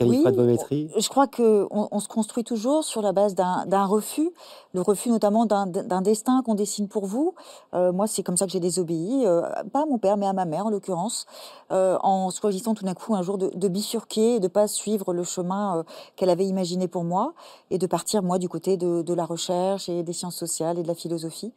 Vométrie. 0.00 0.90
Je 0.96 1.08
crois 1.08 1.26
qu'on 1.26 1.68
on 1.70 2.00
se 2.00 2.08
construit 2.08 2.44
toujours 2.44 2.84
sur 2.84 3.02
la 3.02 3.12
base 3.12 3.34
d'un 3.34 3.86
refus, 3.86 4.30
le 4.72 4.80
refus 4.80 5.10
notamment 5.10 5.46
d'un 5.46 6.02
destin 6.02 6.42
qu'on 6.44 6.54
dessine 6.54 6.88
pour 6.88 7.06
vous. 7.06 7.34
Euh, 7.74 7.92
moi, 7.92 8.06
c'est 8.06 8.22
comme 8.22 8.36
ça 8.36 8.46
que 8.46 8.52
j'ai 8.52 8.60
désobéi, 8.60 9.24
euh, 9.24 9.42
pas 9.72 9.82
à 9.82 9.86
mon 9.86 9.98
père, 9.98 10.16
mais 10.16 10.26
à 10.26 10.32
ma 10.32 10.44
mère 10.44 10.66
en 10.66 10.70
l'occurrence, 10.70 11.26
euh, 11.70 11.96
en 12.02 12.30
choisissant 12.30 12.74
tout 12.74 12.84
d'un 12.84 12.94
coup 12.94 13.14
un 13.14 13.22
jour 13.22 13.38
de, 13.38 13.50
de 13.54 13.68
bifurquer 13.68 14.36
et 14.36 14.40
de 14.40 14.48
pas 14.48 14.66
suivre 14.66 15.12
le 15.12 15.22
chemin 15.22 15.78
euh, 15.78 15.82
qu'elle 16.16 16.30
avait 16.30 16.46
imaginé 16.46 16.88
pour 16.88 17.04
moi 17.04 17.34
et 17.70 17.78
de 17.78 17.86
partir 17.86 18.22
moi 18.22 18.38
du 18.38 18.48
côté 18.48 18.76
de, 18.76 19.02
de 19.02 19.14
la 19.14 19.24
recherche 19.24 19.88
et 19.88 20.02
des 20.02 20.12
sciences 20.12 20.36
sociales 20.36 20.78
et 20.78 20.82
de 20.82 20.88
la 20.88 20.94
philosophie. 20.94 21.52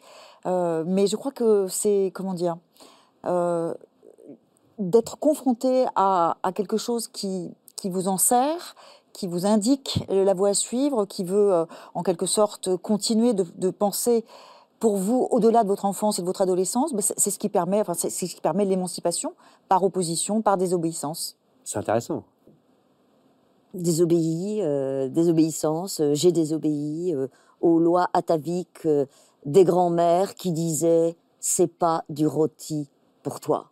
Euh, 0.45 0.83
mais 0.85 1.07
je 1.07 1.15
crois 1.15 1.31
que 1.31 1.67
c'est 1.67 2.11
comment 2.13 2.33
dire 2.33 2.57
euh, 3.25 3.73
d'être 4.77 5.17
confronté 5.17 5.85
à, 5.95 6.37
à 6.43 6.51
quelque 6.51 6.77
chose 6.77 7.07
qui, 7.07 7.51
qui 7.77 7.89
vous 7.89 8.09
en 8.09 8.17
sert, 8.17 8.75
qui 9.13 9.27
vous 9.27 9.45
indique 9.45 10.05
la 10.09 10.33
voie 10.33 10.49
à 10.49 10.53
suivre, 10.53 11.05
qui 11.05 11.23
veut 11.23 11.53
euh, 11.53 11.65
en 11.93 12.03
quelque 12.03 12.25
sorte 12.25 12.75
continuer 12.75 13.33
de, 13.33 13.45
de 13.55 13.69
penser 13.69 14.25
pour 14.79 14.97
vous 14.97 15.27
au-delà 15.31 15.63
de 15.63 15.67
votre 15.67 15.85
enfance 15.85 16.19
et 16.19 16.21
de 16.21 16.27
votre 16.27 16.41
adolescence, 16.41 16.93
ben, 16.93 17.01
c'est 17.01 17.31
ce 17.31 17.39
qui 17.39 17.49
permet, 17.49 17.81
enfin, 17.81 17.93
c'est 17.93 18.09
c'est 18.09 18.27
ce 18.27 18.35
qui 18.35 18.41
permet 18.41 18.65
l'émancipation 18.65 19.33
par 19.69 19.83
opposition, 19.83 20.41
par 20.41 20.57
désobéissance. 20.57 21.37
C'est 21.63 21.79
intéressant. 21.79 22.23
désobéi, 23.73 24.61
euh, 24.61 25.09
désobéissance, 25.09 25.99
euh, 25.99 26.13
j'ai 26.13 26.31
désobéi 26.31 27.13
euh, 27.13 27.27
aux 27.61 27.79
lois 27.79 28.09
ataviques 28.13 28.85
euh, 28.85 29.05
des 29.45 29.63
grands-mères 29.63 30.35
qui 30.35 30.51
disaient 30.51 31.15
c'est 31.39 31.67
pas 31.67 32.03
du 32.09 32.27
rôti 32.27 32.89
pour 33.23 33.39
toi. 33.39 33.71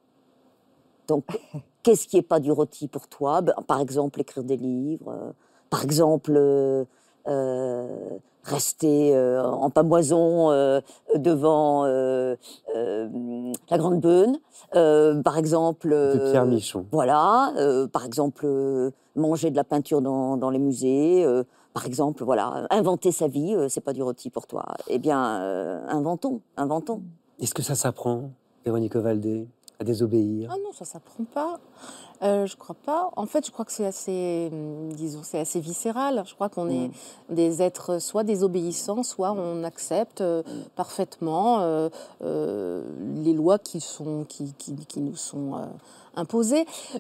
Donc, 1.08 1.26
qu'est-ce 1.86 2.08
qui 2.08 2.18
est 2.18 2.22
pas 2.24 2.40
du 2.40 2.52
rôti 2.52 2.88
pour 2.88 3.08
toi? 3.08 3.42
Ben, 3.42 3.54
Par 3.68 3.80
exemple, 3.80 4.20
écrire 4.20 4.44
des 4.44 4.58
livres, 4.58 5.10
euh, 5.12 5.32
par 5.70 5.84
exemple, 5.84 6.34
euh, 6.36 6.84
euh, 7.28 8.10
rester 8.44 9.16
euh, 9.16 9.44
en 9.44 9.70
pamoison 9.70 10.52
euh, 10.52 10.82
devant 11.16 11.86
euh, 11.86 12.36
euh, 12.76 13.52
la 13.70 13.78
Grande 13.78 14.02
Beune, 14.02 14.38
euh, 14.76 15.22
par 15.22 15.38
exemple. 15.38 15.90
De 15.90 16.32
Pierre 16.32 16.46
Michon. 16.46 16.86
voilà, 16.92 17.54
euh, 17.58 17.88
par 17.88 18.04
exemple, 18.06 18.46
euh, 18.46 18.92
manger 19.16 19.52
de 19.52 19.56
la 19.56 19.64
peinture 19.64 20.02
dans, 20.02 20.38
dans 20.38 20.50
les 20.50 20.60
musées, 20.60 21.24
euh, 21.24 21.44
par 21.74 21.86
exemple, 21.86 22.24
voilà, 22.24 22.68
inventer 22.72 23.12
sa 23.12 23.28
vie, 23.28 23.54
euh, 23.54 23.68
c'est 23.70 23.82
pas 23.82 23.94
du 23.94 24.02
rôti 24.02 24.30
pour 24.30 24.48
toi. 24.48 24.66
Eh 24.88 24.98
bien, 24.98 25.40
euh, 25.42 25.86
inventons, 25.88 26.42
inventons. 26.58 27.02
Est-ce 27.40 27.54
que 27.54 27.62
ça 27.64 27.76
s'apprend, 27.76 28.32
Véronique 28.64 28.96
Ovaldé, 28.96 29.48
à 29.80 29.84
désobéir 29.84 30.50
Ah 30.54 30.58
non, 30.64 30.72
ça 30.74 30.86
s'apprend 30.86 31.24
pas. 31.26 31.60
Euh, 32.24 32.46
je 32.46 32.56
crois 32.56 32.76
pas. 32.76 33.10
En 33.16 33.26
fait, 33.26 33.46
je 33.46 33.52
crois 33.52 33.66
que 33.66 33.72
c'est 33.72 33.86
assez, 33.86 34.50
hum, 34.52 34.94
disons, 34.94 35.22
c'est 35.24 35.40
assez 35.40 35.60
viscéral. 35.60 36.24
Je 36.26 36.34
crois 36.34 36.50
qu'on 36.50 36.70
est 36.70 36.90
des 37.30 37.62
êtres 37.62 38.00
soit 38.00 38.24
désobéissants, 38.24 39.04
soit 39.04 39.32
on 39.34 39.64
accepte 39.64 40.22
euh, 40.22 40.44
parfaitement 40.76 41.60
euh, 41.60 41.90
euh, 42.24 42.84
les 43.24 43.34
lois 43.34 43.60
qui 43.60 43.82
sont, 43.82 44.26
qui, 44.28 44.54
qui, 44.58 44.76
qui 44.76 45.02
nous 45.02 45.16
sont 45.16 45.54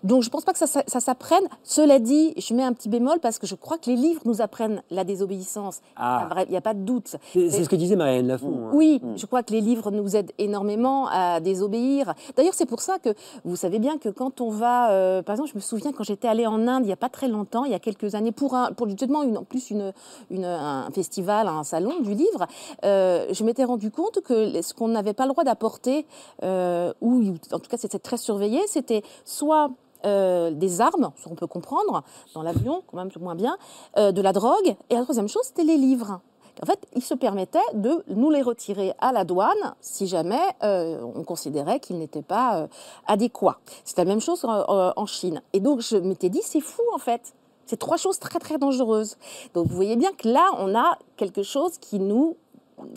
Donc, 0.03 0.23
je 0.23 0.29
pense 0.29 0.43
pas 0.43 0.51
que 0.53 0.59
ça, 0.59 0.67
ça, 0.67 0.83
ça 0.87 0.99
s'apprenne. 0.99 1.43
Cela 1.63 1.99
dit, 1.99 2.33
je 2.37 2.53
mets 2.53 2.63
un 2.63 2.73
petit 2.73 2.89
bémol 2.89 3.19
parce 3.19 3.39
que 3.39 3.47
je 3.47 3.55
crois 3.55 3.77
que 3.77 3.89
les 3.89 3.95
livres 3.95 4.21
nous 4.25 4.41
apprennent 4.41 4.81
la 4.91 5.03
désobéissance. 5.03 5.79
Ah. 5.95 6.29
Il 6.47 6.51
n'y 6.51 6.57
a 6.57 6.61
pas 6.61 6.73
de 6.73 6.79
doute. 6.79 7.15
C'est 7.33 7.63
ce 7.63 7.69
que 7.69 7.75
disait 7.75 7.95
Marianne 7.95 8.27
Lafont. 8.27 8.67
hein. 8.67 8.71
Oui, 8.73 9.01
je 9.15 9.25
crois 9.25 9.43
que 9.43 9.51
les 9.53 9.61
livres 9.61 9.91
nous 9.91 10.15
aident 10.15 10.31
énormément 10.37 11.07
à 11.09 11.39
désobéir. 11.39 12.13
D'ailleurs, 12.35 12.53
c'est 12.53 12.65
pour 12.65 12.81
ça 12.81 12.99
que 12.99 13.09
vous 13.43 13.55
savez 13.55 13.79
bien 13.79 13.97
que 13.97 14.09
quand 14.09 14.41
on 14.41 14.49
va, 14.49 14.91
euh, 14.91 15.21
par 15.21 15.33
exemple, 15.35 15.49
je 15.51 15.55
me 15.55 15.61
souviens 15.61 15.91
quand 15.91 16.03
j'étais 16.03 16.27
allée 16.27 16.47
en 16.47 16.67
Inde 16.67 16.83
il 16.83 16.87
n'y 16.87 16.93
a 16.93 16.97
pas 16.97 17.09
très 17.09 17.27
longtemps, 17.27 17.63
il 17.65 17.71
y 17.71 17.75
a 17.75 17.79
quelques 17.79 18.15
années, 18.15 18.31
pour 18.31 18.55
un, 18.55 18.71
pour 18.73 18.87
justement 18.87 19.23
une, 19.23 19.37
en 19.37 19.43
plus 19.43 19.69
une, 19.71 19.93
une- 20.29 20.45
un 20.45 20.89
festival, 20.91 21.47
un 21.47 21.63
salon 21.63 21.99
du 22.01 22.13
livre, 22.13 22.47
euh, 22.83 23.25
je 23.31 23.43
m'étais 23.43 23.63
rendu 23.63 23.91
compte 23.91 24.21
que 24.21 24.61
ce 24.61 24.73
qu'on 24.73 24.87
n'avait 24.89 25.13
pas 25.13 25.25
le 25.25 25.31
droit 25.31 25.43
d'apporter, 25.43 26.05
euh, 26.43 26.93
ou 27.01 27.33
en 27.51 27.59
tout 27.59 27.69
cas 27.69 27.77
c'était 27.77 27.99
très 27.99 28.17
surveillé, 28.17 28.59
c'était 28.67 29.03
soit 29.23 29.69
euh, 30.05 30.51
des 30.51 30.81
armes, 30.81 31.11
ça 31.15 31.29
on 31.31 31.35
peut 31.35 31.47
comprendre, 31.47 32.03
dans 32.35 32.43
l'avion, 32.43 32.83
quand 32.85 32.97
même 32.97 33.09
moins 33.19 33.33
bien, 33.33 33.57
euh, 33.97 34.11
de 34.11 34.21
la 34.21 34.33
drogue, 34.33 34.75
et 34.89 34.93
la 34.93 35.01
troisième 35.01 35.27
chose, 35.27 35.43
c'était 35.45 35.63
les 35.63 35.77
livres. 35.77 36.19
En 36.61 36.65
fait, 36.65 36.79
il 36.95 37.01
se 37.01 37.15
permettait 37.15 37.57
de 37.73 38.03
nous 38.07 38.29
les 38.29 38.41
retirer 38.41 38.93
à 38.99 39.11
la 39.11 39.25
douane 39.25 39.73
si 39.81 40.07
jamais 40.07 40.39
euh, 40.63 41.01
on 41.15 41.23
considérait 41.23 41.79
qu'ils 41.79 41.97
n'étaient 41.97 42.21
pas 42.21 42.67
adéquats. 43.07 43.57
C'est 43.83 43.97
la 43.97 44.05
même 44.05 44.21
chose 44.21 44.45
en 44.45 45.05
Chine. 45.05 45.41
Et 45.51 45.59
donc, 45.59 45.81
je 45.81 45.97
m'étais 45.97 46.29
dit, 46.29 46.41
c'est 46.41 46.61
fou 46.61 46.83
en 46.93 46.97
fait. 46.97 47.33
C'est 47.65 47.75
trois 47.75 47.97
choses 47.97 48.19
très 48.19 48.39
très 48.39 48.57
dangereuses. 48.57 49.17
Donc, 49.53 49.67
vous 49.67 49.75
voyez 49.75 49.97
bien 49.97 50.13
que 50.13 50.29
là, 50.29 50.49
on 50.59 50.73
a 50.75 50.97
quelque 51.17 51.43
chose 51.43 51.77
qui 51.79 51.99
nous 51.99 52.37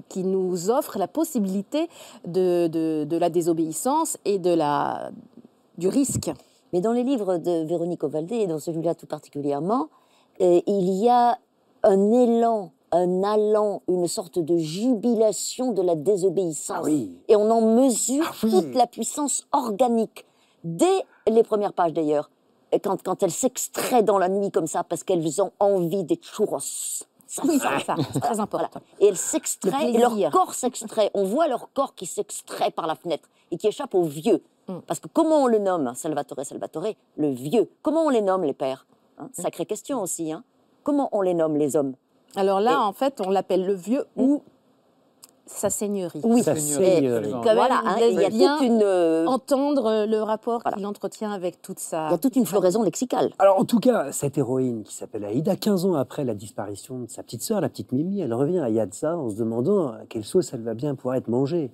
qui 0.08 0.24
nous 0.24 0.70
offre 0.70 0.98
la 0.98 1.08
possibilité 1.08 1.88
de, 2.26 2.66
de 2.66 3.16
la 3.16 3.30
désobéissance 3.30 4.18
et 4.24 4.38
de 4.38 4.50
la, 4.50 5.10
du 5.78 5.88
risque. 5.88 6.30
Mais 6.72 6.80
dans 6.80 6.92
les 6.92 7.02
livres 7.02 7.38
de 7.38 7.64
Véronique 7.64 8.04
Ovaldé, 8.04 8.36
et 8.36 8.46
dans 8.46 8.58
celui-là 8.58 8.94
tout 8.94 9.06
particulièrement, 9.06 9.88
euh, 10.40 10.60
il 10.66 10.90
y 10.90 11.08
a 11.08 11.38
un 11.82 12.12
élan, 12.12 12.72
un 12.92 13.22
allant, 13.22 13.82
une 13.88 14.06
sorte 14.06 14.38
de 14.38 14.56
jubilation 14.58 15.72
de 15.72 15.82
la 15.82 15.94
désobéissance. 15.94 16.76
Ah 16.78 16.82
oui. 16.84 17.12
Et 17.28 17.36
on 17.36 17.50
en 17.50 17.60
mesure 17.60 18.26
Ah 18.28 18.34
oui. 18.42 18.50
toute 18.50 18.74
la 18.74 18.86
puissance 18.86 19.46
organique, 19.52 20.26
dès 20.64 21.04
les 21.26 21.42
premières 21.42 21.72
pages 21.72 21.92
d'ailleurs, 21.92 22.30
quand, 22.82 23.02
quand 23.02 23.22
elle 23.22 23.30
s'extrait 23.30 24.02
dans 24.02 24.18
la 24.18 24.28
nuit 24.28 24.50
comme 24.50 24.66
ça, 24.66 24.84
parce 24.84 25.04
qu'elles 25.04 25.40
ont 25.40 25.52
envie 25.58 26.04
des 26.04 26.16
churros. 26.16 26.58
Ça, 27.28 27.42
ça, 27.42 27.48
c'est 27.78 27.84
ça, 27.84 27.94
c'est 28.12 28.20
très 28.20 28.40
important. 28.40 28.80
et 28.98 29.06
elles 29.06 29.16
s'extraient, 29.16 29.90
et 29.92 29.98
leur 29.98 30.12
corps 30.32 30.54
s'extrait. 30.54 31.10
On 31.14 31.24
voit 31.24 31.46
leur 31.46 31.70
corps 31.74 31.94
qui 31.94 32.06
s'extrait 32.06 32.70
par 32.70 32.86
la 32.86 32.94
fenêtre 32.96 33.28
et 33.50 33.56
qui 33.58 33.66
échappe 33.68 33.94
au 33.94 34.02
vieux. 34.04 34.42
Mm. 34.66 34.78
Parce 34.86 34.98
que 34.98 35.08
comment 35.12 35.42
on 35.42 35.46
le 35.46 35.58
nomme, 35.58 35.92
Salvatore 35.94 36.44
Salvatore? 36.44 36.94
Le 37.16 37.30
vieux. 37.30 37.70
Comment 37.82 38.04
on 38.04 38.08
les 38.08 38.22
nomme, 38.22 38.44
les 38.44 38.54
pères? 38.54 38.86
Hein, 39.18 39.28
Sacrée 39.32 39.66
question 39.66 40.00
aussi. 40.02 40.32
Hein 40.32 40.42
comment 40.82 41.10
on 41.12 41.20
les 41.20 41.34
nomme, 41.34 41.56
les 41.56 41.76
hommes? 41.76 41.94
Alors 42.34 42.60
là, 42.60 42.72
Et- 42.72 42.76
en 42.76 42.92
fait, 42.94 43.20
on 43.20 43.30
l'appelle 43.30 43.66
le 43.66 43.74
vieux 43.74 44.04
ou 44.16 44.42
sa 45.48 45.70
seigneurie. 45.70 46.20
Oui, 46.24 46.42
Sa 46.42 46.54
seigneurie. 46.56 47.30
Quand 47.30 47.44
même, 47.44 47.56
voilà, 47.56 47.82
il 47.84 47.88
hein, 47.88 47.96
il 48.10 48.20
y 48.20 48.24
a 48.24 48.30
bien 48.30 48.58
toute 48.58 48.66
une, 48.66 48.82
euh, 48.82 49.26
entendre 49.26 49.86
euh, 49.86 50.06
le 50.06 50.22
rapport 50.22 50.60
Voilà. 50.62 50.76
qu'il 50.76 50.86
entretient 50.86 51.32
avec 51.32 51.60
toute 51.62 51.78
sa. 51.78 52.08
il 52.08 52.10
y 52.12 52.14
a 52.14 52.18
toute 52.18 52.36
une 52.36 52.46
floraison 52.46 52.82
lexicale. 52.82 53.30
Alors, 53.38 53.58
en 53.58 53.64
tout 53.64 53.80
cas, 53.80 54.12
cette 54.12 54.38
héroïne 54.38 54.82
qui 54.84 54.94
s'appelle 54.94 55.24
Aïda, 55.24 55.56
15 55.56 55.86
ans 55.86 55.94
après 55.94 56.24
la 56.24 56.34
disparition 56.34 57.00
de 57.00 57.10
sa 57.10 57.22
petite 57.22 57.42
sœur, 57.42 57.60
la 57.60 57.68
petite 57.68 57.92
Mimi, 57.92 58.20
elle 58.20 58.34
revient 58.34 58.60
à 58.60 58.68
Yadza 58.70 59.16
en 59.16 59.30
se 59.30 59.36
demandant 59.36 59.88
à 59.88 60.00
quelle 60.08 60.24
sauce 60.24 60.52
elle 60.52 60.62
va 60.62 60.74
bien 60.74 60.94
pouvoir 60.94 61.16
être 61.16 61.28
mangée. 61.28 61.70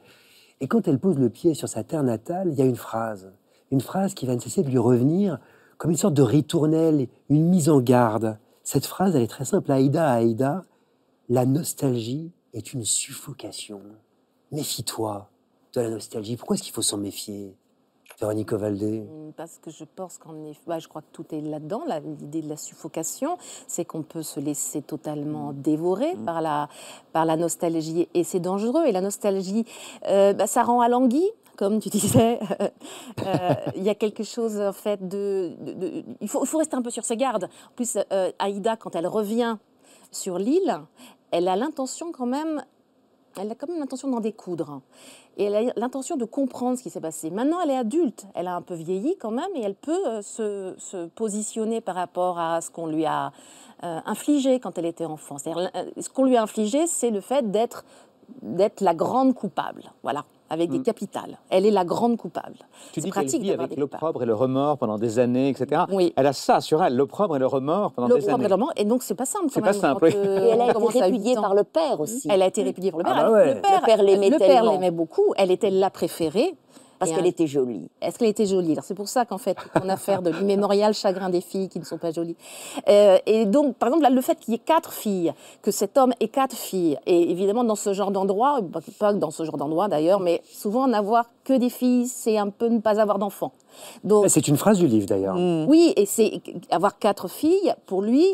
Et 0.60 0.68
quand 0.68 0.86
elle 0.88 0.98
pose 0.98 1.18
le 1.18 1.28
pied 1.28 1.54
sur 1.54 1.68
sa 1.68 1.82
terre 1.84 2.02
natale, 2.02 2.48
il 2.52 2.58
y 2.58 2.62
a 2.62 2.66
une 2.66 2.76
phrase. 2.76 3.32
Une 3.70 3.80
phrase 3.80 4.14
qui 4.14 4.26
va 4.26 4.34
ne 4.34 4.40
cesser 4.40 4.62
de 4.62 4.68
lui 4.68 4.78
revenir 4.78 5.38
comme 5.78 5.90
une 5.90 5.96
sorte 5.96 6.14
de 6.14 6.22
ritournelle, 6.22 7.08
une 7.28 7.48
mise 7.48 7.68
en 7.68 7.80
garde. 7.80 8.38
Cette 8.62 8.86
phrase, 8.86 9.16
elle 9.16 9.22
est 9.22 9.26
très 9.26 9.44
simple. 9.44 9.70
Aïda, 9.72 10.10
Aïda, 10.10 10.64
la 11.28 11.44
nostalgie 11.44 12.30
est 12.54 12.72
une 12.72 12.84
suffocation. 12.84 13.82
Méfie-toi 14.52 15.28
de 15.74 15.80
la 15.80 15.90
nostalgie. 15.90 16.36
Pourquoi 16.36 16.54
est-ce 16.54 16.62
qu'il 16.62 16.72
faut 16.72 16.82
s'en 16.82 16.98
méfier 16.98 17.54
Véronique 18.20 18.52
Ovaldé? 18.52 19.00
Mm, 19.00 19.32
Parce 19.36 19.58
que 19.58 19.70
je 19.70 19.84
pense 19.84 20.18
effet, 20.48 20.60
bah, 20.66 20.78
je 20.78 20.86
crois 20.86 21.02
que 21.02 21.10
tout 21.12 21.24
est 21.34 21.40
là-dedans, 21.40 21.82
l'idée 22.20 22.42
de 22.42 22.48
la 22.48 22.56
suffocation, 22.56 23.36
c'est 23.66 23.84
qu'on 23.84 24.02
peut 24.02 24.22
se 24.22 24.38
laisser 24.38 24.82
totalement 24.82 25.52
dévorer 25.52 26.14
par, 26.24 26.40
la, 26.40 26.68
par 27.12 27.24
la 27.24 27.36
nostalgie 27.36 28.08
et 28.14 28.22
c'est 28.22 28.38
dangereux. 28.40 28.84
Et 28.86 28.92
la 28.92 29.00
nostalgie, 29.00 29.64
euh, 30.06 30.32
bah, 30.32 30.46
ça 30.46 30.62
rend 30.62 30.80
alangui. 30.80 31.24
Comme 31.56 31.80
tu 31.80 31.88
disais, 31.88 32.38
Euh, 33.26 33.54
il 33.76 33.82
y 33.84 33.88
a 33.88 33.94
quelque 33.94 34.24
chose 34.24 34.60
en 34.60 34.72
fait 34.72 35.06
de, 35.08 35.52
de- 35.60 35.72
de- 35.72 36.04
il, 36.20 36.28
faut, 36.28 36.42
il 36.44 36.48
faut 36.48 36.58
rester 36.58 36.74
un 36.76 36.82
peu 36.82 36.90
sur 36.90 37.04
ses 37.04 37.16
gardes. 37.16 37.44
En 37.44 37.74
plus, 37.76 37.96
euh, 38.12 38.30
Aïda, 38.40 38.76
quand 38.76 38.94
elle 38.96 39.06
revient 39.06 39.56
sur 40.10 40.36
l'île, 40.38 40.80
elle 41.30 41.48
a 41.48 41.56
l'intention 41.56 42.12
quand 42.12 42.26
même 42.26 42.62
elle 43.36 43.50
a 43.50 43.54
quand 43.54 43.68
même 43.68 43.78
l'intention 43.78 44.08
d'en 44.08 44.20
découdre. 44.20 44.80
Et 45.36 45.44
elle 45.44 45.56
a 45.56 45.72
l'intention 45.76 46.16
de 46.16 46.24
comprendre 46.24 46.78
ce 46.78 46.82
qui 46.82 46.90
s'est 46.90 47.00
passé. 47.00 47.30
Maintenant, 47.30 47.60
elle 47.62 47.70
est 47.70 47.76
adulte. 47.76 48.26
Elle 48.34 48.46
a 48.46 48.54
un 48.54 48.62
peu 48.62 48.74
vieilli 48.74 49.16
quand 49.18 49.30
même 49.30 49.50
et 49.54 49.62
elle 49.62 49.74
peut 49.74 50.06
euh, 50.06 50.22
se, 50.22 51.06
positionner 51.08 51.80
par 51.80 51.96
rapport 51.96 52.38
à 52.38 52.60
ce 52.60 52.70
qu'on 52.70 52.86
lui 52.86 53.04
a 53.04 53.32
euh, 53.82 54.00
infligé 54.06 54.60
quand 54.60 54.78
elle 54.78 54.86
était 54.86 55.04
enfant. 55.04 55.36
Euh, 55.46 55.68
ce 55.98 56.08
qu'on 56.08 56.24
lui 56.24 56.36
a 56.36 56.42
infligé, 56.42 56.86
c'est 56.86 57.10
le 57.10 57.20
fait 57.20 57.50
d'être 57.50 57.84
d'être 58.40 58.80
la 58.80 58.94
grande 58.94 59.34
coupable. 59.34 59.92
Voilà. 60.02 60.24
Avec 60.50 60.70
des 60.70 60.80
capitales. 60.82 61.38
Elle 61.50 61.64
est 61.66 61.70
la 61.70 61.84
grande 61.84 62.16
coupable. 62.18 62.56
Mm. 62.60 62.64
Tu 62.92 63.00
C'est 63.00 63.00
dis 63.00 63.02
qu'elle 63.04 63.10
pratique 63.12 63.42
vit 63.42 63.48
d'avoir 63.48 63.64
avec 63.66 63.78
l'opprobre 63.78 64.22
et 64.22 64.26
le 64.26 64.34
remords 64.34 64.76
pendant 64.78 64.98
des 64.98 65.18
années, 65.18 65.48
etc. 65.48 65.82
Oui. 65.90 66.12
Elle 66.16 66.26
a 66.26 66.32
ça 66.32 66.60
sur 66.60 66.82
elle, 66.84 66.94
l'opprobre 66.96 67.34
et 67.36 67.38
le 67.38 67.46
remords 67.46 67.92
pendant 67.92 68.08
des 68.08 68.14
L'opprobre 68.14 68.34
années. 68.34 68.44
et 68.44 68.48
le 68.48 68.54
roman. 68.54 68.68
Et 68.76 68.84
donc, 68.84 69.02
c'est 69.02 69.14
pas 69.14 69.24
simple. 69.24 69.46
C'est 69.50 69.62
pas 69.62 69.72
simple, 69.72 70.04
euh, 70.04 70.44
Et 70.44 70.48
elle 70.50 70.60
a 70.60 70.70
été 70.70 71.00
répudiée 71.00 71.34
par 71.34 71.54
le 71.54 71.64
père 71.64 71.98
aussi. 72.00 72.28
Elle 72.30 72.42
a 72.42 72.46
été 72.46 72.62
répudiée 72.62 72.90
par 72.90 72.98
le 72.98 73.04
père. 73.04 73.14
Ah 73.16 73.22
bah 73.24 73.32
ouais. 73.32 73.54
le 73.54 73.60
père, 73.62 73.80
Le 73.80 73.86
père 73.86 74.02
l'aimait 74.02 74.30
le 74.30 74.38
père 74.38 74.48
tellement. 74.48 74.72
l'aimait 74.72 74.90
beaucoup. 74.90 75.32
Elle 75.36 75.50
était 75.50 75.70
la 75.70 75.90
préférée. 75.90 76.54
Parce 77.04 77.16
qu'elle 77.16 77.24
un- 77.26 77.28
était 77.28 77.46
jolie. 77.46 77.88
Est-ce 78.02 78.18
qu'elle 78.18 78.28
était 78.28 78.46
jolie? 78.46 78.76
C'est 78.82 78.94
pour 78.94 79.08
ça 79.08 79.24
qu'en 79.24 79.38
fait, 79.38 79.56
on 79.82 79.88
a 79.88 79.94
affaire 79.94 80.22
de 80.22 80.30
l'immémorial 80.38 80.92
chagrin 80.94 81.30
des 81.30 81.40
filles 81.40 81.68
qui 81.68 81.78
ne 81.78 81.84
sont 81.84 81.98
pas 81.98 82.10
jolies. 82.12 82.36
Euh, 82.88 83.18
et 83.26 83.46
donc, 83.46 83.76
par 83.76 83.88
exemple, 83.88 84.02
là, 84.04 84.10
le 84.10 84.20
fait 84.20 84.36
qu'il 84.38 84.52
y 84.52 84.56
ait 84.56 84.60
quatre 84.60 84.92
filles, 84.92 85.32
que 85.62 85.70
cet 85.70 85.96
homme 85.98 86.12
ait 86.20 86.28
quatre 86.28 86.56
filles, 86.56 86.98
et 87.06 87.30
évidemment, 87.30 87.64
dans 87.64 87.74
ce 87.76 87.92
genre 87.92 88.10
d'endroit, 88.10 88.60
pas 88.98 89.12
que 89.12 89.18
dans 89.18 89.30
ce 89.30 89.44
genre 89.44 89.56
d'endroit 89.56 89.88
d'ailleurs, 89.88 90.20
mais 90.20 90.42
souvent, 90.50 90.86
n'avoir 90.86 91.26
que 91.44 91.52
des 91.54 91.70
filles, 91.70 92.06
c'est 92.08 92.38
un 92.38 92.48
peu 92.50 92.68
ne 92.68 92.80
pas 92.80 93.00
avoir 93.00 93.18
d'enfants. 93.18 93.52
Donc, 94.02 94.26
C'est 94.28 94.48
une 94.48 94.56
phrase 94.56 94.78
du 94.78 94.86
livre 94.86 95.06
d'ailleurs. 95.06 95.36
oui, 95.68 95.92
et 95.96 96.06
c'est 96.06 96.40
avoir 96.70 96.98
quatre 96.98 97.28
filles, 97.28 97.74
pour 97.86 98.02
lui, 98.02 98.24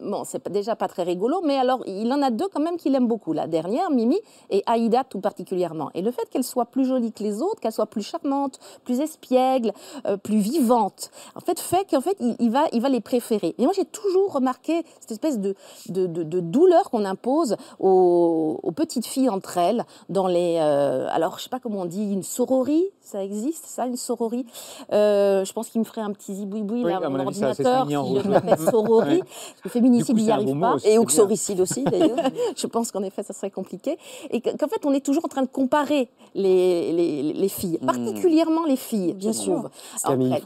bon, 0.00 0.24
c'est 0.24 0.48
déjà 0.50 0.76
pas 0.76 0.88
très 0.88 1.02
rigolo, 1.02 1.40
mais 1.44 1.56
alors 1.56 1.82
il 1.86 2.12
en 2.12 2.22
a 2.22 2.30
deux 2.30 2.48
quand 2.52 2.60
même 2.60 2.76
qu'il 2.76 2.94
aime 2.94 3.06
beaucoup. 3.06 3.32
La 3.32 3.46
dernière, 3.46 3.90
Mimi, 3.90 4.18
et 4.50 4.62
Aïda 4.66 5.04
tout 5.04 5.20
particulièrement. 5.20 5.90
Et 5.94 6.02
le 6.02 6.10
fait 6.10 6.28
qu'elle 6.30 6.44
soit 6.44 6.66
plus 6.66 6.84
jolie 6.84 7.12
que 7.12 7.22
les 7.22 7.42
autres, 7.42 7.60
qu'elle 7.60 7.72
soit 7.72 7.86
plus 7.86 8.02
charmante, 8.02 8.58
plus 8.84 9.00
espiègle, 9.00 9.72
euh, 10.06 10.16
plus 10.16 10.38
vivante, 10.38 11.10
en 11.34 11.40
fait, 11.40 11.58
fait 11.60 11.88
qu'en 11.90 12.00
fait, 12.00 12.16
il, 12.38 12.50
va, 12.50 12.64
il 12.72 12.80
va 12.80 12.88
les 12.88 13.00
préférer. 13.00 13.54
Et 13.58 13.64
moi, 13.64 13.72
j'ai 13.74 13.84
toujours 13.84 14.32
remarqué 14.32 14.84
cette 15.00 15.12
espèce 15.12 15.38
de, 15.38 15.54
de, 15.88 16.06
de- 16.06 16.40
douleur 16.40 16.90
qu'on 16.90 17.04
impose 17.04 17.56
aux, 17.78 18.60
aux 18.62 18.72
petites 18.72 19.06
filles 19.06 19.28
entre 19.28 19.58
elles, 19.58 19.84
dans 20.08 20.26
les. 20.26 20.58
euh, 20.60 21.06
alors, 21.10 21.38
je 21.38 21.44
sais 21.44 21.48
pas 21.48 21.60
comment 21.60 21.80
on 21.80 21.86
dit, 21.86 22.04
une 22.12 22.22
sororie, 22.22 22.84
ça 23.04 23.22
existe, 23.22 23.66
ça, 23.66 23.86
une 23.86 23.96
sororie 23.96 24.46
Euh, 24.92 25.44
Je 25.44 25.52
pense 25.52 25.68
qu'il 25.68 25.80
me 25.80 25.84
ferait 25.84 26.00
un 26.00 26.12
petit 26.12 26.34
zibouiboui 26.34 26.84
Oui, 26.84 26.90
là, 26.90 27.08
mon 27.08 27.20
ordinateur, 27.20 27.86
si 27.86 27.92
je 28.24 28.28
l'appelle 28.30 28.58
sororie. 28.58 29.18
Parce 29.20 29.60
que 29.62 29.68
féminicide, 29.68 30.18
il 30.18 30.24
n'y 30.24 30.30
arrive 30.30 30.48
bon 30.54 30.60
pas. 30.60 30.74
aussi. 30.74 30.88
Et 30.88 30.96
uxoricide 30.98 31.60
aussi, 31.60 31.84
d'ailleurs. 31.92 32.18
Je 32.56 32.66
pense 32.66 32.90
qu'en 32.90 33.02
effet, 33.02 33.22
ça 33.22 33.32
serait 33.34 33.50
compliqué. 33.50 33.98
Et 34.30 34.40
que- 34.40 34.56
qu'en 34.56 34.68
fait, 34.68 34.84
on 34.86 34.92
est 34.94 35.04
toujours 35.04 35.24
en 35.24 35.28
train 35.28 35.42
de 35.42 35.48
comparer 35.48 36.08
les, 36.34 36.92
les, 36.92 37.32
les 37.34 37.48
filles, 37.48 37.78
Hmm. 37.82 37.86
particulièrement 37.86 38.64
les 38.64 38.76
filles, 38.76 39.12
Bien 39.14 39.32
sûr. 39.32 39.70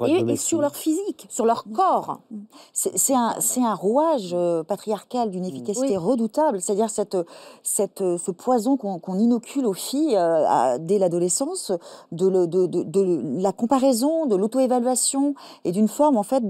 et, 0.07 0.37
sur 0.37 0.61
leur 0.61 0.75
physique, 0.77 1.27
sur 1.31 1.47
leur 1.47 1.65
corps. 1.73 2.21
C'est 2.73 3.15
un, 3.15 3.35
c'est 3.41 3.63
un 3.63 3.75
rouage 3.75 4.31
euh, 4.33 4.63
patriarcal 4.65 5.31
d'une 5.31 5.45
efficacité 5.45 5.91
Oui. 5.91 5.97
redoutable, 5.97 6.61
c'est-à-dire 6.61 6.91
cette, 6.91 7.17
cette, 7.63 8.01
ce 8.01 8.31
poison 8.33 8.77
qu'on 8.77 9.19
inocule 9.19 9.67
aux 9.67 9.73
filles 9.75 10.17
euh, 10.17 10.45
à- 10.49 10.79
dès 10.79 10.99
l'adolescence, 10.99 11.73
de, 12.13 12.27
le- 12.27 12.47
de, 12.49 13.41
la 13.41 13.53
comparaison, 13.53 14.27
de 14.27 14.37
l'auto-évaluation 14.37 15.35
et 15.65 15.73
d'une 15.73 15.89
forme 15.89 16.17
en 16.17 16.23
fait 16.23 16.43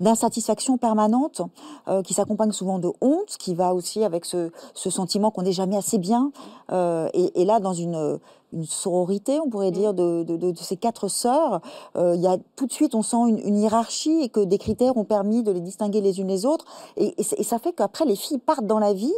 d'insatisfaction 0.00 0.78
permanente 0.78 1.42
euh, 1.88 2.02
qui 2.02 2.14
s'accompagne 2.14 2.52
souvent 2.52 2.78
de 2.78 2.90
honte, 3.00 3.36
qui 3.38 3.54
va 3.54 3.74
aussi 3.74 4.04
avec 4.04 4.24
ce, 4.24 4.50
sentiment 4.74 5.30
qu'on 5.30 5.42
n'est 5.42 5.52
jamais 5.52 5.76
assez 5.76 5.98
bien. 5.98 6.32
Euh, 6.72 7.08
et, 7.14 7.44
là, 7.44 7.60
dans 7.60 7.72
une, 7.72 8.18
sororité, 8.64 9.40
on 9.40 9.48
pourrait 9.48 9.70
dire, 9.70 9.94
de, 9.94 10.52
ces 10.56 10.76
quatre 10.76 11.08
sœurs, 11.08 11.60
euh, 11.96 12.14
il 12.14 12.20
y 12.20 12.26
a 12.26 12.36
tout 12.56 12.66
de 12.66 12.72
suite, 12.72 12.94
on 12.94 13.02
sent 13.02 13.16
une, 13.28 13.56
hiérarchie 13.56 14.22
et 14.22 14.28
que 14.28 14.40
des 14.40 14.58
critères 14.58 14.96
ont 14.96 15.04
permis 15.04 15.42
de 15.42 15.52
les 15.52 15.60
distinguer 15.60 16.00
les 16.00 16.20
unes 16.20 16.28
les 16.28 16.46
autres. 16.46 16.64
Et, 16.96 17.14
ça 17.22 17.58
fait 17.58 17.72
qu'après, 17.72 18.04
les 18.04 18.16
filles 18.16 18.38
partent 18.38 18.66
dans 18.66 18.78
la 18.78 18.92
vie 18.92 19.12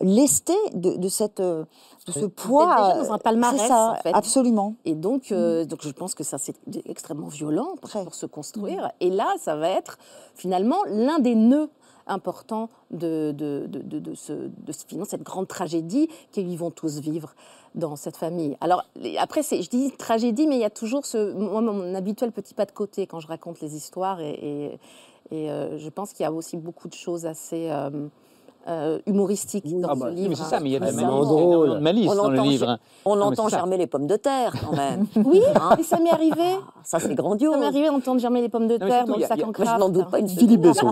lestées 0.00 0.52
de, 0.74 1.08
cette 1.08 1.40
de 1.40 1.66
ce 2.12 2.26
poids. 2.26 2.92
Déjà 2.94 3.04
dans 3.04 3.12
un 3.12 3.18
palmarès, 3.18 3.66
ça, 3.66 3.92
en 3.92 4.02
fait. 4.02 4.14
Absolument. 4.14 4.74
Et 4.84 4.94
donc, 4.94 5.30
mm. 5.30 5.64
donc, 5.64 5.80
je 5.82 5.90
pense 5.90 6.14
que 6.14 6.24
ça, 6.24 6.38
c'est 6.38 6.56
extrêmement 6.86 7.28
violent 7.28 7.76
pour, 7.80 8.04
pour 8.04 8.14
se 8.14 8.26
construire. 8.26 8.84
Mm. 8.84 8.90
Et 9.00 9.10
là, 9.10 9.34
ça 9.38 9.56
va 9.56 9.68
être 9.70 9.98
finalement 10.34 10.78
l'un 10.86 11.18
des 11.18 11.34
nœuds 11.34 11.70
important 12.06 12.70
de, 12.90 13.32
de, 13.32 13.66
de, 13.68 13.98
de, 13.98 14.14
ce, 14.14 14.32
de 14.32 14.72
cette 15.04 15.22
grande 15.22 15.48
tragédie 15.48 16.08
qu'ils 16.30 16.56
vont 16.56 16.70
tous 16.70 17.00
vivre 17.00 17.34
dans 17.76 17.94
cette 17.94 18.16
famille. 18.16 18.56
Alors, 18.60 18.84
après, 19.18 19.42
je 19.42 19.68
dis 19.68 19.92
tragédie, 19.92 20.46
mais 20.46 20.56
il 20.56 20.60
y 20.60 20.64
a 20.64 20.70
toujours 20.70 21.06
ce, 21.06 21.32
moi, 21.34 21.60
mon 21.60 21.94
habituel 21.94 22.32
petit 22.32 22.54
pas 22.54 22.64
de 22.64 22.72
côté 22.72 23.06
quand 23.06 23.20
je 23.20 23.28
raconte 23.28 23.60
les 23.60 23.76
histoires, 23.76 24.20
et, 24.20 24.78
euh, 25.32 25.78
je 25.78 25.88
pense 25.90 26.12
qu'il 26.12 26.24
y 26.24 26.26
a 26.26 26.32
aussi 26.32 26.56
beaucoup 26.56 26.88
de 26.88 26.94
choses 26.94 27.26
assez... 27.26 27.68
Euh, 27.70 28.08
euh, 28.68 28.98
humoristique 29.06 29.64
dans 29.80 29.88
ah 29.88 29.94
bah, 29.94 30.10
livre. 30.10 30.34
c'est 30.36 30.44
ça, 30.44 30.60
mais 30.60 30.70
il 30.70 30.72
y 30.72 30.76
a 30.76 30.80
des 30.80 30.92
de 30.92 31.78
malice 31.78 32.12
dans 32.12 32.30
le 32.30 32.40
livre. 32.40 32.78
On 33.04 33.20
entend 33.20 33.48
germer 33.48 33.76
les 33.76 33.86
pommes 33.86 34.06
de 34.06 34.16
terre, 34.16 34.52
quand 34.60 34.72
même. 34.76 35.06
oui, 35.24 35.40
hein 35.54 35.76
ça 35.82 35.98
m'est 35.98 36.10
arrivé. 36.10 36.56
Ah, 36.58 36.72
ça, 36.82 36.98
c'est 36.98 37.14
grandiose. 37.14 37.52
Ça 37.52 37.60
m'est 37.60 37.66
arrivé 37.66 37.86
d'entendre 37.86 38.20
germer 38.20 38.40
les 38.40 38.48
pommes 38.48 38.66
de 38.66 38.76
terre 38.76 39.04
dans 39.06 39.16
le 39.16 39.22
sac 39.22 39.40
en 39.44 39.52
craft. 39.52 39.70
Je 39.74 39.78
n'en 39.78 39.88
doute 39.88 40.10
pas 40.10 40.18
une 40.18 40.28
Philippe 40.28 40.62
Besson. 40.62 40.90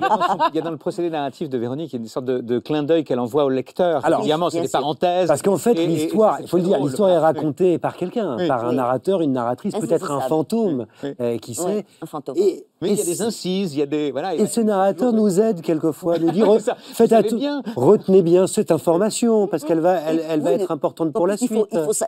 Il 0.52 0.56
y 0.56 0.58
a 0.58 0.62
dans 0.62 0.70
le 0.70 0.76
procédé 0.76 1.10
narratif 1.10 1.48
de 1.48 1.58
Véronique, 1.58 1.92
une 1.92 2.06
sorte 2.06 2.26
de, 2.26 2.58
clin 2.58 2.82
d'œil 2.82 3.04
qu'elle 3.04 3.20
envoie 3.20 3.44
au 3.44 3.50
lecteur. 3.50 4.04
Alors, 4.04 4.20
évidemment, 4.20 4.50
c'est 4.50 4.60
des 4.60 4.68
parenthèses. 4.68 5.28
Parce 5.28 5.42
qu'en 5.42 5.58
fait, 5.58 5.74
l'histoire, 5.74 6.38
il 6.40 6.48
faut 6.48 6.58
le 6.58 6.62
dire, 6.62 6.78
l'histoire 6.78 7.10
est 7.10 7.18
racontée 7.18 7.78
par 7.78 7.96
quelqu'un, 7.96 8.36
par 8.46 8.64
un 8.66 8.72
narrateur, 8.72 9.20
une 9.20 9.32
narratrice, 9.32 9.74
peut-être 9.74 10.10
un 10.10 10.20
fantôme, 10.20 10.86
euh, 11.20 11.38
qui 11.38 11.54
sait. 11.54 11.84
Un 12.02 12.06
fantôme. 12.06 12.36
Mais 12.84 12.92
il 12.92 12.98
y 12.98 13.02
a 13.02 13.04
des 13.04 13.22
incises, 13.22 13.74
il 13.74 13.78
y 13.78 13.82
a 13.82 13.86
des. 13.86 14.12
Voilà, 14.12 14.34
et 14.34 14.46
ce 14.46 14.60
narrateur 14.60 15.12
nous 15.12 15.40
aide 15.40 15.60
quelquois, 15.60 16.18
nous 16.18 16.30
dire 16.32 16.46
faites 16.92 17.14
retenez 17.76 18.22
bien 18.22 18.46
cette 18.46 18.70
information, 18.70 19.46
parce 19.46 19.64
qu'elle 19.64 19.80
va, 19.80 19.94
elle, 19.94 20.40
va 20.40 20.52
être 20.52 20.70
importante 20.70 21.12
pour 21.12 21.26
la 21.26 21.36
suite. 21.36 21.52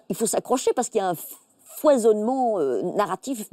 il 0.09 0.17
faut 0.17 0.27
s'accrocher 0.27 0.73
parce 0.75 0.89
qu'il 0.89 1.01
y 1.01 1.05
a 1.05 1.11
un 1.11 1.17
foisonnement 1.77 2.59
euh, 2.59 2.83
narratif 2.97 3.51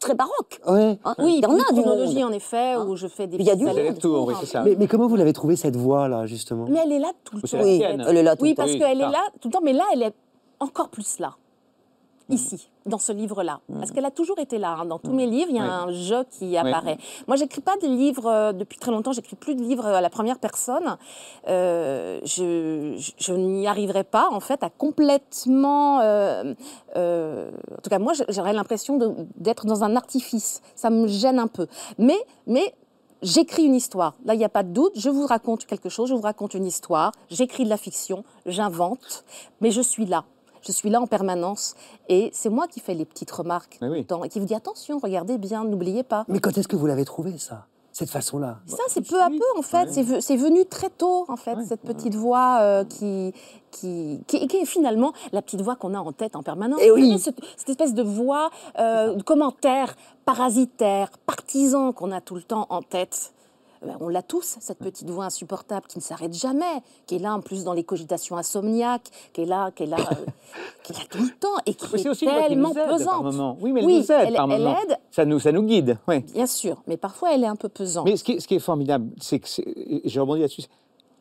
très 0.00 0.14
baroque. 0.14 0.60
Ouais. 0.66 0.98
Hein 1.04 1.14
oui, 1.18 1.36
il 1.38 1.42
y 1.42 1.46
en 1.46 1.58
a 1.58 1.64
chronologie 1.64 2.24
en 2.24 2.32
effet 2.32 2.72
hein 2.72 2.86
où 2.86 2.96
je 2.96 3.06
fais 3.06 3.26
des. 3.26 3.36
Il 3.38 3.44
y 3.44 3.50
a 3.50 3.56
du 3.56 3.64
tours, 3.98 4.26
oui, 4.26 4.34
c'est 4.40 4.46
ça. 4.46 4.62
Mais, 4.62 4.76
mais, 4.78 4.86
comment 4.86 5.06
vous 5.06 5.16
l'avez 5.16 5.32
trouvé 5.32 5.56
cette 5.56 5.76
voix 5.76 6.08
là 6.08 6.26
justement? 6.26 6.66
Mais 6.68 6.80
elle 6.84 6.92
est 6.92 6.98
là 6.98 7.12
tout 7.24 7.36
le 7.36 7.42
temps. 7.42 7.58
Oui, 7.62 7.82
elle 7.82 8.16
est 8.16 8.22
là 8.22 8.36
tout 8.36 8.42
oui, 8.42 8.54
parce 8.54 8.72
qu'elle 8.72 9.00
est 9.00 9.10
là 9.10 9.22
tout 9.40 9.48
le 9.48 9.52
temps, 9.52 9.62
mais 9.62 9.72
là 9.72 9.84
elle 9.92 10.02
est 10.02 10.14
encore 10.60 10.88
plus 10.88 11.18
là. 11.18 11.34
Mm. 12.28 12.34
ici, 12.34 12.68
dans 12.86 12.98
ce 12.98 13.12
livre-là. 13.12 13.60
Mm. 13.68 13.78
Parce 13.78 13.92
qu'elle 13.92 14.04
a 14.04 14.10
toujours 14.10 14.38
été 14.38 14.58
là. 14.58 14.76
Hein. 14.80 14.86
Dans 14.86 14.98
tous 14.98 15.12
mm. 15.12 15.16
mes 15.16 15.26
livres, 15.26 15.50
il 15.50 15.56
y 15.56 15.60
a 15.60 15.64
un 15.64 15.92
jeu 15.92 16.24
qui 16.30 16.56
apparaît. 16.56 16.98
Moi, 17.26 17.36
j'écris 17.36 17.60
pas 17.60 17.76
des 17.76 17.88
livres 17.88 18.26
euh, 18.26 18.52
depuis 18.52 18.78
très 18.78 18.90
longtemps. 18.90 19.12
J'écris 19.12 19.36
plus 19.36 19.54
de 19.54 19.62
livres 19.62 19.86
à 19.86 20.00
la 20.00 20.10
première 20.10 20.38
personne. 20.38 20.96
Euh, 21.48 22.20
je, 22.24 23.32
n'y 23.32 23.66
arriverai 23.66 24.04
pas, 24.04 24.28
en 24.30 24.40
fait, 24.40 24.62
à 24.62 24.70
complètement. 24.70 26.00
Euh, 26.00 26.54
en 26.96 27.80
tout 27.82 27.90
cas, 27.90 27.98
moi, 27.98 28.12
j'aurais 28.28 28.52
l'impression 28.52 28.98
d'être 29.36 29.66
dans 29.66 29.84
un 29.84 29.94
artifice. 29.96 30.62
Ça 30.74 30.90
me 30.90 31.06
gêne 31.06 31.38
un 31.38 31.48
peu. 31.48 31.66
Mais, 31.98 32.18
mais 32.46 32.74
J'écris 33.22 33.64
une 33.64 33.74
histoire. 33.74 34.14
Là, 34.26 34.34
il 34.34 34.38
n'y 34.38 34.44
a 34.44 34.50
pas 34.50 34.62
de 34.62 34.68
doute. 34.68 34.92
Je 34.94 35.08
vous 35.08 35.26
raconte 35.26 35.64
quelque 35.64 35.88
chose, 35.88 36.10
je 36.10 36.14
vous 36.14 36.20
raconte 36.20 36.52
une 36.52 36.66
histoire. 36.66 37.12
J'écris 37.30 37.64
de 37.64 37.70
la 37.70 37.78
fiction, 37.78 38.24
j'invente, 38.44 39.24
mais 39.62 39.70
je 39.70 39.80
suis 39.80 40.04
là. 40.04 40.24
Je 40.66 40.72
suis 40.72 40.90
là 40.90 41.00
en 41.00 41.06
permanence 41.06 41.74
et 42.08 42.30
c'est 42.32 42.48
moi 42.48 42.66
qui 42.66 42.80
fais 42.80 42.94
les 42.94 43.04
petites 43.04 43.30
remarques 43.30 43.78
tout 43.80 43.86
le 43.86 44.04
temps 44.04 44.24
et 44.24 44.28
qui 44.28 44.40
vous 44.40 44.46
dit 44.46 44.54
attention, 44.54 44.98
regardez 44.98 45.38
bien, 45.38 45.64
n'oubliez 45.64 46.02
pas. 46.02 46.24
Mais 46.28 46.40
quand 46.40 46.56
est-ce 46.58 46.68
que 46.68 46.76
vous 46.76 46.86
l'avez 46.86 47.04
trouvé 47.04 47.38
ça 47.38 47.66
cette 47.92 48.10
façon-là? 48.10 48.58
Ça, 48.66 48.82
c'est 48.88 49.06
peu 49.06 49.22
à 49.22 49.28
peu, 49.28 49.58
en 49.58 49.62
fait. 49.62 49.90
C'est 50.20 50.36
venu 50.36 50.66
très 50.66 50.90
tôt, 50.90 51.24
en 51.28 51.36
fait, 51.36 51.56
cette 51.66 51.82
petite 51.82 52.14
voix 52.14 52.58
euh, 52.60 52.84
qui, 52.84 53.32
qui, 53.70 54.20
qui, 54.26 54.36
est 54.36 54.64
finalement 54.66 55.12
la 55.32 55.40
petite 55.40 55.62
voix 55.62 55.76
qu'on 55.76 55.94
a 55.94 55.98
en 55.98 56.12
tête 56.12 56.36
en 56.36 56.42
permanence. 56.42 56.82
Et 56.82 56.90
oui. 56.90 57.18
cette, 57.18 57.38
espèce 57.68 57.94
de 57.94 58.02
voix, 58.02 58.50
euh, 58.78 59.14
de 59.14 59.22
commentaire 59.22 59.94
parasitaire, 60.24 61.10
partisan 61.26 61.92
qu'on 61.92 62.10
a 62.10 62.20
tout 62.20 62.34
le 62.34 62.42
temps 62.42 62.66
en 62.70 62.82
tête. 62.82 63.32
Ben, 63.82 63.96
on 64.00 64.08
l'a 64.08 64.22
tous, 64.22 64.56
cette 64.60 64.78
petite 64.78 65.08
voix 65.08 65.26
insupportable 65.26 65.86
qui 65.86 65.98
ne 65.98 66.02
s'arrête 66.02 66.34
jamais, 66.34 66.82
qui 67.06 67.16
est 67.16 67.18
là 67.18 67.34
en 67.34 67.40
plus 67.40 67.64
dans 67.64 67.72
les 67.72 67.84
cogitations 67.84 68.36
insomniaques, 68.36 69.10
qui 69.32 69.42
est 69.42 69.46
là, 69.46 69.70
qui 69.70 69.84
est 69.84 69.86
là, 69.86 69.96
euh, 69.98 70.24
qui 70.82 70.92
est 70.92 70.96
là 70.96 71.02
tout 71.10 71.22
le 71.22 71.30
temps 71.30 71.56
et 71.66 71.74
qui 71.74 71.96
est, 71.96 72.08
aussi 72.08 72.26
tellement 72.26 72.72
pesante. 72.72 73.56
Oui, 73.60 73.72
mais 73.72 73.80
elle 73.80 73.86
nous 73.86 74.12
aide 74.12 74.34
par 74.34 74.50
elle, 74.52 74.66
Aide. 74.66 74.98
Ça 75.10 75.24
nous, 75.24 75.38
ça 75.38 75.52
nous 75.52 75.62
guide. 75.62 75.98
Oui. 76.08 76.20
Bien 76.20 76.46
sûr, 76.46 76.82
mais 76.86 76.96
parfois 76.96 77.34
elle 77.34 77.44
est 77.44 77.48
un 77.48 77.56
peu 77.56 77.68
pesante. 77.68 78.06
Mais 78.06 78.16
ce 78.16 78.24
qui 78.24 78.32
est, 78.32 78.40
ce 78.40 78.48
qui 78.48 78.54
est 78.54 78.60
formidable, 78.60 79.10
c'est 79.20 79.38
que, 79.38 79.48
j'ai 80.04 80.20
rebondi 80.20 80.40
là-dessus, 80.40 80.62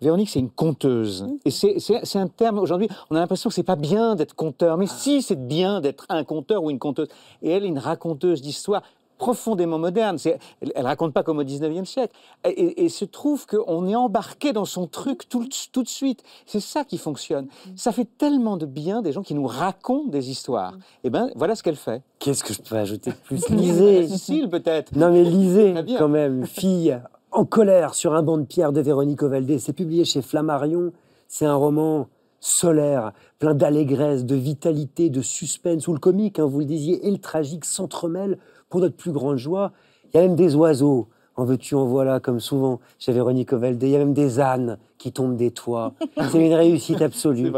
Véronique, 0.02 0.30
c'est 0.30 0.40
une 0.40 0.52
conteuse. 0.52 1.26
Et 1.46 1.52
c'est 1.52 2.20
un 2.20 2.28
terme, 2.28 2.60
aujourd'hui, 2.60 2.90
on 3.10 3.16
a 3.16 3.20
l'impression 3.20 3.50
que 3.50 3.56
c'est 3.56 3.64
pas 3.64 3.78
bien 3.78 4.16
d'être 4.16 4.36
conteur. 4.36 4.78
Mais 4.78 4.88
si, 4.88 5.22
c'est 5.22 5.48
bien 5.48 5.80
d'être 5.80 6.06
un 6.10 6.26
conteur 6.26 6.64
ou 6.64 6.70
une 6.70 6.80
conteuse. 6.80 7.08
Et 7.42 7.50
elle 7.50 7.64
est 7.64 7.70
une 7.70 7.80
raconteuse 7.80 8.42
d'histoire 8.42 8.84
profondément 9.18 9.80
moderne. 9.80 10.18
Elle, 10.62 10.72
ne 10.76 10.84
raconte 10.84 11.14
pas 11.14 11.24
comme 11.24 11.40
au 11.40 11.44
19e 11.44 11.86
siècle. 11.86 12.14
Et, 12.46 12.90
se 12.90 13.06
trouve 13.06 13.46
qu'on 13.46 13.88
est 13.88 13.96
embarqué 13.96 14.54
dans 14.54 14.66
son 14.66 14.88
truc 14.88 15.28
tout, 15.28 15.48
tout 15.72 15.84
de 15.84 15.88
suite. 15.88 16.24
C'est 16.46 16.60
ça 16.60 16.84
qui 16.86 16.98
fonctionne. 16.98 17.46
Mm. 17.46 17.70
Ça 17.76 17.92
fait 17.92 18.08
tellement 18.18 18.58
de 18.58 18.66
bien 18.66 19.02
des 19.02 19.12
gens 19.12 19.24
qui 19.24 19.34
nous 19.34 19.48
racontent 19.48 20.10
des 20.10 20.30
histoires. 20.30 20.74
Mm. 20.74 20.76
Et 20.76 20.82
eh 21.06 21.10
ben 21.10 21.30
voilà 21.36 21.56
ce 21.56 21.64
qu'elle 21.64 21.76
fait. 21.76 22.02
Qu'est-ce 22.20 22.44
que 22.44 22.54
je 22.54 22.62
peux 22.62 22.76
ajouter 22.76 23.12
de 23.12 23.16
plus? 23.16 23.50
Lisez. 23.50 24.08
Sicile 24.08 24.50
peut-être. 24.50 24.96
Non 24.96 25.12
mais 25.12 25.24
lisez 25.24 25.74
quand 25.98 26.08
même. 26.08 26.46
Fille 26.46 26.98
en 27.32 27.44
colère 27.44 27.96
sur 27.96 28.14
un 28.14 28.24
banc 28.24 28.38
de 28.38 28.46
pierre 28.46 28.72
de 28.72 28.82
Véronique 28.82 29.24
Ovaldé. 29.24 29.60
C'est 29.60 29.74
publié 29.74 30.06
chez 30.06 30.22
Flammarion. 30.22 30.94
C'est 31.28 31.46
un 31.46 31.56
roman 31.56 32.08
solaire, 32.40 33.12
plein 33.40 33.56
d'allégresse, 33.56 34.24
de 34.24 34.36
vitalité, 34.36 35.10
de 35.10 35.22
suspense, 35.22 35.88
où 35.88 35.94
le 35.94 36.00
comique, 36.00 36.40
hein, 36.40 36.46
vous 36.46 36.60
le 36.60 36.66
disiez, 36.66 37.08
et 37.08 37.12
le 37.12 37.18
tragique 37.18 37.66
s'entremêlent 37.66 38.38
pour 38.70 38.80
notre 38.80 38.96
plus 38.96 39.12
grande 39.12 39.38
joie. 39.38 39.72
Il 40.14 40.18
y 40.18 40.20
a 40.20 40.28
même 40.28 40.36
des 40.36 40.56
oiseaux, 40.56 41.08
en 41.36 41.44
veux-tu, 41.44 41.76
en 41.76 41.86
voilà, 41.86 42.20
comme 42.20 42.40
souvent 42.40 42.80
chez 43.00 43.12
Véronique 43.12 43.54
Ovaldé. 43.54 43.88
Il 43.88 43.92
y 43.92 43.96
a 43.96 44.00
même 44.00 44.14
des 44.14 44.40
ânes 44.40 44.78
qui 44.98 45.12
tombent 45.12 45.36
des 45.36 45.52
toits. 45.52 45.94
C'est 46.32 46.46
une 46.46 46.54
réussite 46.54 47.02
absolue. 47.02 47.52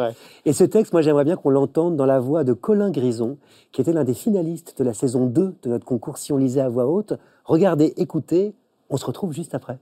Et 0.45 0.53
ce 0.53 0.63
texte, 0.63 0.93
moi, 0.93 1.01
j'aimerais 1.01 1.25
bien 1.25 1.35
qu'on 1.35 1.49
l'entende 1.49 1.95
dans 1.95 2.05
la 2.05 2.19
voix 2.19 2.43
de 2.43 2.53
Colin 2.53 2.89
Grison, 2.89 3.37
qui 3.71 3.81
était 3.81 3.93
l'un 3.93 4.03
des 4.03 4.13
finalistes 4.13 4.75
de 4.77 4.83
la 4.83 4.93
saison 4.93 5.27
2 5.27 5.55
de 5.61 5.69
notre 5.69 5.85
concours 5.85 6.17
Si 6.17 6.33
on 6.33 6.37
lisait 6.37 6.61
à 6.61 6.69
voix 6.69 6.87
haute. 6.87 7.13
Regardez, 7.45 7.93
écoutez, 7.97 8.55
on 8.89 8.97
se 8.97 9.05
retrouve 9.05 9.33
juste 9.33 9.53
après. 9.53 9.77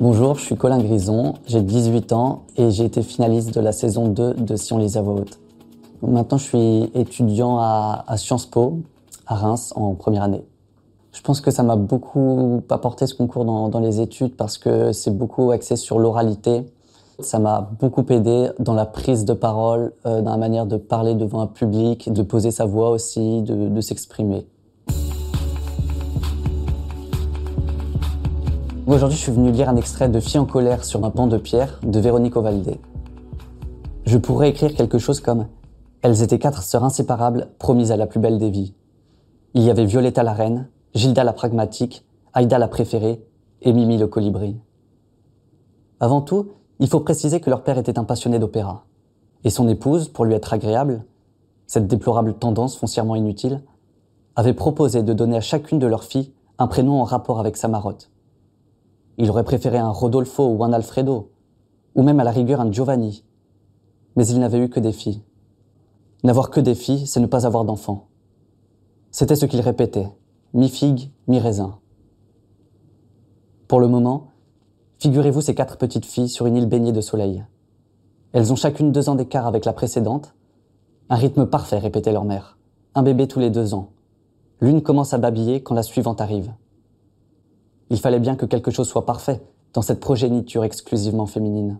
Bonjour, 0.00 0.36
je 0.36 0.46
suis 0.46 0.56
Colin 0.56 0.78
Grison, 0.78 1.34
j'ai 1.46 1.60
18 1.60 2.14
ans 2.14 2.44
et 2.56 2.70
j'ai 2.70 2.86
été 2.86 3.02
finaliste 3.02 3.54
de 3.54 3.60
la 3.60 3.70
saison 3.70 4.08
2 4.08 4.32
de 4.32 4.56
Si 4.56 4.72
on 4.72 4.78
les 4.78 4.96
a 4.96 5.02
voix. 5.02 5.20
Maintenant, 6.00 6.38
je 6.38 6.44
suis 6.44 6.90
étudiant 6.94 7.58
à, 7.58 8.16
Sciences 8.16 8.46
Po, 8.46 8.78
à 9.26 9.34
Reims, 9.34 9.74
en 9.76 9.94
première 9.94 10.22
année. 10.22 10.42
Je 11.12 11.20
pense 11.20 11.42
que 11.42 11.50
ça 11.50 11.62
m'a 11.62 11.76
beaucoup 11.76 12.62
apporté 12.70 13.06
ce 13.06 13.14
concours 13.14 13.44
dans, 13.44 13.80
les 13.80 14.00
études 14.00 14.34
parce 14.36 14.56
que 14.56 14.92
c'est 14.92 15.14
beaucoup 15.14 15.50
axé 15.50 15.76
sur 15.76 15.98
l'oralité. 15.98 16.64
Ça 17.18 17.38
m'a 17.38 17.70
beaucoup 17.78 18.06
aidé 18.08 18.48
dans 18.58 18.72
la 18.72 18.86
prise 18.86 19.26
de 19.26 19.34
parole, 19.34 19.92
euh, 20.06 20.22
dans 20.22 20.30
la 20.30 20.38
manière 20.38 20.64
de 20.64 20.78
parler 20.78 21.14
devant 21.14 21.42
un 21.42 21.46
public, 21.46 22.10
de 22.10 22.22
poser 22.22 22.52
sa 22.52 22.64
voix 22.64 22.88
aussi, 22.88 23.42
de 23.42 23.80
s'exprimer. 23.82 24.46
Aujourd'hui, 28.86 29.18
je 29.18 29.22
suis 29.22 29.32
venu 29.32 29.52
lire 29.52 29.68
un 29.68 29.76
extrait 29.76 30.08
de 30.08 30.20
Fille 30.20 30.38
en 30.38 30.46
colère 30.46 30.84
sur 30.84 31.04
un 31.04 31.10
pan 31.10 31.26
de 31.26 31.36
pierre 31.36 31.78
de 31.82 32.00
Véronique 32.00 32.36
Ovaldé. 32.36 32.80
Je 34.06 34.16
pourrais 34.16 34.48
écrire 34.48 34.74
quelque 34.74 34.98
chose 34.98 35.20
comme 35.20 35.48
Elles 36.00 36.22
étaient 36.22 36.38
quatre 36.38 36.62
sœurs 36.62 36.82
inséparables, 36.82 37.48
promises 37.58 37.92
à 37.92 37.96
la 37.96 38.06
plus 38.06 38.20
belle 38.20 38.38
des 38.38 38.48
vies. 38.48 38.72
Il 39.52 39.62
y 39.62 39.70
avait 39.70 39.84
Violetta 39.84 40.22
la 40.22 40.32
reine, 40.32 40.68
Gilda 40.94 41.24
la 41.24 41.34
pragmatique, 41.34 42.06
Aïda 42.32 42.58
la 42.58 42.68
préférée 42.68 43.22
et 43.60 43.72
Mimi 43.74 43.98
le 43.98 44.06
colibri. 44.06 44.56
Avant 46.00 46.22
tout, 46.22 46.52
il 46.78 46.88
faut 46.88 47.00
préciser 47.00 47.40
que 47.40 47.50
leur 47.50 47.62
père 47.62 47.76
était 47.76 47.98
un 47.98 48.04
passionné 48.04 48.38
d'opéra. 48.38 48.86
Et 49.44 49.50
son 49.50 49.68
épouse, 49.68 50.08
pour 50.08 50.24
lui 50.24 50.34
être 50.34 50.54
agréable, 50.54 51.04
cette 51.66 51.86
déplorable 51.86 52.32
tendance 52.32 52.78
foncièrement 52.78 53.14
inutile, 53.14 53.62
avait 54.36 54.54
proposé 54.54 55.02
de 55.02 55.12
donner 55.12 55.36
à 55.36 55.42
chacune 55.42 55.78
de 55.78 55.86
leurs 55.86 56.04
filles 56.04 56.32
un 56.58 56.66
prénom 56.66 57.00
en 57.00 57.04
rapport 57.04 57.40
avec 57.40 57.58
sa 57.58 57.68
marotte. 57.68 58.10
Il 59.22 59.28
aurait 59.28 59.44
préféré 59.44 59.76
un 59.76 59.90
Rodolfo 59.90 60.48
ou 60.48 60.64
un 60.64 60.72
Alfredo, 60.72 61.30
ou 61.94 62.02
même 62.02 62.20
à 62.20 62.24
la 62.24 62.30
rigueur 62.30 62.58
un 62.62 62.72
Giovanni. 62.72 63.22
Mais 64.16 64.26
il 64.26 64.40
n'avait 64.40 64.64
eu 64.64 64.70
que 64.70 64.80
des 64.80 64.92
filles. 64.92 65.22
N'avoir 66.24 66.48
que 66.48 66.58
des 66.58 66.74
filles, 66.74 67.06
c'est 67.06 67.20
ne 67.20 67.26
pas 67.26 67.44
avoir 67.44 67.66
d'enfants. 67.66 68.08
C'était 69.10 69.36
ce 69.36 69.44
qu'il 69.44 69.60
répétait, 69.60 70.08
mi-figue, 70.54 71.10
mi-raisin. 71.28 71.80
Pour 73.68 73.80
le 73.80 73.88
moment, 73.88 74.28
figurez-vous 75.00 75.42
ces 75.42 75.54
quatre 75.54 75.76
petites 75.76 76.06
filles 76.06 76.30
sur 76.30 76.46
une 76.46 76.56
île 76.56 76.68
baignée 76.68 76.92
de 76.92 77.02
soleil. 77.02 77.44
Elles 78.32 78.54
ont 78.54 78.56
chacune 78.56 78.90
deux 78.90 79.10
ans 79.10 79.16
d'écart 79.16 79.46
avec 79.46 79.66
la 79.66 79.74
précédente. 79.74 80.34
Un 81.10 81.16
rythme 81.16 81.44
parfait, 81.44 81.76
répétait 81.76 82.12
leur 82.12 82.24
mère. 82.24 82.56
Un 82.94 83.02
bébé 83.02 83.28
tous 83.28 83.38
les 83.38 83.50
deux 83.50 83.74
ans. 83.74 83.90
L'une 84.62 84.80
commence 84.80 85.12
à 85.12 85.18
babiller 85.18 85.62
quand 85.62 85.74
la 85.74 85.82
suivante 85.82 86.22
arrive. 86.22 86.54
Il 87.90 87.98
fallait 87.98 88.20
bien 88.20 88.36
que 88.36 88.46
quelque 88.46 88.70
chose 88.70 88.88
soit 88.88 89.04
parfait 89.04 89.40
dans 89.74 89.82
cette 89.82 90.00
progéniture 90.00 90.64
exclusivement 90.64 91.26
féminine. 91.26 91.78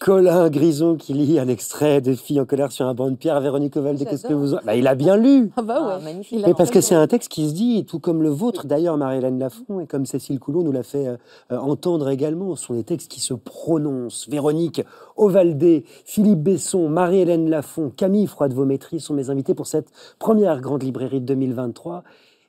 Colin 0.00 0.48
Grison 0.48 0.94
qui 0.94 1.12
lit 1.12 1.40
un 1.40 1.48
extrait 1.48 2.00
de 2.00 2.14
Filles 2.14 2.40
en 2.40 2.44
colère 2.44 2.70
sur 2.70 2.86
un 2.86 2.94
banc 2.94 3.10
de 3.10 3.16
pierre. 3.16 3.40
Véronique 3.40 3.76
Ovalde, 3.76 4.02
qu'est-ce 4.08 4.26
que 4.26 4.32
vous... 4.32 4.54
Bah, 4.64 4.76
il 4.76 4.86
a 4.86 4.94
bien 4.94 5.16
lu 5.16 5.50
Ah 5.56 5.62
bah 5.62 5.82
ouais, 5.82 5.92
Ah, 5.96 5.98
magnifique. 6.02 6.44
Mais 6.46 6.54
parce 6.54 6.70
que 6.70 6.80
c'est 6.80 6.94
un 6.94 7.06
texte 7.08 7.28
qui 7.30 7.48
se 7.48 7.52
dit, 7.52 7.84
tout 7.84 7.98
comme 7.98 8.22
le 8.22 8.28
vôtre 8.28 8.66
d'ailleurs, 8.66 8.96
Marie-Hélène 8.96 9.40
Lafont, 9.40 9.80
et 9.80 9.86
comme 9.86 10.06
Cécile 10.06 10.38
Coulon 10.38 10.62
nous 10.62 10.72
l'a 10.72 10.84
fait 10.84 11.08
euh, 11.08 11.16
euh, 11.50 11.58
entendre 11.58 12.08
également, 12.10 12.54
ce 12.54 12.66
sont 12.66 12.74
des 12.74 12.84
textes 12.84 13.10
qui 13.10 13.20
se 13.20 13.34
prononcent. 13.34 14.28
Véronique 14.28 14.82
Ovaldé, 15.16 15.84
Philippe 16.04 16.42
Besson, 16.44 16.88
Marie-Hélène 16.88 17.50
Lafont, 17.50 17.90
Camille 17.94 18.28
Froide-Vaumétry 18.28 19.00
sont 19.00 19.14
mes 19.14 19.30
invités 19.30 19.54
pour 19.54 19.66
cette 19.66 19.88
première 20.20 20.60
grande 20.60 20.84
librairie 20.84 21.20
de 21.20 21.26
2023. 21.26 22.04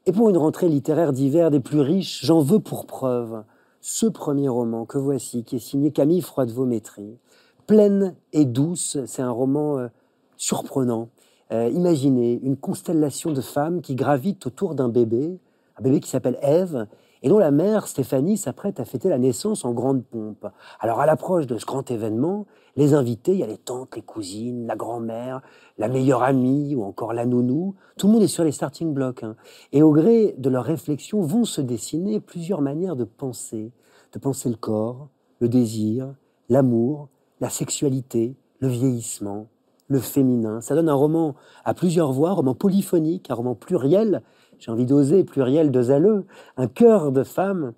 Et 0.06 0.12
pour 0.12 0.30
une 0.30 0.38
rentrée 0.38 0.70
littéraire 0.70 1.12
d'hiver 1.12 1.52
des 1.52 1.60
plus 1.60 1.82
riches, 1.82 2.26
j'en 2.26 2.40
veux 2.40 2.60
pour 2.60 2.86
preuve 2.86 3.44
ce 3.82 4.06
premier 4.06 4.50
roman 4.50 4.86
que 4.86 4.98
voici, 4.98 5.44
qui 5.44 5.58
est 5.58 5.60
signé 5.60 5.92
Camille 5.92 6.22
Froide-Vaumétry. 6.22 7.18
Pleine 7.68 8.16
et 8.34 8.46
douce, 8.46 8.98
c'est 9.06 9.22
un 9.22 9.32
roman 9.32 9.78
euh, 9.78 9.88
surprenant. 10.38 11.10
Euh, 11.52 11.70
imaginez 11.70 12.40
une 12.44 12.58
constellation 12.58 13.32
de 13.32 13.42
femmes 13.42 13.82
qui 13.82 13.96
gravitent 13.96 14.48
autour 14.48 14.76
d'un 14.76 14.90
bébé, 14.90 15.40
un 15.78 15.82
bébé 15.82 16.00
qui 16.00 16.10
s'appelle 16.10 16.40
Ève, 16.42 16.88
et 17.22 17.30
dont 17.30 17.40
la 17.40 17.52
mère, 17.52 17.88
Stéphanie, 17.88 18.38
s'apprête 18.38 18.80
à 18.80 18.86
fêter 18.86 19.10
la 19.10 19.18
naissance 19.18 19.66
en 19.66 19.74
grande 19.74 20.04
pompe. 20.04 20.48
Alors, 20.80 21.00
à 21.00 21.06
l'approche 21.06 21.48
de 21.48 21.58
ce 21.58 21.66
grand 21.66 21.90
événement, 21.91 22.46
les 22.76 22.94
invités, 22.94 23.34
il 23.34 23.40
y 23.40 23.44
a 23.44 23.48
les 23.48 23.58
tantes, 23.58 23.96
les 23.96 24.02
cousines, 24.02 24.66
la 24.66 24.76
grand-mère, 24.76 25.41
la 25.78 25.90
meilleure 25.90 26.24
amie 26.24 26.76
ou 26.76 26.84
encore 26.84 27.14
la 27.14 27.26
nounou. 27.26 27.76
Tout 27.98 28.08
le 28.08 28.14
monde 28.14 28.24
est 28.24 28.28
sur 28.28 28.44
les 28.44 28.54
starting 28.54 28.94
blocks. 28.94 29.24
hein. 29.24 29.36
Et 29.74 29.82
au 29.84 29.91
gré 29.91 30.36
de 30.38 30.50
leurs 30.50 30.64
réflexions 30.64 31.22
vont 31.22 31.44
se 31.44 31.62
dessiner 31.62 32.20
plusieurs 32.20 32.62
manières 32.62 32.96
de 32.96 33.04
penser. 33.04 33.72
De 34.14 34.20
penser 34.20 34.50
le 34.50 34.56
corps, 34.56 35.10
le 35.40 35.50
désir, 35.50 36.14
l'amour, 36.48 37.10
la 37.41 37.50
sexualité, 37.50 38.36
le 38.60 38.68
vieillissement, 38.68 39.48
le 39.88 40.00
féminin. 40.00 40.62
Ça 40.62 40.76
donne 40.76 40.90
un 40.90 40.94
roman 40.94 41.36
à 41.66 41.74
plusieurs 41.74 42.12
voix, 42.12 42.30
un 42.30 42.34
roman 42.34 42.56
polyphonique, 42.56 43.30
un 43.30 43.36
roman 43.36 43.56
pluriel, 43.56 44.22
j'ai 44.60 44.72
envie 44.72 44.86
d'oser, 44.86 45.23
pluriel 45.23 45.72
de 45.72 45.81
Zaleux, 45.81 46.26
un 46.57 46.68
cœur 46.68 47.11
de 47.11 47.23
femme. 47.23 47.73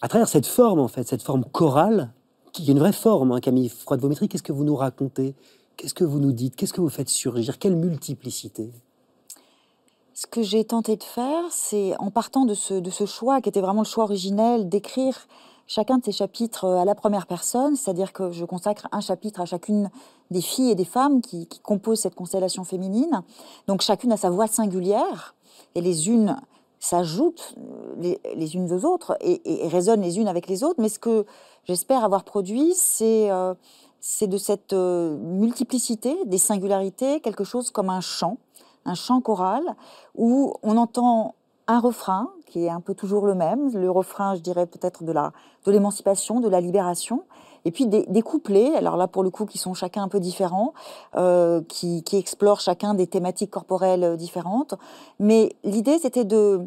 À 0.00 0.08
travers 0.08 0.28
cette 0.28 0.46
forme, 0.46 0.78
en 0.78 0.88
fait, 0.88 1.08
cette 1.08 1.22
forme 1.22 1.44
chorale, 1.44 2.12
qui 2.52 2.62
est 2.62 2.72
une 2.72 2.78
vraie 2.78 2.92
forme, 2.92 3.32
hein, 3.32 3.40
Camille 3.40 3.68
Froide-Vaumétry, 3.68 4.28
qu'est-ce 4.28 4.42
que 4.42 4.52
vous 4.52 4.64
nous 4.64 4.76
racontez? 4.76 5.34
Qu'est-ce 5.76 5.94
que 5.94 6.04
vous 6.04 6.20
nous 6.20 6.32
dites? 6.32 6.56
Qu'est-ce 6.56 6.72
que 6.72 6.80
vous 6.80 6.88
faites 6.88 7.08
surgir? 7.08 7.58
Quelle 7.58 7.76
multiplicité? 7.76 8.70
Ce 10.12 10.26
que 10.26 10.42
j'ai 10.42 10.64
tenté 10.64 10.96
de 10.96 11.02
faire, 11.04 11.44
c'est 11.50 11.96
en 11.98 12.10
partant 12.10 12.44
de 12.44 12.54
ce, 12.54 13.06
choix, 13.06 13.40
qui 13.40 13.48
était 13.48 13.60
vraiment 13.60 13.82
le 13.82 13.86
choix 13.86 14.04
originel, 14.04 14.68
d'écrire 14.68 15.16
chacun 15.68 15.98
de 15.98 16.04
ces 16.04 16.12
chapitres 16.12 16.64
euh, 16.64 16.78
à 16.78 16.84
la 16.84 16.94
première 16.94 17.26
personne, 17.26 17.76
c'est-à-dire 17.76 18.12
que 18.12 18.32
je 18.32 18.44
consacre 18.44 18.88
un 18.90 19.00
chapitre 19.00 19.40
à 19.40 19.44
chacune 19.44 19.90
des 20.30 20.40
filles 20.40 20.70
et 20.70 20.74
des 20.74 20.84
femmes 20.84 21.20
qui 21.20 21.46
composent 21.62 22.00
cette 22.00 22.14
constellation 22.14 22.64
féminine. 22.64 23.22
Donc 23.68 23.82
chacune 23.82 24.10
a 24.10 24.16
sa 24.16 24.30
voix 24.30 24.48
singulière, 24.48 25.36
et 25.74 25.80
les 25.80 26.08
unes 26.08 26.36
s'ajoutent 26.80 27.54
les, 27.98 28.20
les 28.34 28.54
unes 28.54 28.72
aux 28.72 28.84
autres 28.84 29.16
et, 29.20 29.40
résonnent 29.68 30.02
les 30.02 30.18
unes 30.18 30.28
avec 30.28 30.46
les 30.46 30.62
autres. 30.62 30.80
Mais 30.80 30.88
ce 30.88 30.98
que 30.98 31.26
j'espère 31.64 32.04
avoir 32.04 32.24
produit, 32.24 32.72
c'est 32.74 33.30
euh, 33.30 33.54
de 34.22 34.38
cette 34.38 34.72
euh, 34.72 35.16
multiplicité 35.18 36.16
des 36.26 36.38
singularités 36.38 37.20
quelque 37.20 37.44
chose 37.44 37.70
comme 37.70 37.90
un 37.90 38.00
chant, 38.00 38.38
un 38.84 38.94
chant 38.94 39.20
choral 39.20 39.62
où 40.14 40.54
on 40.62 40.76
entend 40.76 41.34
un 41.66 41.80
refrain 41.80 42.30
qui 42.46 42.64
est 42.64 42.70
un 42.70 42.80
peu 42.80 42.94
toujours 42.94 43.26
le 43.26 43.34
même, 43.34 43.70
le 43.74 43.90
refrain, 43.90 44.34
je 44.34 44.40
dirais 44.40 44.66
peut-être 44.66 45.04
de 45.04 45.12
la 45.12 45.32
de 45.66 45.72
l'émancipation, 45.72 46.40
de 46.40 46.48
la 46.48 46.60
libération, 46.60 47.24
et 47.68 47.70
puis 47.70 47.86
des, 47.86 48.22
couplets. 48.22 48.74
Alors 48.74 48.96
là, 48.96 49.08
pour 49.08 49.22
le 49.22 49.28
coup, 49.28 49.44
qui 49.44 49.58
sont 49.58 49.74
chacun 49.74 50.02
un 50.02 50.08
peu 50.08 50.20
différents, 50.20 50.72
euh, 51.16 51.60
qui, 51.68 52.02
explorent 52.14 52.60
chacun 52.60 52.94
des 52.94 53.06
thématiques 53.06 53.50
corporelles 53.50 54.04
euh, 54.04 54.16
différentes. 54.16 54.74
Mais 55.18 55.52
l'idée, 55.64 55.98
c'était 55.98 56.24
de, 56.24 56.62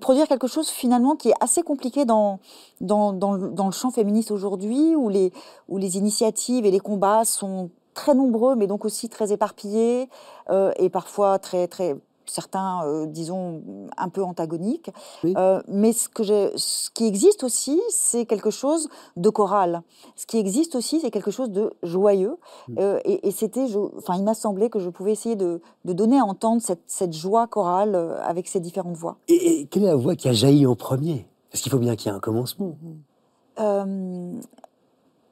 produire 0.00 0.26
quelque 0.26 0.46
chose 0.46 0.70
finalement 0.70 1.14
qui 1.14 1.28
est 1.28 1.34
assez 1.40 1.62
compliqué 1.62 2.06
dans 2.06 2.40
dans 2.80 3.12
le 3.12 3.70
champ 3.70 3.90
féministe 3.90 4.30
aujourd'hui, 4.30 4.96
où 4.96 5.10
les 5.10 5.30
où 5.68 5.76
les 5.76 5.98
initiatives 5.98 6.64
et 6.64 6.70
les 6.70 6.80
combats 6.80 7.26
sont 7.26 7.68
très 7.92 8.14
nombreux, 8.14 8.54
mais 8.54 8.66
donc 8.66 8.84
aussi 8.84 9.08
très 9.08 9.32
éparpillés 9.32 10.08
euh, 10.50 10.70
et 10.76 10.88
parfois 10.88 11.38
très 11.38 11.66
très 11.66 11.96
certains, 12.26 12.84
euh, 12.84 13.06
disons, 13.06 13.62
un 13.96 14.08
peu 14.08 14.22
antagoniques. 14.22 14.90
Oui. 15.24 15.34
Euh, 15.36 15.60
mais 15.68 15.92
ce, 15.92 16.08
que 16.08 16.22
ce 16.56 16.90
qui 16.90 17.06
existe 17.06 17.44
aussi, 17.44 17.80
c'est 17.90 18.26
quelque 18.26 18.50
chose 18.50 18.88
de 19.16 19.30
choral. 19.30 19.82
Ce 20.16 20.26
qui 20.26 20.38
existe 20.38 20.74
aussi, 20.74 21.00
c'est 21.00 21.10
quelque 21.10 21.30
chose 21.30 21.50
de 21.50 21.72
joyeux. 21.82 22.36
Euh, 22.78 23.00
et 23.04 23.26
et 23.28 23.30
c'était, 23.30 23.66
enfin, 23.96 24.14
il 24.16 24.24
m'a 24.24 24.34
semblé 24.34 24.70
que 24.70 24.78
je 24.78 24.90
pouvais 24.90 25.12
essayer 25.12 25.36
de, 25.36 25.60
de 25.84 25.92
donner 25.92 26.18
à 26.18 26.24
entendre 26.24 26.60
cette, 26.62 26.82
cette 26.86 27.12
joie 27.12 27.46
chorale 27.46 27.94
avec 28.22 28.48
ces 28.48 28.60
différentes 28.60 28.96
voix. 28.96 29.16
et, 29.28 29.60
et 29.60 29.66
quelle 29.66 29.84
est 29.84 29.86
la 29.86 29.96
voix 29.96 30.14
qui 30.16 30.28
a 30.28 30.32
jailli 30.32 30.66
en 30.66 30.76
premier? 30.76 31.26
Parce 31.50 31.62
qu'il 31.62 31.72
faut 31.72 31.78
bien 31.78 31.96
qu'il 31.96 32.10
y 32.10 32.14
ait 32.14 32.16
un 32.16 32.20
commencement. 32.20 32.76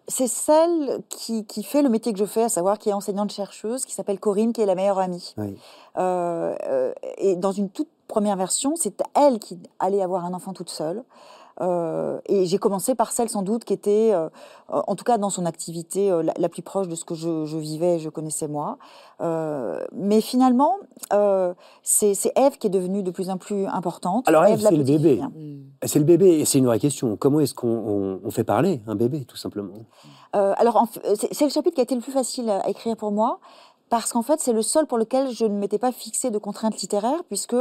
C'est 0.07 0.29
celle 0.29 1.03
qui, 1.09 1.47
qui 1.47 1.63
fait 1.63 1.83
le 1.83 1.89
métier 1.89 2.13
que 2.13 2.19
je 2.19 2.25
fais, 2.27 2.43
à 2.43 2.49
savoir 2.49 2.79
qui 2.79 2.91
est 2.91 2.93
enseignante-chercheuse, 2.93 3.85
qui 3.85 3.93
s'appelle 3.93 4.21
Corinne, 4.21 4.53
qui 4.53 4.61
est 4.61 4.67
la 4.67 4.75
meilleure 4.75 4.99
amie. 4.99 5.35
Oui. 5.39 5.57
Euh, 5.97 6.55
euh, 6.67 6.93
et 7.17 7.37
dans 7.37 7.53
une 7.53 7.71
toute 7.71 7.89
première 8.07 8.37
version, 8.37 8.75
c'est 8.77 9.03
elle 9.15 9.39
qui 9.39 9.59
allait 9.79 10.03
avoir 10.03 10.25
un 10.25 10.35
enfant 10.35 10.53
toute 10.53 10.71
seule. 10.71 11.03
Euh, 11.61 12.19
et 12.27 12.47
j'ai 12.47 12.59
commencé 12.59 12.95
par 12.95 13.13
celle 13.13 13.29
sans 13.29 13.43
doute 13.43 13.65
qui 13.65 13.73
était, 13.73 14.11
euh, 14.13 14.29
en 14.69 14.97
tout 14.97 15.05
cas 15.05 15.19
dans 15.19 15.31
son 15.31 15.47
activité, 15.47 16.11
euh, 16.11 16.23
la, 16.23 16.33
la 16.37 16.49
plus 16.49 16.63
proche 16.63 16.89
de 16.89 16.95
ce 16.97 17.05
que 17.05 17.15
je, 17.15 17.45
je 17.45 17.57
vivais, 17.57 17.99
je 18.01 18.09
connaissais 18.09 18.49
moi. 18.49 18.79
Mais 19.93 20.21
finalement, 20.21 20.75
c'est 21.83 22.33
Ève 22.37 22.59
qui 22.59 22.67
est 22.67 22.71
devenue 22.71 23.03
de 23.03 23.11
plus 23.11 23.31
en 23.31 23.39
plus 23.39 23.67
importante. 23.67 24.29
Alors, 24.29 24.43
la 24.43 24.57
c'est 24.57 24.71
le 24.77 24.83
bébé. 24.85 25.21
fille. 25.33 25.63
C'est 25.85 25.99
le 25.99 26.05
bébé, 26.05 26.41
et 26.41 26.45
c'est 26.45 26.59
une 26.59 26.67
vraie 26.67 26.81
question. 26.81 27.17
Comment 27.17 27.41
est-ce 27.41 27.55
qu'on 27.55 27.69
on- 27.69 28.21
on 28.25 28.31
fait 28.31 28.45
parler 28.45 28.83
un 28.87 28.95
bébé, 28.97 29.25
tout 29.25 29.37
simplement? 29.37 29.75
Alors, 30.33 30.87
c'est 31.31 31.45
le 31.45 31.51
chapitre 31.51 31.75
qui 31.77 31.81
a 31.81 31.85
été 31.85 31.95
le 31.95 32.01
plus 32.01 32.13
facile 32.13 32.51
à 32.51 32.69
écrire 32.69 32.97
pour 32.97 33.13
moi, 33.13 33.39
parce 33.91 34.13
qu'en 34.13 34.23
fait, 34.23 34.41
c'est 34.41 34.53
le 34.53 34.63
seul 34.63 34.87
pour 34.87 34.99
lequel 34.99 35.31
je 35.31 35.45
ne 35.45 35.57
m'étais 35.57 35.79
pas 35.79 35.93
fixé 35.93 36.31
de 36.31 36.39
contraintes 36.39 36.81
littéraires, 36.81 37.23
puisque, 37.29 37.55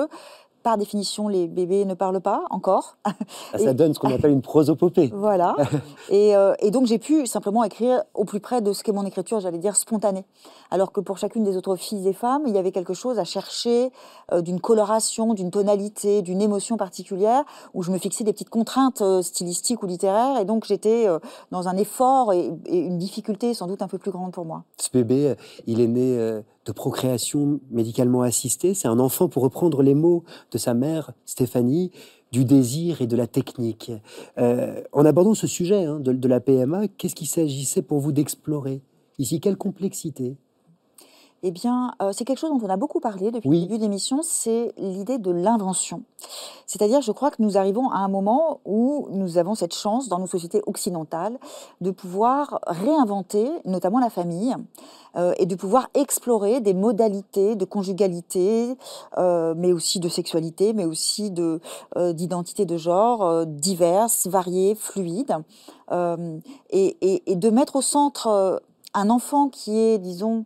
par 0.63 0.77
définition, 0.77 1.27
les 1.27 1.47
bébés 1.47 1.85
ne 1.85 1.93
parlent 1.93 2.21
pas 2.21 2.45
encore. 2.49 2.97
Ah, 3.03 3.11
Ça 3.57 3.71
Et- 3.71 3.73
donne 3.73 3.93
ce 3.93 3.99
qu'on 3.99 4.13
appelle 4.13 4.31
une 4.31 4.41
prosopopée. 4.41 5.11
Voilà. 5.13 5.55
et, 6.09 6.35
euh, 6.35 6.53
et 6.59 6.71
donc, 6.71 6.87
j'ai 6.87 6.97
pu 6.99 7.27
simplement 7.27 7.63
écrire 7.63 8.03
au 8.13 8.23
plus 8.25 8.39
près 8.39 8.61
de 8.61 8.73
ce 8.73 8.83
qu'est 8.83 8.91
mon 8.91 9.05
écriture, 9.05 9.39
j'allais 9.39 9.57
dire 9.59 9.75
spontanée. 9.75 10.25
Alors 10.71 10.91
que 10.91 11.01
pour 11.01 11.17
chacune 11.17 11.43
des 11.43 11.55
autres 11.57 11.75
filles 11.75 12.07
et 12.07 12.13
femmes, 12.13 12.43
il 12.47 12.55
y 12.55 12.57
avait 12.57 12.71
quelque 12.71 12.93
chose 12.93 13.19
à 13.19 13.23
chercher 13.25 13.91
euh, 14.31 14.41
d'une 14.41 14.59
coloration, 14.59 15.33
d'une 15.33 15.51
tonalité, 15.51 16.21
d'une 16.21 16.41
émotion 16.41 16.77
particulière, 16.77 17.43
où 17.73 17.83
je 17.83 17.91
me 17.91 17.97
fixais 17.97 18.23
des 18.23 18.33
petites 18.33 18.49
contraintes 18.49 19.01
euh, 19.01 19.21
stylistiques 19.21 19.83
ou 19.83 19.85
littéraires. 19.85 20.39
Et 20.39 20.45
donc, 20.45 20.65
j'étais 20.65 21.07
dans 21.51 21.67
un 21.67 21.77
effort 21.77 22.33
et, 22.33 22.51
et 22.65 22.79
une 22.79 22.97
difficulté 22.97 23.53
sans 23.53 23.67
doute 23.67 23.81
un 23.81 23.87
peu 23.87 23.97
plus 23.97 24.11
grande 24.11 24.31
pour 24.31 24.45
moi. 24.45 24.63
Ce 24.77 24.89
bébé, 24.91 25.35
il 25.67 25.81
est 25.81 25.87
né 25.87 26.41
de 26.65 26.71
procréation 26.71 27.59
médicalement 27.71 28.21
assistée. 28.21 28.73
C'est 28.73 28.87
un 28.87 28.99
enfant, 28.99 29.27
pour 29.27 29.43
reprendre 29.43 29.81
les 29.81 29.95
mots 29.95 30.23
de 30.51 30.57
sa 30.57 30.73
mère, 30.73 31.11
Stéphanie, 31.25 31.91
du 32.31 32.45
désir 32.45 33.01
et 33.01 33.07
de 33.07 33.15
la 33.15 33.27
technique. 33.27 33.91
Euh, 34.37 34.81
en 34.91 35.05
abordant 35.05 35.35
ce 35.35 35.47
sujet 35.47 35.85
hein, 35.85 35.99
de, 35.99 36.13
de 36.13 36.27
la 36.27 36.39
PMA, 36.39 36.87
qu'est-ce 36.87 37.15
qu'il 37.15 37.27
s'agissait 37.27 37.81
pour 37.83 37.99
vous 37.99 38.11
d'explorer? 38.11 38.81
Ici, 39.19 39.39
quelle 39.39 39.57
complexité? 39.57 40.37
Eh 41.45 41.51
bien, 41.51 41.93
euh, 42.01 42.11
c'est 42.13 42.23
quelque 42.23 42.39
chose 42.39 42.51
dont 42.51 42.65
on 42.65 42.69
a 42.69 42.77
beaucoup 42.77 43.01
parlé 43.01 43.29
depuis 43.29 43.49
Oui. 43.49 43.57
le 43.59 43.65
début 43.67 43.77
de 43.77 43.83
l'émission, 43.83 44.21
c'est 44.23 44.71
l'idée 44.77 45.17
de 45.17 45.29
l'invention. 45.29 46.03
C'est-à-dire, 46.67 47.01
je 47.01 47.11
crois 47.11 47.31
que 47.31 47.41
nous 47.43 47.57
arrivons 47.57 47.89
à 47.91 47.97
un 47.97 48.07
moment 48.07 48.61
où 48.65 49.07
nous 49.11 49.37
avons 49.37 49.53
cette 49.53 49.73
chance 49.75 50.07
dans 50.07 50.19
nos 50.19 50.25
sociétés 50.27 50.61
occidentales 50.67 51.37
de 51.81 51.91
pouvoir 51.91 52.59
réinventer, 52.65 53.51
notamment 53.65 53.99
la 53.99 54.09
famille, 54.09 54.55
euh, 55.17 55.33
et 55.37 55.45
de 55.45 55.55
pouvoir 55.55 55.89
explorer 55.95 56.61
des 56.61 56.73
modalités 56.73 57.57
de 57.57 57.65
conjugalité, 57.65 58.77
euh, 59.17 59.53
mais 59.57 59.73
aussi 59.73 59.99
de 59.99 60.07
sexualité, 60.07 60.71
mais 60.73 60.85
aussi 60.85 61.29
de 61.29 61.59
d'identité 62.13 62.65
de 62.65 62.77
genre 62.77 63.45
diverses, 63.45 64.27
variées, 64.27 64.75
fluides, 64.75 65.35
et, 65.91 66.97
et- 67.01 67.31
et 67.31 67.35
de 67.35 67.49
mettre 67.49 67.75
au 67.75 67.81
centre 67.81 68.61
un 68.93 69.09
enfant 69.09 69.49
qui 69.49 69.77
est, 69.77 69.97
disons, 69.99 70.45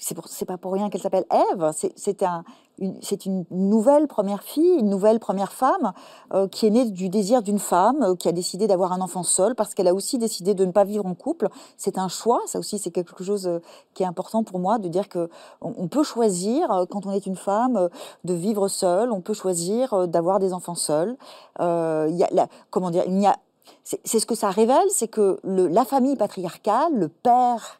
c'est 0.00 0.44
pas 0.46 0.56
pour 0.56 0.72
rien 0.72 0.90
qu'elle 0.90 1.02
s'appelle 1.02 1.26
Ève. 1.30 1.70
C'est- 1.74 1.92
C'est 1.96 2.22
un, 2.22 2.44
une, 2.80 3.44
nouvelle 3.50 4.08
première 4.08 4.42
fille, 4.42 4.78
une 4.78 4.88
nouvelle 4.88 5.20
première 5.20 5.52
femme 5.52 5.92
euh, 6.32 6.48
qui 6.48 6.66
est 6.66 6.70
née 6.70 6.90
du 6.90 7.08
désir 7.08 7.42
d'une 7.42 7.58
femme 7.58 8.02
euh, 8.02 8.14
qui 8.16 8.28
a 8.28 8.32
décidé 8.32 8.66
d'avoir 8.66 8.92
un 8.92 9.00
enfant 9.00 9.22
seul 9.22 9.54
parce 9.54 9.74
qu'elle 9.74 9.88
a 9.88 9.94
aussi 9.94 10.18
décidé 10.18 10.54
de 10.54 10.64
ne 10.64 10.72
pas 10.72 10.84
vivre 10.84 11.04
en 11.06 11.14
couple. 11.14 11.48
C'est 11.76 11.98
un 11.98 12.08
choix. 12.08 12.40
Ça 12.46 12.58
aussi, 12.58 12.78
c'est 12.78 12.90
quelque 12.90 13.22
chose 13.22 13.46
euh, 13.46 13.60
qui 13.94 14.02
est 14.02 14.06
important 14.06 14.42
pour 14.42 14.58
moi 14.58 14.78
de 14.78 14.88
dire 14.88 15.08
que 15.08 15.28
on, 15.60 15.88
peut 15.88 16.02
choisir 16.02 16.86
quand 16.90 17.06
on 17.06 17.10
est 17.10 17.26
une 17.26 17.36
femme 17.36 17.88
de 18.24 18.34
vivre 18.34 18.68
seule. 18.68 19.12
On 19.12 19.20
peut 19.20 19.34
choisir 19.34 20.08
d'avoir 20.08 20.38
des 20.38 20.52
enfants 20.52 20.74
seuls. 20.74 21.16
Comment 21.58 22.90
dire 22.90 23.04
Il 23.06 23.14
n'y 23.14 23.26
a 23.26 23.36
c'est 23.84 24.18
ce 24.18 24.26
que 24.26 24.34
ça 24.34 24.50
révèle, 24.50 24.88
c'est 24.88 25.08
que 25.08 25.38
la 25.44 25.84
famille 25.84 26.16
patriarcale, 26.16 26.92
le 26.94 27.08
père, 27.08 27.78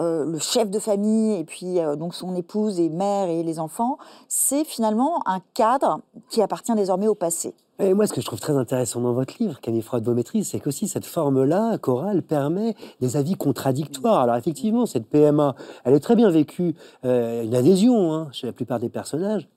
euh, 0.00 0.24
le 0.24 0.38
chef 0.38 0.70
de 0.70 0.78
famille, 0.78 1.38
et 1.38 1.44
puis 1.44 1.78
euh, 1.78 1.96
donc 1.96 2.14
son 2.14 2.34
épouse 2.34 2.80
et 2.80 2.88
mère 2.88 3.28
et 3.28 3.42
les 3.42 3.58
enfants, 3.58 3.98
c'est 4.28 4.64
finalement 4.64 5.22
un 5.26 5.40
cadre 5.54 6.00
qui 6.28 6.42
appartient 6.42 6.74
désormais 6.74 7.06
au 7.06 7.14
passé. 7.14 7.54
Et 7.80 7.94
moi, 7.94 8.06
ce 8.06 8.12
que 8.12 8.20
je 8.20 8.26
trouve 8.26 8.40
très 8.40 8.56
intéressant 8.56 9.00
dans 9.00 9.14
votre 9.14 9.34
livre, 9.40 9.58
Camille 9.60 9.80
Freud, 9.80 10.04
vos 10.04 10.12
maîtrises, 10.12 10.48
c'est 10.48 10.60
qu'aussi 10.60 10.86
cette 10.86 11.06
forme-là, 11.06 11.78
chorale, 11.78 12.22
permet 12.22 12.74
des 13.00 13.16
avis 13.16 13.36
contradictoires. 13.36 14.20
Alors 14.20 14.36
effectivement, 14.36 14.84
cette 14.84 15.06
PMA, 15.06 15.54
elle 15.84 15.94
est 15.94 16.00
très 16.00 16.14
bien 16.14 16.28
vécue, 16.30 16.74
euh, 17.06 17.42
une 17.42 17.54
adhésion 17.54 18.12
hein, 18.12 18.28
chez 18.32 18.46
la 18.46 18.52
plupart 18.52 18.80
des 18.80 18.90
personnages. 18.90 19.48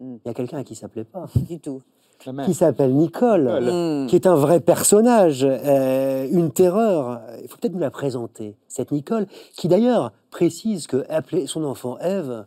Mm. 0.00 0.16
Il 0.24 0.28
y 0.28 0.30
a 0.30 0.34
quelqu'un 0.34 0.58
à 0.58 0.64
qui 0.64 0.74
ça 0.74 0.88
plaît 0.88 1.04
pas, 1.04 1.26
Du 1.48 1.60
tout. 1.60 1.82
La 2.26 2.44
qui 2.44 2.54
s'appelle 2.54 2.92
Nicole, 2.94 4.04
Mm. 4.04 4.06
qui 4.06 4.16
est 4.16 4.26
un 4.26 4.34
vrai 4.34 4.60
personnage, 4.60 5.44
euh, 5.48 6.26
une 6.30 6.50
terreur. 6.50 7.20
Il 7.42 7.48
faut 7.48 7.56
peut-être 7.58 7.72
nous 7.74 7.80
la 7.80 7.90
présenter, 7.90 8.56
cette 8.68 8.92
Nicole, 8.92 9.26
qui 9.56 9.68
d'ailleurs 9.68 10.12
précise 10.30 10.86
que 10.86 11.04
appeler 11.08 11.46
son 11.46 11.64
enfant 11.64 11.98
Ève, 11.98 12.44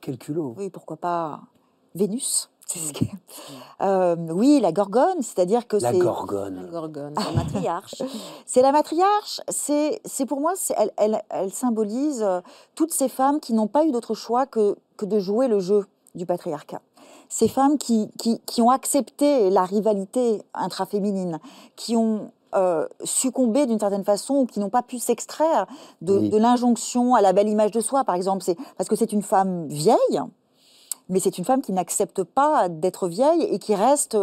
quel 0.00 0.18
culot. 0.18 0.54
Oui, 0.58 0.70
pourquoi 0.70 0.96
pas 0.96 1.40
Vénus 1.94 2.50
c'est 2.66 2.78
ce 2.78 2.92
qui 2.94 3.04
est- 3.04 3.10
Euh, 3.82 4.16
oui, 4.30 4.58
la 4.60 4.72
Gorgone, 4.72 5.20
c'est-à-dire 5.20 5.68
que 5.68 5.76
La 5.76 5.92
c'est 5.92 5.98
Gorgone. 5.98 6.66
Gorgone. 6.72 7.12
La 7.14 7.42
matriarche. 7.42 7.94
C'est 8.46 8.62
la 8.62 8.72
matriarche. 8.72 9.42
C'est, 9.50 10.00
c'est 10.06 10.24
pour 10.24 10.40
moi, 10.40 10.54
elle, 10.78 10.90
elle, 10.96 11.22
elle 11.28 11.50
symbolise 11.52 12.22
euh, 12.22 12.40
toutes 12.74 12.92
ces 12.92 13.10
femmes 13.10 13.38
qui 13.38 13.52
n'ont 13.52 13.66
pas 13.66 13.84
eu 13.84 13.92
d'autre 13.92 14.14
choix 14.14 14.46
que, 14.46 14.76
que 14.96 15.04
de 15.04 15.18
jouer 15.18 15.46
le 15.46 15.60
jeu 15.60 15.84
du 16.14 16.24
patriarcat. 16.24 16.80
Ces 17.36 17.48
femmes 17.48 17.78
qui, 17.78 18.08
qui, 18.16 18.38
qui 18.46 18.62
ont 18.62 18.70
accepté 18.70 19.50
la 19.50 19.64
rivalité 19.64 20.40
intraféminine, 20.54 21.40
qui 21.74 21.96
ont 21.96 22.30
euh, 22.54 22.86
succombé 23.02 23.66
d'une 23.66 23.80
certaine 23.80 24.04
façon 24.04 24.34
ou 24.34 24.46
qui 24.46 24.60
n'ont 24.60 24.68
pas 24.70 24.82
pu 24.84 25.00
s'extraire 25.00 25.66
de, 26.00 26.16
Oui. 26.16 26.28
de 26.30 26.36
l'injonction 26.38 27.16
à 27.16 27.20
la 27.22 27.32
belle 27.32 27.48
image 27.48 27.72
de 27.72 27.80
soi, 27.80 28.04
par 28.04 28.14
exemple. 28.14 28.44
C'est 28.44 28.56
parce 28.76 28.88
que 28.88 28.94
c'est 28.94 29.12
une 29.12 29.22
femme 29.22 29.66
vieille, 29.66 30.20
mais 31.08 31.18
c'est 31.18 31.36
une 31.36 31.44
femme 31.44 31.60
qui 31.60 31.72
n'accepte 31.72 32.22
pas 32.22 32.68
d'être 32.68 33.08
vieille 33.08 33.42
et 33.42 33.58
qui 33.58 33.74
reste 33.74 34.14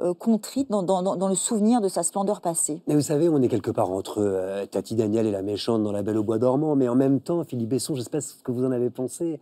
euh, 0.00 0.12
contrite 0.14 0.68
dans, 0.68 0.82
dans- 0.82 1.28
le 1.28 1.34
souvenir 1.36 1.80
de 1.80 1.88
sa 1.88 2.02
splendeur 2.02 2.40
passée. 2.40 2.82
Mais 2.88 2.96
vous 2.96 3.00
savez, 3.00 3.28
on 3.28 3.40
est 3.42 3.48
quelque 3.48 3.70
part 3.70 3.92
entre 3.92 4.18
euh, 4.18 4.66
Tati 4.66 4.96
Daniel 4.96 5.24
et 5.28 5.30
la 5.30 5.42
méchante 5.42 5.84
dans 5.84 5.92
La 5.92 6.02
Belle 6.02 6.18
au 6.18 6.24
Bois 6.24 6.38
dormant, 6.38 6.74
mais 6.74 6.88
en 6.88 6.96
même 6.96 7.20
temps, 7.20 7.44
Philippe 7.44 7.68
Besson, 7.68 7.94
je 7.94 8.02
sais 8.02 8.10
pas 8.10 8.20
ce 8.20 8.34
que 8.42 8.50
vous 8.50 8.64
en 8.64 8.72
avez 8.72 8.90
pensé. 8.90 9.38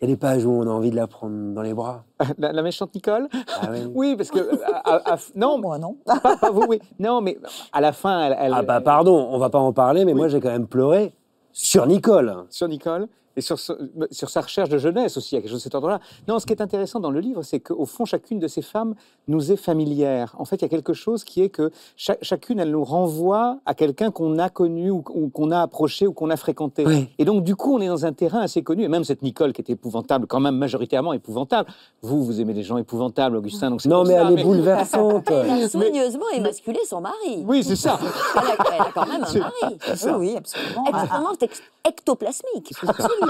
Il 0.00 0.08
y 0.08 0.12
a 0.12 0.14
des 0.14 0.18
pages 0.18 0.44
où 0.44 0.50
on 0.50 0.62
a 0.62 0.70
envie 0.70 0.90
de 0.90 0.96
la 0.96 1.06
prendre 1.06 1.54
dans 1.54 1.62
les 1.62 1.72
bras. 1.72 2.04
La, 2.38 2.52
la 2.52 2.62
méchante 2.62 2.94
Nicole 2.94 3.28
Ah 3.62 3.68
oui. 3.70 3.78
Oui, 3.94 4.16
parce 4.16 4.30
que. 4.30 4.38
euh, 4.38 4.56
à- 4.66 4.96
à- 4.96 5.14
à- 5.14 5.18
non, 5.34 5.58
Moi, 5.58 5.78
non. 5.78 5.96
pas, 6.04 6.36
pas 6.36 6.50
vous, 6.50 6.64
oui. 6.68 6.80
Non, 6.98 7.20
mais 7.22 7.38
à 7.72 7.80
la 7.80 7.92
fin, 7.92 8.26
elle. 8.26 8.36
elle- 8.38 8.52
Ah 8.54 8.62
bah 8.62 8.80
pardon, 8.82 9.28
on 9.30 9.38
va 9.38 9.48
pas 9.48 9.58
en 9.58 9.72
parler, 9.72 10.04
mais 10.04 10.12
Oui. 10.12 10.18
moi 10.18 10.28
j'ai 10.28 10.40
quand 10.40 10.50
même 10.50 10.66
pleuré 10.66 11.14
sur 11.52 11.86
Nicole. 11.86 12.44
sur 12.50 12.68
Nicole 12.68 13.08
et 13.36 13.40
sur, 13.40 13.58
ce- 13.58 13.72
sur 14.10 14.30
sa 14.30 14.40
recherche 14.40 14.68
de 14.68 14.78
jeunesse 14.78 15.16
aussi, 15.16 15.34
il 15.34 15.34
y 15.36 15.38
a 15.38 15.42
quelque 15.42 15.50
chose 15.50 15.58
de 15.60 15.62
cet 15.64 15.74
ordre-là. 15.74 16.00
Non, 16.26 16.38
ce 16.38 16.46
qui 16.46 16.52
est 16.52 16.62
intéressant 16.62 17.00
dans 17.00 17.10
le 17.10 17.20
livre, 17.20 17.42
c'est 17.42 17.60
qu'au 17.60 17.84
fond, 17.84 18.04
chacune 18.04 18.38
de 18.38 18.48
ces 18.48 18.62
femmes 18.62 18.94
nous 19.28 19.52
est 19.52 19.56
familière. 19.56 20.34
En 20.38 20.44
fait, 20.44 20.56
il 20.56 20.62
y 20.62 20.64
a 20.64 20.68
quelque 20.68 20.92
chose 20.94 21.22
qui 21.24 21.42
est 21.42 21.48
que 21.50 21.70
cha- 21.96 22.16
chacune, 22.22 22.58
elle 22.60 22.70
nous 22.70 22.84
renvoie 22.84 23.58
à 23.66 23.74
quelqu'un 23.74 24.10
qu'on 24.10 24.38
a 24.38 24.48
connu 24.48 24.90
ou, 24.90 25.04
ou 25.14 25.28
qu'on 25.28 25.50
a 25.50 25.60
approché 25.60 26.06
ou 26.06 26.12
qu'on 26.12 26.30
a 26.30 26.36
fréquenté. 26.36 26.86
Oui. 26.86 27.08
Et 27.18 27.24
donc, 27.24 27.44
du 27.44 27.56
coup, 27.56 27.74
on 27.76 27.80
est 27.80 27.88
dans 27.88 28.06
un 28.06 28.12
terrain 28.12 28.40
assez 28.40 28.62
connu. 28.62 28.84
Et 28.84 28.88
même 28.88 29.04
cette 29.04 29.22
Nicole 29.22 29.52
qui 29.52 29.60
est 29.60 29.70
épouvantable, 29.70 30.26
quand 30.26 30.40
même 30.40 30.56
majoritairement 30.56 31.12
épouvantable. 31.12 31.68
Vous, 32.02 32.24
vous 32.24 32.40
aimez 32.40 32.54
les 32.54 32.62
gens 32.62 32.78
épouvantables, 32.78 33.36
Augustin. 33.36 33.70
Donc 33.70 33.84
Non 33.84 34.04
mais 34.04 34.14
ça, 34.14 34.28
elle 34.30 34.38
est 34.38 34.42
bouleversante. 34.42 35.30
Elle 35.30 35.50
a 35.64 35.68
soigneusement 35.68 36.28
émasculé 36.34 36.78
son 36.88 37.00
mari. 37.00 37.44
Oui, 37.46 37.62
c'est 37.64 37.76
ça. 37.76 37.98
Elle 38.34 38.40
a, 38.48 38.56
elle 38.74 38.80
a 38.80 38.90
quand 38.94 39.06
même 39.06 39.22
un 39.24 39.38
mari. 39.38 39.76
Oui, 39.88 40.10
oui, 40.18 40.36
absolument. 40.36 40.84
Extrêmement 40.88 41.32
ex- 41.40 41.62
ectoplasmique. 41.86 42.72
Absolument. 42.86 43.25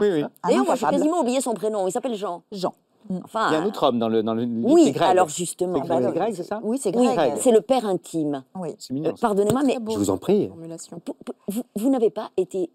Oui, 0.00 0.08
oui. 0.12 0.22
un 0.22 0.48
D'ailleurs, 0.48 0.64
moi, 0.64 0.74
j'ai 0.74 0.86
quasiment 0.86 1.20
oublié 1.20 1.40
son 1.40 1.54
prénom. 1.54 1.86
Il 1.86 1.92
s'appelle 1.92 2.14
Jean. 2.14 2.42
Jean. 2.52 2.74
Enfin, 3.24 3.48
Il 3.50 3.52
y 3.54 3.56
a 3.56 3.60
un 3.60 3.66
autre 3.66 3.82
homme 3.82 3.98
dans 3.98 4.08
le, 4.08 4.22
dans 4.22 4.34
le 4.34 4.44
livre, 4.44 4.68
Oui, 4.70 4.92
Greg. 4.92 5.10
alors 5.10 5.28
justement. 5.28 5.82
C'est 5.82 5.88
bah, 5.88 6.12
Greg, 6.12 6.34
c'est 6.34 6.44
ça 6.44 6.60
Oui, 6.62 6.78
c'est 6.80 6.96
oui, 6.96 7.08
grec. 7.12 7.34
c'est 7.40 7.50
le 7.50 7.60
père 7.60 7.84
intime. 7.84 8.44
Oui. 8.54 8.70
C'est 8.78 8.94
mignon. 8.94 9.10
Euh, 9.10 9.16
ça. 9.16 9.26
Pardonnez-moi, 9.26 9.62
mais 9.64 9.76
Je 9.90 9.98
vous 9.98 10.10
en 10.10 10.18
prie. 10.18 10.50
Vous 11.74 11.90
n'avez 11.90 12.10
pas 12.10 12.30
été 12.36 12.70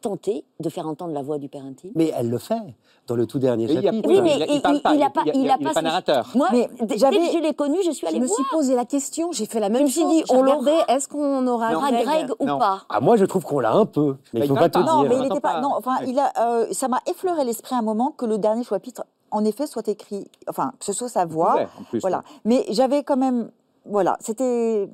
tenté 0.00 0.44
de 0.60 0.68
faire 0.68 0.86
entendre 0.86 1.12
la 1.12 1.22
voix 1.22 1.38
du 1.38 1.48
père 1.48 1.64
intime 1.64 1.92
Mais 1.94 2.12
elle 2.16 2.28
le 2.30 2.38
fait 2.38 2.60
dans 3.06 3.14
le 3.14 3.26
tout 3.26 3.38
dernier 3.38 3.66
Mais 3.66 3.82
chapitre. 3.82 4.08
Oui, 4.08 4.20
mais 4.20 4.36
il, 4.48 4.54
il- 4.56 4.60
parle 4.62 4.76
il- 4.76 4.82
pas, 4.82 4.94
il 4.94 5.02
a 5.02 5.10
pas- 5.10 5.22
il, 5.26 5.36
il 5.42 5.50
a 5.50 5.56
il 5.60 5.66
est 5.68 5.72
pas 5.72 5.80
narrateur. 5.82 6.28
Moi, 6.34 6.48
Mais 6.52 6.68
dès, 6.82 6.94
que 6.96 7.00
je 7.00 7.42
l'ai 7.42 7.54
connu, 7.54 7.78
je 7.84 7.90
suis 7.92 8.06
Je 8.06 8.10
allée 8.10 8.20
me 8.20 8.26
voir. 8.26 8.36
suis 8.36 8.44
posé 8.50 8.74
la 8.74 8.84
question, 8.84 9.30
j'ai 9.32 9.46
fait 9.46 9.60
la 9.60 9.68
même 9.68 9.84
me 9.84 9.88
suis 9.88 10.00
chose. 10.02 10.10
dit, 10.10 10.24
on 10.30 10.40
regardé, 10.40 10.70
l'aura. 10.72 10.84
est-ce 10.88 11.08
qu'on 11.08 11.46
aura 11.46 11.72
Greg, 11.74 12.04
Greg 12.04 12.30
ou 12.40 12.44
Non. 12.46 12.58
pas 12.58 12.82
Ah 12.88 13.00
moi 13.00 13.16
je 13.16 13.24
trouve 13.24 13.44
qu'on 13.44 13.60
l'a 13.60 13.72
un 13.72 13.86
peu, 13.86 14.16
mais 14.34 14.40
Bah, 14.40 14.46
il 14.46 14.48
faut 14.48 14.54
pas 14.54 14.68
tout 14.68 14.84
pas. 14.84 14.92
Non, 14.92 15.00
dire. 15.02 15.10
mais 15.10 15.16
il 15.16 15.22
n'était 15.22 15.40
pas. 15.40 15.60
Non, 15.60 15.70
enfin, 15.76 15.96
il 16.06 16.18
a. 16.18 16.32
euh, 16.40 16.66
ça 16.72 16.88
m'a 16.88 17.00
effleuré 17.08 17.44
l'esprit 17.44 17.74
à 17.74 17.78
un 17.78 17.82
moment 17.82 18.10
que 18.16 18.26
le 18.26 18.38
dernier 18.38 18.64
chapitre, 18.64 19.04
en 19.30 19.44
effet, 19.44 19.66
soit 19.68 19.86
écrit. 19.88 20.28
Enfin, 20.48 20.72
que 20.78 20.84
ce 20.84 20.92
soit 20.92 21.08
sa 21.08 21.24
voix. 21.26 21.54
Ouais, 21.54 21.68
en 21.80 21.84
plus, 21.84 22.00
Voilà. 22.00 22.22
Mais 22.44 22.64
j'avais 22.70 23.02
quand 23.04 23.16
même. 23.16 23.50
Voilà, 23.88 24.16
c'était 24.20 24.88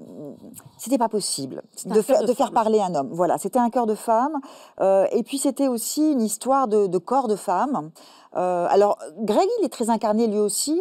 c'était 0.79 0.99
pas 0.99 1.09
possible 1.09 1.63
de, 1.87 2.03
faire, 2.03 2.23
de 2.23 2.27
de 2.27 2.35
faire 2.35 2.53
parler 2.53 2.81
un 2.81 2.95
homme. 2.95 3.11
Voilà, 3.13 3.39
c'était 3.39 3.59
un 3.59 3.71
cœur 3.71 3.87
de 3.87 3.95
femme. 3.95 4.39
Euh, 4.81 5.07
et 5.13 5.23
puis 5.23 5.39
c'était 5.39 5.69
aussi 5.69 6.13
une 6.13 6.21
histoire 6.21 6.69
de, 6.69 6.87
de 6.87 6.99
corps 6.99 7.29
de 7.29 7.37
femme. 7.37 7.91
Euh, 8.37 8.67
alors 8.69 8.99
Greg, 9.19 9.47
il 9.61 9.65
est 9.65 9.73
très 9.73 9.91
incarné 9.91 10.27
lui 10.27 10.39
aussi. 10.39 10.81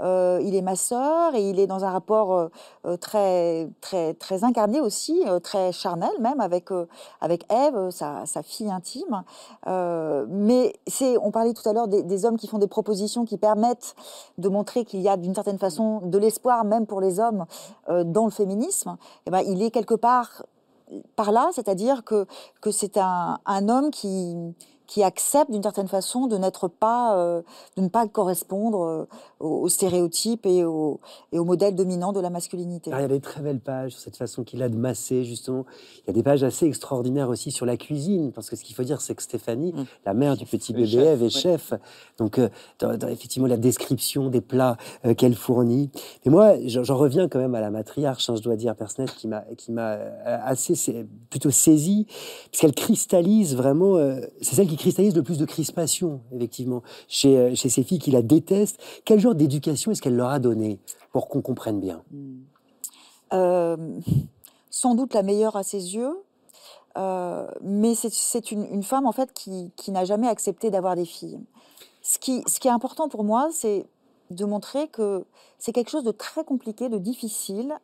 Euh, 0.00 0.40
il 0.42 0.54
est 0.54 0.62
ma 0.62 0.76
sœur 0.76 1.34
et 1.34 1.48
il 1.48 1.58
est 1.58 1.66
dans 1.66 1.84
un 1.84 1.90
rapport 1.90 2.32
euh, 2.32 2.48
euh, 2.86 2.96
très 2.96 3.68
très 3.80 4.14
très 4.14 4.44
incarné 4.44 4.80
aussi, 4.80 5.24
très 5.42 5.72
charnel 5.72 6.10
même 6.20 6.40
avec 6.40 6.68
avec 7.20 7.50
Ève, 7.52 7.90
sa, 7.90 8.24
fille 8.42 8.70
intime. 8.70 9.22
Mais 9.66 10.74
c'est, 10.86 11.16
on 11.18 11.30
parlait 11.30 11.54
tout 11.54 11.68
à 11.68 11.72
l'heure 11.72 11.88
des, 11.88 12.02
des 12.02 12.24
hommes 12.24 12.36
qui 12.36 12.46
font 12.46 12.58
des 12.58 12.66
propositions 12.66 13.24
qui 13.24 13.36
permettent 13.38 13.94
de 14.38 14.48
montrer 14.48 14.84
qu'il 14.84 15.00
y 15.00 15.08
a 15.08 15.16
d'une 15.16 15.34
certaine 15.34 15.58
façon 15.58 16.00
de 16.00 16.18
l'espoir 16.18 16.64
même 16.64 16.86
pour 16.86 17.00
les 17.00 17.20
hommes 17.20 17.46
dans 17.88 18.24
le 18.24 18.30
féminisme. 18.30 18.96
Et 19.26 19.30
ben, 19.30 19.40
il 19.40 19.62
est 19.62 19.70
quelque 19.70 19.94
part 19.94 20.44
par 21.16 21.32
là, 21.32 21.50
c'est-à-dire 21.52 22.04
que 22.04 22.26
que 22.60 22.70
c'est 22.70 22.96
un, 22.96 23.38
un 23.46 23.68
homme 23.68 23.90
qui 23.90 24.36
qui 24.88 25.04
accepte 25.04 25.52
d'une 25.52 25.62
certaine 25.62 25.86
façon 25.86 26.26
de 26.26 26.36
n'être 26.36 26.66
pas, 26.66 27.16
euh, 27.16 27.42
de 27.76 27.82
ne 27.82 27.88
pas 27.88 28.08
correspondre 28.08 28.82
euh, 28.82 29.04
aux, 29.38 29.60
aux 29.62 29.68
stéréotypes 29.68 30.44
et 30.46 30.64
aux, 30.64 30.98
et 31.30 31.38
aux 31.38 31.44
modèles 31.44 31.76
dominants 31.76 32.12
de 32.12 32.18
la 32.20 32.30
masculinité. 32.30 32.90
Alors, 32.90 33.00
il 33.00 33.02
y 33.02 33.14
a 33.14 33.16
des 33.16 33.20
très 33.20 33.42
belles 33.42 33.60
pages 33.60 33.92
sur 33.92 34.00
cette 34.00 34.16
façon 34.16 34.42
qu'il 34.42 34.60
a 34.64 34.68
de 34.68 34.76
masser, 34.76 35.24
justement. 35.24 35.64
Il 36.02 36.08
y 36.08 36.10
a 36.10 36.14
des 36.14 36.24
pages 36.24 36.42
assez 36.42 36.66
extraordinaires 36.66 37.28
aussi 37.28 37.52
sur 37.52 37.66
la 37.66 37.76
cuisine, 37.76 38.32
parce 38.32 38.50
que 38.50 38.56
ce 38.56 38.64
qu'il 38.64 38.74
faut 38.74 38.82
dire, 38.82 39.00
c'est 39.00 39.14
que 39.14 39.22
Stéphanie, 39.22 39.68
Mm. 39.72 39.84
la 40.06 40.14
mère 40.14 40.36
du 40.36 40.46
petit 40.46 40.72
bébé 40.72 40.86
chef, 40.86 41.06
Ève, 41.06 41.22
est 41.22 41.30
chef. 41.30 41.72
Donc, 42.18 42.38
euh, 42.38 42.48
dans, 42.78 42.96
dans, 42.96 43.08
effectivement, 43.08 43.46
la 43.46 43.58
description 43.58 44.30
des 44.30 44.40
plats 44.40 44.76
euh, 45.04 45.14
qu'elle 45.14 45.34
fournit. 45.34 45.90
Mais 46.24 46.30
moi, 46.32 46.54
j'en 46.66 46.96
reviens 46.96 47.28
quand 47.28 47.38
même 47.38 47.54
à 47.54 47.60
la 47.60 47.70
matriarche, 47.70 48.30
hein, 48.30 48.36
je 48.36 48.42
dois 48.42 48.56
dire, 48.56 48.74
personnage 48.74 49.14
qui 49.14 49.28
m'a 49.28 49.42
qui 49.56 49.72
m'a 49.72 49.98
assez, 50.24 51.06
plutôt 51.28 51.50
saisi, 51.50 52.06
puisqu'elle 52.50 52.74
cristallise 52.74 53.54
vraiment, 53.56 53.96
euh, 53.96 54.20
c'est 54.40 54.56
celle 54.56 54.68
qui 54.68 54.76
cristallise 54.78 55.14
le 55.14 55.22
plus 55.22 55.38
de 55.38 55.44
crispation, 55.44 56.20
effectivement, 56.32 56.82
chez, 57.08 57.36
euh, 57.36 57.54
chez 57.54 57.68
ces 57.68 57.82
filles 57.82 57.98
qui 57.98 58.10
la 58.10 58.22
détestent. 58.22 58.80
Quel 59.04 59.20
genre 59.20 59.34
d'éducation 59.34 59.90
est-ce 59.90 60.00
qu'elle 60.00 60.16
leur 60.16 60.30
a 60.30 60.38
donné 60.38 60.80
pour 61.12 61.28
qu'on 61.28 61.42
comprenne 61.42 61.80
bien? 61.80 62.02
Euh, 63.32 63.76
sans 64.70 64.94
doute 64.94 65.14
la 65.14 65.22
meilleure 65.22 65.56
à 65.56 65.62
ses 65.62 65.94
yeux, 65.94 66.16
euh, 66.96 67.46
mais 67.60 67.94
c'est- 67.94 68.50
une, 68.50 68.82
femme 68.82 69.06
en 69.06 69.12
fait 69.12 69.32
qui, 69.32 69.72
n'a 69.88 70.04
jamais 70.04 70.28
accepté 70.28 70.70
d'avoir 70.70 70.96
des 70.96 71.04
filles. 71.04 71.38
Ce 72.02 72.18
qui 72.18 72.42
est 72.64 72.70
important 72.70 73.08
pour 73.08 73.24
moi, 73.24 73.50
c'est 73.52 73.86
de 74.30 74.44
montrer 74.44 74.88
que 74.88 75.24
c'est 75.58 75.72
quelque 75.72 75.90
chose 75.90 76.04
de 76.04 76.10
très 76.10 76.44
compliqué, 76.44 76.88
de 76.88 76.98
difficile 76.98 77.74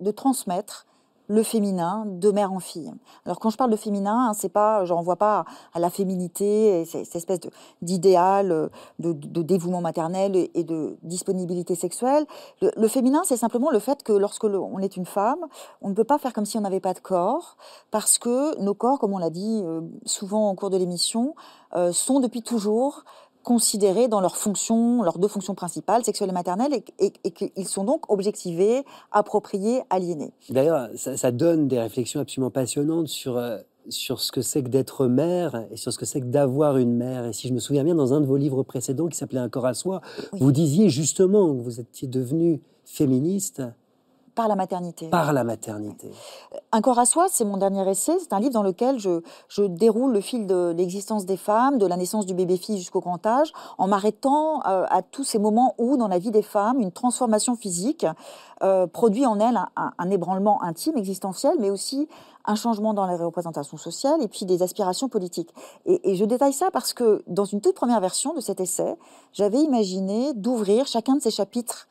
de 0.00 0.10
transmettre 0.10 0.86
le 1.28 1.42
féminin 1.42 2.04
de 2.06 2.30
mère 2.30 2.52
en 2.52 2.60
fille. 2.60 2.92
Alors 3.24 3.38
quand 3.38 3.50
je 3.50 3.56
parle 3.56 3.70
de 3.70 3.76
féminin, 3.76 4.28
hein, 4.28 4.32
c'est 4.34 4.48
pas, 4.48 4.84
je 4.84 4.92
renvoie 4.92 5.16
pas 5.16 5.44
à 5.74 5.80
la 5.80 5.90
féminité, 5.90 6.84
cette 6.84 7.14
espèce 7.14 7.40
d'idéal 7.82 8.52
euh, 8.52 8.68
de, 8.98 9.42
dévouement 9.42 9.80
maternel 9.80 10.48
et 10.54 10.64
de 10.64 10.96
disponibilité 11.02 11.74
sexuelle. 11.74 12.26
Le, 12.60 12.88
féminin, 12.88 13.22
c'est 13.24 13.36
simplement 13.36 13.70
le 13.70 13.78
fait 13.78 14.02
que 14.02 14.12
lorsque 14.12 14.44
on 14.44 14.78
est 14.78 14.96
une 14.96 15.06
femme, 15.06 15.46
on 15.82 15.88
ne 15.88 15.94
peut 15.94 16.04
pas 16.04 16.18
faire 16.18 16.32
comme 16.32 16.46
si 16.46 16.58
on 16.58 16.62
n'avait 16.62 16.80
pas 16.80 16.94
de 16.94 17.00
corps, 17.00 17.56
parce 17.90 18.18
que 18.18 18.58
nos 18.60 18.74
corps, 18.74 18.98
comme 18.98 19.12
on 19.12 19.18
l'a 19.18 19.30
dit 19.30 19.62
euh, 19.64 19.80
souvent 20.04 20.50
au 20.50 20.54
cours 20.54 20.70
de 20.70 20.76
l'émission, 20.76 21.34
euh, 21.74 21.92
sont 21.92 22.20
depuis 22.20 22.42
toujours 22.42 23.04
considérés 23.46 24.08
dans 24.08 24.20
leurs 24.20 24.36
fonctions, 24.36 25.04
leurs 25.04 25.20
deux 25.20 25.28
fonctions 25.28 25.54
principales, 25.54 26.02
sexuelles 26.02 26.30
et 26.30 26.32
maternelles, 26.32 26.82
et, 26.98 27.30
qu'ils 27.30 27.68
sont 27.68 27.84
donc 27.84 28.10
objectivés, 28.10 28.82
appropriés, 29.12 29.82
aliénés. 29.88 30.32
D'ailleurs, 30.50 30.88
ça, 30.96 31.30
donne 31.30 31.68
des 31.68 31.78
réflexions 31.78 32.18
absolument 32.18 32.50
passionnantes 32.50 33.06
sur, 33.06 33.36
euh, 33.36 33.58
sur 33.88 34.20
ce 34.20 34.32
que 34.32 34.42
c'est 34.42 34.64
que 34.64 34.68
d'être 34.68 35.06
mère 35.06 35.64
et 35.70 35.76
sur 35.76 35.92
ce 35.92 35.98
que 35.98 36.04
c'est 36.04 36.22
que 36.22 36.26
d'avoir 36.26 36.76
une 36.76 36.96
mère. 36.96 37.24
Et 37.26 37.32
si 37.32 37.46
je 37.46 37.54
me 37.54 37.60
souviens 37.60 37.84
bien, 37.84 37.94
dans 37.94 38.12
un 38.12 38.20
de 38.20 38.26
vos 38.26 38.36
livres 38.36 38.64
précédents 38.64 39.06
qui 39.06 39.16
s'appelait 39.16 39.38
Un 39.38 39.48
corps 39.48 39.66
à 39.66 39.74
soi, 39.74 40.00
vous 40.32 40.50
disiez 40.50 40.88
justement 40.88 41.54
que 41.54 41.62
vous 41.62 41.78
étiez 41.78 42.08
devenue 42.08 42.60
féministe 42.84 43.62
par 44.36 44.48
la 44.48 44.54
maternité. 44.54 45.08
Par 45.08 45.32
la 45.32 45.42
maternité. 45.42 46.12
Un 46.70 46.80
corps 46.82 46.98
à 46.98 47.06
soi, 47.06 47.26
c'est 47.28 47.44
mon 47.44 47.56
dernier 47.56 47.90
essai. 47.90 48.18
C'est 48.20 48.34
un 48.34 48.38
livre 48.38 48.52
dans 48.52 48.62
lequel 48.62 48.98
je, 48.98 49.22
je 49.48 49.62
déroule 49.62 50.12
le 50.12 50.20
fil 50.20 50.46
de 50.46 50.74
l'existence 50.76 51.24
des 51.24 51.38
femmes, 51.38 51.78
de 51.78 51.86
la 51.86 51.96
naissance 51.96 52.26
du 52.26 52.34
bébé-fille 52.34 52.76
jusqu'au 52.76 53.00
grand 53.00 53.24
âge, 53.26 53.52
en 53.78 53.88
m'arrêtant 53.88 54.60
euh, 54.66 54.84
à 54.90 55.00
tous 55.00 55.24
ces 55.24 55.38
moments 55.38 55.74
où, 55.78 55.96
dans 55.96 56.06
la 56.06 56.18
vie 56.18 56.30
des 56.30 56.42
femmes, 56.42 56.80
une 56.80 56.92
transformation 56.92 57.56
physique 57.56 58.06
euh, 58.62 58.86
produit 58.86 59.26
en 59.26 59.40
elles 59.40 59.58
un, 59.76 60.10
ébranlement 60.10 60.62
intime, 60.62 60.98
existentiel, 60.98 61.54
mais 61.58 61.70
aussi 61.70 62.06
un 62.44 62.56
changement 62.56 62.92
dans 62.92 63.06
les 63.06 63.16
représentations 63.16 63.78
sociales 63.78 64.22
et 64.22 64.28
puis 64.28 64.44
des 64.44 64.62
aspirations 64.62 65.08
politiques. 65.08 65.52
Et, 65.86 66.10
et, 66.10 66.14
je 66.14 66.24
détaille 66.26 66.52
ça 66.52 66.70
parce 66.70 66.92
que 66.92 67.22
dans 67.26 67.46
une 67.46 67.62
toute 67.62 67.74
première 67.74 68.00
version 68.00 68.34
de 68.34 68.40
cet 68.40 68.60
essai, 68.60 68.96
j'avais 69.32 69.60
imaginé 69.60 70.34
d'ouvrir 70.34 70.86
chacun 70.86 71.16
de 71.16 71.22
ces 71.22 71.30
chapitres 71.30 71.88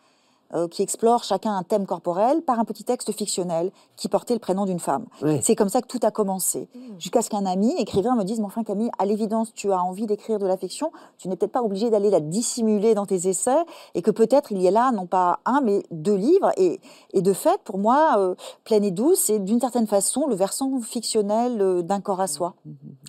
euh, 0.54 0.68
qui 0.68 0.82
explore 0.82 1.24
chacun 1.24 1.56
un 1.56 1.64
thème 1.64 1.86
corporel 1.86 2.42
par 2.42 2.60
un 2.60 2.66
petit 2.66 2.84
texte 2.84 3.12
fictionnel 3.12 3.72
qui 3.96 4.08
portait 4.08 4.34
le 4.34 4.40
prénom 4.40 4.66
d'une 4.66 4.80
femme. 4.80 5.06
C'est 5.42 5.56
comme 5.56 5.70
ça 5.70 5.82
que 5.82 5.88
tout 5.88 6.00
a 6.04 6.12
commencé. 6.12 6.68
Mmh. 6.74 6.80
Jusqu'à 7.00 7.22
ce 7.22 7.30
qu'un 7.30 7.46
ami, 7.46 7.74
écrivain, 7.78 8.16
me 8.16 8.24
dise, 8.24 8.40
mais 8.40 8.46
enfin 8.46 8.64
Camille, 8.64 8.92
à 9.00 9.06
l'évidence, 9.06 9.54
tu 9.54 9.72
as 9.72 9.82
envie 9.82 10.06
d'écrire 10.06 10.40
de 10.40 10.46
la 10.46 10.58
fiction, 10.58 10.92
tu 11.18 11.28
n'es 11.28 11.36
peut-être 11.36 11.52
pas 11.52 11.64
obligé 11.64 11.90
d'aller 11.90 12.10
la 12.10 12.20
dissimuler 12.20 12.94
dans 12.94 13.06
tes 13.06 13.28
essais, 13.28 13.64
et 13.96 14.02
que 14.02 14.12
peut-être 14.12 14.52
il 14.52 14.62
y 14.62 14.68
a 14.68 14.72
là, 14.72 14.92
non 14.92 15.08
pas 15.08 15.40
un, 15.46 15.62
mais 15.62 15.84
deux 15.92 16.16
livres. 16.16 16.52
Et, 16.58 16.80
et 17.14 17.22
de 17.22 17.34
fait, 17.34 17.60
pour 17.64 17.78
moi, 17.78 18.16
euh, 18.18 18.36
Pleine 18.64 18.84
et 18.84 18.92
douce, 18.92 19.20
c'est 19.20 19.40
d'une 19.40 19.60
certaine 19.60 19.88
façon 19.88 20.28
le 20.28 20.36
versant 20.36 20.80
fictionnel 20.82 21.62
euh, 21.62 21.82
d'un 21.82 22.02
corps 22.02 22.22
à 22.22 22.28
soi. 22.28 22.56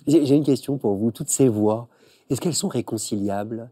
J'ai 0.07 0.35
une 0.35 0.43
question 0.43 0.77
pour 0.77 0.95
vous. 0.95 1.11
Toutes 1.11 1.29
ces 1.29 1.47
voix, 1.47 1.87
est-ce 2.29 2.41
qu'elles 2.41 2.55
sont 2.55 2.67
réconciliables? 2.67 3.69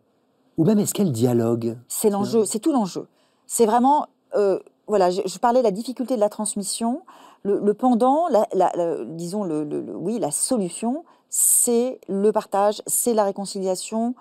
Ou 0.58 0.64
même 0.64 0.80
est-ce 0.80 0.94
qu'elles 0.94 1.12
dialoguent? 1.12 1.78
C'est 1.88 2.10
l'enjeu, 2.10 2.46
c'est 2.46 2.60
tout 2.60 2.72
l'enjeu 2.72 3.08
c'est 3.48 3.66
vraiment, 3.66 4.08
euh, 4.36 4.60
voilà, 4.88 5.10
je, 5.10 5.38
parlais 5.40 5.60
de 5.60 5.64
la 5.66 5.72
difficulté 5.72 6.16
de 6.16 6.20
la 6.20 6.30
transmission. 6.30 7.02
Le, 7.44 7.74
pendant, 7.74 8.28
disons, 9.06 9.44
le, 9.44 9.86
oui, 9.96 10.18
la 10.18 10.32
solution, 10.32 11.06
c'est 11.30 12.00
le 12.08 12.32
partage, 12.32 12.82
c'est 12.88 13.14
la 13.14 13.24
réconciliation, 13.24 14.16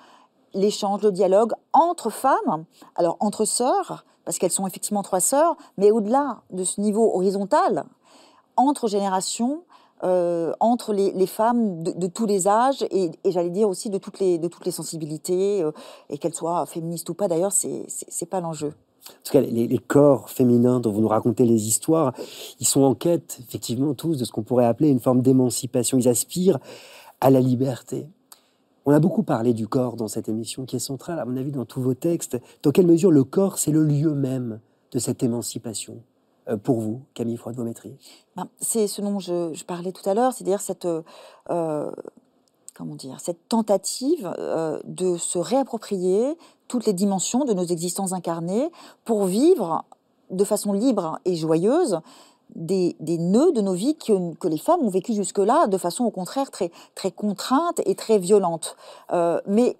l'échange, 0.52 1.02
le 1.02 1.10
dialogue 1.10 1.54
entre 1.72 2.10
femmes, 2.10 2.64
alors 2.96 3.16
entre 3.20 3.46
sœurs, 3.46 4.04
parce 4.26 4.38
qu'elles 4.38 4.50
sont 4.50 4.66
effectivement 4.66 5.02
trois 5.02 5.20
sœurs, 5.20 5.56
mais 5.78 5.90
au-delà 5.90 6.42
de 6.50 6.64
ce 6.64 6.82
niveau 6.82 7.14
horizontal, 7.14 7.84
entre 8.56 8.88
générations, 8.88 9.62
euh, 10.02 10.52
entre 10.60 10.92
les, 10.92 11.26
femmes 11.26 11.82
de, 11.82 12.06
tous 12.06 12.26
les 12.26 12.46
âges 12.46 12.82
et, 12.90 13.10
j'allais 13.24 13.48
dire 13.48 13.68
aussi 13.68 13.88
de 13.88 13.96
toutes 13.96 14.18
les, 14.18 14.70
sensibilités, 14.70 15.62
euh, 15.62 15.72
et 16.10 16.18
qu'elles 16.18 16.34
soient 16.34 16.66
féministes 16.66 17.08
ou 17.08 17.14
pas 17.14 17.28
d'ailleurs, 17.28 17.52
c'est 17.52 18.26
pas 18.26 18.40
l'enjeu. 18.40 18.74
En 19.10 19.22
tout 19.24 19.32
cas, 19.32 19.40
les, 19.40 19.78
corps 19.78 20.30
féminins 20.30 20.80
dont 20.80 20.90
vous 20.90 21.00
nous 21.00 21.08
racontez 21.08 21.44
les 21.44 21.68
histoires, 21.68 22.14
ils 22.60 22.66
sont 22.66 22.82
en 22.82 22.94
quête, 22.94 23.38
effectivement, 23.40 23.94
tous 23.94 24.16
de 24.16 24.24
ce 24.24 24.32
qu'on 24.32 24.42
pourrait 24.42 24.66
appeler 24.66 24.88
une 24.88 25.00
forme 25.00 25.20
d'émancipation. 25.20 25.98
Ils 25.98 26.08
aspirent 26.08 26.58
à 27.20 27.30
la 27.30 27.40
liberté. 27.40 28.06
On 28.86 28.92
a 28.92 29.00
beaucoup 29.00 29.22
parlé 29.22 29.54
du 29.54 29.66
corps 29.66 29.96
dans 29.96 30.08
cette 30.08 30.28
émission 30.28 30.66
qui 30.66 30.76
est 30.76 30.80
centrale, 30.80 31.18
à 31.18 31.24
mon 31.24 31.36
avis, 31.36 31.52
dans 31.52 31.64
tous 31.64 31.80
vos 31.80 31.94
textes. 31.94 32.38
Dans 32.62 32.70
quelle 32.70 32.86
mesure 32.86 33.10
le 33.10 33.24
corps, 33.24 33.58
c'est 33.58 33.72
le 33.72 33.82
lieu 33.82 34.14
même 34.14 34.60
de 34.92 34.98
cette 34.98 35.22
émancipation 35.22 36.02
euh, 36.48 36.56
pour 36.56 36.80
vous, 36.80 37.02
Camille 37.14 37.36
Froide-Vométrie? 37.36 37.96
Ben, 38.36 38.48
C'est 38.60 38.86
ce 38.86 39.00
dont 39.00 39.18
je, 39.18 39.64
parlais 39.64 39.92
tout 39.92 40.08
à 40.08 40.14
l'heure, 40.14 40.32
c'est-à-dire 40.32 40.60
cette, 40.60 40.86
euh, 41.50 41.90
comment 42.74 42.94
dire, 42.94 43.20
cette 43.20 43.48
tentative 43.48 44.30
euh, 44.38 44.78
de 44.84 45.16
se 45.16 45.38
réapproprier 45.38 46.36
toutes 46.68 46.86
les 46.86 46.92
dimensions 46.92 47.44
de 47.44 47.52
nos 47.52 47.64
existences 47.64 48.12
incarnées 48.12 48.70
pour 49.04 49.24
vivre 49.24 49.84
de 50.30 50.44
façon 50.44 50.72
libre 50.72 51.18
et 51.24 51.36
joyeuse 51.36 52.00
des, 52.54 52.96
nœuds 53.00 53.52
de 53.52 53.60
nos 53.60 53.74
vies 53.74 53.96
que, 53.96 54.34
que 54.34 54.48
les 54.48 54.58
femmes 54.58 54.80
ont 54.82 54.90
vécu 54.90 55.12
jusque-là 55.12 55.66
de 55.66 55.78
façon 55.78 56.04
au 56.04 56.10
contraire 56.10 56.50
très, 56.50 56.70
très 56.94 57.10
contrainte 57.10 57.80
et 57.84 57.94
très 57.94 58.18
violente. 58.18 58.76
Euh, 59.12 59.40
mais 59.46 59.76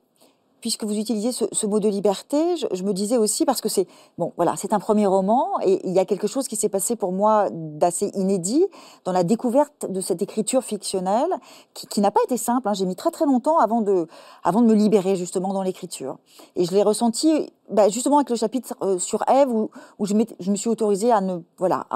puisque 0.65 0.85
vous 0.85 0.99
utilisez 0.99 1.31
ce, 1.31 1.66
mot 1.66 1.78
de 1.78 1.91
liberté, 1.91 2.57
je, 2.57 2.82
me 2.85 2.95
disais 2.95 3.19
aussi 3.19 3.45
parce 3.45 3.61
que 3.61 3.69
c'est 3.69 3.86
bon, 4.16 4.32
voilà, 4.36 4.55
c'est 4.57 4.73
un 4.73 4.78
premier 4.78 5.05
roman 5.05 5.61
et 5.62 5.86
il 5.86 5.93
y 5.93 5.99
a 5.99 6.07
quelque 6.07 6.27
chose 6.27 6.49
qui 6.49 6.57
s'est 6.57 6.70
passé 6.70 6.97
pour 6.97 7.12
moi 7.12 7.51
d'assez 7.53 8.11
inédit 8.15 8.65
dans 9.05 9.12
la 9.12 9.24
découverte 9.24 9.85
de 9.86 10.01
cette 10.01 10.23
écriture 10.23 10.65
fictionnelle 10.65 11.28
qui, 11.74 12.01
n'a 12.01 12.11
pas 12.11 12.23
été 12.24 12.39
simple. 12.39 12.66
Hein. 12.66 12.73
J'ai 12.73 12.86
mis 12.86 12.97
très 12.97 13.11
très 13.11 13.27
longtemps 13.27 13.59
avant 13.59 13.82
de, 13.82 14.07
avant 14.43 14.62
de 14.62 14.66
me 14.66 14.73
libérer 14.73 15.16
justement 15.16 15.53
dans 15.53 15.62
l'écriture 15.62 16.16
et 16.57 16.65
je 16.65 16.73
l'ai 16.73 16.82
ressenti 16.82 17.53
bah, 17.69 17.91
justement 17.91 18.16
avec 18.16 18.31
le 18.31 18.36
chapitre 18.36 18.74
euh, 18.81 18.99
sur 18.99 19.23
Ève 19.28 19.51
où, 19.51 19.69
je, 20.01 20.15
me 20.15 20.57
suis 20.57 20.70
autorisée 20.70 21.12
à 21.12 21.20
ne 21.20 21.41
voilà 21.59 21.86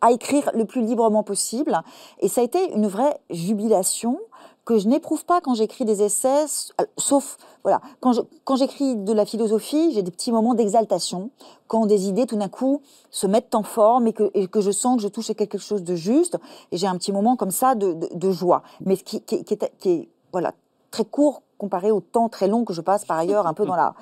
à 0.00 0.12
écrire 0.12 0.50
le 0.54 0.64
plus 0.64 0.80
librement 0.82 1.22
possible 1.22 1.78
et 2.20 2.28
ça 2.28 2.40
a 2.40 2.44
été 2.44 2.72
une 2.72 2.86
vraie 2.86 3.18
jubilation 3.28 4.18
que 4.66 4.78
je 4.78 4.88
n'éprouve 4.88 5.24
pas 5.24 5.40
quand 5.40 5.54
j'écris 5.54 5.84
des 5.86 6.02
essais, 6.02 6.44
sauf 6.98 7.38
voilà, 7.62 7.80
quand 8.00 8.56
j'écris 8.56 8.96
de 8.96 9.12
la 9.12 9.24
philosophie, 9.24 9.92
j'ai 9.92 10.02
des 10.02 10.10
petits 10.10 10.32
moments 10.32 10.54
d'exaltation, 10.54 11.30
quand 11.68 11.86
des 11.86 12.08
idées 12.08 12.26
tout 12.26 12.36
d'un 12.36 12.48
coup 12.48 12.82
se 13.10 13.26
mettent 13.26 13.54
en 13.54 13.62
forme 13.62 14.08
et 14.08 14.12
que, 14.12 14.46
que, 14.46 14.60
je 14.60 14.72
sens 14.72 14.96
que 14.96 15.02
je 15.02 15.08
touche 15.08 15.30
à 15.30 15.34
quelque 15.34 15.58
chose 15.58 15.84
de 15.84 15.94
juste, 15.94 16.36
et 16.72 16.76
j'ai 16.76 16.88
un 16.88 16.96
petit 16.96 17.12
moment 17.12 17.36
comme 17.36 17.52
ça 17.52 17.76
de, 17.76 17.96
de, 18.12 18.30
joie, 18.32 18.62
mais 18.84 18.96
qui, 18.96 19.20
qui, 19.20 19.44
qui, 19.44 19.54
est, 19.54 19.72
qui 19.78 19.88
est 19.90 20.08
voilà 20.32 20.52
très 20.90 21.04
court 21.04 21.42
comparé 21.58 21.92
au 21.92 22.00
temps 22.00 22.28
très 22.28 22.48
long 22.48 22.64
que 22.64 22.74
je 22.74 22.80
passe 22.80 23.04
par 23.04 23.18
ailleurs 23.18 23.46
un 23.46 23.54
peu 23.54 23.64
dans 23.64 23.76
la, 23.76 23.94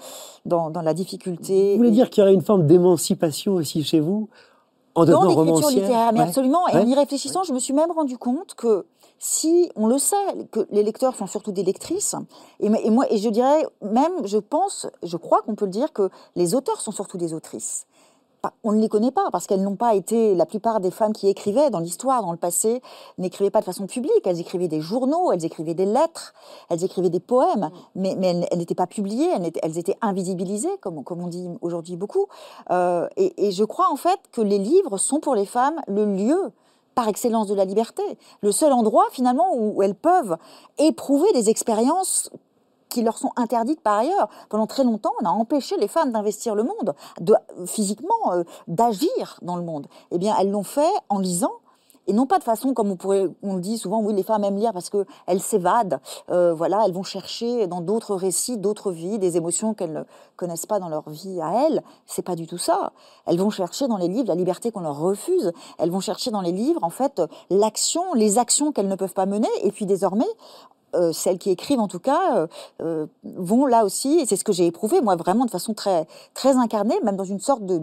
dans, 0.46 0.70
dans 0.70 0.82
la 0.82 0.94
difficulté. 0.94 1.72
Vous 1.72 1.76
voulez 1.76 1.90
dire 1.90 2.08
qu'il 2.08 2.22
y 2.22 2.24
aurait 2.24 2.34
une 2.34 2.42
forme 2.42 2.66
d'émancipation 2.66 3.54
aussi 3.54 3.84
chez 3.84 4.00
vous 4.00 4.28
en 4.94 5.04
Dans 5.04 5.24
l'écriture 5.24 5.70
littéraire, 5.70 6.12
mais 6.12 6.20
absolument. 6.20 6.68
Et 6.68 6.76
en 6.76 6.86
y 6.86 6.94
réfléchissant, 6.94 7.42
je 7.42 7.52
me 7.52 7.58
suis 7.58 7.72
même 7.72 7.90
rendu 7.90 8.16
compte 8.16 8.54
que 8.54 8.86
si 9.18 9.70
on 9.76 9.86
le 9.86 9.98
sait, 9.98 10.16
que 10.50 10.66
les 10.70 10.82
lecteurs 10.82 11.16
sont 11.16 11.26
surtout 11.26 11.52
des 11.52 11.62
lectrices, 11.62 12.14
et, 12.60 12.68
moi, 12.90 13.06
et 13.10 13.18
je 13.18 13.28
dirais 13.28 13.66
même, 13.82 14.26
je 14.26 14.38
pense, 14.38 14.86
je 15.02 15.16
crois 15.16 15.42
qu'on 15.42 15.54
peut 15.54 15.64
le 15.64 15.70
dire 15.70 15.92
que 15.92 16.10
les 16.36 16.54
auteurs 16.54 16.80
sont 16.80 16.92
surtout 16.92 17.18
des 17.18 17.32
autrices. 17.32 17.86
On 18.62 18.72
ne 18.72 18.80
les 18.80 18.88
connaît 18.88 19.10
pas 19.10 19.30
parce 19.30 19.46
qu'elles 19.46 19.62
n'ont 19.62 19.76
pas 19.76 19.94
été, 19.94 20.34
la 20.34 20.46
plupart 20.46 20.80
des 20.80 20.90
femmes 20.90 21.12
qui 21.12 21.28
écrivaient 21.28 21.70
dans 21.70 21.78
l'histoire, 21.78 22.22
dans 22.22 22.32
le 22.32 22.38
passé, 22.38 22.82
n'écrivaient 23.18 23.50
pas 23.50 23.60
de 23.60 23.64
façon 23.64 23.86
publique. 23.86 24.26
Elles 24.26 24.40
écrivaient 24.40 24.68
des 24.68 24.80
journaux, 24.80 25.32
elles 25.32 25.44
écrivaient 25.44 25.74
des 25.74 25.86
lettres, 25.86 26.34
elles 26.68 26.84
écrivaient 26.84 27.10
des 27.10 27.20
poèmes, 27.20 27.70
mais, 27.94 28.16
elles, 28.22 28.58
n'étaient 28.58 28.74
pas 28.74 28.86
publiées, 28.86 29.30
elles 29.62 29.78
étaient, 29.78 29.96
invisibilisées, 30.02 30.76
comme, 30.80 31.02
on 31.08 31.28
dit 31.28 31.48
aujourd'hui 31.60 31.96
beaucoup. 31.96 32.26
Euh, 32.70 33.08
et, 33.16 33.48
et 33.48 33.52
je 33.52 33.64
crois 33.64 33.90
en 33.90 33.96
fait 33.96 34.18
que 34.32 34.40
les 34.40 34.58
livres 34.58 34.98
sont 34.98 35.20
pour 35.20 35.34
les 35.34 35.46
femmes 35.46 35.80
le 35.88 36.04
lieu 36.04 36.52
par 36.94 37.08
excellence 37.08 37.46
de 37.48 37.54
la 37.54 37.64
liberté, 37.64 38.02
le 38.40 38.52
seul 38.52 38.72
endroit 38.72 39.06
finalement 39.10 39.54
où 39.54 39.82
elles 39.82 39.94
peuvent 39.94 40.36
éprouver 40.78 41.32
des 41.32 41.50
expériences 41.50 42.30
qui 42.88 43.02
leur 43.02 43.18
sont 43.18 43.32
interdites 43.36 43.80
par 43.80 43.98
ailleurs. 43.98 44.28
Pendant 44.48 44.66
très 44.66 44.84
longtemps, 44.84 45.12
on 45.20 45.26
a 45.26 45.30
empêché 45.30 45.76
les 45.76 45.88
femmes 45.88 46.12
d'investir 46.12 46.54
le 46.54 46.62
monde, 46.62 46.94
de, 47.20 47.34
physiquement, 47.66 48.32
euh, 48.32 48.44
d'agir 48.68 49.38
dans 49.42 49.56
le 49.56 49.64
monde. 49.64 49.88
Eh 50.12 50.18
bien, 50.18 50.34
elles 50.38 50.50
l'ont 50.50 50.62
fait 50.62 50.92
en 51.08 51.18
lisant, 51.18 51.54
et 52.06 52.12
non 52.12 52.26
pas 52.26 52.38
de 52.38 52.44
façon 52.44 52.74
comme 52.74 52.90
on 52.90 52.96
pourrait, 52.96 53.28
on 53.42 53.54
le 53.54 53.60
dit 53.60 53.78
souvent, 53.78 54.00
oui, 54.00 54.14
les 54.14 54.22
femmes 54.22 54.44
aiment 54.44 54.58
lire 54.58 54.72
parce 54.72 54.90
que 54.90 55.06
elles 55.26 55.40
s'évadent, 55.40 56.00
euh, 56.30 56.52
voilà, 56.52 56.82
elles 56.84 56.92
vont 56.92 57.02
chercher 57.02 57.66
dans 57.66 57.80
d'autres 57.80 58.14
récits, 58.14 58.56
d'autres 58.56 58.92
vies, 58.92 59.18
des 59.18 59.36
émotions 59.36 59.74
qu'elles 59.74 59.92
ne 59.92 60.02
connaissent 60.36 60.66
pas 60.66 60.78
dans 60.78 60.88
leur 60.88 61.08
vie 61.08 61.40
à 61.40 61.66
elles. 61.66 61.82
C'est 62.06 62.22
pas 62.22 62.36
du 62.36 62.46
tout 62.46 62.58
ça. 62.58 62.92
Elles 63.26 63.38
vont 63.38 63.50
chercher 63.50 63.88
dans 63.88 63.96
les 63.96 64.08
livres 64.08 64.28
la 64.28 64.34
liberté 64.34 64.70
qu'on 64.70 64.80
leur 64.80 64.98
refuse. 64.98 65.52
Elles 65.78 65.90
vont 65.90 66.00
chercher 66.00 66.30
dans 66.30 66.42
les 66.42 66.52
livres, 66.52 66.82
en 66.82 66.90
fait, 66.90 67.22
l'action, 67.50 68.14
les 68.14 68.38
actions 68.38 68.72
qu'elles 68.72 68.88
ne 68.88 68.96
peuvent 68.96 69.14
pas 69.14 69.26
mener. 69.26 69.48
Et 69.62 69.72
puis 69.72 69.86
désormais, 69.86 70.28
euh, 70.94 71.12
celles 71.12 71.38
qui 71.38 71.50
écrivent 71.50 71.80
en 71.80 71.88
tout 71.88 71.98
cas, 71.98 72.46
euh, 72.82 73.06
vont 73.24 73.66
là 73.66 73.84
aussi, 73.84 74.20
et 74.20 74.26
c'est 74.26 74.36
ce 74.36 74.44
que 74.44 74.52
j'ai 74.52 74.66
éprouvé, 74.66 75.00
moi 75.00 75.16
vraiment 75.16 75.44
de 75.44 75.50
façon 75.50 75.74
très, 75.74 76.06
très 76.34 76.56
incarnée, 76.56 77.00
même 77.02 77.16
dans 77.16 77.24
une 77.24 77.40
sorte 77.40 77.64
de, 77.64 77.80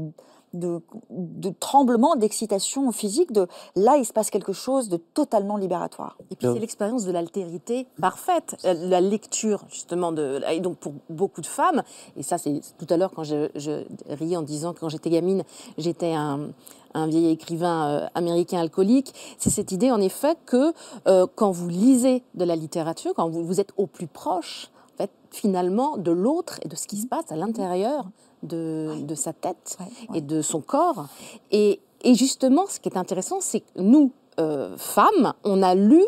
de, 0.53 0.81
de 1.09 1.49
tremblement, 1.59 2.15
d'excitation 2.15 2.91
physique, 2.91 3.31
de 3.31 3.47
là 3.75 3.97
il 3.97 4.05
se 4.05 4.13
passe 4.13 4.29
quelque 4.29 4.53
chose 4.53 4.89
de 4.89 4.97
totalement 4.97 5.57
libératoire. 5.57 6.17
Et 6.29 6.35
puis 6.35 6.47
c'est 6.53 6.59
l'expérience 6.59 7.05
de 7.05 7.11
l'altérité 7.11 7.87
parfaite, 7.99 8.57
Euh, 8.65 8.73
la 8.73 9.01
lecture 9.01 9.63
justement 9.69 10.11
de 10.11 10.41
et 10.49 10.59
donc 10.59 10.77
pour 10.77 10.93
beaucoup 11.09 11.41
de 11.41 11.47
femmes 11.47 11.83
et 12.17 12.23
ça 12.23 12.37
c'est 12.37 12.61
tout 12.77 12.87
à 12.89 12.97
l'heure 12.97 13.11
quand 13.15 13.23
je, 13.23 13.49
je 13.55 13.83
riais 14.09 14.37
en 14.37 14.41
disant 14.41 14.73
que 14.73 14.79
quand 14.79 14.89
j'étais 14.89 15.09
gamine 15.09 15.43
j'étais 15.77 16.13
un, 16.13 16.49
un 16.93 17.07
vieil 17.07 17.29
écrivain 17.29 17.87
euh, 17.87 18.07
américain 18.15 18.59
alcoolique, 18.59 19.13
c'est 19.37 19.49
cette 19.49 19.71
idée 19.71 19.91
en 19.91 20.01
effet 20.01 20.35
que 20.45 20.73
euh, 21.07 21.27
quand 21.35 21.51
vous 21.51 21.69
lisez 21.69 22.23
de 22.35 22.43
la 22.43 22.55
littérature, 22.55 23.13
quand 23.15 23.29
vous, 23.29 23.45
vous 23.45 23.59
êtes 23.59 23.71
au 23.77 23.87
plus 23.87 24.07
proche 24.07 24.69
en 24.93 24.97
fait, 24.97 25.11
finalement 25.29 25.97
de 25.97 26.11
l'autre 26.11 26.59
et 26.63 26.67
de 26.67 26.75
ce 26.75 26.87
qui 26.87 26.97
se 26.97 27.07
passe 27.07 27.31
à 27.31 27.35
l'intérieur 27.35 28.05
de, 28.43 29.01
de 29.01 29.15
sa 29.15 29.33
tête 29.33 29.77
Ouais, 29.79 30.17
et 30.17 30.21
de 30.21 30.41
son 30.41 30.61
corps. 30.61 31.07
Et, 31.51 31.79
et 32.03 32.15
justement, 32.15 32.65
ce 32.67 32.79
qui 32.79 32.89
est 32.89 32.97
intéressant, 32.97 33.41
c'est 33.41 33.61
que 33.61 33.81
nous, 33.81 34.11
euh, 34.39 34.75
femmes, 34.77 35.33
on 35.43 35.61
a 35.61 35.75
lu 35.75 36.03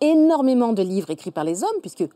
énormément 0.00 0.72
de 0.72 0.82
livres 0.82 1.10
écrits 1.10 1.30
par 1.30 1.44
les 1.44 1.62
hommes, 1.62 1.80
puisque 1.82 2.08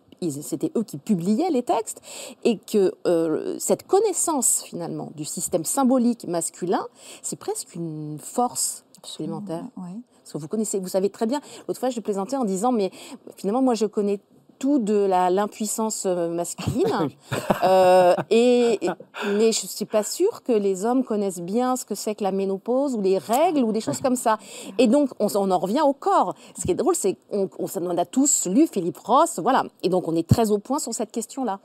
c'était 0.43 0.73
eux 0.77 0.83
qui 0.83 0.97
publiaient 0.97 1.51
les 1.51 1.63
textes, 1.63 2.01
et 2.45 2.59
que 2.59 2.93
euh, 3.07 3.57
cette 3.59 3.87
connaissance 3.87 4.63
finalement 4.63 5.13
du 5.15 5.25
système 5.25 5.65
symbolique 5.65 6.27
masculin, 6.27 6.87
c'est 7.23 7.39
presque 7.39 7.75
une 7.75 8.19
force 8.19 8.85
supplémentaire. 9.05 9.65
Ouais. 9.77 9.95
Parce 10.23 10.33
que 10.33 10.39
vous 10.39 10.49
connaissez, 10.49 10.79
vous 10.81 10.89
savez 10.89 11.09
très 11.09 11.27
bien. 11.27 11.41
L'autre 11.67 11.79
fois, 11.81 11.91
je 11.91 12.01
plaisantais 12.01 12.37
en 12.37 12.45
disant, 12.45 12.73
mais 12.73 12.91
finalement, 13.37 13.63
moi, 13.63 13.75
je 13.75 13.87
connais 13.87 14.21
tout 14.59 14.79
de 14.79 15.07
l'impuissance 15.07 16.05
euh, 16.07 16.29
masculine, 16.29 17.09
Euh, 17.65 18.15
et, 18.31 18.79
et- 18.87 18.91
mais 19.37 19.51
je 19.53 19.67
suis 19.67 19.85
pas 19.85 20.03
sûre 20.05 20.43
que 20.45 20.53
les 20.53 20.85
hommes 20.85 21.03
connaissent 21.03 21.41
bien 21.41 21.75
ce 21.77 21.85
que 21.85 21.95
c'est 21.97 22.15
que 22.15 22.23
la 22.23 22.31
ménopause 22.31 22.95
ou 22.95 23.01
les 23.01 23.19
règles 23.19 23.65
ou 23.65 23.73
des 23.73 23.81
choses 23.81 24.01
comme 24.01 24.15
ça. 24.17 24.39
Et 24.79 24.87
donc, 24.87 25.11
on, 25.19 25.27
on 25.35 25.51
en 25.51 25.59
revient 25.59 25.81
au 25.85 25.93
corps. 25.93 26.35
Ce 26.57 26.65
qui 26.65 26.71
est 26.71 26.75
drôle, 26.77 26.95
c'est 26.95 27.17
qu'on 27.31 27.49
on, 27.59 27.67
s'en- 27.67 27.85
on 27.85 27.97
a 27.99 28.05
tous 28.05 28.47
lu 28.47 28.67
Philippe 28.67 28.99
Ross, 28.99 29.41
voilà. 29.43 29.65
Et 29.83 29.89
donc, 29.89 30.07
on 30.09 30.15
est 30.15 30.27
très 30.29 30.51
au 30.53 30.59
point 30.59 30.79
sur 30.79 30.95
cette 30.95 31.11
question-là. 31.11 31.59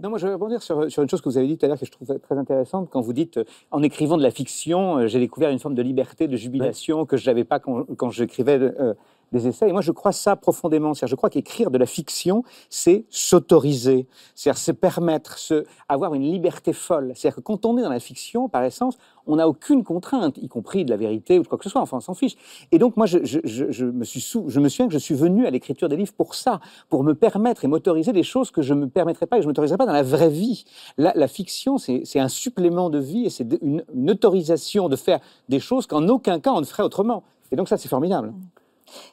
Non, 0.00 0.10
moi 0.10 0.18
je 0.18 0.28
vais 0.28 0.34
rebondir 0.34 0.62
sur, 0.62 0.88
sur 0.92 1.02
une 1.02 1.08
chose 1.10 1.20
que 1.20 1.28
vous 1.28 1.38
avez 1.38 1.48
dit 1.48 1.58
tout 1.58 1.66
à 1.66 1.68
l'heure 1.68 1.78
que 1.78 1.84
je 1.86 1.90
trouve 1.90 2.06
très 2.20 2.38
intéressante. 2.38 2.88
Quand 2.88 3.00
vous 3.00 3.12
dites, 3.12 3.38
euh, 3.38 3.44
en 3.72 3.82
écrivant 3.82 4.16
de 4.16 4.22
la 4.22 4.30
fiction, 4.30 5.08
j'ai 5.08 5.18
découvert 5.18 5.50
une 5.50 5.58
forme 5.58 5.74
de 5.74 5.82
liberté, 5.82 6.28
de 6.28 6.36
jubilation 6.36 7.04
que 7.04 7.16
je 7.16 7.28
n'avais 7.28 7.42
pas 7.42 7.58
quand, 7.58 7.84
quand 7.96 8.10
j'écrivais 8.10 8.60
euh, 8.60 8.94
des 9.32 9.48
essais. 9.48 9.68
Et 9.68 9.72
moi 9.72 9.80
je 9.80 9.92
crois 9.92 10.12
ça 10.12 10.36
profondément. 10.36 10.92
Je 10.94 11.14
crois 11.14 11.30
qu'écrire 11.30 11.70
de 11.70 11.78
la 11.78 11.86
fiction, 11.86 12.44
c'est 12.70 13.04
s'autoriser, 13.10 14.06
c'est-à-dire 14.34 14.60
se 14.60 14.72
permettre, 14.72 15.38
se, 15.38 15.64
avoir 15.88 16.14
une 16.14 16.22
liberté 16.22 16.72
folle. 16.72 17.12
C'est-à-dire 17.14 17.36
que 17.36 17.40
quand 17.40 17.66
on 17.66 17.78
est 17.78 17.82
dans 17.82 17.90
la 17.90 18.00
fiction, 18.00 18.48
par 18.48 18.62
essence, 18.64 18.96
on 19.26 19.36
n'a 19.36 19.48
aucune 19.48 19.84
contrainte, 19.84 20.38
y 20.38 20.48
compris 20.48 20.84
de 20.84 20.90
la 20.90 20.96
vérité 20.96 21.38
ou 21.38 21.42
de 21.42 21.48
quoi 21.48 21.58
que 21.58 21.64
ce 21.64 21.70
soit. 21.70 21.80
Enfin, 21.80 21.98
on 21.98 22.00
s'en 22.00 22.14
fiche. 22.14 22.36
Et 22.72 22.78
donc 22.78 22.96
moi, 22.96 23.06
je, 23.06 23.84
me 23.84 24.68
souviens 24.68 24.86
que 24.86 24.92
je 24.92 24.98
suis 24.98 25.14
venu 25.14 25.46
à 25.46 25.50
l'écriture 25.50 25.88
des 25.88 25.96
livres 25.96 26.12
pour 26.12 26.34
ça, 26.34 26.60
pour 26.88 27.04
me 27.04 27.14
permettre 27.14 27.64
et 27.64 27.68
m'autoriser 27.68 28.12
des 28.12 28.24
choses 28.24 28.50
que 28.50 28.62
je 28.62 28.74
ne 28.74 28.80
me 28.80 28.88
permettrais 28.88 29.26
pas 29.26 29.36
et 29.36 29.38
que 29.38 29.42
je 29.42 29.46
ne 29.46 29.50
m'autoriserais 29.50 29.78
pas 29.78 29.86
dans 29.86 29.92
la 29.92 30.02
vraie 30.02 30.30
vie. 30.30 30.64
La, 30.98 31.12
la 31.14 31.28
fiction, 31.28 31.78
c'est 31.78 32.02
c'est 32.04 32.20
un 32.20 32.28
supplément 32.28 32.90
de 32.90 32.98
vie 32.98 33.26
et 33.26 33.30
c'est 33.30 33.46
une 33.62 34.10
autorisation 34.10 34.88
de 34.88 34.96
faire 34.96 35.20
des 35.48 35.60
choses 35.60 35.86
qu'en 35.86 36.06
aucun 36.08 36.40
cas 36.40 36.52
on 36.52 36.60
ne 36.60 36.66
ferait 36.66 36.82
autrement. 36.82 37.22
Et 37.50 37.56
donc 37.56 37.68
ça, 37.68 37.76
c'est 37.76 37.88
formidable. 37.88 38.32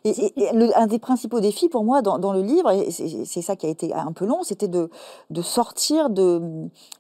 Et, 0.04 0.10
et- 0.10 0.34
et 0.44 0.54
le- 0.54 0.78
un 0.78 0.88
des 0.88 1.00
principaux 1.00 1.40
défis 1.40 1.70
pour 1.70 1.84
moi 1.84 2.02
dans, 2.02 2.20
dans 2.20 2.34
le 2.34 2.42
livre, 2.42 2.72
et 2.72 2.92
c'est 2.92 3.42
ça 3.42 3.56
qui 3.56 3.66
a 3.66 3.70
été 3.70 3.94
un 3.94 4.12
peu 4.12 4.26
long, 4.26 4.44
c'était 4.44 4.68
de, 4.68 4.90
de 5.30 5.42
sortir 5.42 6.10
de, 6.10 6.42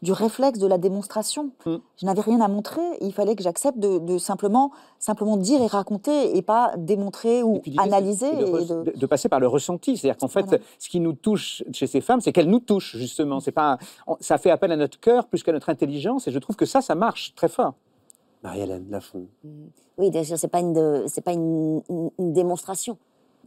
du 0.01 0.11
réflexe 0.11 0.59
de 0.59 0.67
la 0.67 0.77
démonstration. 0.77 1.51
Mm. 1.65 1.75
Je 1.97 2.05
n'avais 2.05 2.21
rien 2.21 2.41
à 2.41 2.47
montrer, 2.47 2.81
il 3.01 3.13
fallait 3.13 3.35
que 3.35 3.43
j'accepte 3.43 3.77
de, 3.79 3.99
de 3.99 4.17
simplement, 4.17 4.71
simplement 4.99 5.37
dire 5.37 5.61
et 5.61 5.67
raconter 5.67 6.35
et 6.37 6.41
pas 6.41 6.73
démontrer 6.77 7.43
ou 7.43 7.59
puis 7.59 7.75
analyser. 7.77 8.31
de, 8.31 8.91
de- 8.95 9.05
passer 9.05 9.27
par 9.29 9.39
le 9.39 9.47
ressenti. 9.47 9.97
C'est-à-dire 9.97 10.17
qu'en 10.17 10.27
fait, 10.27 10.45
Voilà. 10.45 10.63
ce 10.77 10.87
qui 10.89 10.99
nous 10.99 11.13
touche 11.13 11.63
chez 11.73 11.87
ces 11.87 11.99
femmes, 12.01 12.21
c'est 12.21 12.31
qu'elles 12.31 12.49
nous 12.49 12.59
touchent, 12.59 12.95
justement. 12.95 13.39
C'est 13.39 13.51
pas, 13.51 13.77
ça 14.19 14.37
fait 14.37 14.51
appel 14.51 14.71
à 14.71 14.75
notre 14.75 14.99
cœur 14.99 15.25
plus 15.27 15.41
qu'à 15.43 15.51
notre 15.51 15.69
intelligence. 15.69 16.27
Et 16.27 16.31
je 16.31 16.37
trouve 16.39 16.55
que 16.55 16.65
ça, 16.65 16.81
ça 16.81 16.93
marche 16.95 17.33
très 17.35 17.47
fort. 17.49 17.73
Marie-Hélène 18.43 18.87
Lafont. 18.89 19.27
Oui, 19.97 20.09
déjà, 20.11 20.37
c'est 20.37 20.47
pas 20.47 20.59
une, 20.59 21.07
c'est 21.07 21.21
pas 21.21 21.33
une, 21.33 21.81
une- 21.89 22.11
une 22.19 22.33
démonstration. 22.33 22.97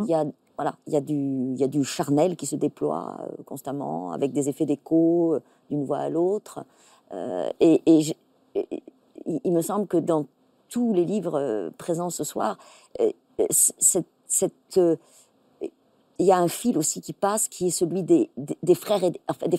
Il 0.00 0.06
y 0.06 0.14
a, 0.14 0.24
voilà, 0.56 0.74
il 0.86 0.92
y 0.92 0.96
a 0.96 1.00
du, 1.00 1.14
il 1.14 1.56
y 1.58 1.64
a 1.64 1.68
du 1.68 1.82
charnel 1.84 2.36
qui 2.36 2.46
se 2.46 2.56
déploie 2.56 3.16
euh, 3.20 3.42
constamment 3.44 4.12
avec 4.12 4.32
des 4.32 4.48
effets 4.48 4.66
d'écho 4.66 5.34
euh, 5.34 5.40
d'une 5.70 5.84
voix 5.84 5.98
à 5.98 6.08
l'autre. 6.10 6.64
Euh, 7.12 7.48
et 7.60 7.82
et 7.86 8.00
je- 8.02 8.14
et- 8.54 8.66
il, 9.26 9.40
il 9.44 9.52
me 9.52 9.62
semble 9.62 9.86
que 9.86 9.96
dans 9.98 10.26
tous 10.68 10.92
les 10.92 11.04
livres 11.04 11.38
euh, 11.38 11.70
présents 11.78 12.10
ce 12.10 12.24
soir, 12.24 12.58
cette, 13.48 14.80
il 16.18 16.26
y 16.26 16.32
a 16.32 16.38
un 16.38 16.48
fil 16.48 16.78
aussi 16.78 17.00
qui 17.00 17.12
passe, 17.12 17.48
qui 17.48 17.66
est 17.68 17.70
celui 17.70 18.02
des, 18.02 18.30
des, 18.36 18.56
des 18.62 18.74
frères 18.74 19.02
et 19.04 19.10
des, 19.10 19.20
enfin, 19.28 19.48
des, 19.48 19.58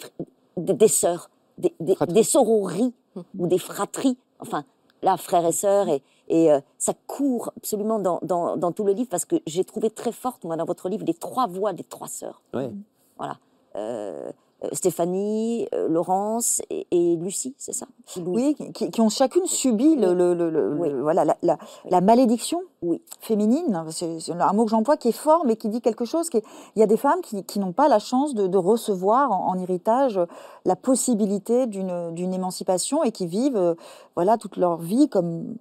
des, 0.57 0.73
des 0.73 0.88
sœurs, 0.88 1.30
des, 1.57 1.73
des, 1.80 2.23
sorories 2.23 2.93
ou 3.38 3.47
des 3.47 3.57
fratries. 3.57 4.18
Enfin, 4.39 4.64
là, 5.04 5.18
frères 5.18 5.46
et 5.46 5.52
sœurs, 5.52 5.90
et, 5.90 6.02
et 6.28 6.52
euh, 6.52 6.60
ça 6.78 6.94
court 7.08 7.52
absolument 7.58 8.00
dans, 8.00 8.20
dans, 8.24 8.58
dans 8.58 8.72
tout 8.72 8.84
le 8.84 8.94
livre 8.94 9.10
parce 9.10 9.26
que 9.26 9.36
j'ai 9.46 9.64
trouvé 9.64 9.90
très 9.90 10.12
forte, 10.12 10.44
moi, 10.46 10.56
dans 10.56 10.66
votre 10.66 10.90
livre, 10.90 11.06
les 11.06 11.14
trois 11.14 11.48
voix 11.48 11.74
des 11.74 11.84
trois 11.84 12.08
sœurs. 12.08 12.42
Ouais. 12.54 12.72
Voilà. 13.18 13.38
Euh, 13.76 13.84
euh, 13.84 14.32
Stéphanie, 14.72 15.68
euh, 15.73 15.88
Laurence 15.88 16.61
et, 16.69 16.88
et 16.91 17.15
Lucie, 17.18 17.53
c'est 17.57 17.73
ça? 17.73 17.85
Oui, 18.26 18.56
qui, 18.73 18.90
qui 18.91 19.02
ont 19.02 19.10
chacune 19.10 19.45
subi 19.45 19.95
le, 19.95 20.10
Oui. 20.10 20.15
le- 20.15 20.34
le- 20.34 20.49
le- 20.49 20.76
Oui. 20.80 20.90
le- 20.90 21.02
voilà, 21.02 21.26
la, 21.26 21.35
la- 21.41 21.57
la 21.90 22.02
malédiction 22.02 22.61
Oui. 22.81 23.02
féminine. 23.19 23.84
C'est 23.90 24.31
un 24.31 24.53
mot 24.53 24.65
que 24.65 24.72
j'emploie 24.72 24.98
qui 24.98 25.10
est 25.10 25.11
fort, 25.11 25.44
mais 25.45 25.56
qui 25.56 25.69
dit 25.69 25.81
quelque 25.81 26.06
chose. 26.06 26.30
Qui 26.30 26.38
est- 26.38 26.44
il 26.76 26.80
y 26.80 26.84
a 26.84 26.88
des 26.88 26.98
femmes 26.98 27.22
qui, 27.22 27.44
qui 27.44 27.60
n'ont 27.60 27.73
pas 27.73 27.88
la 27.88 27.99
chance 27.99 28.34
de, 28.35 28.48
de 28.48 28.57
recevoir 28.57 29.31
en, 29.31 29.49
en 29.49 29.60
héritage 29.60 30.19
la 30.65 30.76
possibilité 30.76 31.68
d'une 31.68 32.34
émancipation 32.34 33.03
et 33.03 33.11
qui 33.11 33.27
vivent 33.27 33.57
euh, 33.57 33.76
voilà, 34.15 34.38
toute 34.38 34.57
leur 34.57 34.77
vie 34.77 35.10
comme 35.10 35.56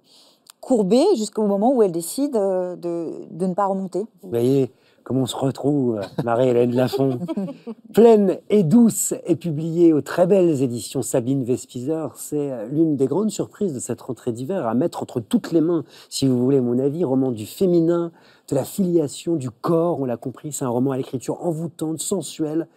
courbées 0.61 1.05
jusqu'au 1.17 1.45
moment 1.45 1.73
où 1.73 1.83
elles 1.83 1.91
décident 1.91 2.39
euh, 2.39 2.75
de, 2.77 3.11
de 3.31 3.47
ne 3.47 3.53
pas 3.53 3.65
remonter. 3.65 4.05
Vous 4.21 4.29
voyez 4.29 4.71
comment 5.03 5.21
on 5.21 5.25
se 5.25 5.35
retrouve, 5.35 5.99
Marie-Hélène 6.23 6.75
Lafont. 6.75 7.19
Pleine 7.93 8.39
et 8.49 8.63
douce 8.63 9.13
est 9.25 9.35
publiée 9.35 9.93
aux 9.93 10.01
très 10.01 10.27
belles 10.27 10.61
éditions 10.61 11.01
Sabine 11.01 11.43
Vespizer. 11.43 12.13
C'est 12.15 12.51
euh, 12.51 12.67
l'une 12.67 12.95
des 12.95 13.05
grandes 13.05 13.31
surprises 13.31 13.73
de 13.73 13.79
cette 13.79 14.01
rentrée 14.01 14.31
d'hiver 14.31 14.65
à 14.65 14.73
mettre 14.73 15.01
entre 15.01 15.19
toutes 15.19 15.51
les 15.51 15.61
mains, 15.61 15.83
si 16.09 16.27
vous 16.27 16.37
voulez 16.37 16.61
mon 16.61 16.79
avis, 16.79 17.03
roman 17.03 17.31
du 17.31 17.45
féminin, 17.45 18.11
de 18.49 18.55
la 18.55 18.63
filiation, 18.63 19.35
du 19.35 19.51
corps, 19.51 19.99
on 19.99 20.05
l'a 20.05 20.17
compris, 20.17 20.51
c'est 20.51 20.65
un 20.65 20.69
roman 20.69 20.91
à 20.91 20.97
l'écriture 20.97 21.45
envoûtante, 21.45 21.99
sensuelle, 21.99 22.67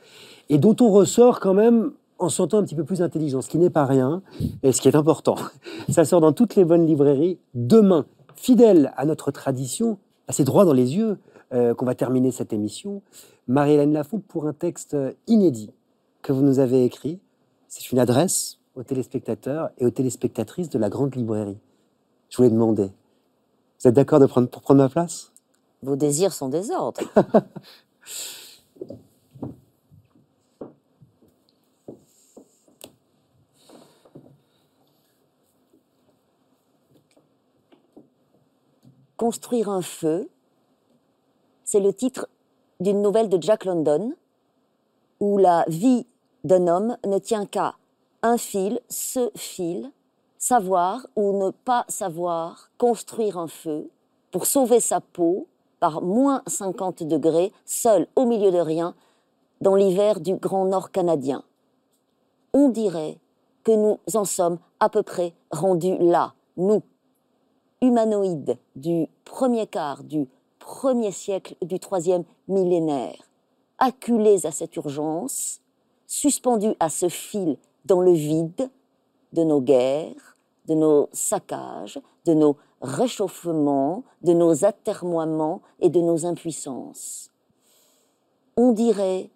et 0.48 0.59
dont 0.59 0.77
on 0.81 0.90
ressort 0.90 1.40
quand 1.40 1.55
même 1.55 1.93
en 2.19 2.28
se 2.28 2.36
sentant 2.36 2.59
un 2.59 2.62
petit 2.65 2.74
peu 2.74 2.85
plus 2.85 3.03
intelligent, 3.03 3.43
ce 3.43 3.48
qui 3.48 3.59
n'est 3.59 3.70
pas 3.70 3.85
rien, 3.85 4.23
et 4.62 4.73
ce 4.73 4.81
qui 4.81 4.89
est 4.89 4.97
important. 4.97 5.36
Ça 5.89 6.05
sort 6.05 6.20
dans 6.20 6.32
toutes 6.32 6.57
les 6.57 6.65
bonnes 6.65 6.86
librairies. 6.86 7.39
Demain, 7.55 8.07
fidèle 8.36 8.93
à 8.97 9.05
notre 9.05 9.31
tradition, 9.31 9.98
assez 10.28 10.44
droit 10.44 10.65
dans 10.65 10.73
les 10.73 10.97
yeux, 10.97 11.19
euh, 11.52 11.74
qu'on 11.74 11.86
va 11.86 11.94
terminer 11.94 12.32
cette 12.32 12.52
émission. 12.52 13.02
Marie-Hélène 13.47 13.93
Lafont 13.93 14.18
pour 14.18 14.47
un 14.47 14.52
texte 14.52 14.94
euh, 14.94 15.12
inédit 15.27 15.70
que 16.23 16.32
vous 16.32 16.43
nous 16.43 16.59
avez 16.59 16.85
écrit. 16.85 17.20
C'est 17.68 17.93
une 17.93 18.01
adresse 18.01 18.59
aux 18.74 18.82
téléspectateurs 18.82 19.70
et 19.78 19.86
aux 19.86 19.90
téléspectatrices 19.90 20.70
de 20.70 20.78
la 20.78 20.89
grande 20.89 21.14
librairie. 21.14 21.59
Je 22.31 22.36
voulais 22.39 22.51
demander, 22.51 22.90
vous 23.81 23.89
êtes 23.89 23.94
d'accord 23.94 24.18
de 24.18 24.27
prendre, 24.27 24.48
pour 24.48 24.62
prendre 24.62 24.82
ma 24.82 24.89
place? 24.89 25.32
Vos 25.82 25.94
désirs 25.97 26.32
sont 26.32 26.48
des 26.48 26.70
ordres. 26.73 27.01
Construire 39.16 39.70
un 39.70 39.82
feu, 39.82 40.28
c'est 41.67 41.81
le 41.81 41.93
titre 41.93 42.29
d'une 42.81 43.03
nouvelle 43.03 43.29
de 43.29 43.43
Jack 43.43 43.67
London, 43.67 44.15
où 45.21 45.37
la 45.37 45.65
vie 45.69 46.07
d'un 46.45 46.69
homme 46.69 46.97
ne 47.05 47.19
tient 47.19 47.45
qu'à 47.45 47.75
un 48.23 48.39
fil, 48.39 48.81
ce 48.89 49.31
fil, 49.35 49.91
savoir 50.39 51.07
ou 51.17 51.33
ne 51.33 51.51
pas 51.51 51.85
savoir 51.89 52.71
construire 52.79 53.37
un 53.37 53.49
feu 53.49 53.91
pour 54.31 54.47
sauver 54.47 54.81
sa 54.81 55.01
peau 55.01 55.49
par 55.81 56.03
moins 56.03 56.43
50 56.47 57.03
degrés, 57.03 57.53
seul 57.65 58.07
au 58.15 58.27
milieu 58.27 58.53
de 58.53 58.59
rien, 58.59 58.95
dans 59.61 59.75
l'hiver 59.75 60.21
du 60.21 60.37
Grand 60.37 60.67
Nord 60.67 60.93
canadien. 60.93 61.43
On 62.53 62.69
dirait 62.69 63.19
que 63.65 63.73
nous 63.73 63.99
en 64.15 64.25
sommes 64.25 64.59
à 64.79 64.89
peu 64.89 65.03
près 65.03 65.35
rendus 65.51 65.99
là, 65.99 66.35
nous, 66.57 66.83
humanoïdes 67.83 68.57
du 68.77 69.09
premier 69.25 69.67
quart 69.67 70.05
du 70.05 70.29
premier 70.67 71.13
siècle 71.13 71.55
du 71.63 71.79
troisième 71.79 72.25
millénaire, 72.49 73.31
acculés 73.79 74.45
à 74.47 74.51
cette 74.51 74.75
urgence, 74.75 75.61
suspendus 76.09 76.75
à 76.81 76.89
ce 76.91 77.09
fil 77.09 77.57
dans 77.85 78.01
le 78.01 78.11
vide 78.11 78.69
de 79.33 79.45
nos 79.45 79.61
guerres, 79.61 80.37
de 80.67 80.75
nos 80.75 81.09
saccages, 81.13 82.01
de 82.25 82.35
nos 82.35 82.57
réchauffements, 82.83 84.03
de 84.23 84.33
nos 84.33 84.65
atermoiements 84.65 85.63
et 85.79 85.89
de 85.89 86.01
nos 86.01 86.27
impuissances. 86.27 87.31
On 88.57 88.73
dirait 88.73 89.31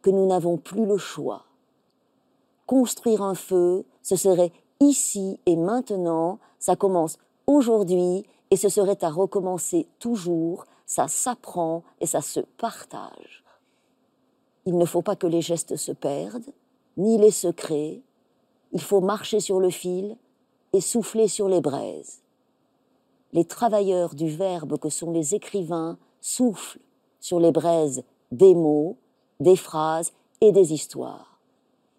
que 0.00 0.10
nous 0.10 0.26
n'avons 0.26 0.58
plus 0.58 0.86
le 0.86 0.96
choix. 0.96 1.42
Construire 2.66 3.22
un 3.22 3.34
feu, 3.34 3.84
ce 4.02 4.14
serait 4.14 4.52
ici 4.78 5.40
et 5.44 5.56
maintenant, 5.56 6.38
ça 6.60 6.76
commence 6.76 7.18
aujourd'hui 7.48 8.24
et 8.50 8.56
ce 8.56 8.68
serait 8.68 9.04
à 9.04 9.10
recommencer 9.10 9.86
toujours, 9.98 10.64
ça 10.86 11.08
s'apprend 11.08 11.82
et 12.00 12.06
ça 12.06 12.20
se 12.20 12.40
partage. 12.40 13.44
Il 14.64 14.76
ne 14.76 14.84
faut 14.84 15.02
pas 15.02 15.16
que 15.16 15.26
les 15.26 15.42
gestes 15.42 15.76
se 15.76 15.92
perdent, 15.92 16.52
ni 16.96 17.18
les 17.18 17.30
secrets. 17.30 18.00
Il 18.72 18.80
faut 18.80 19.00
marcher 19.00 19.40
sur 19.40 19.60
le 19.60 19.70
fil 19.70 20.16
et 20.72 20.80
souffler 20.80 21.28
sur 21.28 21.48
les 21.48 21.60
braises. 21.60 22.20
Les 23.32 23.44
travailleurs 23.44 24.14
du 24.14 24.28
verbe 24.28 24.78
que 24.78 24.88
sont 24.88 25.10
les 25.10 25.34
écrivains 25.34 25.98
soufflent 26.20 26.80
sur 27.20 27.40
les 27.40 27.52
braises 27.52 28.02
des 28.32 28.54
mots, 28.54 28.96
des 29.40 29.56
phrases 29.56 30.12
et 30.40 30.52
des 30.52 30.72
histoires. 30.72 31.38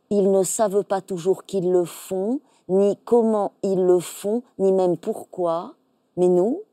Ils 0.10 0.32
ne 0.32 0.44
savent 0.44 0.84
pas 0.84 1.02
toujours 1.02 1.46
qu'ils 1.46 1.72
le 1.72 1.86
font, 1.86 2.40
ni 2.68 2.98
comment 3.06 3.54
ils 3.64 3.84
le 3.84 4.00
font, 4.00 4.44
ni 4.58 4.72
même 4.72 4.98
pourquoi, 4.98 5.76
mais 6.20 6.28
nous, 6.28 6.64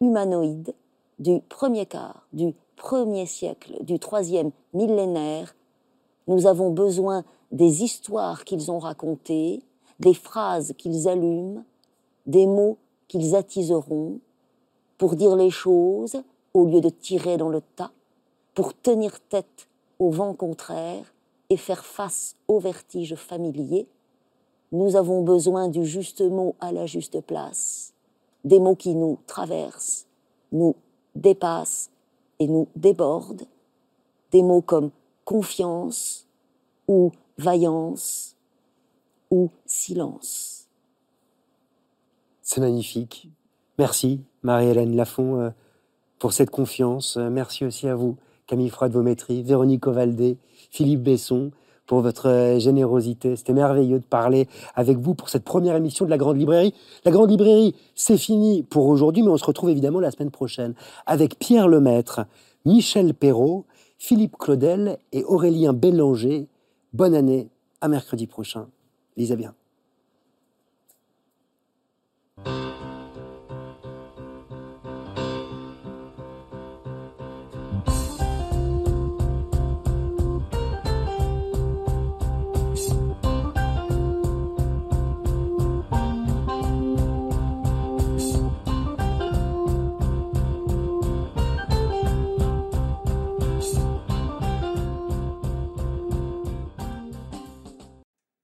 humanoïdes, 0.00 0.74
du 1.18 1.40
premier 1.48 1.86
quart, 1.86 2.24
du 2.32 2.54
premier 2.76 3.26
siècle, 3.26 3.82
du 3.82 3.98
troisième 3.98 4.52
millénaire, 4.72 5.56
nous 6.28 6.46
avons 6.46 6.70
besoin 6.70 7.24
des 7.50 7.82
histoires 7.82 8.44
qu'ils 8.44 8.70
ont 8.70 8.78
racontées, 8.78 9.60
des 9.98 10.14
phrases 10.14 10.72
qu'ils 10.78 11.08
allument, 11.08 11.64
des 12.26 12.46
mots 12.46 12.78
qu'ils 13.08 13.34
attiseront, 13.34 14.20
pour 14.98 15.16
dire 15.16 15.34
les 15.34 15.50
choses 15.50 16.22
au 16.52 16.64
lieu 16.64 16.80
de 16.80 16.90
tirer 16.90 17.36
dans 17.36 17.48
le 17.48 17.60
tas, 17.60 17.90
pour 18.54 18.72
tenir 18.72 19.18
tête 19.18 19.66
au 19.98 20.10
vent 20.10 20.32
contraire 20.32 21.12
et 21.50 21.56
faire 21.56 21.84
face 21.84 22.36
aux 22.46 22.60
vertiges 22.60 23.16
familiers, 23.16 23.88
nous 24.70 24.94
avons 24.94 25.22
besoin 25.22 25.66
du 25.66 25.84
juste 25.84 26.20
mot 26.20 26.54
à 26.60 26.70
la 26.70 26.86
juste 26.86 27.20
place, 27.20 27.93
des 28.44 28.60
mots 28.60 28.76
qui 28.76 28.94
nous 28.94 29.18
traversent, 29.26 30.06
nous 30.52 30.76
dépassent 31.14 31.90
et 32.38 32.46
nous 32.46 32.68
débordent, 32.76 33.46
des 34.30 34.42
mots 34.42 34.62
comme 34.62 34.90
confiance 35.24 36.26
ou 36.88 37.12
vaillance 37.38 38.36
ou 39.30 39.50
silence. 39.66 40.68
C'est 42.42 42.60
magnifique. 42.60 43.28
Merci, 43.78 44.20
Marie-Hélène 44.42 44.94
Lafont, 44.94 45.40
euh, 45.40 45.50
pour 46.18 46.32
cette 46.32 46.50
confiance. 46.50 47.16
Euh, 47.16 47.30
merci 47.30 47.64
aussi 47.64 47.88
à 47.88 47.94
vous, 47.94 48.16
Camille 48.46 48.68
Froide-Vométrie, 48.68 49.42
Véronique 49.42 49.86
Ovaldé, 49.86 50.36
Philippe 50.70 51.02
Besson, 51.02 51.50
pour 51.86 52.00
votre 52.00 52.28
euh, 52.28 52.58
générosité. 52.58 53.36
C'était 53.36 53.52
merveilleux 53.52 53.98
de 53.98 54.04
parler 54.04 54.48
avec 54.74 54.98
vous 54.98 55.14
pour 55.14 55.28
cette 55.28 55.44
première 55.44 55.76
émission 55.76 56.04
de 56.04 56.10
la 56.10 56.18
Grande 56.18 56.38
Librairie. 56.38 56.74
La 57.04 57.10
Grande 57.10 57.30
Librairie, 57.30 57.74
c'est 57.94 58.18
fini 58.18 58.62
pour 58.62 58.86
aujourd'hui, 58.86 59.22
mais 59.22 59.30
on 59.30 59.36
se 59.36 59.44
retrouve 59.44 59.70
évidemment 59.70 60.00
la 60.00 60.10
semaine 60.10 60.30
prochaine 60.30 60.74
avec 61.06 61.38
Pierre 61.38 61.68
Lemaître, 61.68 62.20
Michel 62.64 63.14
Perrault, 63.14 63.64
Philippe 63.98 64.36
Claudel 64.38 64.98
et 65.12 65.24
Aurélien 65.24 65.72
Bélanger. 65.72 66.46
Bonne 66.92 67.14
année, 67.14 67.48
à 67.80 67.88
mercredi 67.88 68.26
prochain. 68.26 68.66
Lisez 69.16 69.36
bien. 69.36 69.54